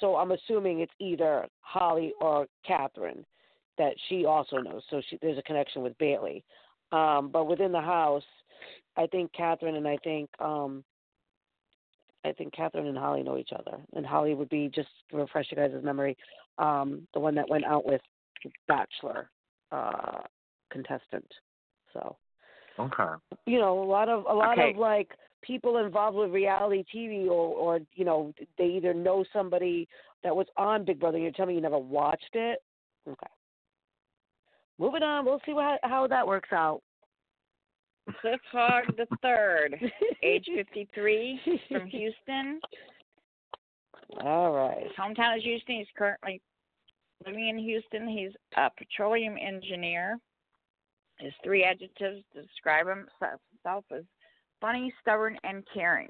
so 0.01 0.17
I'm 0.17 0.31
assuming 0.31 0.81
it's 0.81 0.91
either 0.99 1.47
Holly 1.61 2.11
or 2.19 2.47
Kathryn 2.69 3.23
that 3.77 3.93
she 4.09 4.25
also 4.25 4.57
knows. 4.57 4.81
So 4.89 5.01
she, 5.09 5.17
there's 5.21 5.37
a 5.37 5.43
connection 5.43 5.81
with 5.81 5.97
Bayleigh. 5.97 6.43
Um, 6.91 7.29
but 7.31 7.45
within 7.45 7.71
the 7.71 7.79
house, 7.79 8.23
I 8.97 9.07
think 9.07 9.31
Kathryn 9.31 9.77
and 9.77 9.87
I 9.87 9.97
think 10.03 10.29
um, 10.39 10.83
I 12.25 12.33
think 12.33 12.53
Kathryn 12.53 12.87
and 12.87 12.97
Holly 12.97 13.23
know 13.23 13.37
each 13.37 13.51
other. 13.57 13.77
And 13.95 14.05
Holly 14.05 14.33
would 14.33 14.49
be 14.49 14.69
just 14.73 14.89
to 15.09 15.17
refresh 15.17 15.47
you 15.49 15.57
guys' 15.57 15.71
memory, 15.81 16.17
um, 16.57 17.07
the 17.13 17.19
one 17.19 17.33
that 17.35 17.49
went 17.49 17.63
out 17.63 17.85
with 17.85 18.01
Bachelor 18.67 19.29
uh, 19.71 20.21
contestant. 20.71 21.31
So 21.93 22.17
Okay. 22.77 23.13
you 23.45 23.59
know, 23.59 23.81
a 23.81 23.85
lot 23.85 24.09
of 24.09 24.25
a 24.25 24.33
lot 24.33 24.57
Okay. 24.57 24.71
of 24.71 24.77
like 24.77 25.11
people 25.41 25.77
involved 25.77 26.17
with 26.17 26.31
reality 26.31 26.83
TV 26.93 27.25
or 27.25 27.55
or 27.55 27.79
you 27.95 28.05
know, 28.05 28.33
they 28.57 28.65
either 28.65 28.93
know 28.93 29.23
somebody 29.33 29.87
that 30.23 30.35
was 30.35 30.47
on 30.57 30.85
Big 30.85 30.99
Brother. 30.99 31.17
and 31.17 31.23
You're 31.23 31.33
telling 31.33 31.49
me 31.49 31.55
you 31.55 31.61
never 31.61 31.79
watched 31.79 32.33
it? 32.33 32.59
Okay. 33.07 33.27
Moving 34.77 35.03
on. 35.03 35.25
We'll 35.25 35.41
see 35.45 35.53
what, 35.53 35.79
how 35.83 36.07
that 36.07 36.25
works 36.25 36.49
out. 36.51 36.81
Cliff 38.19 38.39
Hogg 38.51 38.97
the 38.97 39.05
third, 39.21 39.79
age 40.23 40.47
53, 40.53 41.39
from 41.69 41.87
Houston. 41.87 42.59
All 44.21 44.51
right. 44.51 44.83
His 44.83 44.91
hometown 44.99 45.37
is 45.37 45.43
Houston. 45.43 45.75
He's 45.77 45.87
currently 45.97 46.41
living 47.25 47.47
in 47.47 47.59
Houston. 47.59 48.07
He's 48.07 48.31
a 48.57 48.69
petroleum 48.75 49.35
engineer. 49.39 50.17
His 51.19 51.33
three 51.43 51.63
adjectives 51.63 52.23
describe 52.33 52.87
himself 52.87 53.85
as 53.95 54.03
funny, 54.61 54.93
stubborn, 55.01 55.37
and 55.43 55.63
caring. 55.73 56.09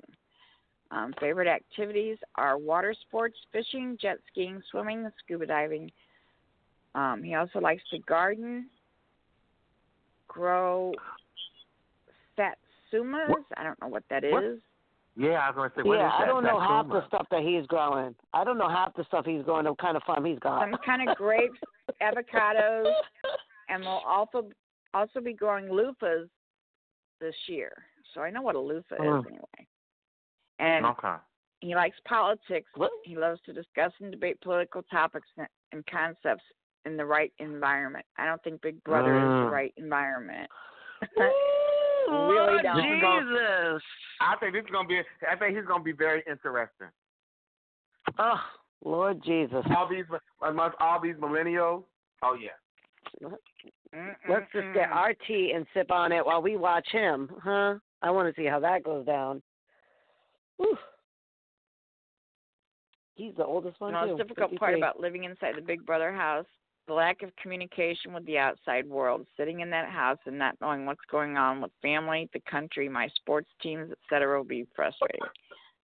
Um, 0.91 1.13
favorite 1.19 1.47
activities 1.47 2.17
are 2.35 2.57
water 2.57 2.93
sports, 3.07 3.37
fishing, 3.53 3.97
jet 3.99 4.17
skiing, 4.29 4.61
swimming, 4.69 5.05
and 5.05 5.13
scuba 5.23 5.45
diving. 5.45 5.89
Um, 6.93 7.23
he 7.23 7.33
also 7.35 7.59
likes 7.59 7.81
to 7.91 7.99
garden, 7.99 8.69
grow 10.27 10.93
satsumas. 12.37 13.29
What- 13.29 13.45
I 13.55 13.63
don't 13.63 13.81
know 13.81 13.87
what 13.87 14.03
that 14.09 14.25
is. 14.25 14.33
what? 14.33 14.43
Yeah, 15.17 15.45
I 15.45 15.49
was 15.49 15.55
going 15.55 15.69
to 15.69 15.75
say. 15.75 15.81
what 15.83 15.97
yeah, 15.97 16.07
is 16.07 16.13
I 16.19 16.25
don't 16.25 16.43
know 16.43 16.57
That's 16.57 16.69
half 16.71 16.87
the 16.87 17.05
stuff 17.07 17.27
that 17.31 17.41
he's 17.41 17.65
growing. 17.67 18.15
I 18.33 18.45
don't 18.45 18.57
know 18.57 18.69
half 18.69 18.95
the 18.95 19.03
stuff 19.05 19.25
he's 19.25 19.43
growing. 19.43 19.65
What 19.65 19.77
kind 19.77 19.97
of 19.97 20.03
farm 20.03 20.23
he's 20.23 20.39
got? 20.39 20.61
Some 20.61 20.79
kind 20.85 21.07
of 21.07 21.17
grapes, 21.17 21.59
avocados, 22.01 22.93
and 23.67 23.83
we'll 23.83 24.01
also 24.07 24.49
also 24.93 25.19
be 25.19 25.33
growing 25.33 25.65
loofahs 25.65 26.29
this 27.19 27.35
year. 27.47 27.73
So 28.13 28.21
I 28.21 28.29
know 28.29 28.41
what 28.41 28.55
a 28.55 28.59
loofah 28.59 28.95
Oh. 28.99 29.19
is 29.19 29.25
anyway. 29.27 29.67
And 30.59 30.85
Okay. 30.85 31.15
he 31.61 31.75
likes 31.75 31.97
politics. 32.05 32.69
What? 32.75 32.91
He 33.03 33.15
loves 33.17 33.41
to 33.41 33.53
discuss 33.53 33.91
and 33.99 34.11
debate 34.11 34.39
political 34.41 34.83
topics 34.83 35.27
and- 35.37 35.47
and 35.71 35.85
concepts 35.87 36.43
in 36.85 36.97
the 36.97 37.05
right 37.05 37.31
environment. 37.37 38.05
I 38.17 38.25
don't 38.25 38.41
think 38.43 38.61
Big 38.61 38.83
Brother 38.83 39.15
is 39.15 39.23
Mm. 39.23 39.45
the 39.45 39.51
right 39.51 39.73
environment. 39.77 40.49
Really 42.07 42.35
Lord 42.35 42.63
don't. 42.63 42.81
Jesus. 42.81 43.83
I 44.19 44.35
think 44.37 44.53
this 44.53 44.65
is 44.65 44.71
going 44.71 44.85
to 44.85 44.89
be. 44.89 45.01
I 45.29 45.35
think 45.37 45.55
he's 45.55 45.65
going 45.65 45.79
to 45.79 45.83
be 45.83 45.93
very 45.93 46.21
interesting. 46.27 46.89
Oh, 48.17 48.43
Lord 48.83 49.21
Jesus. 49.23 49.65
All 49.69 49.87
these 49.87 50.05
amongst 50.41 50.77
all 50.81 50.99
these 50.99 51.15
millennials. 51.17 51.85
Oh 52.21 52.33
yeah. 52.33 53.29
Let's 54.27 54.51
just 54.51 54.73
get 54.73 54.89
tea 55.25 55.53
and 55.53 55.65
sip 55.73 55.89
on 55.91 56.11
it 56.11 56.25
while 56.25 56.41
we 56.41 56.57
watch 56.57 56.87
him, 56.91 57.29
huh? 57.41 57.75
I 58.01 58.11
want 58.11 58.33
to 58.33 58.41
see 58.41 58.47
how 58.47 58.59
that 58.59 58.83
goes 58.83 59.05
down. 59.05 59.41
Whew. 60.57 60.77
He's 63.15 63.35
the 63.35 63.45
oldest 63.45 63.79
one. 63.79 63.93
The 63.93 63.99
one 63.99 64.07
most 64.09 64.17
too. 64.17 64.23
difficult 64.23 64.55
part 64.57 64.71
53. 64.73 64.79
about 64.79 64.99
living 64.99 65.25
inside 65.25 65.55
the 65.55 65.61
Big 65.61 65.85
Brother 65.85 66.11
house, 66.11 66.45
the 66.87 66.93
lack 66.93 67.21
of 67.21 67.35
communication 67.35 68.13
with 68.13 68.25
the 68.25 68.37
outside 68.37 68.87
world, 68.87 69.27
sitting 69.37 69.59
in 69.59 69.69
that 69.69 69.89
house 69.89 70.17
and 70.25 70.37
not 70.37 70.55
knowing 70.61 70.85
what's 70.85 71.05
going 71.09 71.37
on 71.37 71.61
with 71.61 71.71
family, 71.81 72.29
the 72.33 72.41
country, 72.49 72.89
my 72.89 73.07
sports 73.15 73.49
teams, 73.61 73.91
etc., 73.91 74.37
will 74.37 74.43
be 74.43 74.65
frustrating. 74.75 75.21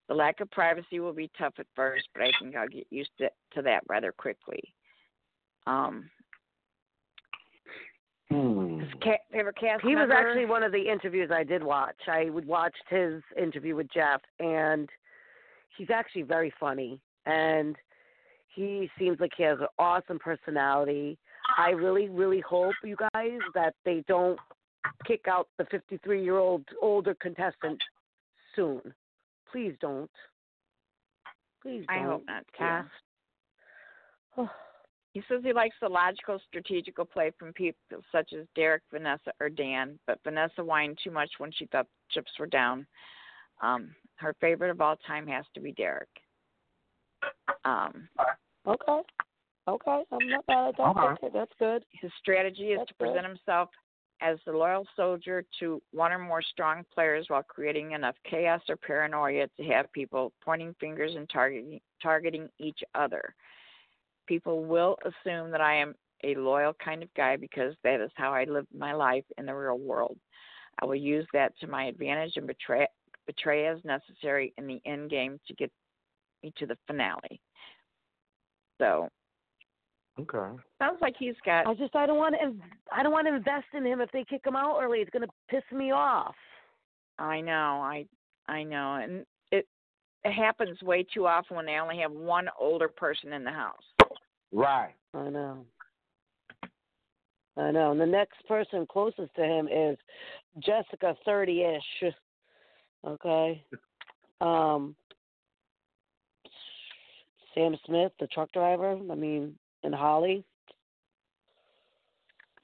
The 0.08 0.14
lack 0.14 0.40
of 0.40 0.50
privacy 0.50 1.00
will 1.00 1.12
be 1.12 1.30
tough 1.38 1.54
at 1.58 1.66
first, 1.76 2.08
but 2.14 2.22
I 2.22 2.30
think 2.40 2.56
I'll 2.56 2.66
get 2.66 2.86
used 2.90 3.10
to, 3.18 3.30
to 3.54 3.62
that 3.62 3.84
rather 3.88 4.10
quickly. 4.10 4.74
Um, 5.66 6.10
Hmm. 8.30 8.67
Ca- 9.02 9.18
favorite 9.32 9.56
cast 9.56 9.82
He 9.84 9.94
was 9.94 10.10
actually 10.12 10.46
one 10.46 10.62
of 10.62 10.72
the 10.72 10.88
interviews 10.90 11.30
I 11.32 11.44
did 11.44 11.62
watch. 11.62 11.96
I 12.06 12.30
would 12.30 12.46
watch 12.46 12.74
his 12.88 13.22
interview 13.40 13.76
with 13.76 13.88
Jeff, 13.92 14.20
and 14.38 14.88
he's 15.76 15.90
actually 15.90 16.22
very 16.22 16.52
funny. 16.58 17.00
And 17.26 17.76
he 18.54 18.90
seems 18.98 19.20
like 19.20 19.32
he 19.36 19.42
has 19.44 19.58
an 19.60 19.68
awesome 19.78 20.18
personality. 20.18 21.18
I 21.56 21.70
really, 21.70 22.08
really 22.08 22.40
hope 22.40 22.74
you 22.84 22.96
guys 23.14 23.38
that 23.54 23.74
they 23.84 24.04
don't 24.08 24.38
kick 25.06 25.26
out 25.28 25.48
the 25.58 25.64
53 25.70 26.22
year 26.22 26.36
old 26.36 26.64
older 26.80 27.14
contestant 27.14 27.80
soon. 28.56 28.80
Please 29.50 29.74
don't. 29.80 30.10
Please 31.62 31.84
don't. 31.88 31.98
I 31.98 32.02
hope 32.02 32.24
not. 32.26 32.44
Cast. 32.56 32.88
Oh. 34.36 34.48
He 35.12 35.22
says 35.28 35.40
he 35.42 35.52
likes 35.52 35.76
the 35.80 35.88
logical, 35.88 36.40
strategical 36.48 37.04
play 37.04 37.32
from 37.38 37.52
people 37.52 38.02
such 38.12 38.32
as 38.38 38.46
Derrick, 38.54 38.82
Vanessa, 38.92 39.32
or 39.40 39.48
Dan, 39.48 39.98
but 40.06 40.20
Vanessa 40.22 40.62
whined 40.62 40.98
too 41.02 41.10
much 41.10 41.30
when 41.38 41.50
she 41.50 41.66
thought 41.66 41.86
the 41.86 42.14
chips 42.14 42.32
were 42.38 42.46
down. 42.46 42.86
Um, 43.62 43.94
her 44.16 44.34
favorite 44.40 44.70
of 44.70 44.80
all 44.80 44.96
time 45.06 45.26
has 45.26 45.44
to 45.54 45.60
be 45.60 45.72
Derrick. 45.72 46.08
Um, 47.64 48.08
Okay. 48.68 49.00
Okay. 49.66 50.02
I'm 50.12 50.28
not 50.28 50.44
mad 50.48 50.68
at 50.68 50.76
that. 50.76 50.82
Okay. 50.82 51.00
Okay, 51.00 51.28
that's 51.32 51.52
good. 51.58 51.84
his 51.92 52.10
strategy 52.20 52.72
is 52.72 52.78
That's 52.78 52.88
to 52.88 52.94
present 52.94 53.26
himself 53.26 53.70
as 54.20 54.38
the 54.46 54.52
loyal 54.52 54.86
soldier 54.96 55.44
to 55.60 55.80
one 55.92 56.12
or 56.12 56.18
more 56.18 56.42
strong 56.42 56.84
players 56.92 57.26
while 57.28 57.42
creating 57.42 57.92
enough 57.92 58.16
chaos 58.28 58.60
or 58.68 58.76
paranoia 58.76 59.46
to 59.56 59.64
have 59.64 59.92
people 59.92 60.32
pointing 60.44 60.74
fingers 60.80 61.14
and 61.16 61.28
targeting 61.30 61.80
targeting 62.02 62.48
each 62.58 62.80
other. 62.94 63.34
People 64.28 64.64
will 64.64 64.96
assume 65.02 65.50
that 65.50 65.62
I 65.62 65.74
am 65.76 65.94
a 66.22 66.34
loyal 66.34 66.74
kind 66.84 67.02
of 67.02 67.12
guy 67.14 67.36
because 67.36 67.74
that 67.82 68.00
is 68.00 68.10
how 68.14 68.32
I 68.32 68.44
live 68.44 68.66
my 68.76 68.92
life 68.92 69.24
in 69.38 69.46
the 69.46 69.54
real 69.54 69.78
world. 69.78 70.18
I 70.80 70.84
will 70.84 70.94
use 70.94 71.26
that 71.32 71.58
to 71.60 71.66
my 71.66 71.84
advantage 71.84 72.34
and 72.36 72.46
betray 72.46 72.86
betray 73.26 73.66
as 73.66 73.78
necessary 73.84 74.54
in 74.56 74.66
the 74.66 74.80
end 74.86 75.10
game 75.10 75.38
to 75.46 75.54
get 75.54 75.70
me 76.42 76.52
to 76.58 76.66
the 76.66 76.76
finale. 76.86 77.40
So 78.78 79.08
Okay. 80.18 80.62
sounds 80.80 80.98
like 81.00 81.14
he's 81.18 81.34
got 81.44 81.66
I 81.66 81.74
just 81.74 81.94
I 81.94 82.06
don't 82.06 82.18
want 82.18 82.34
to 82.40 82.54
I 82.92 83.02
don't 83.02 83.12
want 83.12 83.26
to 83.26 83.34
invest 83.34 83.66
in 83.74 83.84
him 83.84 84.00
if 84.00 84.10
they 84.12 84.24
kick 84.24 84.42
him 84.44 84.56
out 84.56 84.80
early. 84.82 84.98
It's 84.98 85.10
gonna 85.10 85.26
piss 85.48 85.62
me 85.72 85.90
off. 85.90 86.34
I 87.18 87.40
know, 87.40 87.80
I 87.82 88.06
I 88.48 88.62
know, 88.62 88.94
and 88.96 89.24
it 89.52 89.66
it 90.24 90.32
happens 90.32 90.80
way 90.82 91.02
too 91.02 91.26
often 91.26 91.56
when 91.56 91.66
they 91.66 91.78
only 91.78 91.98
have 91.98 92.12
one 92.12 92.48
older 92.58 92.88
person 92.88 93.32
in 93.32 93.44
the 93.44 93.50
house. 93.50 93.84
Right. 94.52 94.94
I 95.14 95.28
know. 95.28 95.64
I 97.56 97.70
know. 97.70 97.92
And 97.92 98.00
the 98.00 98.06
next 98.06 98.46
person 98.46 98.86
closest 98.90 99.34
to 99.36 99.42
him 99.42 99.68
is 99.68 99.98
Jessica, 100.60 101.16
thirty-ish. 101.24 102.12
Okay. 103.06 103.64
Um. 104.40 104.94
Sam 107.54 107.76
Smith, 107.86 108.12
the 108.20 108.26
truck 108.28 108.52
driver. 108.52 108.98
I 109.10 109.14
mean, 109.14 109.54
and 109.82 109.94
Holly. 109.94 110.44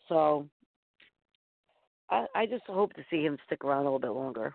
So. 0.09 0.47
I 2.11 2.27
I 2.35 2.47
just 2.47 2.65
hope 2.67 2.93
to 2.95 3.05
see 3.11 3.23
him 3.23 3.39
stick 3.47 3.65
around 3.65 3.81
a 3.81 3.85
little 3.85 3.99
bit 3.99 4.11
longer 4.11 4.55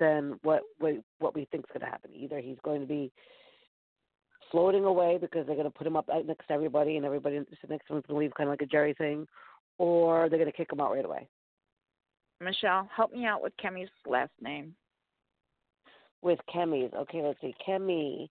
than 0.00 0.40
what 0.42 0.62
what 0.78 0.94
what 1.20 1.34
we 1.34 1.46
think's 1.46 1.70
going 1.72 1.80
to 1.80 1.86
happen. 1.86 2.10
Either 2.12 2.40
he's 2.40 2.58
going 2.64 2.80
to 2.80 2.86
be 2.86 3.12
floating 4.50 4.84
away 4.84 5.18
because 5.20 5.46
they're 5.46 5.56
going 5.56 5.64
to 5.64 5.70
put 5.70 5.86
him 5.86 5.96
up 5.96 6.08
next 6.26 6.46
to 6.48 6.52
everybody, 6.52 6.96
and 6.96 7.06
everybody 7.06 7.38
next 7.38 7.60
to 7.60 7.66
going 7.88 8.02
to 8.02 8.16
leave 8.16 8.34
kind 8.36 8.48
of 8.48 8.52
like 8.52 8.62
a 8.62 8.66
Jerry 8.66 8.94
thing, 8.94 9.26
or 9.78 10.28
they're 10.28 10.38
going 10.38 10.50
to 10.50 10.56
kick 10.56 10.72
him 10.72 10.80
out 10.80 10.92
right 10.92 11.04
away. 11.04 11.28
Michelle, 12.40 12.88
help 12.94 13.12
me 13.12 13.26
out 13.26 13.42
with 13.42 13.52
Kemi's 13.62 13.90
last 14.06 14.32
name. 14.40 14.74
With 16.22 16.38
Kemi's, 16.54 16.92
okay, 16.94 17.22
let's 17.22 17.40
see, 17.40 17.54
Kemi, 17.66 18.28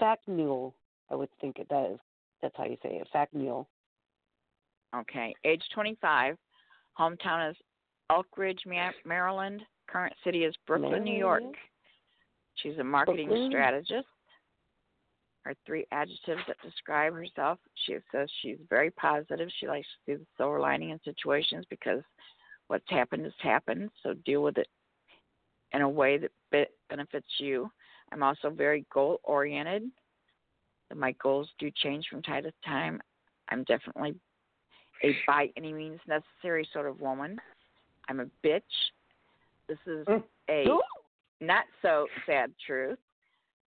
Facnul, 0.00 0.72
I 1.10 1.14
would 1.14 1.30
think 1.40 1.58
it 1.58 1.68
does. 1.68 1.98
That's 2.42 2.54
how 2.56 2.64
you 2.64 2.76
say 2.82 3.00
it, 3.00 3.08
Facnul. 3.14 3.66
Okay, 4.94 5.34
age 5.44 5.62
25, 5.74 6.36
hometown 6.98 7.50
is 7.50 7.56
Elk 8.10 8.26
Ridge, 8.36 8.60
Maryland. 9.04 9.62
Current 9.88 10.14
city 10.24 10.44
is 10.44 10.54
Brooklyn, 10.66 11.04
New 11.04 11.16
York. 11.16 11.42
She's 12.56 12.78
a 12.78 12.84
marketing 12.84 13.28
Brooklyn. 13.28 13.50
strategist. 13.50 14.06
Her 15.46 15.54
three 15.64 15.86
adjectives 15.92 16.40
that 16.48 16.56
describe 16.60 17.14
herself. 17.14 17.60
She 17.84 17.96
says 18.10 18.28
she's 18.42 18.56
very 18.68 18.90
positive. 18.90 19.48
She 19.60 19.68
likes 19.68 19.86
to 19.86 20.12
see 20.12 20.18
the 20.18 20.26
silver 20.36 20.58
lining 20.58 20.90
in 20.90 20.98
situations 21.04 21.64
because 21.70 22.02
what's 22.66 22.90
happened 22.90 23.22
has 23.22 23.32
happened. 23.40 23.90
So 24.02 24.14
deal 24.24 24.42
with 24.42 24.58
it 24.58 24.66
in 25.72 25.82
a 25.82 25.88
way 25.88 26.18
that 26.18 26.32
be- 26.50 26.66
benefits 26.90 27.28
you. 27.38 27.70
I'm 28.10 28.24
also 28.24 28.50
very 28.50 28.86
goal 28.92 29.20
oriented. 29.22 29.84
My 30.92 31.12
goals 31.22 31.48
do 31.60 31.70
change 31.76 32.08
from 32.10 32.22
time 32.22 32.42
to 32.42 32.52
time. 32.64 33.00
I'm 33.48 33.62
definitely 33.64 34.16
a 35.04 35.14
by 35.28 35.50
any 35.56 35.72
means 35.72 36.00
necessary 36.08 36.68
sort 36.72 36.86
of 36.86 37.00
woman. 37.00 37.40
I'm 38.08 38.18
a 38.18 38.26
bitch. 38.44 38.62
This 39.68 39.78
is 39.86 40.04
Mm. 40.08 40.24
a 40.50 40.80
not 41.40 41.66
so 41.82 42.08
sad 42.26 42.52
truth. 42.66 42.98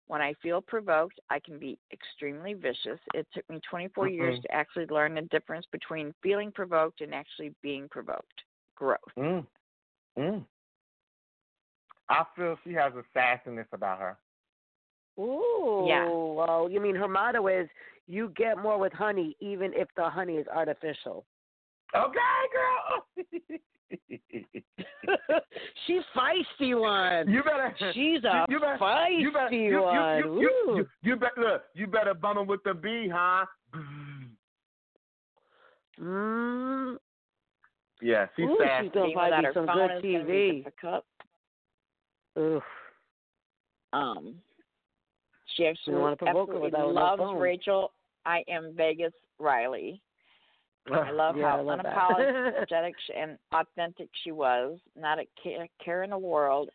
When 0.10 0.24
I 0.24 0.34
feel 0.42 0.60
provoked, 0.60 1.20
I 1.30 1.40
can 1.40 1.60
be 1.60 1.78
extremely 1.94 2.56
vicious. 2.56 3.00
It 3.14 3.28
took 3.32 3.48
me 3.48 3.60
24 3.70 4.08
years 4.08 4.40
Mhm. 4.40 4.42
to 4.42 4.52
actually 4.52 4.88
learn 4.88 5.14
the 5.14 5.22
difference 5.22 5.68
between 5.68 6.14
feeling 6.24 6.52
provoked 6.52 7.02
and 7.02 7.14
actually 7.14 7.54
being 7.62 7.88
provoked. 7.90 8.44
Growth. 8.76 9.16
Mm. 9.16 9.46
Mm. 10.18 10.48
I 12.10 12.24
feel 12.36 12.58
she 12.64 12.74
has 12.74 12.96
a 12.96 13.04
sassiness 13.14 13.72
about 13.72 14.00
her. 14.00 14.18
Ooh, 15.20 15.86
Yeah. 15.86 16.10
well, 16.10 16.68
you 16.72 16.80
mean 16.80 16.96
her 16.96 17.08
motto 17.08 17.46
is 17.46 17.70
you 18.08 18.30
get 18.30 18.58
more 18.58 18.80
with 18.80 18.94
honey, 18.94 19.38
even 19.40 19.76
if 19.76 19.94
the 19.96 20.10
honey 20.10 20.38
is 20.38 20.48
artificial. 20.48 21.28
Okay, 21.96 22.20
girl. 22.54 23.08
She's 25.88 26.04
feisty 26.16 26.80
one. 26.80 27.28
you 27.30 27.42
better. 27.44 27.76
She's 27.94 28.24
a 28.24 28.46
you 28.48 28.60
better, 28.60 28.78
feisty 28.80 29.22
you 29.22 29.32
better, 29.32 29.56
you, 29.56 29.82
one. 29.82 30.18
You, 30.18 30.24
you, 30.24 30.42
you, 30.42 30.50
Ooh. 30.68 30.78
you, 30.78 30.88
you 31.02 31.16
better 31.16 31.34
look. 31.40 31.64
You 31.74 31.88
better 31.88 32.14
bump 32.14 32.40
him 32.40 32.48
with 32.48 32.64
the 32.64 32.74
B, 32.76 33.10
huh? 33.12 33.46
Mm, 36.00 36.98
Yeah, 38.02 38.28
she's 38.36 38.46
Ooh, 38.46 38.58
fast. 38.64 38.84
she's 38.84 38.92
gonna 38.94 39.06
Being 39.08 39.16
probably 39.16 39.32
without 39.32 39.40
be 39.42 39.46
her 39.46 39.54
some 39.54 39.66
good 39.66 39.86
is 39.86 40.02
gonna 40.02 40.26
be 40.26 40.32
TV. 40.32 40.64
difficult. 40.64 41.06
Oof. 42.38 42.64
Um, 43.92 44.36
she 45.56 45.66
actually 45.66 45.96
wanna 45.96 46.16
provoke 46.16 46.50
her 46.50 46.54
absolutely 46.54 46.68
without 46.72 46.94
loves 46.94 47.20
phone. 47.20 47.40
Rachel. 47.40 47.92
I 48.26 48.44
am 48.48 48.74
Vegas 48.76 49.14
Reilly. 49.40 50.02
I 50.94 51.12
love 51.14 51.38
yeah, 51.38 51.52
how 51.52 51.58
I 51.58 51.62
love 51.62 51.80
unapologetic 51.86 52.94
and 53.16 53.38
authentic 53.54 54.10
she 54.24 54.32
was. 54.32 54.80
Not 54.96 55.20
a 55.20 55.26
care 55.84 56.04
in 56.04 56.10
the 56.12 56.18
world. 56.18 56.70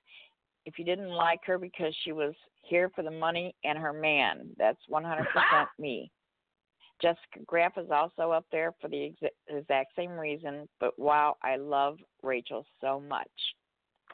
If 0.67 0.79
you 0.79 0.85
didn't 0.85 1.11
like 1.11 1.41
her 1.47 1.59
because 1.59 1.95
she 2.05 2.13
was 2.13 2.35
here 2.63 2.91
for 2.95 3.03
the 3.03 3.11
money 3.11 3.55
and 3.65 3.79
her 3.79 3.93
man, 3.93 4.49
that's 4.59 4.79
100% 4.91 5.25
me. 5.79 6.11
Jessica 7.03 7.41
Graf 7.47 7.77
is 7.77 7.91
also 7.91 8.31
up 8.31 8.47
there 8.51 8.73
for 8.81 8.89
the 8.89 9.13
exa- 9.23 9.57
exact 9.59 9.95
same 9.97 10.13
reason. 10.13 10.69
But 10.81 10.99
wow, 10.99 11.37
I 11.43 11.57
love 11.57 11.99
Rachel 12.23 12.65
so 12.81 13.01
much. 13.01 13.29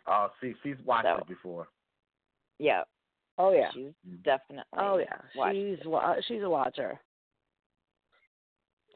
Oh, 0.06 0.28
see, 0.40 0.54
she's 0.62 0.76
watched 0.84 1.06
So- 1.06 1.18
it 1.18 1.28
before. 1.28 1.68
Yeah, 2.58 2.82
oh 3.38 3.52
yeah. 3.52 3.70
she's 3.72 3.92
mm. 4.06 4.22
definitely. 4.22 4.64
Oh 4.76 4.98
yeah. 4.98 5.50
She's 5.52 5.78
wa- 5.86 6.16
she's 6.28 6.42
a 6.42 6.48
watcher. 6.50 7.00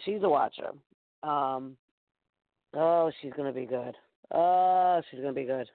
She's 0.04 0.22
a 0.22 0.28
watcher. 0.28 0.72
Um. 1.24 1.76
Oh, 2.74 3.10
she's 3.20 3.32
gonna 3.36 3.52
be 3.52 3.66
good. 3.66 3.94
Oh, 4.30 5.00
she's 5.10 5.20
gonna 5.20 5.32
be 5.32 5.44
good. 5.44 5.70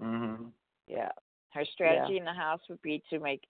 Mhm. 0.00 0.52
Yeah. 0.86 1.10
Her 1.50 1.64
strategy 1.64 2.18
in 2.18 2.24
the 2.24 2.32
house 2.32 2.60
would 2.68 2.82
be 2.82 3.02
to 3.10 3.18
make 3.18 3.42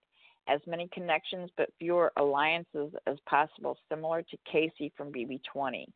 as 0.46 0.60
many 0.66 0.88
connections 0.88 1.50
but 1.56 1.68
fewer 1.78 2.12
alliances 2.16 2.94
as 3.06 3.18
possible, 3.26 3.76
similar 3.88 4.22
to 4.22 4.36
Kaycee 4.50 4.92
from 4.94 5.12
BB20. 5.12 5.86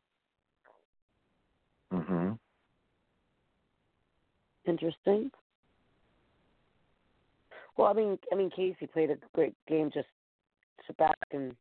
Mhm. 1.90 2.38
Interesting. 4.64 5.30
Well, 7.76 7.88
I 7.88 7.92
mean, 7.94 8.18
I 8.30 8.34
mean, 8.34 8.50
Kaycee 8.50 8.90
played 8.92 9.10
a 9.10 9.16
great 9.34 9.54
game. 9.66 9.90
Just 9.90 10.08
sit 10.86 10.96
back 10.96 11.16
and, 11.30 11.56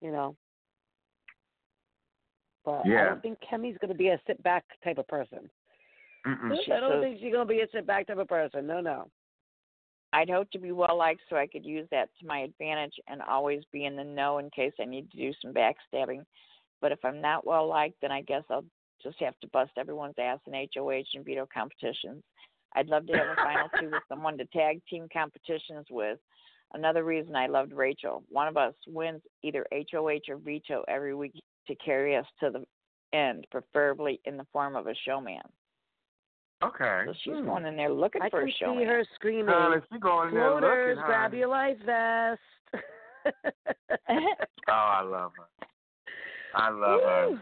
you 0.00 0.10
know. 0.10 0.36
But 2.68 2.86
I 2.86 3.08
don't 3.08 3.22
think 3.22 3.38
Kemi's 3.40 3.78
going 3.78 3.92
to 3.92 3.96
be 3.96 4.08
a 4.08 4.20
sit 4.26 4.42
back 4.42 4.64
type 4.84 4.98
of 4.98 5.08
person. 5.08 5.48
Mm-mm. 6.26 6.52
I 6.52 6.80
don't 6.80 6.92
says- 6.92 7.02
think 7.02 7.20
she's 7.20 7.32
going 7.32 7.46
to 7.48 7.54
be 7.54 7.60
a 7.60 7.66
sit 7.72 7.86
back 7.86 8.06
type 8.06 8.18
of 8.18 8.28
person. 8.28 8.66
No, 8.66 8.80
no. 8.82 9.08
I'd 10.12 10.28
hope 10.28 10.50
to 10.50 10.58
be 10.58 10.72
well 10.72 10.96
liked 10.96 11.20
so 11.28 11.36
I 11.36 11.46
could 11.46 11.64
use 11.64 11.86
that 11.90 12.08
to 12.20 12.26
my 12.26 12.40
advantage 12.40 12.94
and 13.08 13.22
always 13.22 13.62
be 13.72 13.84
in 13.86 13.96
the 13.96 14.04
know 14.04 14.38
in 14.38 14.50
case 14.50 14.72
I 14.80 14.84
need 14.84 15.10
to 15.10 15.16
do 15.16 15.32
some 15.40 15.52
backstabbing. 15.52 16.24
But 16.80 16.92
if 16.92 16.98
I'm 17.04 17.20
not 17.20 17.46
well 17.46 17.66
liked, 17.66 17.96
then 18.02 18.12
I 18.12 18.22
guess 18.22 18.42
I'll 18.50 18.64
just 19.02 19.20
have 19.20 19.38
to 19.40 19.48
bust 19.48 19.72
everyone's 19.78 20.14
ass 20.18 20.38
in 20.46 20.52
HOH 20.74 21.04
and 21.14 21.24
veto 21.24 21.46
competitions. 21.52 22.22
I'd 22.74 22.88
love 22.88 23.06
to 23.06 23.12
have 23.14 23.28
a 23.28 23.36
final 23.36 23.68
two 23.80 23.90
with 23.90 24.02
someone 24.08 24.36
to 24.38 24.44
tag 24.46 24.82
team 24.90 25.08
competitions 25.12 25.86
with. 25.90 26.18
Another 26.74 27.04
reason 27.04 27.34
I 27.34 27.46
loved 27.46 27.72
Rachel. 27.72 28.22
One 28.28 28.48
of 28.48 28.56
us 28.56 28.74
wins 28.86 29.22
either 29.42 29.66
HOH 29.72 30.28
or 30.28 30.36
veto 30.36 30.84
every 30.88 31.14
week 31.14 31.32
to 31.68 31.74
carry 31.76 32.16
us 32.16 32.26
to 32.40 32.50
the 32.50 32.64
end, 33.16 33.46
preferably 33.50 34.20
in 34.24 34.36
the 34.36 34.46
form 34.52 34.76
of 34.76 34.86
a 34.86 34.94
showman. 35.04 35.40
Okay. 36.62 37.02
So 37.06 37.14
she's 37.22 37.34
Hmm. 37.34 37.44
going 37.44 37.66
in 37.66 37.76
there 37.76 37.90
looking 37.90 38.22
I 38.22 38.28
for 38.30 38.40
can 38.40 38.52
see 38.58 38.84
her 38.84 39.04
screaming, 39.14 39.54
Honey, 39.54 39.80
she 39.92 39.98
going 40.00 40.30
in 40.30 40.34
there 40.34 40.50
"Floaters, 40.50 40.96
looking, 40.96 41.04
grab 41.06 41.30
honey. 41.30 41.38
your 41.38 41.48
life 41.48 41.78
vest." 41.86 42.40
Oh, 44.10 44.72
I 44.72 45.02
love 45.02 45.32
her. 45.36 45.48
I 46.54 46.70
love 46.70 47.00
Woo! 47.00 47.36
her. 47.36 47.38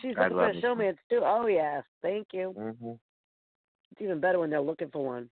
She's 0.00 0.16
I 0.16 0.28
looking 0.28 0.36
love 0.36 0.50
for 0.52 0.58
a 0.58 0.60
showman 0.60 0.98
too. 1.10 1.20
Oh 1.24 1.46
yeah, 1.46 1.80
thank 2.02 2.28
you. 2.32 2.52
hmm 2.56 2.92
It's 3.92 4.00
even 4.00 4.20
better 4.20 4.38
when 4.38 4.50
they're 4.50 4.60
looking 4.60 4.90
for 4.90 5.04
one. 5.04 5.28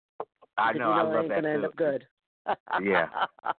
I 0.57 0.73
because 0.73 0.79
know. 0.79 0.91
you 0.91 0.93
I 0.93 1.03
know 1.03 1.11
it 1.11 1.13
love 1.13 1.23
ain't 1.23 1.29
that 1.29 1.35
gonna 1.41 1.49
end 1.55 1.65
up 1.65 1.75
good. 1.75 2.07
Yeah. 2.83 3.07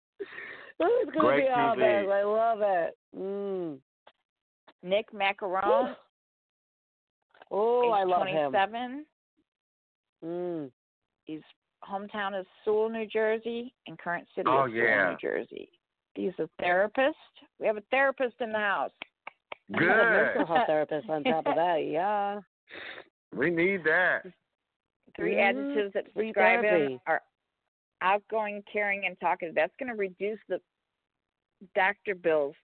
It's 0.83 1.11
gonna 1.11 1.27
Great 1.27 1.43
be 1.45 1.49
all 1.49 1.75
TV. 1.75 1.79
best. 1.79 2.09
I 2.11 2.23
love 2.23 2.59
it. 2.61 2.97
Mm. 3.15 3.77
Nick 4.83 5.11
Maccarone, 5.13 5.95
Oh, 7.53 7.89
I 7.91 8.03
love 8.03 8.27
him. 8.27 8.51
27. 8.51 9.05
Mm. 10.23 10.71
His 11.25 11.41
hometown 11.83 12.39
is 12.39 12.45
Sewell, 12.63 12.89
New 12.89 13.05
Jersey, 13.05 13.73
and 13.87 13.99
current 13.99 14.27
city 14.35 14.47
Oh, 14.49 14.65
is 14.65 14.71
yeah. 14.73 14.83
Sewell, 14.83 15.11
New 15.11 15.17
Jersey. 15.17 15.69
He's 16.15 16.31
a 16.39 16.49
therapist. 16.59 17.17
We 17.59 17.67
have 17.67 17.77
a 17.77 17.83
therapist 17.91 18.35
in 18.39 18.51
the 18.51 18.57
house. 18.59 18.91
I 19.73 19.83
have 19.83 19.97
a 19.97 20.11
mental 20.11 20.45
health 20.45 20.67
therapist 20.67 21.09
on 21.09 21.23
top 21.23 21.45
of 21.47 21.55
that. 21.55 21.85
Yeah. 21.85 22.39
We 23.33 23.49
need 23.49 23.85
that. 23.85 24.23
Three 25.15 25.35
Mhm. 25.35 25.49
adjectives 25.49 25.93
that 25.93 26.13
describe 26.13 26.65
him 26.65 26.99
are 27.07 27.21
outgoing, 28.01 28.61
caring, 28.63 29.05
and 29.05 29.17
talkative. 29.21 29.55
That's 29.55 29.73
going 29.77 29.87
to 29.87 29.95
reduce 29.95 30.39
the 30.49 30.59
doctor 31.73 32.13
bills 32.13 32.55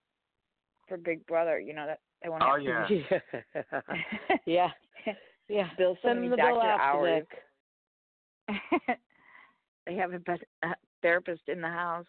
for 0.89 0.97
Big 0.97 1.25
Brother. 1.25 1.57
You 1.57 1.73
know 1.73 1.85
that 1.85 2.01
they 2.23 2.29
won't 2.29 2.43
Oh 2.43 2.57
have 2.57 2.61
yeah. 2.61 3.19
Yeah. 4.45 4.69
yeah. 5.05 5.13
Yeah. 5.49 5.69
bill 5.77 5.95
so 6.01 6.09
Send 6.09 6.19
many 6.19 6.27
him 6.27 6.31
the 6.31 6.37
bill 6.37 6.55
doctor 6.55 6.67
after 6.67 6.97
hours. 6.97 7.25
They 9.85 9.95
have 9.95 10.13
a, 10.13 10.19
bet- 10.19 10.41
a 10.63 10.75
therapist 11.01 11.43
in 11.47 11.61
the 11.61 11.69
house. 11.69 12.05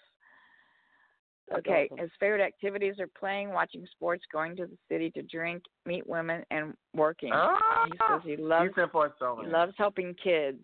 That's 1.49 1.61
Okay, 1.61 1.87
awesome. 1.87 1.99
his 1.99 2.11
favorite 2.19 2.45
activities 2.45 2.97
are 2.99 3.09
playing, 3.19 3.51
watching 3.51 3.87
sports, 3.93 4.25
going 4.33 4.57
to 4.57 4.67
the 4.67 4.77
city 4.91 5.11
to 5.13 5.23
drink, 5.23 5.63
meet 5.87 6.07
women, 6.07 6.43
and 6.51 6.75
working. 6.95 7.31
Oh, 7.33 7.85
He 7.87 7.93
says 8.09 8.21
he 8.25 8.37
loves 8.37 8.71
He's 8.77 8.83
in 8.83 8.91
for 8.91 9.07
a 9.07 9.13
show, 9.19 9.41
he 9.43 9.49
loves 9.51 9.73
helping 9.79 10.15
kids. 10.23 10.63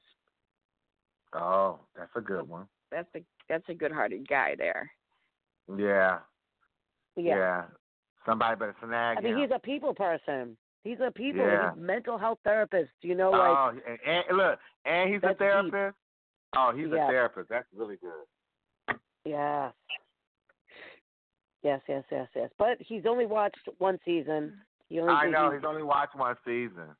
Oh, 1.32 1.78
that's 1.96 2.10
a 2.16 2.20
good 2.20 2.48
one. 2.48 2.66
That's 2.90 3.08
a 3.16 3.22
that's 3.48 3.68
a 3.68 3.74
good-hearted 3.74 4.28
guy 4.28 4.54
there. 4.58 4.90
Yeah. 5.68 6.18
Yeah. 7.16 7.36
Yeah. 7.36 7.62
Somebody 8.26 8.56
better 8.58 8.74
snag 8.80 9.18
him. 9.18 9.24
I 9.24 9.26
mean, 9.28 9.34
him. 9.34 9.42
he's 9.42 9.50
a 9.54 9.58
people 9.58 9.94
person. 9.94 10.56
He's 10.82 10.98
a 11.06 11.10
people. 11.10 11.42
Yeah. 11.44 11.72
He's 11.74 11.82
mental 11.82 12.18
health 12.18 12.38
therapist. 12.44 12.90
You 13.02 13.14
know, 13.14 13.30
like 13.30 13.40
oh, 13.40 13.72
and, 13.86 13.98
and 14.28 14.36
look, 14.36 14.58
and 14.84 15.10
he's 15.10 15.18
a 15.18 15.20
That's 15.22 15.32
deep. 15.34 15.38
therapist. 15.38 15.96
Oh, 16.56 16.72
he's 16.74 16.88
Yeah. 16.88 17.06
a 17.06 17.10
therapist. 17.10 17.48
That's 17.48 17.66
really 17.74 17.96
good. 17.96 18.96
yes, 19.24 19.72
yes, 21.62 21.80
yes, 21.88 22.04
yes, 22.10 22.28
yes. 22.34 22.50
But 22.58 22.76
he's 22.80 23.04
only 23.08 23.26
watched 23.26 23.68
one 23.78 23.98
season. 24.04 24.52
He 24.88 25.00
only 25.00 25.12
I 25.12 25.28
know 25.30 25.50
he- 25.50 25.56
he's 25.56 25.64
only 25.64 25.82
watched 25.82 26.14
one 26.14 26.36
season. 26.44 26.94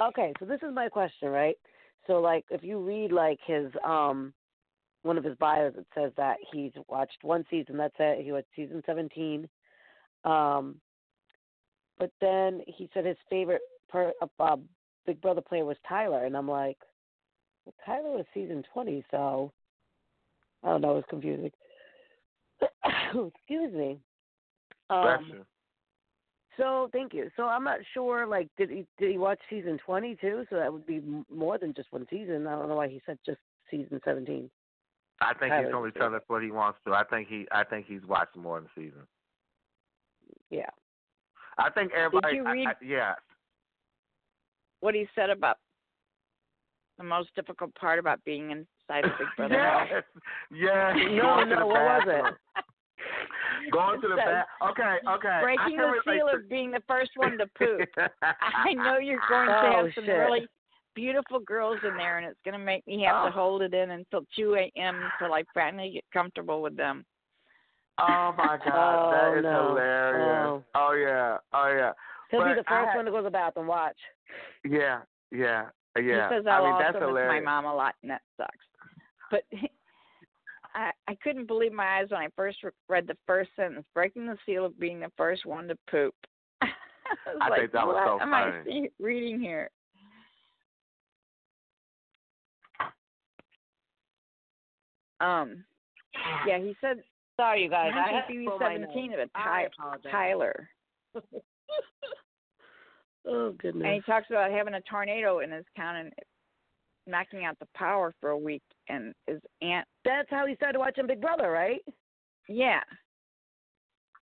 Okay, 0.00 0.32
so 0.40 0.44
this 0.44 0.60
is 0.62 0.74
my 0.74 0.88
question, 0.88 1.28
right? 1.28 1.56
So 2.06 2.20
like 2.20 2.44
if 2.50 2.62
you 2.64 2.78
read 2.80 3.12
like 3.12 3.38
his 3.46 3.70
um 3.84 4.34
one 5.02 5.16
of 5.16 5.24
his 5.24 5.36
bios 5.36 5.74
it 5.76 5.86
says 5.94 6.12
that 6.16 6.36
he's 6.52 6.72
watched 6.88 7.18
one 7.22 7.44
season, 7.48 7.76
that's 7.76 7.94
it. 7.98 8.24
He 8.24 8.32
watched 8.32 8.48
season 8.56 8.82
seventeen. 8.84 9.48
Um 10.24 10.76
but 11.98 12.10
then 12.20 12.60
he 12.66 12.90
said 12.92 13.04
his 13.04 13.16
favorite 13.30 13.62
per 13.88 14.12
uh, 14.20 14.26
uh, 14.40 14.56
Big 15.06 15.20
Brother 15.20 15.40
player 15.40 15.64
was 15.64 15.76
Tyler 15.88 16.24
and 16.24 16.36
I'm 16.36 16.48
like 16.48 16.78
well, 17.64 17.74
Tyler 17.84 18.10
was 18.10 18.26
season 18.34 18.62
twenty, 18.72 19.04
so 19.10 19.52
I 20.62 20.68
don't 20.68 20.80
know, 20.80 20.92
it 20.92 20.96
was 20.96 21.04
confusing. 21.08 21.50
Excuse 23.14 23.72
me. 23.72 23.98
Um, 24.90 25.44
so 26.56 26.88
thank 26.92 27.12
you. 27.12 27.30
So 27.36 27.44
I'm 27.44 27.64
not 27.64 27.78
sure. 27.92 28.26
Like, 28.26 28.48
did 28.56 28.70
he 28.70 28.86
did 28.98 29.10
he 29.10 29.18
watch 29.18 29.38
season 29.50 29.78
20 29.84 30.16
too? 30.16 30.44
So 30.50 30.56
that 30.56 30.72
would 30.72 30.86
be 30.86 31.00
more 31.32 31.58
than 31.58 31.74
just 31.74 31.92
one 31.92 32.06
season. 32.10 32.46
I 32.46 32.56
don't 32.56 32.68
know 32.68 32.76
why 32.76 32.88
he 32.88 33.00
said 33.06 33.18
just 33.26 33.38
season 33.70 34.00
17. 34.04 34.50
I 35.20 35.34
think 35.34 35.52
Tyler's 35.52 35.66
he's 35.66 35.74
only 35.74 35.90
telling 35.92 36.14
us 36.14 36.22
what 36.26 36.42
he 36.42 36.50
wants 36.50 36.78
to. 36.86 36.92
I 36.92 37.04
think 37.04 37.28
he. 37.28 37.46
I 37.52 37.64
think 37.64 37.86
he's 37.86 38.04
watched 38.06 38.36
more 38.36 38.60
than 38.60 38.68
season. 38.74 39.06
Yeah. 40.54 40.70
I 41.58 41.70
think 41.70 41.92
everybody. 41.92 42.34
Did 42.36 42.44
you 42.44 42.52
read- 42.52 42.66
I, 42.68 42.72
yeah. 42.84 43.14
What 44.80 44.94
he 44.94 45.06
said 45.14 45.30
about 45.30 45.56
the 46.98 47.04
most 47.04 47.30
difficult 47.34 47.74
part 47.74 47.98
about 47.98 48.22
being 48.24 48.50
inside 48.50 49.04
a 49.04 49.08
Big 49.18 49.26
Brother 49.36 49.58
house. 49.70 49.88
yes. 49.90 50.02
Yes. 50.52 50.96
No, 51.22 51.42
no, 51.44 51.58
the 51.60 51.66
what 51.66 51.80
was 51.82 52.02
it? 52.06 52.34
Going 53.72 54.00
to 54.02 54.08
the 54.08 54.16
Says, 54.16 54.24
bath. 54.26 54.46
Okay. 54.70 54.96
Okay. 55.08 55.40
Breaking 55.42 55.76
the 55.78 55.92
seal 56.04 56.28
to- 56.30 56.36
of 56.36 56.48
being 56.48 56.70
the 56.70 56.82
first 56.86 57.10
one 57.16 57.38
to 57.38 57.46
poop. 57.58 57.88
I 58.22 58.72
know 58.74 58.98
you're 58.98 59.20
going 59.28 59.48
to 59.48 59.54
Oh, 59.54 59.84
have 59.84 59.94
some 59.94 60.04
shit. 60.04 60.14
really 60.14 60.46
beautiful 60.94 61.40
girls 61.40 61.78
in 61.82 61.96
there, 61.96 62.18
and 62.18 62.26
it's 62.26 62.38
going 62.44 62.58
to 62.58 62.64
make 62.64 62.86
me 62.86 63.02
have 63.04 63.24
to 63.24 63.28
Oh. 63.30 63.32
hold 63.40 63.62
it 63.62 63.74
in 63.74 63.90
until 63.90 64.20
2 64.36 64.54
a.m. 64.56 65.00
until 65.12 65.34
I 65.34 65.42
finally 65.54 65.90
get 65.94 66.04
comfortable 66.12 66.62
with 66.62 66.76
them. 66.76 67.04
Oh 67.98 68.34
my 68.36 68.58
God, 68.64 68.72
Oh, 68.74 69.10
that 69.32 69.38
is 69.38 69.42
no. 69.44 69.68
hilarious. 69.68 70.46
Oh. 70.48 70.64
Oh 70.74 70.92
yeah, 70.94 71.36
oh 71.52 71.74
yeah, 71.76 71.92
He'll 72.30 72.44
be 72.44 72.50
the 72.54 72.64
first 72.68 72.88
I- 72.92 72.96
one 72.96 73.04
to 73.04 73.10
go 73.10 73.18
to 73.18 73.22
the 73.24 73.30
bathroom. 73.30 73.66
Watch. 73.66 73.96
yeah, 74.64 75.00
yeah, 75.30 75.66
yeah. 76.00 76.28
Says 76.28 76.44
I 76.46 76.50
I'll 76.58 76.64
mean 76.64 76.78
that's 76.80 76.94
miss 76.94 77.02
my 77.28 77.40
mom 77.40 77.66
a 77.66 77.74
lot, 77.74 77.94
and 78.02 78.10
that 78.10 78.22
sucks. 78.36 78.56
But 79.30 79.42
I 80.74 80.90
I 81.06 81.14
couldn't 81.22 81.46
believe 81.46 81.72
my 81.72 81.98
eyes 82.00 82.06
when 82.10 82.20
I 82.20 82.28
first 82.34 82.58
read 82.88 83.06
the 83.06 83.16
first 83.26 83.50
sentence, 83.54 83.84
breaking 83.94 84.26
the 84.26 84.36
seal 84.44 84.64
of 84.64 84.78
being 84.80 84.98
the 84.98 85.12
first 85.16 85.46
one 85.46 85.68
to 85.68 85.76
poop. 85.90 86.14
was 86.62 86.70
I 87.40 87.48
like, 87.48 87.60
think 87.60 87.72
that 87.72 87.86
was 87.86 87.94
what 87.94 88.18
so 88.18 88.20
am 88.22 88.34
I 88.34 88.50
funny. 88.50 88.64
see- 88.64 88.90
reading 88.98 89.38
here? 89.40 89.70
Um, 95.20 95.64
yeah, 96.46 96.58
he 96.58 96.74
said 96.80 97.02
Sorry, 97.36 97.64
you 97.64 97.70
guys. 97.70 97.92
I 97.94 98.12
had 98.12 98.26
to 98.26 98.32
TV 98.32 98.46
pull 98.46 98.58
my 98.58 98.74
seventeen 98.74 99.10
notes. 99.10 99.22
of 99.22 99.28
a 99.34 99.38
I 99.38 99.68
Ty- 99.76 100.10
Tyler, 100.10 100.68
oh 103.26 103.52
goodness. 103.58 103.84
and 103.84 103.94
he 103.94 104.00
talks 104.02 104.26
about 104.30 104.50
having 104.50 104.74
a 104.74 104.80
tornado 104.82 105.40
in 105.40 105.50
his 105.50 105.64
town 105.76 105.96
and 105.96 106.12
knocking 107.06 107.44
out 107.44 107.58
the 107.58 107.66
power 107.76 108.14
for 108.20 108.30
a 108.30 108.38
week, 108.38 108.62
and 108.88 109.12
his 109.26 109.40
aunt, 109.62 109.86
That's 110.04 110.30
how 110.30 110.46
he 110.46 110.54
started 110.54 110.78
watching 110.78 111.06
Big 111.06 111.20
Brother, 111.20 111.50
right? 111.50 111.80
yeah, 112.48 112.80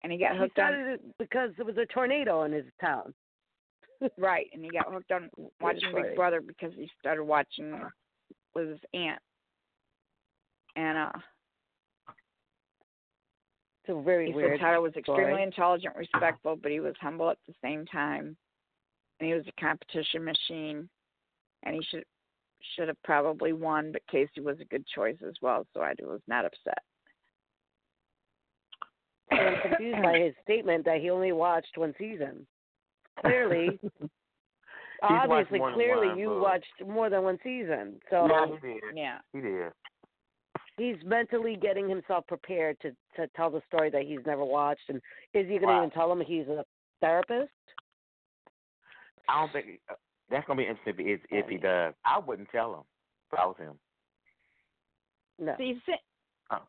and 0.02 0.12
he 0.12 0.18
got 0.18 0.32
He 0.32 0.38
hooked 0.38 0.58
on 0.58 0.72
started 0.72 0.86
it 0.94 1.00
because 1.18 1.50
there 1.56 1.66
was 1.66 1.76
a 1.78 1.86
tornado 1.86 2.44
in 2.44 2.52
his 2.52 2.66
town. 2.80 3.12
right, 4.18 4.46
and 4.52 4.64
he 4.64 4.70
got 4.70 4.90
hooked 4.92 5.10
on 5.12 5.28
watching. 5.60 5.92
Big 5.94 6.14
Brother 6.16 6.40
because 6.40 6.72
he 6.76 6.88
started 7.00 7.24
watching 7.24 7.78
with 8.54 8.68
his 8.68 8.80
aunt, 8.94 9.20
and 10.76 10.96
uh. 10.96 11.10
It's 13.84 13.96
a 13.96 14.02
very 14.02 14.28
He 14.28 14.32
weird. 14.34 14.58
said 14.58 14.64
Tyler 14.64 14.80
was 14.82 14.94
extremely 14.96 15.24
story. 15.24 15.42
intelligent, 15.42 15.96
respectful, 15.96 16.56
but 16.56 16.70
he 16.70 16.80
was 16.80 16.94
humble 17.00 17.30
at 17.30 17.38
the 17.48 17.54
same 17.62 17.86
time, 17.86 18.36
and 19.18 19.26
he 19.28 19.34
was 19.34 19.44
a 19.48 19.60
competition 19.60 20.24
machine, 20.24 20.88
and 21.62 21.74
he 21.74 21.82
should 21.84 22.04
should 22.76 22.88
have 22.88 23.02
probably 23.04 23.54
won, 23.54 23.90
but 23.90 24.02
Kaycee 24.12 24.42
was 24.44 24.60
a 24.60 24.66
good 24.66 24.86
choice 24.94 25.16
as 25.26 25.32
well, 25.40 25.66
so 25.72 25.80
I 25.80 25.94
was 26.02 26.20
not 26.28 26.44
upset. 26.44 26.82
I'm 29.30 29.60
confused 29.62 30.02
by 30.02 30.18
his 30.18 30.34
statement 30.42 30.84
that 30.84 31.00
he 31.00 31.08
only 31.08 31.32
watched 31.32 31.78
one 31.78 31.94
season. 31.98 32.46
Clearly, 33.20 33.80
obviously, 35.02 35.58
clearly, 35.72 36.08
one, 36.08 36.18
you 36.18 36.28
but- 36.28 36.40
watched 36.40 36.82
more 36.86 37.08
than 37.08 37.22
one 37.22 37.38
season. 37.42 37.98
So 38.10 38.26
yeah, 38.28 38.46
he 38.46 38.68
did. 38.68 38.82
Yeah, 38.94 39.18
He 39.32 39.40
did. 39.40 39.72
He's 40.80 40.96
mentally 41.04 41.56
getting 41.56 41.88
himself 41.88 42.26
prepared 42.26 42.78
to 42.80 42.90
to 43.16 43.26
tell 43.36 43.50
the 43.50 43.60
story 43.68 43.90
that 43.90 44.02
he's 44.02 44.24
never 44.26 44.44
watched. 44.44 44.88
And 44.88 44.98
is 45.34 45.46
he 45.46 45.58
going 45.58 45.60
to 45.60 45.66
Wow. 45.66 45.76
even 45.78 45.90
tell 45.90 46.10
him 46.10 46.20
he's 46.20 46.48
a 46.48 46.64
therapist? 47.00 47.50
I 49.28 49.40
don't 49.40 49.52
think 49.52 49.80
uh, 49.90 49.94
that's 50.30 50.46
gonna 50.46 50.58
be 50.62 50.66
interesting 50.68 51.06
if, 51.08 51.20
if 51.30 51.48
he 51.48 51.56
does. 51.58 51.94
I 52.04 52.18
wouldn't 52.18 52.48
tell 52.50 52.74
him 52.74 52.80
if 53.32 53.38
I 53.38 53.46
was 53.46 53.56
him. 53.58 53.78
No. 55.38 55.54
see, 55.56 55.80
si- 55.86 55.92
Oh. 56.50 56.62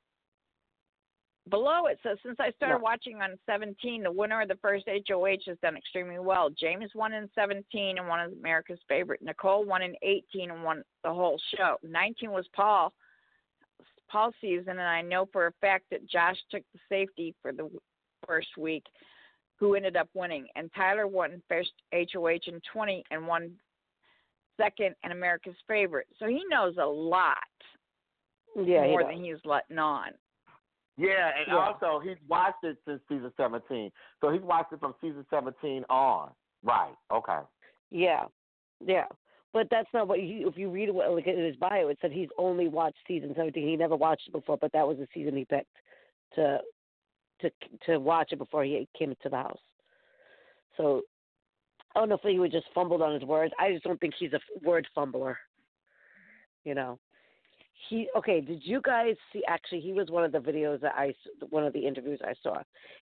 below 1.49 1.87
it 1.87 1.97
says 2.03 2.17
since 2.23 2.37
I 2.39 2.51
started 2.51 2.75
No. 2.77 2.83
watching 2.83 3.21
on 3.21 3.37
17, 3.45 4.03
the 4.03 4.11
winner 4.11 4.41
of 4.41 4.47
the 4.47 4.55
first 4.57 4.85
HOH 4.87 5.45
has 5.47 5.57
done 5.61 5.75
extremely 5.75 6.19
well. 6.19 6.49
James 6.51 6.93
won 6.95 7.13
in 7.13 7.29
17 7.35 7.97
and 7.97 8.07
won 8.07 8.19
as 8.19 8.31
America's 8.33 8.79
favorite. 8.87 9.21
Nicole 9.21 9.65
won 9.65 9.81
in 9.81 9.95
18 10.03 10.51
and 10.51 10.63
won 10.63 10.83
the 11.03 11.13
whole 11.13 11.39
show. 11.55 11.77
19 11.83 12.31
was 12.31 12.47
Paul. 12.53 12.93
Paul 14.11 14.31
season, 14.41 14.71
and 14.71 14.81
I 14.81 15.01
know 15.01 15.27
for 15.31 15.47
a 15.47 15.51
fact 15.61 15.85
that 15.91 16.05
Josh 16.07 16.37
took 16.49 16.63
the 16.73 16.79
safety 16.89 17.33
for 17.41 17.51
the 17.51 17.69
first 18.27 18.49
week, 18.57 18.83
who 19.57 19.75
ended 19.75 19.95
up 19.95 20.09
winning. 20.13 20.47
And 20.55 20.69
Tyler 20.75 21.07
won 21.07 21.41
first 21.47 21.71
HOH 21.93 22.47
in 22.47 22.59
20 22.73 23.03
and 23.11 23.27
won 23.27 23.51
second 24.57 24.95
and 25.03 25.13
America's 25.13 25.55
favorite. 25.67 26.07
So 26.19 26.27
he 26.27 26.43
knows 26.49 26.75
a 26.77 26.85
lot 26.85 27.37
Yeah, 28.55 28.83
more 28.87 29.01
does. 29.01 29.11
than 29.11 29.23
he's 29.23 29.43
letting 29.45 29.77
on. 29.77 30.09
Yeah, 30.97 31.31
and 31.37 31.47
Yeah. 31.47 31.57
also 31.57 31.99
he's 31.99 32.19
watched 32.27 32.63
it 32.63 32.77
since 32.85 33.01
season 33.07 33.33
seventeen. 33.37 33.91
So 34.19 34.29
he's 34.29 34.41
watched 34.41 34.73
it 34.73 34.79
from 34.79 34.93
season 35.01 35.25
seventeen 35.29 35.85
on. 35.89 36.35
Right. 36.63 36.93
Okay. 37.09 37.39
Yeah, 37.89 38.27
yeah. 38.81 39.07
But 39.53 39.67
that's 39.69 39.89
not 39.93 40.07
what 40.07 40.21
you. 40.21 40.47
If 40.47 40.57
you 40.57 40.69
read 40.69 40.89
it, 40.89 40.93
like 40.93 41.27
in 41.27 41.43
his 41.43 41.57
bio, 41.57 41.89
it 41.89 41.97
said 42.01 42.11
he's 42.11 42.29
only 42.37 42.67
watched 42.67 42.97
season 43.07 43.33
seventeen. 43.35 43.67
He 43.67 43.75
never 43.75 43.95
watched 43.95 44.27
it 44.27 44.31
before, 44.31 44.57
but 44.57 44.71
that 44.71 44.87
was 44.87 44.97
the 44.97 45.07
season 45.13 45.35
he 45.35 45.45
picked 45.45 45.75
to 46.35 46.59
to 47.41 47.51
to 47.85 47.97
watch 47.99 48.31
it 48.31 48.37
before 48.37 48.63
he 48.63 48.87
came 48.97 49.13
to 49.21 49.29
the 49.29 49.35
house. 49.35 49.59
So 50.77 51.01
I 51.93 51.99
don't 51.99 52.09
know 52.09 52.15
if 52.15 52.21
he 52.21 52.39
would 52.39 52.51
just 52.51 52.67
fumbled 52.73 53.01
on 53.01 53.13
his 53.13 53.23
words. 53.23 53.53
I 53.59 53.71
just 53.71 53.83
don't 53.83 53.99
think 53.99 54.13
he's 54.17 54.33
a 54.33 54.39
word 54.63 54.87
fumbler. 54.95 55.37
You 56.63 56.75
know, 56.75 56.99
he 57.89 58.07
okay. 58.15 58.39
Did 58.39 58.61
you 58.63 58.79
guys 58.81 59.15
see? 59.33 59.43
Actually, 59.47 59.81
he 59.81 59.91
was 59.91 60.09
one 60.09 60.23
of 60.23 60.31
the 60.31 60.39
videos 60.39 60.79
that 60.81 60.93
I 60.95 61.13
one 61.49 61.65
of 61.65 61.73
the 61.73 61.85
interviews 61.85 62.21
I 62.23 62.33
saw, 62.41 62.61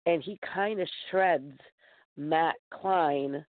and 0.06 0.22
he 0.22 0.38
kind 0.54 0.80
of 0.80 0.88
shreds 1.10 1.60
Matt 2.18 2.56
Clines 2.72 3.46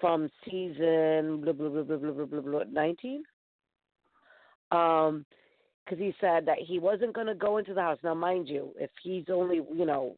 from 0.00 0.30
season 0.44 1.40
blah 1.42 1.52
blah 1.52 1.68
blah 1.68 1.82
blah 1.82 1.96
blah 1.96 2.10
blah 2.12 2.26
blah, 2.26 2.40
blah 2.40 2.62
nineteen. 2.70 3.22
Um, 4.72 5.24
because 5.84 6.00
he 6.00 6.12
said 6.20 6.46
that 6.46 6.58
he 6.58 6.80
wasn't 6.80 7.12
going 7.12 7.28
to 7.28 7.34
go 7.34 7.58
into 7.58 7.72
the 7.72 7.80
house. 7.80 7.98
Now, 8.02 8.14
mind 8.14 8.48
you, 8.48 8.72
if 8.76 8.90
he's 9.02 9.24
only 9.32 9.60
you 9.74 9.86
know 9.86 10.16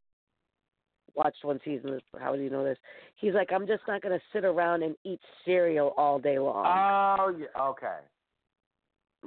watched 1.14 1.44
one 1.44 1.60
season, 1.64 2.00
how 2.18 2.34
do 2.34 2.42
you 2.42 2.50
know 2.50 2.64
this? 2.64 2.78
He's 3.16 3.34
like, 3.34 3.52
I'm 3.52 3.66
just 3.66 3.82
not 3.86 4.00
going 4.00 4.18
to 4.18 4.24
sit 4.32 4.44
around 4.44 4.82
and 4.82 4.94
eat 5.04 5.20
cereal 5.44 5.92
all 5.96 6.18
day 6.18 6.38
long. 6.38 6.64
Oh 6.66 7.36
yeah. 7.36 7.62
Okay. 7.62 7.98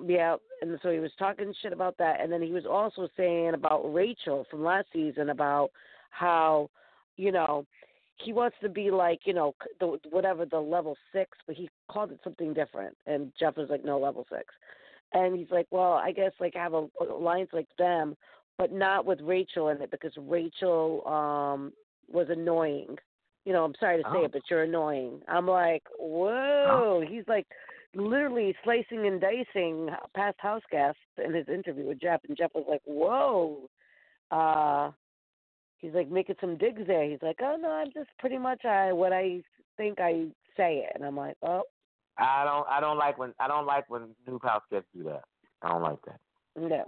Yeah, 0.05 0.37
and 0.61 0.79
so 0.81 0.89
he 0.89 0.99
was 0.99 1.11
talking 1.19 1.53
shit 1.61 1.73
about 1.73 1.97
that, 1.97 2.21
and 2.21 2.31
then 2.31 2.41
he 2.41 2.51
was 2.51 2.65
also 2.65 3.09
saying 3.17 3.53
about 3.53 3.93
Rachel 3.93 4.45
from 4.49 4.63
last 4.63 4.87
season 4.93 5.29
about 5.29 5.69
how, 6.11 6.69
you 7.17 7.33
know, 7.33 7.65
he 8.23 8.33
wants 8.33 8.57
to 8.61 8.69
be 8.69 8.91
like, 8.91 9.21
you 9.25 9.33
know, 9.33 9.55
the 9.79 9.97
whatever 10.09 10.45
the 10.45 10.59
level 10.59 10.95
six, 11.13 11.37
but 11.47 11.55
he 11.55 11.69
called 11.89 12.11
it 12.11 12.19
something 12.23 12.53
different, 12.53 12.95
and 13.05 13.31
Jeff 13.39 13.57
was 13.57 13.69
like, 13.69 13.83
no, 13.85 13.99
level 13.99 14.25
six, 14.31 14.45
and 15.13 15.37
he's 15.37 15.51
like, 15.51 15.67
well, 15.71 15.93
I 15.93 16.11
guess 16.11 16.31
like 16.39 16.53
have 16.55 16.73
a 16.73 16.87
alliance 17.09 17.49
like 17.53 17.67
them, 17.77 18.15
but 18.57 18.71
not 18.71 19.05
with 19.05 19.19
Rachel 19.21 19.69
in 19.69 19.81
it 19.81 19.91
because 19.91 20.13
Rachel 20.17 21.05
um 21.07 21.73
was 22.11 22.27
annoying. 22.29 22.97
You 23.45 23.53
know, 23.53 23.63
I'm 23.63 23.73
sorry 23.79 23.97
to 24.03 24.09
say 24.09 24.19
Oh. 24.19 24.25
it, 24.25 24.33
but 24.33 24.43
you're 24.49 24.63
annoying. 24.63 25.21
I'm 25.27 25.47
like, 25.47 25.83
whoa. 25.97 27.03
He's 27.07 27.27
like 27.27 27.47
literally 27.95 28.55
slicing 28.63 29.07
and 29.07 29.19
dicing 29.19 29.89
past 30.15 30.37
house 30.39 30.61
guests 30.69 31.01
in 31.23 31.33
his 31.33 31.47
interview 31.49 31.87
with 31.87 31.99
Jeff, 31.99 32.21
and 32.27 32.37
Jeff 32.37 32.51
was 32.53 32.65
like, 32.69 32.81
"Whoa." 32.85 33.67
Uh, 34.29 34.91
he's 35.81 35.93
like 35.93 36.09
making 36.09 36.35
some 36.39 36.57
digs 36.57 36.81
there. 36.87 37.09
He's 37.09 37.21
like, 37.21 37.39
"Oh 37.41 37.57
no, 37.59 37.69
I'm 37.69 37.91
just 37.93 38.09
pretty 38.19 38.37
much 38.37 38.65
I 38.65 38.91
what 38.93 39.13
I 39.13 39.41
think 39.77 39.99
I 39.99 40.27
say 40.57 40.85
it," 40.87 40.91
and 40.95 41.05
I'm 41.05 41.15
like, 41.17 41.35
"Oh 41.43 41.63
I 42.17 42.43
don't. 42.43 42.67
I 42.67 42.79
don't 42.79 42.97
like 42.97 43.17
when. 43.17 43.33
I 43.39 43.47
don't 43.47 43.65
like 43.65 43.89
when 43.89 44.09
new 44.27 44.39
house 44.43 44.63
guests 44.71 44.87
do 44.95 45.03
that. 45.03 45.23
I 45.61 45.69
don't 45.69 45.81
like 45.81 45.99
that 46.05 46.19
no." 46.55 46.85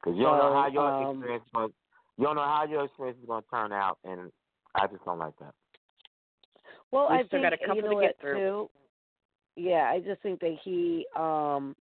because 0.00 0.16
you 0.16 0.24
don't 0.24 0.38
know 0.38 0.52
how 0.52 0.68
your 0.68 0.90
um, 0.90 1.16
experience. 1.18 1.44
Going, 1.54 1.72
you 2.18 2.24
don't 2.24 2.36
know 2.36 2.42
how 2.42 2.66
your 2.68 2.84
experience 2.84 3.18
is 3.20 3.26
going 3.26 3.42
to 3.42 3.48
turn 3.50 3.72
out, 3.72 3.98
and 4.04 4.30
I 4.74 4.86
just 4.86 5.04
don't 5.04 5.18
like 5.18 5.38
that. 5.40 5.54
Well, 6.90 7.08
We 7.10 7.16
I 7.16 7.18
still 7.24 7.40
think 7.40 7.44
got 7.44 7.52
a 7.52 7.58
couple 7.58 7.76
you 7.76 7.82
to 7.82 7.88
know 7.88 8.00
get 8.00 8.06
what, 8.06 8.20
through. 8.20 8.34
Too, 8.34 8.70
yeah, 9.56 9.90
I 9.92 10.00
just 10.00 10.22
think 10.22 10.40
that 10.40 10.56
he 10.64 11.06
um 11.16 11.76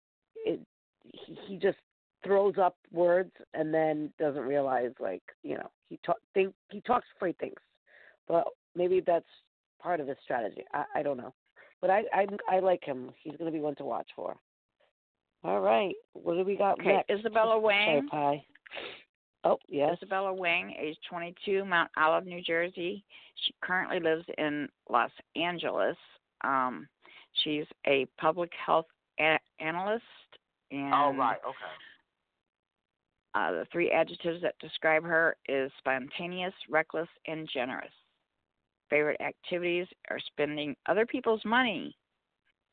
it 0.44 0.60
he, 1.02 1.36
he 1.47 1.56
just 1.56 1.78
throws 2.24 2.55
up 2.59 2.76
words 2.92 3.32
and 3.52 3.72
then 3.72 4.10
doesn't 4.18 4.42
realize 4.42 4.92
like 5.01 5.22
you 5.42 5.55
know 5.56 5.70
he 5.88 5.98
talk 6.05 6.16
think 6.32 6.55
he 6.70 6.80
talks 6.80 7.06
before 7.14 7.28
he 7.28 7.34
thinks, 7.34 7.62
but 8.26 8.44
maybe 8.74 9.01
that's 9.06 9.24
part 9.80 10.01
of 10.01 10.09
his 10.09 10.16
strategy. 10.24 10.64
I 10.72 10.84
I 10.96 11.02
don't 11.02 11.16
know, 11.16 11.32
but 11.80 11.90
I 11.90 12.02
I 12.12 12.26
I 12.48 12.59
like 12.60 12.84
him. 12.84 13.10
He's 13.22 13.36
going 13.36 13.51
to 13.51 13.56
be 13.56 13.62
one 13.62 13.76
to 13.76 13.84
watch 13.84 14.09
for. 14.16 14.36
All 15.44 15.60
right, 15.60 15.94
what 16.14 16.34
do 16.34 16.44
we 16.44 16.56
got 16.56 16.80
Okay, 16.80 16.94
next? 16.94 17.10
Isabella 17.10 17.60
Sorry, 17.60 17.64
Wang. 17.64 18.09
Pie. 18.09 18.44
Oh 19.44 19.59
yes. 19.68 19.96
Isabella 19.98 20.32
Wang, 20.32 20.74
age 20.80 20.96
22, 21.10 21.64
Mount 21.66 21.90
Olive, 21.98 22.24
New 22.24 22.40
Jersey. 22.42 23.05
She 23.44 23.55
currently 23.62 24.01
lives 24.01 24.24
in 24.38 24.68
Los 24.88 25.10
Angeles. 25.36 25.96
Um, 26.42 26.88
she's 27.42 27.66
a 27.86 28.06
public 28.18 28.51
health 28.64 28.86
a- 29.20 29.38
analyst, 29.60 30.02
and 30.70 30.94
oh 30.94 31.14
right. 31.14 31.36
Okay. 31.46 31.74
Uh, 33.35 33.51
the 33.51 33.66
three 33.73 33.90
adjectives 33.90 34.40
that 34.43 34.55
describe 34.61 35.02
her 35.02 35.36
is 35.48 35.70
spontaneous, 35.78 36.55
reckless, 36.70 37.09
and 37.27 37.48
generous. 37.52 37.90
Favorite 38.90 39.20
activities 39.20 39.86
are 40.11 40.20
spending 40.27 40.77
other 40.86 41.05
people's 41.05 41.44
money. 41.44 41.97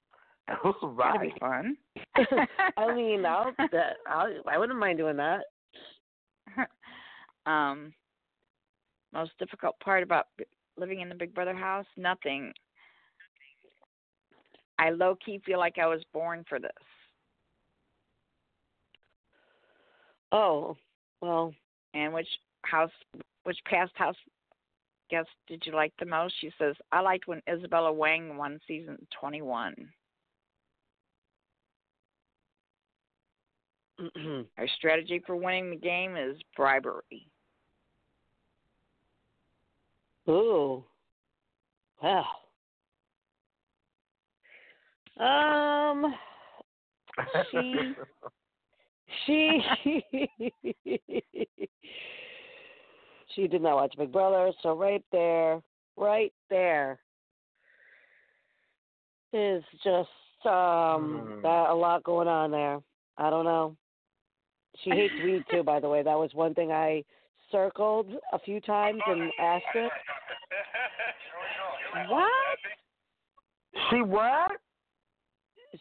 That's 0.48 0.78
right. 0.84 1.34
be 1.34 1.40
fun. 1.40 1.78
I 2.78 2.94
mean, 2.94 3.26
I'll, 3.26 3.54
that, 3.72 3.98
I'll 4.08 4.34
I 4.48 4.58
wouldn't 4.58 4.78
mind 4.78 4.98
doing 4.98 5.18
that. 5.18 5.42
um, 7.46 7.94
most 9.14 9.32
difficult 9.40 9.80
part 9.80 10.04
about 10.04 10.28
living 10.78 11.02
in 11.02 11.10
the 11.10 11.16
Big 11.16 11.34
Brother 11.34 11.56
house? 11.56 11.86
Nothing. 11.98 12.54
I 14.80 14.90
low 14.90 15.16
key 15.24 15.42
feel 15.46 15.60
like 15.60 15.78
I 15.78 15.88
was 15.88 16.02
born 16.12 16.44
for 16.50 16.60
this. 16.60 16.72
Oh, 20.32 20.78
well, 21.22 21.54
And 21.94 22.14
which 22.14 22.28
house, 22.64 22.92
which 23.44 23.58
past 23.66 23.92
house 23.96 24.16
guest 25.10 25.30
did 25.48 25.64
you 25.66 25.74
like 25.74 25.94
the 26.00 26.06
most? 26.06 26.34
She 26.40 26.52
says, 26.58 26.76
I 26.92 27.02
liked 27.02 27.28
when 27.28 27.42
Isabella 27.52 27.92
Wang 27.92 28.38
won 28.38 28.60
season 28.68 28.98
21. 29.20 29.76
Our 34.58 34.68
strategy 34.78 35.22
for 35.26 35.36
winning 35.36 35.70
the 35.70 35.76
game 35.76 36.16
is 36.16 36.38
bribery. 36.56 37.28
Ooh. 40.30 40.84
Wow. 42.02 42.26
Um. 45.20 46.16
She. 47.52 47.94
She. 49.26 49.62
she 53.36 53.48
did 53.48 53.62
not 53.62 53.76
watch 53.76 53.94
Big 53.98 54.12
Brother, 54.12 54.52
so 54.62 54.74
right 54.76 55.04
there, 55.12 55.62
right 55.98 56.34
there 56.50 57.00
is 59.34 59.64
just 59.84 60.10
um 60.46 61.22
Hmm. 61.22 61.42
that 61.44 61.70
a 61.70 61.74
lot 61.74 62.04
going 62.04 62.28
on 62.28 62.52
there. 62.52 62.82
I 63.18 63.30
don't 63.30 63.46
know. 63.46 63.76
She 64.84 64.90
hates 64.90 65.14
weed 65.24 65.44
too, 65.52 65.64
by 65.64 65.80
the 65.80 65.90
way. 65.90 66.02
That 66.02 66.18
was 66.18 66.34
one 66.34 66.54
thing 66.54 66.72
I 66.72 67.04
circled 67.52 68.08
a 68.34 68.40
few 68.40 68.60
times 68.62 69.02
and 69.08 69.32
asked 69.40 69.66
it. 69.76 69.92
What? 72.08 72.58
She 73.90 74.02
what? 74.02 74.52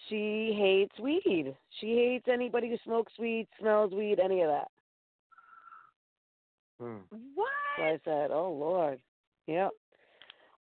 She 0.08 0.56
hates 0.58 0.98
weed. 0.98 1.54
She 1.80 1.94
hates 1.94 2.26
anybody 2.28 2.68
who 2.68 2.76
smokes 2.84 3.12
weed, 3.18 3.46
smells 3.58 3.92
weed, 3.92 4.18
any 4.18 4.42
of 4.42 4.48
that. 4.48 4.68
Hmm. 6.80 7.16
What? 7.34 7.48
So 7.76 7.82
I 7.82 7.98
said, 8.04 8.30
"Oh 8.30 8.52
Lord, 8.52 9.00
yep." 9.46 9.70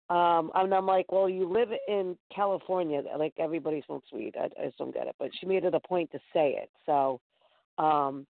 Um, 0.09 0.51
and 0.55 0.73
I'm 0.73 0.85
like, 0.85 1.11
"Well, 1.11 1.30
you 1.30 1.47
live 1.47 1.69
in 1.88 2.18
California, 2.34 3.03
like 3.18 3.34
everybody 3.38 3.84
smokes 3.85 4.11
weed." 4.11 4.35
I, 4.39 4.45
I 4.59 4.65
just 4.65 4.77
don't 4.77 4.93
get 4.93 5.07
it. 5.07 5.15
But 5.19 5.30
she 5.39 5.45
made 5.45 5.64
it 5.64 5.76
a 5.76 5.80
point 5.80 6.11
to 6.11 6.19
say 6.34 6.57
it, 6.61 6.69
so 6.85 7.19
um, 7.77 8.26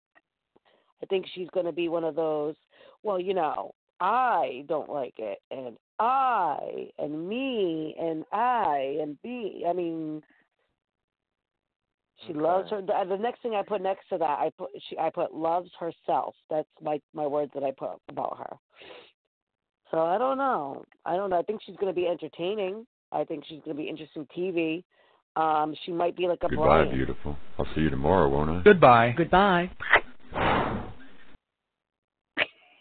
I 1.03 1.06
think 1.07 1.26
she's 1.34 1.49
going 1.53 1.65
to 1.65 1.72
be 1.72 1.90
one 1.90 2.03
of 2.03 2.15
those. 2.15 2.56
Well, 3.03 3.19
you 3.19 3.34
know, 3.34 3.73
I 3.99 4.65
don't 4.68 4.90
like 4.90 5.15
it, 5.19 5.40
and 5.52 5.77
I, 5.99 6.90
and 6.98 7.27
me, 7.27 7.95
and 7.99 8.26
I, 8.32 8.98
and 9.02 9.22
B. 9.22 9.64
I 9.68 9.73
mean, 9.73 10.23
she 12.27 12.34
loves 12.34 12.69
her. 12.72 12.81
The, 12.81 12.93
the 13.07 13.18
next 13.18 13.41
thing 13.41 13.56
I 13.56 13.64
put 13.64 13.81
next 13.81 14.07
to 14.10 14.18
that, 14.18 14.39
I 14.39 14.52
put 14.57 14.69
she, 14.89 14.97
I 14.97 15.10
put 15.10 15.34
loves 15.34 15.69
herself. 15.80 16.35
That's 16.49 16.68
my 16.81 16.99
my 17.14 17.27
words 17.27 17.52
that 17.53 17.64
I 17.64 17.72
put 17.72 17.91
about 18.10 18.38
her. 18.38 18.57
So 19.91 19.99
I 20.02 20.18
don't 20.18 20.38
know. 20.38 20.84
I 21.06 21.15
don't 21.15 21.30
know. 21.30 21.39
I 21.39 21.43
think 21.43 21.61
she's 21.65 21.76
going 21.77 21.93
to 21.93 21.95
be 21.95 22.07
entertaining. 22.07 22.85
I 23.11 23.23
think 23.23 23.45
she's 23.47 23.61
going 23.64 23.77
to 23.77 23.81
be 23.81 23.88
interesting 23.88 24.27
TV. 24.35 24.84
Um, 25.35 25.76
she 25.85 25.91
might 25.91 26.15
be 26.15 26.27
like 26.27 26.39
a 26.43 26.47
Goodbye, 26.47 26.65
Brian. 26.65 26.95
beautiful. 26.95 27.38
I'll 27.60 27.68
see 27.76 27.81
you 27.81 27.89
tomorrow, 27.89 28.30
won't 28.30 28.49
I? 28.49 28.61
Goodbye. 28.64 29.14
Goodbye. 29.18 29.69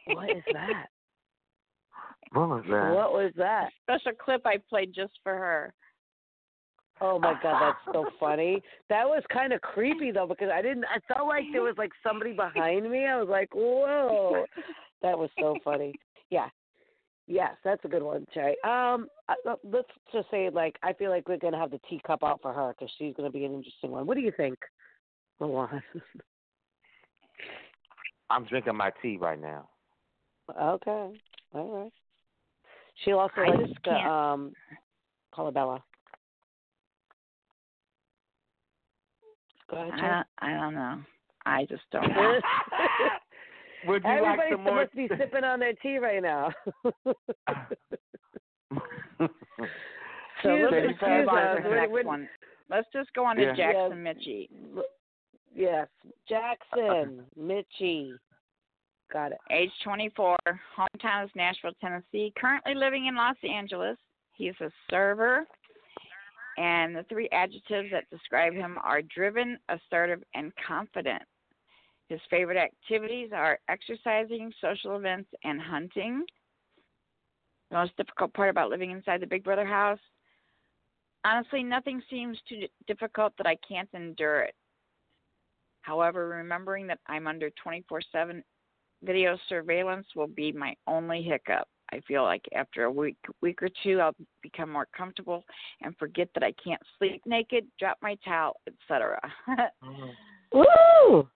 What 0.06 0.30
is 0.30 0.42
that? 0.52 0.86
What 2.32 2.48
was 2.48 2.64
that? 2.68 2.94
what 2.94 3.12
was 3.12 3.32
that? 3.36 3.70
Special 3.82 4.12
clip 4.12 4.42
I 4.44 4.58
played 4.68 4.92
just 4.92 5.12
for 5.22 5.34
her. 5.34 5.72
Oh 7.00 7.18
my 7.18 7.34
god, 7.42 7.60
that's 7.60 7.94
so 7.94 8.06
funny. 8.20 8.62
That 8.88 9.04
was 9.04 9.22
kind 9.32 9.52
of 9.52 9.60
creepy 9.60 10.12
though 10.12 10.26
because 10.26 10.48
I 10.52 10.62
didn't. 10.62 10.84
I 10.84 10.98
felt 11.12 11.26
like 11.26 11.44
there 11.52 11.62
was 11.62 11.74
like 11.76 11.90
somebody 12.02 12.32
behind 12.32 12.88
me. 12.90 13.04
I 13.06 13.18
was 13.18 13.28
like, 13.28 13.48
whoa, 13.52 14.44
that 15.02 15.18
was 15.18 15.28
so 15.38 15.56
funny. 15.64 15.94
Yeah, 16.30 16.48
yes, 17.26 17.56
that's 17.64 17.84
a 17.84 17.88
good 17.88 18.02
one, 18.02 18.26
Cherry. 18.32 18.54
Um, 18.64 19.08
uh, 19.28 19.56
let's 19.64 19.88
just 20.12 20.30
say 20.30 20.50
like 20.50 20.76
I 20.82 20.92
feel 20.92 21.10
like 21.10 21.28
we're 21.28 21.36
gonna 21.38 21.58
have 21.58 21.72
the 21.72 21.80
teacup 21.90 22.22
out 22.22 22.40
for 22.40 22.52
her 22.52 22.74
because 22.78 22.92
she's 22.96 23.14
gonna 23.16 23.30
be 23.30 23.44
an 23.44 23.54
interesting 23.54 23.90
one. 23.90 24.06
What 24.06 24.16
do 24.16 24.22
you 24.22 24.32
think, 24.36 24.56
Milan? 25.40 25.82
I'm 28.30 28.44
drinking 28.44 28.76
my 28.76 28.90
tea 29.02 29.16
right 29.20 29.40
now. 29.40 29.68
okay, 30.50 31.10
all 31.54 31.82
right. 31.82 31.92
She 33.04 33.12
also 33.12 33.32
I 33.38 33.48
likes 33.48 33.68
just 33.68 33.74
the 33.84 33.90
can't. 33.90 34.08
um, 34.08 34.52
Colabella. 35.34 35.80
Go 39.70 39.76
ahead, 39.76 39.92
Cherry. 39.98 40.12
I, 40.12 40.22
I 40.40 40.50
don't 40.60 40.74
know. 40.74 41.00
I 41.46 41.64
just 41.66 41.82
don't 41.92 42.08
know. 42.08 42.40
Would 43.86 44.02
you 44.02 44.10
like 44.10 44.22
Everybody 44.38 44.50
some 44.52 44.64
more? 44.64 44.74
must 44.82 44.94
be 44.94 45.08
sipping 45.18 45.44
on 45.44 45.60
their 45.60 45.74
tea 45.74 45.98
right 45.98 46.22
now. 46.22 46.50
so 46.84 46.92
So 50.42 50.48
let's 50.48 50.72
let's 50.72 50.86
excuse 50.90 50.96
move 51.00 51.28
on 51.28 51.56
to 51.56 51.62
the 51.62 51.68
We're- 51.68 51.80
next 51.80 51.92
we're- 51.92 52.06
one. 52.06 52.28
Let's 52.70 52.88
just 52.94 53.12
go 53.12 53.26
on 53.26 53.36
to 53.36 53.42
Yeah. 53.42 53.54
Jackson 53.54 54.02
Michie. 54.02 54.48
Yes, 55.54 55.86
Jackson, 56.28 57.24
Michie. 57.36 58.14
Got 59.12 59.32
it. 59.32 59.38
Age 59.50 59.70
24, 59.84 60.36
hometown 60.76 61.24
is 61.26 61.30
Nashville, 61.36 61.74
Tennessee. 61.80 62.32
Currently 62.38 62.74
living 62.74 63.06
in 63.06 63.14
Los 63.14 63.36
Angeles. 63.48 63.98
He's 64.32 64.54
a 64.62 64.70
server. 64.90 65.46
And 66.56 66.94
the 66.94 67.05
three 67.09 67.28
adjectives 67.32 67.90
that 67.90 68.09
describe 68.10 68.55
him 68.55 68.78
are 68.82 69.02
driven, 69.02 69.59
assertive, 69.68 70.22
and 70.35 70.52
confident. 70.66 71.22
His 72.09 72.20
favorite 72.31 72.59
activities 72.59 73.31
are 73.32 73.59
exercising, 73.68 74.52
social 74.60 74.97
events, 74.97 75.31
and 75.43 75.60
hunting. 75.60 76.24
The 77.70 77.76
most 77.76 77.97
difficult 77.97 78.35
part 78.35 78.51
about 78.51 78.70
living 78.70 78.90
inside 78.90 79.20
the 79.20 79.26
Big 79.26 79.43
Brother 79.43 79.66
house? 79.66 79.98
Honestly, 81.24 81.62
nothing 81.62 82.02
seems 82.10 82.39
too 82.48 82.66
difficult 82.86 83.32
that 83.39 83.47
I 83.47 83.56
can't 83.66 83.89
endure 83.94 84.43
it. 84.43 84.55
However, 85.81 86.28
remembering 86.28 86.86
that 86.86 87.01
I'm 87.06 87.26
under 87.26 87.51
24 87.62 88.01
7 88.12 88.44
video 89.02 89.36
surveillance 89.48 90.06
will 90.14 90.26
be 90.26 90.52
my 90.52 90.74
only 90.86 91.22
hiccup. 91.22 91.68
I 91.93 92.01
feel 92.09 92.23
like 92.23 92.43
after 92.55 92.85
a 92.85 92.90
week 92.90 93.16
week 93.43 93.62
or 93.62 93.69
two 93.82 94.01
I'll 94.01 94.15
become 94.43 94.70
more 94.70 94.86
comfortable 94.97 95.44
and 95.82 95.97
forget 95.98 96.28
that 96.35 96.43
I 96.43 96.52
can't 96.62 96.81
sleep 96.98 97.23
naked, 97.27 97.66
drop 97.78 97.98
my 98.02 98.16
towel, 98.24 98.56
etc. 98.66 99.20
Woo! 100.52 101.28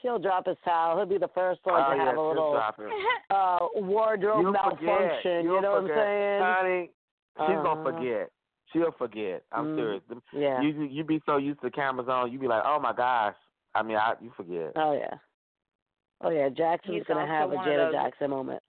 She'll 0.00 0.18
drop 0.18 0.46
his 0.46 0.56
towel. 0.64 0.96
He'll 0.96 1.06
be 1.06 1.18
the 1.18 1.28
first 1.34 1.60
one 1.64 1.80
Oh, 1.86 1.90
to 1.92 1.96
yeah, 1.96 2.04
have 2.06 2.16
a 2.16 2.20
little 2.20 2.52
drop 2.52 2.76
it. 2.78 2.92
uh 3.30 3.58
wardrobe 3.76 4.42
You'll 4.42 4.52
malfunction. 4.52 4.86
forget. 4.88 5.24
You 5.24 5.42
You'll 5.52 5.62
know 5.62 5.80
forget. 5.80 5.96
what 5.96 6.04
I'm 6.06 6.56
Honey, 6.56 6.90
she's 7.38 7.46
gonna 7.62 7.70
Uh-huh. 7.70 7.82
forget. 7.84 8.30
She'll 8.72 8.92
forget. 8.92 9.44
I'm 9.52 9.66
Mm. 9.66 9.76
serious. 9.76 10.02
Yeah. 10.32 10.60
You 10.60 10.82
you 10.84 11.04
be 11.04 11.22
so 11.26 11.36
used 11.36 11.60
to 11.60 11.70
cameras 11.70 12.08
on, 12.08 12.32
you 12.32 12.38
be 12.38 12.48
like, 12.48 12.62
oh 12.66 12.78
my 12.80 12.92
gosh. 12.92 13.36
I 13.74 13.82
mean, 13.82 13.96
I, 13.96 14.14
you 14.20 14.30
forget. 14.36 14.72
Oh 14.76 14.92
yeah. 14.92 15.14
Oh 16.20 16.30
yeah. 16.30 16.48
Jackson's 16.48 16.96
He's 16.96 17.04
gonna 17.04 17.26
have 17.26 17.52
a 17.52 17.54
one 17.54 17.68
of 17.68 17.72
Janet 17.72 17.92
Jackson 17.92 18.30
moment. 18.30 18.62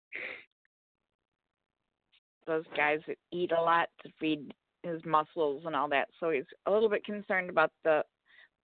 Those 2.46 2.66
guys 2.76 3.00
that 3.08 3.18
eat 3.32 3.52
a 3.52 3.62
lot 3.62 3.90
to 4.04 4.12
feed 4.20 4.54
his 4.84 5.04
muscles 5.06 5.64
and 5.66 5.76
all 5.76 5.88
that. 5.90 6.10
So 6.20 6.30
he's 6.30 6.44
a 6.66 6.72
little 6.72 6.90
bit 6.90 7.06
concerned 7.06 7.50
about 7.50 7.72
the 7.84 8.04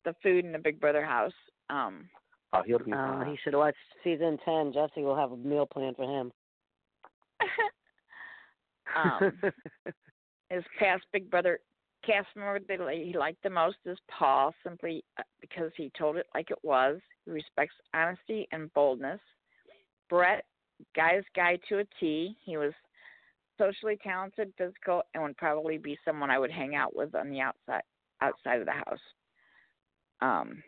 the 0.05 0.13
food 0.23 0.45
in 0.45 0.51
the 0.51 0.59
Big 0.59 0.79
Brother 0.79 1.03
house. 1.05 1.33
Um 1.69 2.09
Oh, 2.51 2.63
he'll 2.65 2.79
be 2.79 2.91
Uh, 2.91 2.95
fine. 2.95 3.29
he 3.31 3.37
should 3.43 3.53
watch 3.55 3.75
season 4.03 4.37
ten. 4.43 4.73
Jessie 4.73 5.03
will 5.03 5.15
have 5.15 5.31
a 5.31 5.37
meal 5.37 5.65
plan 5.67 5.93
for 5.95 6.03
him. 6.05 6.31
um 8.95 9.31
his 10.49 10.63
past 10.79 11.03
Big 11.13 11.29
Brother 11.29 11.59
cast 12.05 12.27
member 12.35 12.59
that 12.59 12.93
he 12.95 13.13
liked 13.17 13.43
the 13.43 13.49
most 13.49 13.77
is 13.85 13.97
Paul, 14.09 14.53
simply 14.63 15.03
uh, 15.17 15.23
because 15.41 15.71
he 15.75 15.91
told 15.97 16.15
it 16.17 16.25
like 16.33 16.49
it 16.49 16.57
was. 16.63 16.99
He 17.25 17.31
respects 17.31 17.75
honesty 17.93 18.47
and 18.51 18.73
boldness. 18.73 19.19
Brett, 20.09 20.45
guy's 20.95 21.23
guy 21.35 21.59
to 21.67 21.79
a 21.79 21.83
T. 21.99 22.35
He 22.43 22.57
was 22.57 22.73
socially 23.59 23.99
talented, 24.01 24.51
physical, 24.57 25.03
and 25.13 25.21
would 25.21 25.37
probably 25.37 25.77
be 25.77 25.99
someone 26.03 26.31
I 26.31 26.39
would 26.39 26.51
hang 26.51 26.73
out 26.75 26.95
with 26.95 27.13
on 27.13 27.29
the 27.29 27.41
outside 27.41 27.83
outside 28.21 28.59
of 28.59 28.65
the 28.65 28.71
house. 28.71 28.99
Um, 30.21 30.63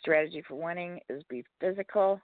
strategy 0.00 0.42
for 0.46 0.54
winning 0.54 1.00
is 1.08 1.22
be 1.28 1.44
physical, 1.60 2.20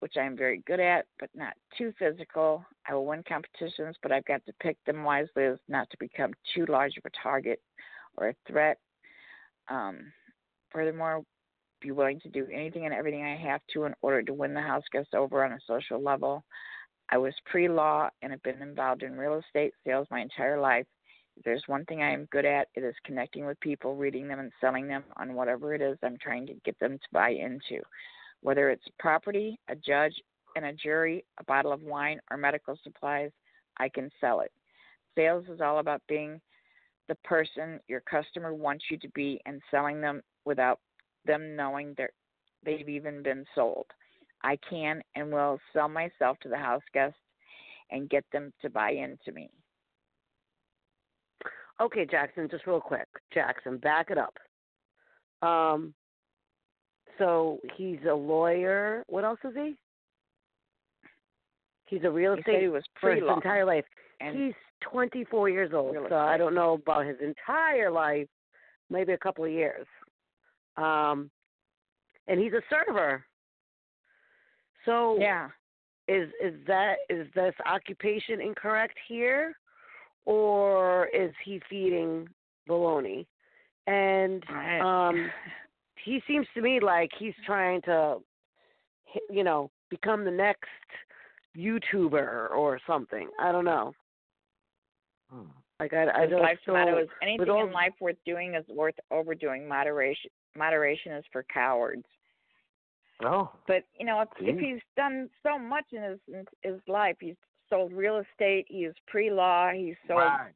which 0.00 0.16
I'm 0.16 0.36
very 0.36 0.62
good 0.66 0.80
at, 0.80 1.06
but 1.18 1.30
not 1.34 1.54
too 1.76 1.92
physical. 1.98 2.64
I 2.88 2.94
will 2.94 3.06
win 3.06 3.22
competitions, 3.28 3.96
but 4.02 4.12
I've 4.12 4.24
got 4.24 4.44
to 4.46 4.52
pick 4.60 4.76
them 4.86 5.04
wisely 5.04 5.44
as 5.44 5.58
not 5.68 5.88
to 5.90 5.96
become 5.98 6.32
too 6.54 6.66
large 6.68 6.96
of 6.96 7.04
a 7.04 7.22
target 7.22 7.60
or 8.16 8.28
a 8.28 8.34
threat. 8.46 8.78
Um, 9.68 10.12
furthermore, 10.70 11.22
be 11.80 11.90
willing 11.92 12.20
to 12.20 12.28
do 12.28 12.46
anything 12.52 12.84
and 12.84 12.94
everything 12.94 13.24
I 13.24 13.36
have 13.36 13.60
to 13.72 13.84
in 13.84 13.94
order 14.02 14.22
to 14.22 14.34
win 14.34 14.54
the 14.54 14.60
house 14.60 14.84
guests 14.92 15.14
over 15.14 15.44
on 15.44 15.52
a 15.52 15.58
social 15.66 16.02
level. 16.02 16.44
I 17.10 17.18
was 17.18 17.34
pre 17.46 17.68
law 17.68 18.08
and 18.22 18.32
have 18.32 18.42
been 18.42 18.62
involved 18.62 19.02
in 19.02 19.16
real 19.16 19.38
estate 19.38 19.74
sales 19.84 20.06
my 20.10 20.20
entire 20.20 20.60
life. 20.60 20.86
If 21.36 21.44
there's 21.44 21.64
one 21.66 21.84
thing 21.86 22.02
I 22.02 22.12
am 22.12 22.28
good 22.30 22.44
at, 22.44 22.68
it 22.74 22.84
is 22.84 22.94
connecting 23.04 23.46
with 23.46 23.58
people, 23.60 23.96
reading 23.96 24.28
them, 24.28 24.38
and 24.38 24.52
selling 24.60 24.86
them 24.86 25.04
on 25.16 25.34
whatever 25.34 25.74
it 25.74 25.80
is 25.80 25.98
I'm 26.02 26.18
trying 26.18 26.46
to 26.46 26.54
get 26.64 26.78
them 26.78 26.98
to 26.98 27.08
buy 27.12 27.30
into 27.30 27.82
whether 28.42 28.70
it's 28.70 28.84
property, 28.98 29.58
a 29.68 29.76
judge, 29.76 30.14
and 30.56 30.64
a 30.64 30.72
jury, 30.72 31.24
a 31.38 31.44
bottle 31.44 31.72
of 31.72 31.82
wine, 31.82 32.20
or 32.30 32.36
medical 32.36 32.76
supplies, 32.82 33.30
I 33.78 33.88
can 33.88 34.10
sell 34.20 34.40
it. 34.40 34.52
Sales 35.16 35.44
is 35.48 35.60
all 35.60 35.78
about 35.78 36.02
being 36.08 36.40
the 37.08 37.14
person 37.16 37.80
your 37.88 38.00
customer 38.00 38.54
wants 38.54 38.84
you 38.90 38.96
to 38.98 39.08
be 39.10 39.40
and 39.46 39.60
selling 39.70 40.00
them 40.00 40.22
without 40.44 40.80
them 41.26 41.54
knowing 41.56 41.94
they've 42.64 42.88
even 42.88 43.22
been 43.22 43.44
sold. 43.54 43.86
I 44.42 44.58
can 44.68 45.02
and 45.14 45.30
will 45.30 45.58
sell 45.72 45.88
myself 45.88 46.38
to 46.42 46.48
the 46.48 46.56
house 46.56 46.82
guests 46.94 47.18
and 47.90 48.08
get 48.08 48.24
them 48.32 48.52
to 48.62 48.70
buy 48.70 48.90
into 48.90 49.32
me. 49.32 49.50
Okay, 51.80 52.06
Jackson, 52.08 52.48
just 52.50 52.66
real 52.66 52.80
quick. 52.80 53.08
Jackson, 53.32 53.78
back 53.78 54.10
it 54.10 54.18
up. 54.18 54.34
Um, 55.42 55.94
so 57.18 57.58
he's 57.76 57.98
a 58.08 58.14
lawyer. 58.14 59.04
What 59.08 59.24
else 59.24 59.38
is 59.44 59.54
he? 59.54 59.76
He's 61.86 62.04
a 62.04 62.10
real 62.10 62.34
estate 62.34 62.62
he 62.62 62.68
was 62.68 62.84
for 63.00 63.14
his 63.14 63.24
entire 63.26 63.64
life. 63.64 63.84
And 64.20 64.36
He's 64.36 64.54
24 64.82 65.48
years 65.48 65.72
old, 65.74 65.96
so 66.08 66.16
I 66.16 66.36
don't 66.36 66.54
know 66.54 66.74
about 66.74 67.06
his 67.06 67.16
entire 67.20 67.90
life. 67.90 68.28
Maybe 68.90 69.12
a 69.12 69.18
couple 69.18 69.44
of 69.44 69.50
years. 69.50 69.86
Um, 70.76 71.30
and 72.28 72.38
he's 72.38 72.52
a 72.52 72.62
server. 72.70 73.24
So 74.84 75.16
yeah, 75.18 75.48
is 76.08 76.28
is 76.42 76.54
that 76.66 76.96
is 77.08 77.26
this 77.34 77.54
occupation 77.66 78.40
incorrect 78.40 78.96
here, 79.08 79.54
or 80.24 81.06
is 81.08 81.32
he 81.44 81.60
feeding 81.68 82.28
baloney? 82.68 83.26
And 83.86 84.44
I- 84.48 84.80
um, 84.80 85.30
he 86.04 86.22
seems 86.26 86.46
to 86.54 86.62
me 86.62 86.80
like 86.80 87.10
he's 87.18 87.34
trying 87.44 87.82
to, 87.82 88.18
you 89.28 89.44
know, 89.44 89.70
become 89.90 90.24
the 90.24 90.30
next 90.30 90.68
YouTuber 91.56 92.50
or 92.50 92.78
something. 92.86 93.28
I 93.38 93.52
don't 93.52 93.64
know. 93.64 93.92
Hmm. 95.30 95.42
Like 95.78 95.92
I, 95.94 96.22
I 96.22 96.26
don't. 96.26 96.42
life's 96.42 96.60
so 96.66 96.72
motto 96.72 96.98
is 96.98 97.08
anything 97.22 97.48
all- 97.48 97.66
in 97.66 97.72
life 97.72 97.92
worth 98.00 98.16
doing 98.26 98.54
is 98.54 98.64
worth 98.68 98.94
overdoing. 99.10 99.66
Moderation 99.66 100.30
moderation 100.56 101.12
is 101.12 101.24
for 101.32 101.42
cowards. 101.44 102.04
Oh, 103.24 103.50
But 103.66 103.84
you 103.98 104.06
know, 104.06 104.20
if, 104.22 104.28
if 104.40 104.58
he's 104.58 104.80
done 104.96 105.28
so 105.42 105.58
much 105.58 105.84
in 105.92 106.02
his 106.02 106.18
in 106.28 106.44
his 106.62 106.80
life, 106.88 107.16
he's 107.20 107.34
sold 107.68 107.92
real 107.92 108.18
estate, 108.18 108.66
he's 108.68 108.90
pre-law, 109.06 109.70
he's 109.72 109.94
sold 110.08 110.20
right. 110.20 110.52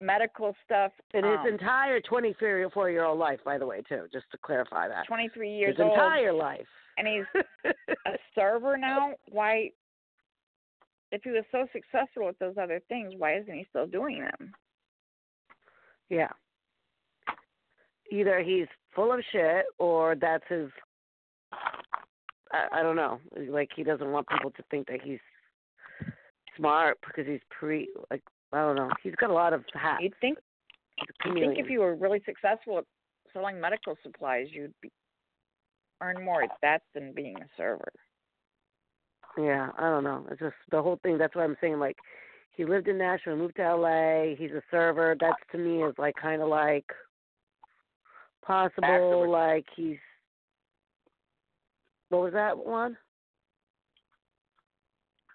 medical 0.00 0.54
stuff. 0.64 0.92
in 1.14 1.24
his 1.24 1.38
um, 1.40 1.46
entire 1.48 2.00
24 2.00 2.90
year 2.90 3.04
old 3.04 3.18
life, 3.18 3.40
by 3.44 3.58
the 3.58 3.66
way, 3.66 3.82
too, 3.88 4.04
just 4.12 4.26
to 4.30 4.38
clarify 4.38 4.88
that. 4.88 5.06
23 5.06 5.50
years 5.50 5.76
his 5.76 5.80
old, 5.80 5.90
His 5.90 5.96
entire 5.98 6.32
life. 6.32 6.66
and 6.96 7.06
he's 7.08 7.42
a 8.06 8.10
server 8.34 8.76
now. 8.76 9.14
Why? 9.28 9.70
If 11.12 11.22
he 11.24 11.30
was 11.30 11.44
so 11.50 11.66
successful 11.72 12.26
with 12.26 12.38
those 12.38 12.54
other 12.60 12.80
things, 12.88 13.14
why 13.18 13.36
isn't 13.38 13.52
he 13.52 13.66
still 13.70 13.86
doing 13.88 14.20
them? 14.20 14.52
Yeah. 16.08 16.28
Either 18.12 18.40
he's 18.42 18.66
full 18.94 19.12
of 19.12 19.20
shit 19.32 19.64
or 19.78 20.14
that's 20.20 20.44
his 20.48 20.68
I, 22.52 22.80
I 22.80 22.82
don't 22.82 22.96
know. 22.96 23.20
Like 23.48 23.70
he 23.74 23.82
doesn't 23.82 24.10
want 24.10 24.28
people 24.28 24.50
to 24.50 24.62
think 24.70 24.86
that 24.88 25.00
he's 25.02 25.18
smart 26.56 26.98
because 27.06 27.26
he's 27.30 27.40
pre 27.50 27.88
like 28.10 28.22
I 28.52 28.58
don't 28.58 28.76
know. 28.76 28.90
He's 29.02 29.14
got 29.16 29.30
a 29.30 29.34
lot 29.34 29.52
of 29.52 29.64
hats. 29.74 30.02
You'd 30.02 30.14
think 30.20 30.38
I 31.00 31.32
think 31.32 31.58
if 31.58 31.70
you 31.70 31.80
were 31.80 31.94
really 31.94 32.22
successful 32.26 32.78
at 32.78 32.84
selling 33.32 33.60
medical 33.60 33.96
supplies, 34.02 34.48
you'd 34.50 34.74
be, 34.82 34.90
earn 36.02 36.22
more 36.24 36.42
at 36.42 36.50
that 36.62 36.82
than 36.94 37.12
being 37.12 37.36
a 37.36 37.46
server. 37.56 37.92
Yeah, 39.38 39.68
I 39.78 39.82
don't 39.82 40.04
know. 40.04 40.26
It's 40.30 40.40
just 40.40 40.54
the 40.70 40.82
whole 40.82 40.98
thing. 41.02 41.16
That's 41.16 41.34
what 41.34 41.44
I'm 41.44 41.56
saying. 41.60 41.78
Like, 41.78 41.96
he 42.56 42.64
lived 42.64 42.88
in 42.88 42.98
Nashville, 42.98 43.36
moved 43.36 43.56
to 43.56 43.76
LA. 43.76 44.34
He's 44.36 44.50
a 44.50 44.62
server. 44.70 45.16
That's 45.18 45.36
to 45.52 45.58
me 45.58 45.82
is 45.82 45.94
like 45.98 46.16
kind 46.20 46.42
of 46.42 46.48
like 46.48 46.86
possible. 48.44 49.30
Like 49.30 49.66
he's 49.74 49.98
what 52.10 52.22
was 52.22 52.32
that 52.34 52.56
one? 52.56 52.96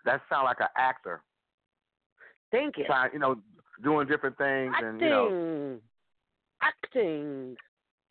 That 0.06 0.22
sound 0.30 0.46
like 0.46 0.60
an 0.60 0.68
actor. 0.78 1.22
Thank 2.52 2.78
you. 2.78 2.86
Trying, 2.86 3.12
you 3.14 3.20
know, 3.20 3.38
doing 3.84 4.08
different 4.08 4.38
things 4.38 4.74
and 4.82 5.02
you 5.02 5.10
know, 5.10 5.80
Acting. 6.62 7.56
Acting. 7.56 7.58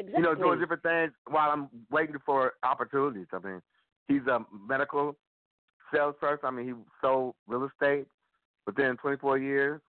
Exactly. 0.00 0.20
you 0.20 0.24
know, 0.24 0.34
doing 0.34 0.58
different 0.58 0.82
things 0.82 1.12
while 1.28 1.50
I'm 1.50 1.68
waiting 1.90 2.16
for 2.26 2.54
opportunities. 2.64 3.26
I 3.32 3.38
mean, 3.38 3.62
he's 4.08 4.26
a 4.26 4.40
medical 4.68 5.14
salesperson. 5.94 6.46
I 6.46 6.50
mean, 6.50 6.66
he 6.66 6.72
sold 7.00 7.34
real 7.46 7.64
estate 7.64 8.06
within 8.66 8.96
24 8.96 9.38
years. 9.38 9.80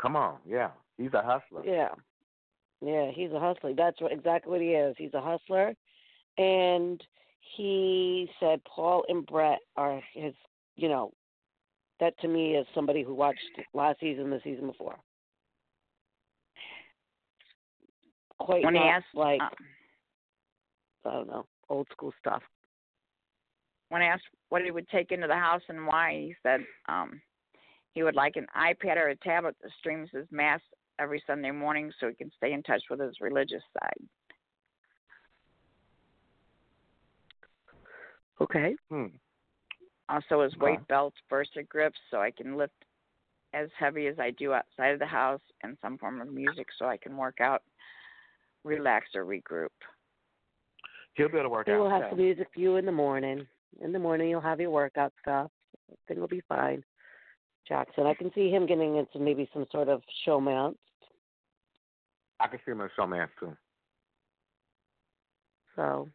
Come 0.00 0.16
on, 0.16 0.36
yeah, 0.46 0.68
he's 0.98 1.14
a 1.14 1.22
hustler. 1.22 1.64
Yeah. 1.64 1.88
Yeah, 2.82 3.10
he's 3.10 3.32
a 3.32 3.40
hustler. 3.40 3.72
That's 3.74 3.98
what, 4.02 4.12
exactly 4.12 4.52
what 4.52 4.60
he 4.60 4.72
is. 4.72 4.94
He's 4.98 5.14
a 5.14 5.20
hustler. 5.20 5.74
And 6.36 7.02
he 7.54 8.28
said 8.40 8.60
Paul 8.64 9.04
and 9.08 9.24
Brett 9.26 9.58
are 9.76 10.00
his, 10.14 10.34
you 10.76 10.88
know, 10.88 11.12
that 12.00 12.18
to 12.20 12.28
me 12.28 12.56
is 12.56 12.66
somebody 12.74 13.02
who 13.02 13.14
watched 13.14 13.38
last 13.74 14.00
season, 14.00 14.30
the 14.30 14.40
season 14.44 14.66
before. 14.66 14.96
Quite 18.38 18.64
when 18.64 18.74
he 18.74 18.80
not 18.80 18.88
asked, 18.88 19.06
like, 19.14 19.40
um, 19.40 19.48
I 21.04 21.10
don't 21.10 21.26
know, 21.28 21.46
old 21.68 21.86
school 21.90 22.12
stuff. 22.20 22.42
when 23.88 24.02
I 24.02 24.06
asked 24.06 24.24
what 24.48 24.62
he 24.62 24.70
would 24.70 24.88
take 24.88 25.12
into 25.12 25.26
the 25.26 25.34
house 25.34 25.62
and 25.68 25.86
why, 25.86 26.26
he 26.26 26.34
said 26.42 26.60
um, 26.88 27.20
he 27.94 28.02
would 28.02 28.14
like 28.14 28.36
an 28.36 28.46
iPad 28.56 28.96
or 28.96 29.08
a 29.08 29.16
tablet 29.16 29.56
that 29.62 29.70
streams 29.78 30.10
his 30.12 30.26
mass 30.30 30.60
every 30.98 31.22
Sunday 31.26 31.50
morning 31.50 31.90
so 31.98 32.08
he 32.08 32.14
can 32.14 32.30
stay 32.36 32.52
in 32.52 32.62
touch 32.62 32.82
with 32.90 33.00
his 33.00 33.14
religious 33.20 33.62
side. 33.80 34.08
Okay. 38.40 38.76
Hmm. 38.90 39.06
Also, 40.08 40.42
his 40.42 40.56
weight 40.58 40.78
Wow. 40.80 40.86
belts, 40.88 41.16
Versa 41.28 41.62
Gripps, 41.64 41.98
so 42.10 42.20
I 42.20 42.30
can 42.30 42.56
lift 42.56 42.84
as 43.52 43.68
heavy 43.78 44.06
as 44.06 44.18
I 44.18 44.30
do 44.32 44.52
outside 44.52 44.92
of 44.92 44.98
the 44.98 45.06
house, 45.06 45.40
and 45.62 45.76
some 45.80 45.98
form 45.98 46.20
of 46.20 46.28
music 46.28 46.68
so 46.78 46.86
I 46.86 46.96
can 46.96 47.16
work 47.16 47.40
out, 47.40 47.62
relax, 48.64 49.14
or 49.14 49.24
regroup. 49.24 49.70
He'll 51.14 51.28
be 51.28 51.38
able 51.38 51.44
to 51.44 51.48
work 51.48 51.66
He 51.66 51.72
out. 51.72 51.80
will 51.80 51.90
have 51.90 52.02
yeah. 52.02 52.10
some 52.10 52.18
music 52.18 52.48
for 52.52 52.60
you 52.60 52.76
in 52.76 52.84
the 52.86 52.92
morning. 52.92 53.46
In 53.80 53.92
the 53.92 53.98
morning, 53.98 54.28
you'll 54.28 54.40
have 54.40 54.60
your 54.60 54.70
workout 54.70 55.12
stuff. 55.22 55.50
Everything 55.90 56.20
will 56.20 56.28
be 56.28 56.42
fine. 56.48 56.84
Jackson, 57.66 58.06
I 58.06 58.14
can 58.14 58.30
see 58.34 58.50
him 58.50 58.66
getting 58.66 58.96
into 58.96 59.18
maybe 59.18 59.48
some 59.52 59.66
sort 59.72 59.88
of 59.88 60.02
showmance. 60.26 60.76
I 62.38 62.46
can 62.48 62.60
see 62.64 62.72
him 62.72 62.80
in 62.80 62.90
showmance 62.98 63.28
too. 63.40 63.56
So, 65.74 66.08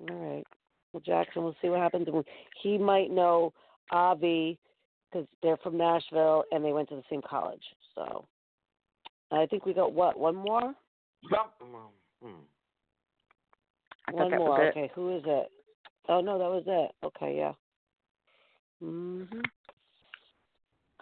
all 0.00 0.16
right. 0.16 0.46
Well, 0.92 1.02
Jackson, 1.04 1.44
we'll 1.44 1.56
see 1.60 1.68
what 1.68 1.80
happens. 1.80 2.08
He 2.62 2.78
might 2.78 3.10
know 3.10 3.52
Ovi 3.92 4.56
because 5.10 5.26
they're 5.42 5.56
from 5.58 5.76
Nashville 5.76 6.44
and 6.50 6.64
they 6.64 6.72
went 6.72 6.88
to 6.88 6.96
the 6.96 7.02
same 7.10 7.22
college. 7.28 7.62
So, 7.94 8.26
I 9.30 9.46
think 9.46 9.66
we 9.66 9.74
got 9.74 9.92
what 9.92 10.18
one 10.18 10.34
more. 10.34 10.74
Some, 11.30 11.50
hmm. 12.22 14.14
One 14.14 14.30
more. 14.30 14.68
Okay, 14.68 14.90
who 14.94 15.16
is 15.16 15.22
it? 15.26 15.50
Oh 16.08 16.20
no, 16.20 16.38
that 16.38 16.44
was 16.44 16.64
it. 16.66 17.06
Okay, 17.06 17.36
yeah. 17.36 17.52
Mhm. 18.82 19.42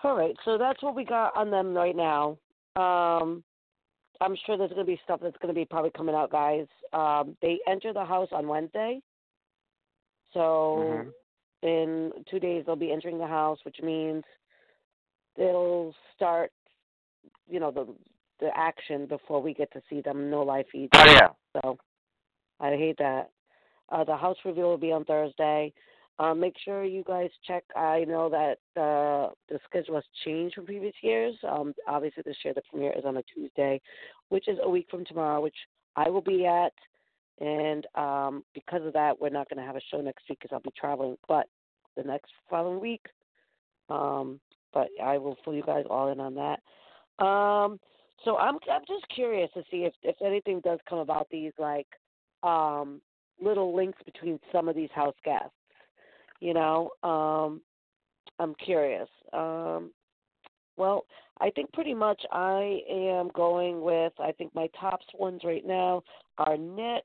All 0.03 0.17
right, 0.17 0.37
so 0.45 0.59
that's 0.59 0.83
what 0.83 0.95
we 0.95 1.05
got 1.05 1.37
on 1.37 1.51
them 1.51 1.75
right 1.75 1.97
now. 1.97 2.37
Um, 2.77 3.43
I'm 4.21 4.37
sure 4.47 4.57
there's 4.57 4.71
going 4.71 4.87
to 4.87 4.93
be 4.93 5.01
stuff 5.05 5.21
that's 5.23 5.37
going 5.39 5.53
to 5.53 5.59
be 5.59 5.65
probably 5.65 5.91
coming 5.91 6.15
out, 6.15 6.31
guys. 6.31 6.67
Um, 6.93 7.37
they 7.43 7.59
enter 7.67 7.93
the 7.93 8.05
house 8.05 8.29
on 8.33 8.47
Wednesday, 8.47 9.03
so 10.33 10.77
Mhm. 10.77 11.15
in 11.63 12.25
two 12.27 12.39
days 12.39 12.65
they'll 12.67 12.77
be 12.77 12.93
entering 12.93 13.19
the 13.19 13.27
house, 13.27 13.65
which 13.65 13.81
means 13.83 14.25
they'll 15.37 15.95
start, 16.15 16.53
you 17.49 17.61
know, 17.61 17.71
the 17.71 17.87
the 18.41 18.57
action 18.57 19.07
before 19.07 19.41
we 19.41 19.55
get 19.55 19.71
to 19.73 19.81
see 19.89 20.01
them. 20.01 20.29
No 20.29 20.43
live 20.43 20.67
feeds. 20.69 20.91
Oh 20.95 21.05
yeah. 21.07 21.29
So 21.53 21.79
I 22.61 22.77
hate 22.77 22.99
that. 22.99 23.31
Uh, 23.91 24.05
the 24.05 24.17
house 24.17 24.37
reveal 24.45 24.69
will 24.69 24.79
be 24.79 24.93
on 24.93 25.05
Thursday. 25.05 25.73
Um, 26.19 26.39
make 26.39 26.55
sure 26.65 26.85
you 26.85 27.03
guys 27.05 27.31
check. 27.47 27.65
I 27.75 28.05
know 28.05 28.29
that 28.31 28.81
uh, 28.81 29.33
the 29.49 29.59
schedule 29.69 29.97
has 29.97 30.05
changed 30.25 30.55
from 30.55 30.67
previous 30.67 30.95
years. 31.03 31.35
Um, 31.49 31.75
obviously, 31.89 32.23
this 32.25 32.37
year 32.45 32.55
the 32.55 32.63
premiere 32.71 32.93
is 32.97 33.05
on 33.05 33.17
a 33.17 33.23
Tuesday, 33.23 33.81
which 34.29 34.47
is 34.47 34.59
a 34.63 34.71
week 34.71 34.87
from 34.91 35.05
tomorrow, 35.05 35.41
which 35.41 35.57
I 35.97 36.09
will 36.09 36.21
be 36.21 36.47
at. 36.47 36.73
And 37.41 37.85
um, 37.97 38.45
because 38.55 38.87
of 38.87 38.93
that, 38.93 39.21
we're 39.21 39.29
not 39.29 39.49
going 39.49 39.59
to 39.59 39.67
have 39.67 39.75
a 39.75 39.81
show 39.91 40.01
next 40.01 40.23
week 40.29 40.39
because 40.41 40.55
I'll 40.55 40.61
be 40.61 40.73
traveling. 40.79 41.17
But 41.27 41.49
the 41.97 42.05
next 42.05 42.31
following 42.49 42.81
week, 42.81 43.07
um, 43.91 44.39
but 44.73 44.89
I 45.03 45.19
will 45.19 45.37
fill 45.45 45.55
you 45.55 45.63
guys 45.63 45.85
all 45.91 46.13
in 46.13 46.21
on 46.21 46.35
that. 46.37 47.25
Um, 47.25 47.81
so 48.25 48.37
I'm 48.37 48.59
I'm 48.71 48.83
just 48.87 49.07
curious 49.15 49.51
to 49.55 49.63
see 49.71 49.79
if 49.79 49.95
if 50.03 50.17
anything 50.25 50.61
does 50.61 50.79
come 50.89 50.99
about 50.99 51.29
these 51.31 51.53
like 51.59 51.87
um 52.43 53.01
little 53.41 53.75
links 53.75 53.99
between 54.05 54.39
some 54.53 54.69
of 54.69 54.77
these 54.77 54.91
house 54.95 55.15
guests. 55.25 55.51
You 56.45 56.53
know, 56.53 56.91
um, 57.03 57.63
I'm 58.39 58.55
curious. 58.57 59.09
Um, 59.33 59.93
well, 60.77 61.07
I 61.41 61.49
think 61.49 61.73
pretty 61.73 61.95
much 61.95 62.21
I 62.31 62.81
am 62.87 63.31
going 63.35 63.81
with. 63.81 64.13
I 64.19 64.31
think 64.33 64.55
my 64.55 64.69
tops 64.79 65.07
ones 65.19 65.41
right 65.43 65.67
now 65.67 66.03
are 66.37 66.59
Nick, 66.59 67.05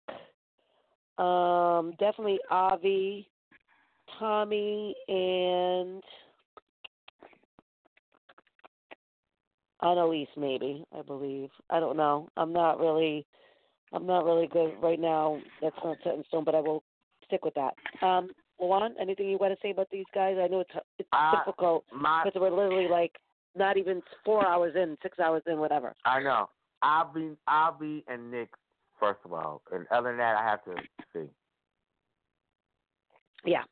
um, 1.25 1.93
definitely 1.99 2.39
Ovi, 2.51 3.27
Tommy, 4.19 4.93
and 5.07 6.03
Analyse. 9.81 10.27
Maybe 10.35 10.83
I 10.93 11.01
believe. 11.01 11.49
I 11.69 11.79
don't 11.79 11.95
know. 11.95 12.27
I'm 12.35 12.51
not 12.51 12.77
really. 12.77 13.25
I'm 13.93 14.05
not 14.05 14.25
really 14.25 14.47
good 14.47 14.73
right 14.83 14.99
now. 14.99 15.39
That's 15.61 15.77
not 15.81 15.95
set 16.03 16.15
in 16.15 16.25
stone, 16.27 16.43
but 16.43 16.55
I 16.55 16.59
will 16.59 16.83
stick 17.23 17.45
with 17.45 17.53
that. 17.53 17.73
Um, 18.05 18.31
Lawan, 18.61 18.91
anything 18.99 19.29
you 19.29 19.37
want 19.37 19.53
to 19.53 19.59
say 19.61 19.71
about 19.71 19.89
these 19.91 20.05
guys? 20.13 20.37
I 20.39 20.47
know 20.47 20.59
it's 20.61 20.71
it's 20.97 21.09
Uh, 21.13 21.37
difficult 21.37 21.85
My, 21.93 22.23
because 22.23 22.39
we're 22.39 22.49
literally 22.49 22.87
like 22.87 23.17
not 23.55 23.77
even 23.77 24.01
four 24.25 24.45
hours 24.45 24.75
in, 24.75 24.97
six 25.01 25.19
hours 25.19 25.43
in, 25.47 25.59
whatever. 25.59 25.95
I 26.05 26.21
know. 26.21 26.49
Ovi, 26.83 27.35
Ovi, 27.47 28.03
and 28.07 28.31
Nick. 28.31 28.49
First 28.99 29.19
of 29.23 29.31
all, 29.31 29.61
and 29.71 29.87
other 29.91 30.09
than 30.09 30.17
that, 30.17 30.35
I 30.35 30.43
have 30.43 30.61
to 30.65 30.75
see. 31.13 31.29
Yeah, 33.45 33.63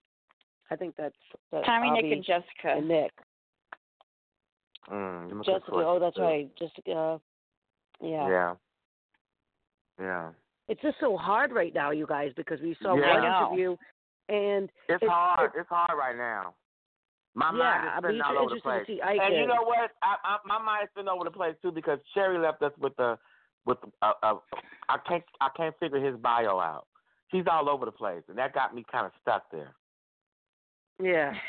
I 0.71 0.77
think 0.77 0.95
that's, 0.97 1.15
that's 1.51 1.65
Tommy, 1.65 1.91
Nick, 1.91 2.11
and 2.13 2.23
Jessica. 2.23 2.77
and 2.77 2.87
Nick. 2.87 3.11
Mm, 4.89 5.27
them 5.27 5.41
are 5.41 5.43
good 5.43 5.59
Jessica. 5.59 5.71
Oh, 5.73 5.99
that's 5.99 6.15
too. 6.15 6.21
right. 6.21 6.49
Jessica. 6.57 6.91
Uh, 6.93 7.17
yeah. 8.01 8.29
Yeah. 8.29 8.53
Yeah. 9.99 10.29
It's 10.69 10.81
just 10.81 10.95
so 11.01 11.17
hard 11.17 11.51
right 11.51 11.73
now, 11.73 11.91
you 11.91 12.07
guys, 12.07 12.31
because 12.37 12.61
we 12.61 12.75
saw 12.81 12.95
Yeah. 12.95 13.09
one 13.09 13.19
I 13.19 13.41
know. 13.41 13.47
interview, 13.47 13.77
and 14.29 14.69
It's 14.89 15.01
It's- 15.01 15.09
hard. 15.09 15.51
It's 15.55 15.69
hard 15.69 15.97
right 15.97 16.15
now. 16.15 16.53
My 17.35 17.51
mind 17.51 17.59
yeah, 17.59 17.83
is 17.83 17.93
I 17.93 17.97
spinning 17.99 18.15
mean, 18.17 18.21
all 18.23 18.31
it's 18.31 18.39
over 18.51 18.55
the 18.55 18.61
place. 18.61 18.99
I 19.03 19.11
and 19.25 19.35
you 19.35 19.45
know 19.47 19.61
what? 19.63 19.91
I, 20.01 20.15
I, 20.23 20.37
my 20.45 20.57
mind 20.57 20.83
is 20.85 20.89
spinning 20.91 21.07
all 21.09 21.15
over 21.17 21.25
the 21.25 21.31
place 21.31 21.55
too 21.61 21.71
because 21.71 21.99
Cherry 22.15 22.39
left 22.39 22.63
us 22.63 22.71
with 22.79 22.95
the 22.97 23.17
with 23.65 23.77
uh, 24.01 24.13
uh, 24.23 24.35
I 24.89 24.97
can't 25.07 25.23
I 25.39 25.49
can't 25.55 25.75
figure 25.79 25.99
his 26.03 26.15
bio 26.19 26.59
out. 26.59 26.87
He's 27.29 27.45
all 27.51 27.69
over 27.69 27.85
the 27.85 27.91
place, 27.91 28.23
and 28.27 28.37
that 28.39 28.53
got 28.53 28.73
me 28.73 28.83
kind 28.91 29.05
of 29.05 29.11
stuck 29.21 29.51
there. 29.51 29.75
Yeah. 31.01 31.33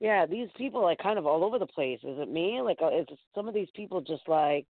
Yeah, 0.00 0.26
these 0.26 0.48
people 0.58 0.84
are 0.84 0.96
kind 0.96 1.18
of 1.18 1.26
all 1.26 1.44
over 1.44 1.58
the 1.58 1.66
place. 1.66 1.98
Is 2.02 2.18
it 2.18 2.30
me? 2.30 2.60
Like, 2.62 2.78
uh, 2.82 2.88
is 2.88 3.06
some 3.34 3.48
of 3.48 3.54
these 3.54 3.68
people 3.74 4.02
just 4.02 4.28
like, 4.28 4.66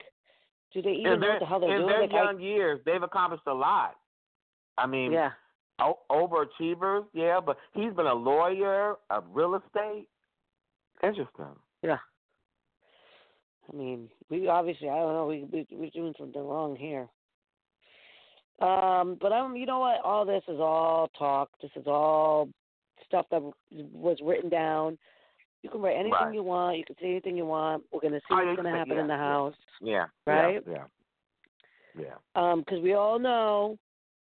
do 0.73 0.81
they 0.81 0.91
even 0.91 1.15
in 1.15 1.21
know 1.21 1.29
what 1.31 1.41
the 1.41 1.47
hell 1.47 1.59
they're 1.61 1.75
in 1.75 1.81
doing? 1.81 1.89
their 1.93 2.01
Like, 2.03 2.12
I- 2.12 2.25
young 2.33 2.41
years, 2.41 2.81
they've 2.87 3.03
accomplished 3.03 3.43
a 3.49 3.53
lot. 3.55 3.97
I 4.79 4.87
mean, 4.87 5.11
yeah, 5.12 5.31
o- 5.81 5.99
overachievers, 6.11 7.05
yeah, 7.13 7.41
but 7.45 7.57
he's 7.73 7.93
been 7.95 8.07
a 8.07 8.15
lawyer, 8.15 8.95
a 9.11 9.21
real 9.33 9.55
estate. 9.57 10.07
Interesting. 11.03 11.47
yeah. 11.83 11.99
I 13.73 13.77
mean, 13.77 14.11
we 14.29 14.47
obviously, 14.49 14.89
I 14.91 14.97
don't 14.97 15.15
know, 15.15 15.27
we, 15.27 15.45
we 15.51 15.67
we're 15.73 15.91
doing 15.91 16.15
something 16.19 16.43
wrong 16.47 16.77
here. 16.77 17.09
Um, 18.61 19.17
but 19.21 19.33
I'm, 19.33 19.57
you 19.57 19.67
know 19.67 19.79
what? 19.81 20.01
All 20.05 20.25
this 20.25 20.43
is 20.49 20.61
all 20.61 21.09
talk. 21.19 21.49
This 21.63 21.71
is 21.77 21.87
all 21.87 22.49
stuff 23.07 23.27
that 23.31 23.43
was 23.73 24.19
written 24.23 24.51
down. 24.51 24.97
You 25.63 25.71
can 25.71 25.81
write 25.81 25.95
anything 25.97 26.13
Right. 26.13 26.35
you 26.35 26.43
want. 26.43 26.77
You 26.77 26.85
can 26.85 26.97
say 27.01 27.07
anything 27.11 27.37
you 27.37 27.47
want. 27.47 27.83
We're 27.91 28.01
gonna 28.01 28.21
see 28.21 28.35
Oh, 28.35 28.45
what's 28.45 28.57
gonna 28.57 28.71
happen 28.71 28.97
yeah, 28.97 29.01
in 29.01 29.07
the 29.09 29.17
house. 29.17 29.55
Yeah. 29.81 30.05
Right? 30.27 30.63
Yeah. 30.71 30.85
Yeah. 31.99 32.15
Um, 32.35 32.63
'cause 32.65 32.81
we 32.81 32.93
all 32.95 33.19
know 33.19 33.79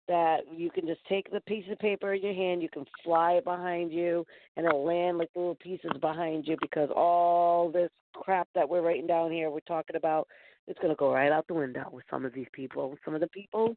that 0.08 0.40
you 0.54 0.70
can 0.70 0.86
just 0.86 1.04
take 1.08 1.30
the 1.30 1.40
piece 1.42 1.64
of 1.70 1.78
paper 1.78 2.14
in 2.14 2.22
your 2.22 2.34
hand, 2.34 2.62
you 2.62 2.68
can 2.68 2.84
fly 3.04 3.32
it 3.32 3.44
behind 3.44 3.92
you, 3.92 4.26
and 4.56 4.66
it'll 4.66 4.84
land 4.84 5.18
like 5.18 5.30
little 5.34 5.54
pieces 5.56 5.92
behind 6.00 6.46
you 6.46 6.56
because 6.60 6.90
all 6.94 7.70
this 7.70 7.90
crap 8.14 8.48
that 8.54 8.68
we're 8.68 8.82
writing 8.82 9.06
down 9.06 9.30
here, 9.30 9.50
we're 9.50 9.60
talking 9.60 9.96
about, 9.96 10.26
it's 10.66 10.78
going 10.78 10.90
to 10.90 10.96
go 10.96 11.12
right 11.12 11.32
out 11.32 11.46
the 11.46 11.54
window 11.54 11.88
with 11.92 12.04
some 12.10 12.24
of 12.24 12.32
these 12.34 12.48
people. 12.52 12.96
Some 13.04 13.14
of 13.14 13.20
the 13.20 13.28
people 13.28 13.76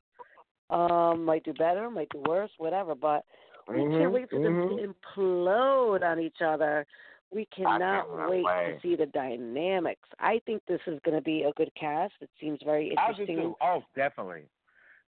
um, 0.70 1.24
might 1.24 1.44
do 1.44 1.54
better, 1.54 1.90
might 1.90 2.10
do 2.10 2.24
worse, 2.26 2.52
whatever, 2.58 2.96
but 2.96 3.24
we 3.68 3.76
Mhm, 3.76 3.98
can't 3.98 4.12
wait 4.12 4.30
for 4.30 4.40
them 4.40 4.54
mhm. 4.54 4.78
to 4.78 4.94
implode 4.94 6.04
on 6.04 6.20
each 6.20 6.42
other. 6.42 6.86
We 7.32 7.46
cannot 7.46 8.30
wait 8.30 8.44
to 8.44 8.80
see 8.82 8.96
the 8.96 9.08
dynamics. 9.08 10.08
I 10.20 10.40
think 10.46 10.64
this 10.68 10.82
is 10.86 11.00
going 11.04 11.16
to 11.16 11.22
be 11.22 11.44
a 11.44 11.54
good 11.54 11.74
cast. 11.76 12.14
It 12.22 12.30
seems 12.40 12.62
very 12.64 12.96
I 12.98 13.08
do 13.08 13.22
interesting. 13.22 13.38
too. 13.38 13.56
Oh, 13.62 13.84
definitely. 13.96 14.44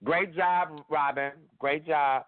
Great 0.06 0.34
job, 0.36 0.82
Robin. 0.90 1.32
Great 1.60 1.86
job. 1.86 2.26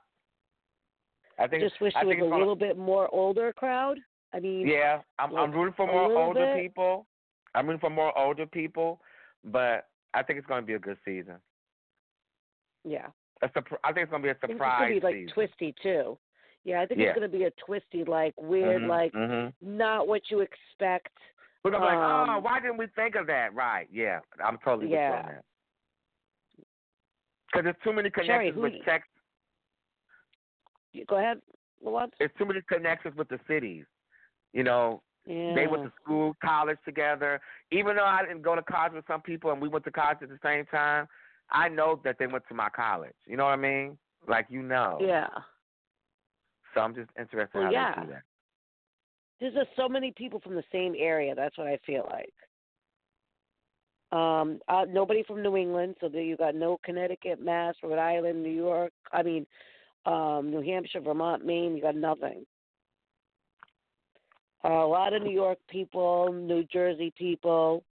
I 1.39 1.47
think. 1.47 1.61
just 1.61 1.79
wish 1.79 1.93
I 1.95 1.99
there 2.03 2.07
was 2.07 2.17
a 2.17 2.19
gonna- 2.21 2.37
little 2.39 2.55
bit 2.55 2.77
more 2.77 3.07
older 3.13 3.53
crowd. 3.53 3.99
I 4.33 4.39
mean, 4.39 4.67
Yeah, 4.67 5.01
I'm 5.19 5.33
I'm 5.35 5.51
rooting 5.51 5.73
for 5.75 5.85
more 5.87 6.11
older 6.11 6.45
bit. 6.55 6.63
people. 6.63 7.05
I'm 7.55 7.67
rooting 7.67 7.79
for 7.79 7.89
more 7.91 8.15
older 8.17 8.45
people, 8.45 8.99
but 9.45 9.87
I 10.13 10.23
think 10.23 10.39
it's 10.39 10.47
going 10.47 10.61
to 10.63 10.67
be 10.67 10.73
a 10.73 10.79
good 10.79 10.97
season. 11.05 11.35
yeah. 12.83 13.07
A 13.43 13.49
surpri- 13.49 13.77
I 13.83 13.93
think 13.93 14.03
it's 14.05 14.09
going 14.09 14.23
to 14.23 14.27
be 14.27 14.31
a 14.31 14.39
surprise 14.39 14.81
it's 14.81 14.81
gonna 14.81 14.93
be 14.95 14.99
like 15.01 15.15
season. 15.15 15.33
twisty 15.33 15.75
too. 15.83 16.17
Yeah, 16.63 16.81
I 16.81 16.85
think 16.87 16.99
Yeah. 16.99 17.07
it's 17.09 17.15
gonna 17.15 17.27
be 17.29 17.43
a 17.43 17.51
twisty, 17.51 18.03
like 18.03 18.33
weird, 18.41 18.81
Mhm, 18.81 18.87
like 18.89 19.13
mhm. 19.13 19.53
not 19.61 20.07
what 20.07 20.29
you 20.31 20.39
expect. 20.41 21.15
We're 21.63 21.71
gonna 21.71 21.85
be 21.85 21.95
like, 21.95 21.97
oh, 22.29 22.31
um, 22.33 22.43
why 22.43 22.59
didn't 22.59 22.77
we 22.77 22.87
think 22.87 23.15
of 23.15 23.27
that? 23.27 23.53
Right? 23.53 23.87
Yeah, 23.91 24.21
I'm 24.43 24.57
totally 24.57 24.85
with 24.87 24.93
you 24.93 24.97
Yeah. 24.97 25.19
on 25.19 25.25
that. 25.27 25.45
Because 27.51 27.63
there's 27.63 27.75
too 27.83 27.93
many 27.93 28.09
connections 28.09 28.55
who 28.55 28.61
with 28.61 28.73
Texas. 28.85 29.09
You- 30.93 31.05
Go 31.05 31.17
ahead. 31.17 31.41
What? 31.79 32.09
There's 32.19 32.31
too 32.37 32.45
many 32.45 32.61
connections 32.67 33.15
with 33.15 33.29
the 33.29 33.39
cities. 33.47 33.85
You 34.53 34.63
know, 34.63 35.01
Yeah. 35.25 35.53
They 35.55 35.67
went 35.67 35.83
to 35.83 35.91
school, 36.01 36.35
college 36.41 36.77
together. 36.85 37.41
Even 37.71 37.97
though 37.97 38.05
I 38.05 38.23
didn't 38.25 38.41
go 38.43 38.55
to 38.55 38.63
college 38.63 38.93
with 38.93 39.05
some 39.07 39.21
people 39.21 39.51
and 39.51 39.61
we 39.61 39.67
went 39.67 39.83
to 39.85 39.91
college 39.91 40.19
at 40.21 40.29
the 40.29 40.39
same 40.41 40.65
time, 40.67 41.07
I 41.51 41.67
know 41.67 41.99
that 42.05 42.17
they 42.17 42.27
went 42.27 42.47
to 42.47 42.53
my 42.53 42.69
college. 42.69 43.15
You 43.25 43.35
know 43.37 43.43
what 43.45 43.51
I 43.51 43.57
mean? 43.57 43.97
Like 44.27 44.47
you 44.49 44.61
know. 44.61 44.97
Yeah. 45.01 45.27
So 46.73 46.81
I'm 46.81 46.95
just 46.95 47.09
interested 47.19 47.57
Well, 47.57 47.65
how 47.65 47.71
yeah. 47.71 47.95
they 47.95 48.01
do 48.05 48.11
that. 48.13 48.23
There's 49.39 49.53
just 49.53 49.69
so 49.75 49.87
many 49.89 50.11
people 50.13 50.39
from 50.39 50.55
the 50.55 50.63
same 50.71 50.95
area. 50.97 51.35
That's 51.35 51.57
what 51.57 51.67
I 51.67 51.77
feel 51.85 52.07
like. 52.09 52.33
Um, 54.11 54.59
uh, 54.67 54.85
nobody 54.87 55.23
from 55.23 55.43
New 55.43 55.57
England, 55.57 55.95
so 55.99 56.07
there 56.07 56.21
you 56.21 56.37
got 56.37 56.55
no 56.55 56.79
Connecticut, 56.83 57.41
Mass, 57.41 57.75
Rhode 57.83 57.99
Island, 57.99 58.41
New 58.41 58.51
York. 58.51 58.93
I 59.11 59.21
mean, 59.21 59.45
um, 60.05 60.49
New 60.49 60.61
Hampshire, 60.61 61.01
Vermont, 61.01 61.45
Maine. 61.45 61.75
You 61.75 61.81
got 61.81 61.95
nothing. 61.95 62.45
Uh, 64.63 64.69
a 64.69 64.87
lot 64.87 65.13
of 65.13 65.23
New 65.23 65.33
York 65.33 65.59
people, 65.69 66.31
New 66.31 66.63
Jersey 66.71 67.13
people, 67.17 67.83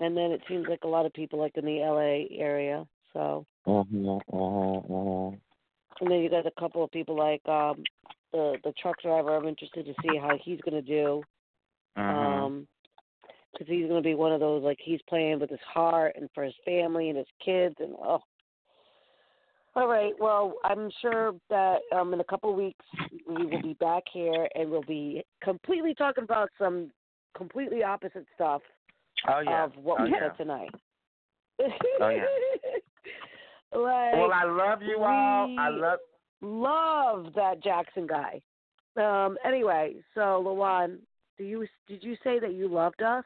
and 0.00 0.16
then 0.16 0.30
it 0.30 0.40
seems 0.48 0.66
like 0.68 0.84
a 0.84 0.88
lot 0.88 1.06
of 1.06 1.12
people 1.12 1.38
like 1.38 1.56
in 1.56 1.64
the 1.64 1.80
LA 1.80 2.36
area. 2.40 2.86
So, 3.12 3.46
Mm-hmm, 3.66 4.36
mm-hmm, 4.36 5.36
and 6.00 6.10
then 6.10 6.18
you 6.18 6.28
got 6.28 6.46
a 6.46 6.60
couple 6.60 6.84
of 6.84 6.90
people 6.90 7.16
like 7.16 7.40
um, 7.48 7.82
the 8.32 8.56
the 8.62 8.72
truck 8.80 9.00
driver. 9.02 9.34
I'm 9.34 9.46
interested 9.46 9.86
to 9.86 9.94
see 10.02 10.18
how 10.18 10.36
he's 10.42 10.60
going 10.60 10.74
to 10.74 10.82
do. 10.82 11.22
mm-hmm. 11.96 12.44
Um, 12.44 12.66
because 13.54 13.68
he's 13.68 13.86
going 13.86 14.02
to 14.02 14.06
be 14.06 14.14
one 14.14 14.32
of 14.32 14.40
those 14.40 14.62
like 14.62 14.78
he's 14.82 15.00
playing 15.08 15.40
with 15.40 15.50
his 15.50 15.60
heart 15.72 16.14
and 16.16 16.28
for 16.34 16.44
his 16.44 16.54
family 16.64 17.08
and 17.08 17.18
his 17.18 17.26
kids 17.44 17.76
and 17.78 17.94
oh. 18.02 18.20
All 19.76 19.88
right. 19.88 20.12
Well, 20.20 20.54
I'm 20.62 20.88
sure 21.02 21.34
that 21.50 21.78
um 21.94 22.12
in 22.12 22.20
a 22.20 22.24
couple 22.24 22.50
of 22.50 22.56
weeks 22.56 22.84
we 23.28 23.46
will 23.46 23.62
be 23.62 23.74
back 23.74 24.04
here 24.12 24.48
and 24.54 24.70
we'll 24.70 24.82
be 24.82 25.24
completely 25.42 25.94
talking 25.94 26.24
about 26.24 26.48
some 26.58 26.90
completely 27.36 27.82
opposite 27.82 28.26
stuff 28.34 28.62
oh 29.28 29.40
yeah. 29.40 29.64
of 29.64 29.72
what 29.76 30.00
oh, 30.00 30.04
we 30.04 30.10
yeah. 30.10 30.28
said 30.28 30.36
tonight. 30.36 30.70
Oh, 32.00 32.08
yeah. 32.08 32.24
like, 33.78 34.12
Well, 34.14 34.32
I 34.32 34.44
love 34.44 34.82
you 34.82 34.98
all. 35.02 35.56
I 35.58 35.68
love. 35.68 35.98
love 36.40 37.32
that 37.34 37.62
Jackson 37.62 38.06
guy. 38.06 38.40
Um. 38.96 39.36
Anyway, 39.44 39.96
so 40.14 40.20
Lawan, 40.46 40.98
do 41.36 41.44
you 41.44 41.66
did 41.88 42.02
you 42.02 42.16
say 42.22 42.38
that 42.38 42.54
you 42.54 42.68
loved 42.68 43.02
us? 43.02 43.24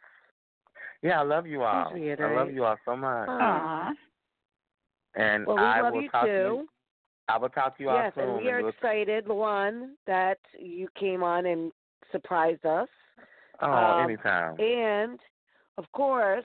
Yeah, 1.03 1.21
I 1.21 1.23
love 1.23 1.47
you 1.47 1.63
all. 1.63 1.93
I 1.95 2.35
love 2.35 2.51
you 2.53 2.65
all 2.65 2.77
so 2.85 2.97
much. 2.97 3.29
Aw. 3.29 3.93
And 5.15 5.47
Well, 5.47 5.57
we 5.57 5.63
I 5.63 5.81
love 5.81 5.95
will 5.95 6.03
you 6.03 6.11
talk 6.11 6.25
too. 6.25 6.31
to 6.31 6.35
you. 6.39 6.69
I 7.29 7.37
will 7.39 7.49
talk 7.51 7.77
to 7.77 7.83
you 7.83 7.91
all 7.91 7.97
yes, 7.97 8.13
soon. 8.15 8.25
and 8.25 8.37
we 8.39 8.49
are 8.51 8.59
we'll- 8.63 8.71
excited, 8.71 9.27
Lawan, 9.27 9.91
that 10.07 10.39
you 10.59 10.89
came 10.99 11.23
on 11.23 11.47
and 11.47 11.73
surprised 12.11 12.65
us. 12.65 12.89
oh, 13.61 13.71
um, 13.71 14.05
anytime. 14.05 14.59
And 14.61 15.19
of 15.77 15.91
course, 15.93 16.45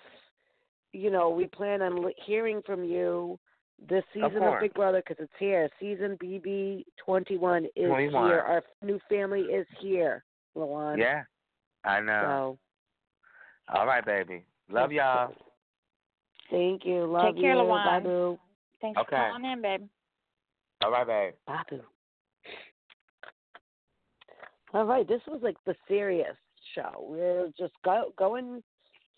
you 0.91 1.09
know, 1.09 1.29
we 1.29 1.47
plan 1.47 1.81
on 1.81 2.11
hearing 2.25 2.61
from 2.65 2.83
you 2.83 3.39
this 3.87 4.03
season 4.13 4.35
of, 4.37 4.39
course. 4.43 4.61
Big 4.61 4.73
Brother 4.73 5.01
because 5.07 5.23
it's 5.23 5.33
here. 5.39 5.69
Season 5.79 6.17
BB 6.21 6.85
21 7.03 7.65
is 7.75 7.87
21. 7.87 8.29
here. 8.29 8.39
Our 8.39 8.63
new 8.81 8.99
family 9.09 9.41
is 9.41 9.65
here, 9.79 10.23
Lawan. 10.55 10.97
yeah, 10.97 11.23
I 11.83 11.99
know. 12.01 12.57
So, 13.71 13.79
All 13.79 13.85
right, 13.85 14.05
baby. 14.05 14.43
Love 14.69 14.91
y'all. 14.91 15.33
thank 16.49 16.85
you. 16.85 17.05
Love 17.05 17.35
Take 17.35 17.41
care, 17.43 17.55
you. 17.55 17.61
Lawan. 17.61 17.85
Bye, 17.85 17.99
boo. 17.99 18.39
Thanks 18.81 18.99
Okay. 18.99 19.15
for 19.15 19.29
calling 19.29 19.45
in, 19.45 19.61
babe. 19.61 19.87
All 20.83 20.91
right, 20.91 21.07
babe. 21.07 21.33
Babu. 21.47 21.81
All 24.73 24.85
right, 24.85 25.07
this 25.07 25.21
was 25.27 25.39
like 25.43 25.57
the 25.65 25.75
serious 25.87 26.35
show. 26.73 27.05
We're 27.07 27.49
just 27.57 27.73
go, 27.85 28.11
going 28.17 28.63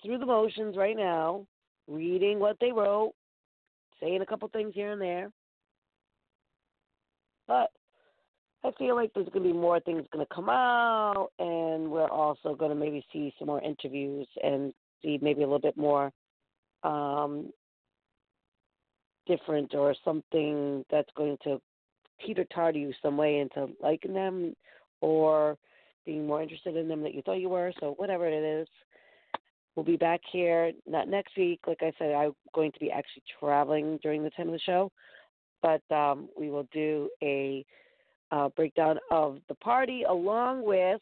through 0.04 0.18
the 0.18 0.26
motions 0.26 0.76
right 0.76 0.98
now, 0.98 1.48
reading 1.88 2.40
what 2.40 2.58
they 2.60 2.72
wrote, 2.72 3.14
saying 4.02 4.22
a 4.22 4.26
couple 4.26 4.50
things 4.50 4.74
here 4.76 4.92
and 4.92 5.02
there. 5.02 5.32
But 7.48 7.72
I 8.66 8.72
feel 8.80 8.96
like 8.96 9.12
there's 9.14 9.30
going 9.30 9.44
to 9.44 9.54
be 9.54 9.58
more 9.58 9.80
things 9.80 10.06
going 10.12 10.26
to 10.26 10.34
come 10.34 10.50
out, 10.50 11.30
and 11.38 11.92
we're 11.92 12.10
also 12.10 12.56
going 12.56 12.72
to 12.72 12.76
maybe 12.76 13.06
see 13.14 13.32
some 13.38 13.48
more 13.48 13.62
interviews 13.62 14.28
and 14.44 14.74
see 15.04 15.20
maybe 15.22 15.42
a 15.42 15.46
little 15.46 15.60
bit 15.60 15.78
more 15.78 16.12
um, 16.84 17.52
different 19.28 19.76
or 19.76 19.94
something 20.04 20.84
that's 20.90 21.10
going 21.16 21.38
to 21.44 21.62
teeter 22.26 22.46
totter 22.54 22.80
you 22.80 22.92
some 23.04 23.18
way 23.18 23.40
into 23.40 23.70
liking 23.84 24.14
them 24.14 24.56
or 25.02 25.58
being 26.06 26.26
more 26.26 26.42
interested 26.42 26.76
in 26.76 26.88
them 26.88 27.04
that 27.04 27.14
you 27.14 27.22
thought 27.22 27.34
you 27.34 27.50
were. 27.50 27.72
So 27.80 27.94
whatever 27.98 28.28
it 28.28 28.62
is, 28.62 28.68
we'll 29.76 29.86
be 29.86 29.98
back 29.98 30.22
here 30.32 30.72
not 30.88 31.08
next 31.08 31.38
week. 31.38 31.60
Like 31.68 31.82
I 31.82 31.92
said, 32.00 32.14
I'm 32.14 32.34
going 32.56 32.72
to 32.72 32.80
be 32.80 32.90
actually 32.90 33.24
traveling 33.40 34.00
during 34.02 34.24
the 34.24 34.32
time 34.32 34.48
of 34.48 34.54
the 34.54 34.60
show, 34.60 34.92
but 35.62 35.82
um, 35.96 36.30
we 36.36 36.50
will 36.50 36.68
do 36.72 37.10
a 37.22 37.64
uh, 38.32 38.50
breakdown 38.50 38.98
of 39.12 39.40
the 39.48 39.56
party 39.56 40.04
along 40.04 40.66
with 40.66 41.02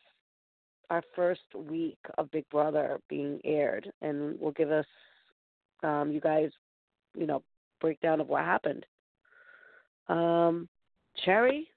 our 0.89 1.01
first 1.15 1.41
week 1.55 1.97
of 2.17 2.29
Big 2.31 2.47
Brother 2.49 2.99
being 3.09 3.39
aired, 3.43 3.91
and 4.01 4.37
we'll 4.39 4.51
give 4.51 4.71
us 4.71 4.85
um, 5.81 6.11
you 6.11 6.19
guys, 6.19 6.49
you 7.15 7.25
know, 7.25 7.41
breakdown 7.81 8.21
of 8.21 8.27
what 8.27 8.43
happened. 8.43 8.85
Um, 10.07 10.67
Cherry, 11.25 11.67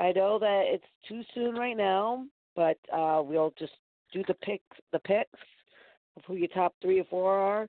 I 0.00 0.12
know 0.12 0.38
that 0.38 0.64
it's 0.66 0.84
too 1.08 1.22
soon 1.34 1.54
right 1.54 1.76
now, 1.76 2.24
but 2.56 2.78
uh, 2.92 3.22
we'll 3.24 3.52
just 3.58 3.72
do 4.12 4.22
the 4.26 4.34
picks, 4.34 4.76
the 4.92 4.98
picks 5.00 5.38
of 6.16 6.22
who 6.26 6.34
your 6.36 6.48
top 6.48 6.74
three 6.80 7.00
or 7.00 7.04
four 7.04 7.32
are, 7.32 7.68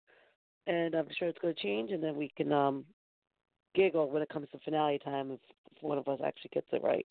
and 0.67 0.95
I'm 0.95 1.07
sure 1.17 1.27
it's 1.27 1.39
going 1.39 1.53
to 1.53 1.61
change, 1.61 1.91
and 1.91 2.03
then 2.03 2.15
we 2.15 2.31
can 2.35 2.51
um, 2.51 2.85
giggle 3.75 4.09
when 4.09 4.21
it 4.21 4.29
comes 4.29 4.47
to 4.51 4.59
finale 4.59 4.99
time 4.99 5.31
if, 5.31 5.39
if 5.75 5.83
one 5.83 5.97
of 5.97 6.07
us 6.07 6.19
actually 6.25 6.51
gets 6.53 6.67
it 6.71 6.83
right. 6.83 7.05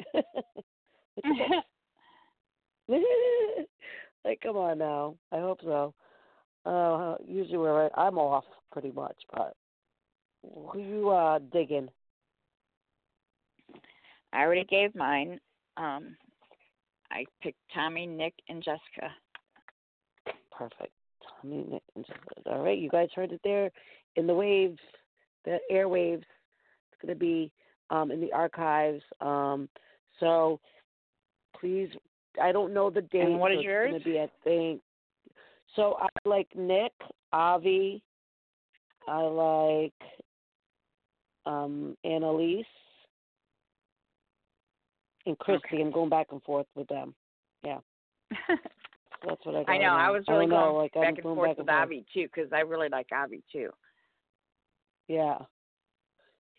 What's 1.15 1.29
your 1.39 1.49
picks? 3.57 3.71
like, 4.25 4.41
come 4.41 4.57
on 4.57 4.79
now. 4.79 5.17
I 5.33 5.39
hope 5.39 5.61
so. 5.63 5.95
Uh, 6.67 7.17
usually 7.27 7.59
we're 7.59 7.83
right. 7.83 7.93
I'm 7.97 8.19
off 8.19 8.45
pretty 8.73 8.91
much, 8.91 9.17
but 9.33 9.55
who 10.73 10.81
you 10.81 11.11
uh 11.11 11.39
digging? 11.53 11.89
I 14.33 14.41
already 14.41 14.65
gave 14.65 14.95
mine. 14.95 15.39
Um, 15.77 16.17
I 17.11 17.25
picked 17.43 17.59
Tommy, 17.73 18.07
Nick, 18.07 18.35
and 18.49 18.63
Jessica. 18.63 19.13
Perfect. 20.51 20.93
Tommy, 21.41 21.65
Nick, 21.71 21.83
and 21.95 22.05
Jessica. 22.05 22.51
All 22.51 22.65
right, 22.65 22.79
you 22.79 22.89
guys 22.89 23.09
heard 23.15 23.33
it 23.33 23.41
there 23.45 23.71
in 24.17 24.27
the 24.27 24.35
waves, 24.35 24.79
the 25.45 25.59
airwaves. 25.71 26.25
Going 27.05 27.19
to 27.19 27.21
be 27.21 27.53
um, 27.91 28.11
in 28.11 28.21
the 28.21 28.33
archives. 28.33 29.03
Um, 29.21 29.69
so 30.21 30.61
please, 31.61 31.89
I 32.41 32.53
don't 32.53 32.73
know 32.73 32.91
the 32.91 33.03
date. 33.03 33.23
And 33.23 33.39
what 33.39 33.53
is 33.53 33.57
so 33.57 33.61
it's 33.61 33.67
yours? 33.67 33.91
Going 33.91 34.03
to 34.03 34.09
be, 34.09 34.21
I 34.21 34.31
think. 34.43 34.81
So 35.77 35.97
I 36.01 36.09
like 36.29 36.49
Nick, 36.55 36.93
Ovi. 37.33 38.01
I 39.07 39.21
like 39.21 39.93
um, 41.47 41.97
Analyse 42.05 42.65
and 45.27 45.39
Christie. 45.39 45.67
Okay. 45.75 45.83
I'm 45.83 45.91
going 45.91 46.11
back 46.11 46.29
and 46.31 46.43
forth 46.43 46.67
with 46.75 46.89
them. 46.89 47.15
Yeah, 47.65 47.79
that's 49.27 49.45
what 49.45 49.57
I. 49.57 49.65
I 49.73 49.79
know. 49.79 49.95
I 49.95 50.11
was 50.11 50.25
really 50.29 50.47
know, 50.47 50.73
going 50.73 50.77
like, 50.77 50.93
I'm 50.97 51.03
back 51.03 51.15
and 51.15 51.23
going 51.23 51.37
forth 51.37 51.51
back 51.51 51.59
with 51.59 51.67
forth. 51.67 51.89
Ovi 51.91 52.05
too 52.15 52.29
because 52.35 52.51
I 52.53 52.61
really 52.61 52.89
like 52.89 53.09
Ovi 53.09 53.43
too. 53.53 53.71
Yeah. 55.09 55.39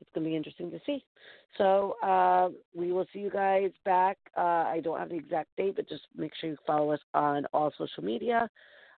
It's 0.02 0.10
going 0.14 0.24
to 0.26 0.30
be 0.30 0.36
interesting 0.36 0.72
to 0.72 0.80
see. 0.86 1.04
So 1.58 1.96
uh, 2.04 2.50
we 2.76 2.92
will 2.92 3.06
see 3.14 3.20
you 3.20 3.30
guys 3.30 3.72
back. 3.86 4.18
Uh, 4.38 4.42
I 4.42 4.82
don't 4.84 5.00
have 5.00 5.10
the 5.10 5.16
exact 5.16 5.50
date, 5.58 5.76
but 5.78 5.88
just 5.88 6.04
make 6.16 6.32
sure 6.40 6.50
you 6.50 6.58
follow 6.68 6.92
us 6.92 7.00
on 7.14 7.46
all 7.54 7.72
social 7.78 8.04
media. 8.04 8.50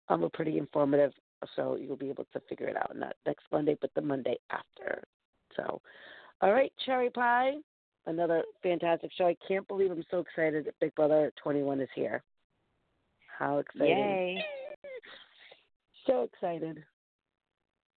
Um, 0.08 0.22
we're 0.22 0.30
pretty 0.30 0.58
informative, 0.58 1.12
so 1.56 1.76
you'll 1.76 1.98
be 1.98 2.10
able 2.10 2.26
to 2.34 2.40
figure 2.48 2.68
it 2.68 2.78
out 2.78 2.96
not 2.96 3.16
next 3.26 3.44
Monday, 3.52 3.78
but 3.82 3.92
the 3.96 4.02
Monday 4.02 4.38
after. 4.52 5.04
So, 5.56 5.82
all 6.42 6.54
right, 6.54 6.72
Cherry 6.86 7.10
Pie, 7.10 7.56
another 8.06 8.44
fantastic 8.64 9.12
show. 9.18 9.28
I 9.28 9.36
can't 9.48 9.68
believe 9.68 9.92
I'm 9.92 10.06
so 10.12 10.20
excited 10.20 10.66
that 10.66 10.80
Big 10.80 10.94
Brother 10.96 11.34
21 11.42 11.82
is 11.82 11.90
here. 11.96 12.24
How 13.38 13.58
exciting! 13.58 13.98
Yay! 13.98 14.46
So 16.08 16.22
excited. 16.22 16.84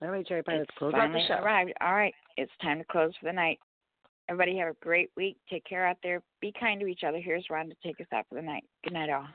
All 0.00 0.08
right, 0.10 0.26
Cherry 0.26 0.42
Pie, 0.42 0.52
It's 0.54 0.60
let's 0.70 0.78
close 0.78 0.94
out 0.94 0.96
the 0.98 1.02
finally 1.02 1.24
show. 1.26 1.34
arrived. 1.42 1.72
All 1.80 1.94
right, 1.94 2.14
it's 2.36 2.52
time 2.62 2.78
to 2.78 2.84
close 2.84 3.12
for 3.20 3.26
the 3.26 3.32
night. 3.32 3.58
Everybody 4.28 4.56
have 4.58 4.68
a 4.68 4.76
great 4.82 5.10
week. 5.16 5.36
Take 5.50 5.64
care 5.64 5.86
out 5.86 5.96
there. 6.02 6.22
Be 6.40 6.52
kind 6.58 6.78
to 6.80 6.86
each 6.86 7.02
other. 7.06 7.18
Here's 7.18 7.46
Ron 7.50 7.68
to 7.68 7.74
take 7.82 8.00
us 8.00 8.06
out 8.12 8.26
for 8.28 8.34
the 8.36 8.42
night. 8.42 8.64
Good 8.84 8.92
night, 8.92 9.10
all. 9.10 9.26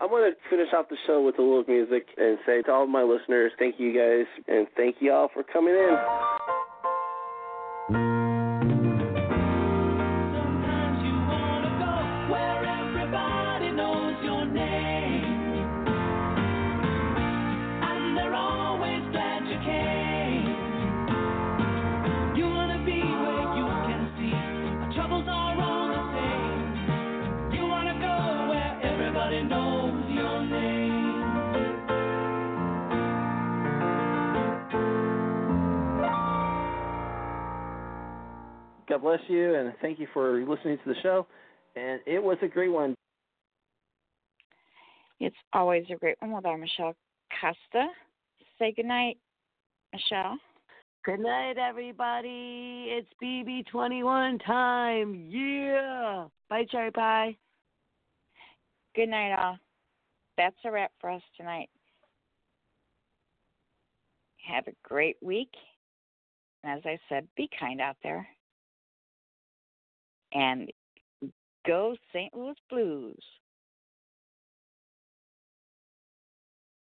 I 0.00 0.06
want 0.06 0.34
to 0.34 0.50
finish 0.50 0.72
off 0.74 0.88
the 0.88 0.96
show 1.06 1.22
with 1.22 1.38
a 1.38 1.42
little 1.42 1.64
music 1.68 2.06
and 2.16 2.38
say 2.46 2.62
to 2.62 2.72
all 2.72 2.84
of 2.84 2.88
my 2.88 3.02
listeners, 3.02 3.52
thank 3.58 3.78
you 3.78 3.92
guys, 3.92 4.26
and 4.48 4.66
thank 4.76 4.96
you 5.00 5.12
all 5.12 5.28
for 5.32 5.42
coming 5.42 5.74
in. 5.74 6.53
God 38.94 39.02
bless 39.02 39.20
you, 39.26 39.56
and 39.56 39.72
thank 39.82 39.98
you 39.98 40.06
for 40.14 40.38
listening 40.44 40.78
to 40.78 40.88
the 40.88 40.94
show. 41.02 41.26
And 41.74 42.00
it 42.06 42.22
was 42.22 42.38
a 42.42 42.46
great 42.46 42.70
one. 42.70 42.94
It's 45.18 45.34
always 45.52 45.84
a 45.90 45.96
great 45.96 46.14
one 46.20 46.30
with 46.30 46.46
our 46.46 46.56
Michelle 46.56 46.94
Costa. 47.40 47.88
Say 48.56 48.72
good 48.72 48.86
night, 48.86 49.18
Michelle. 49.92 50.38
Good 51.04 51.18
night, 51.18 51.58
everybody. 51.58 52.86
It's 52.88 53.08
BB21 53.20 54.46
time. 54.46 55.26
Yeah. 55.28 56.26
Bye, 56.48 56.64
Cherry 56.70 56.92
Pie. 56.92 57.36
Good 58.94 59.08
night, 59.08 59.34
all. 59.34 59.58
That's 60.38 60.54
a 60.64 60.70
wrap 60.70 60.92
for 61.00 61.10
us 61.10 61.22
tonight. 61.36 61.68
Have 64.46 64.68
a 64.68 64.88
great 64.88 65.16
week. 65.20 65.50
And 66.62 66.78
as 66.78 66.86
I 66.86 66.96
said, 67.08 67.26
be 67.36 67.50
kind 67.58 67.80
out 67.80 67.96
there. 68.04 68.28
And 70.34 70.70
go 71.66 71.96
St. 72.12 72.34
Louis 72.34 72.56
Blues. 72.68 73.24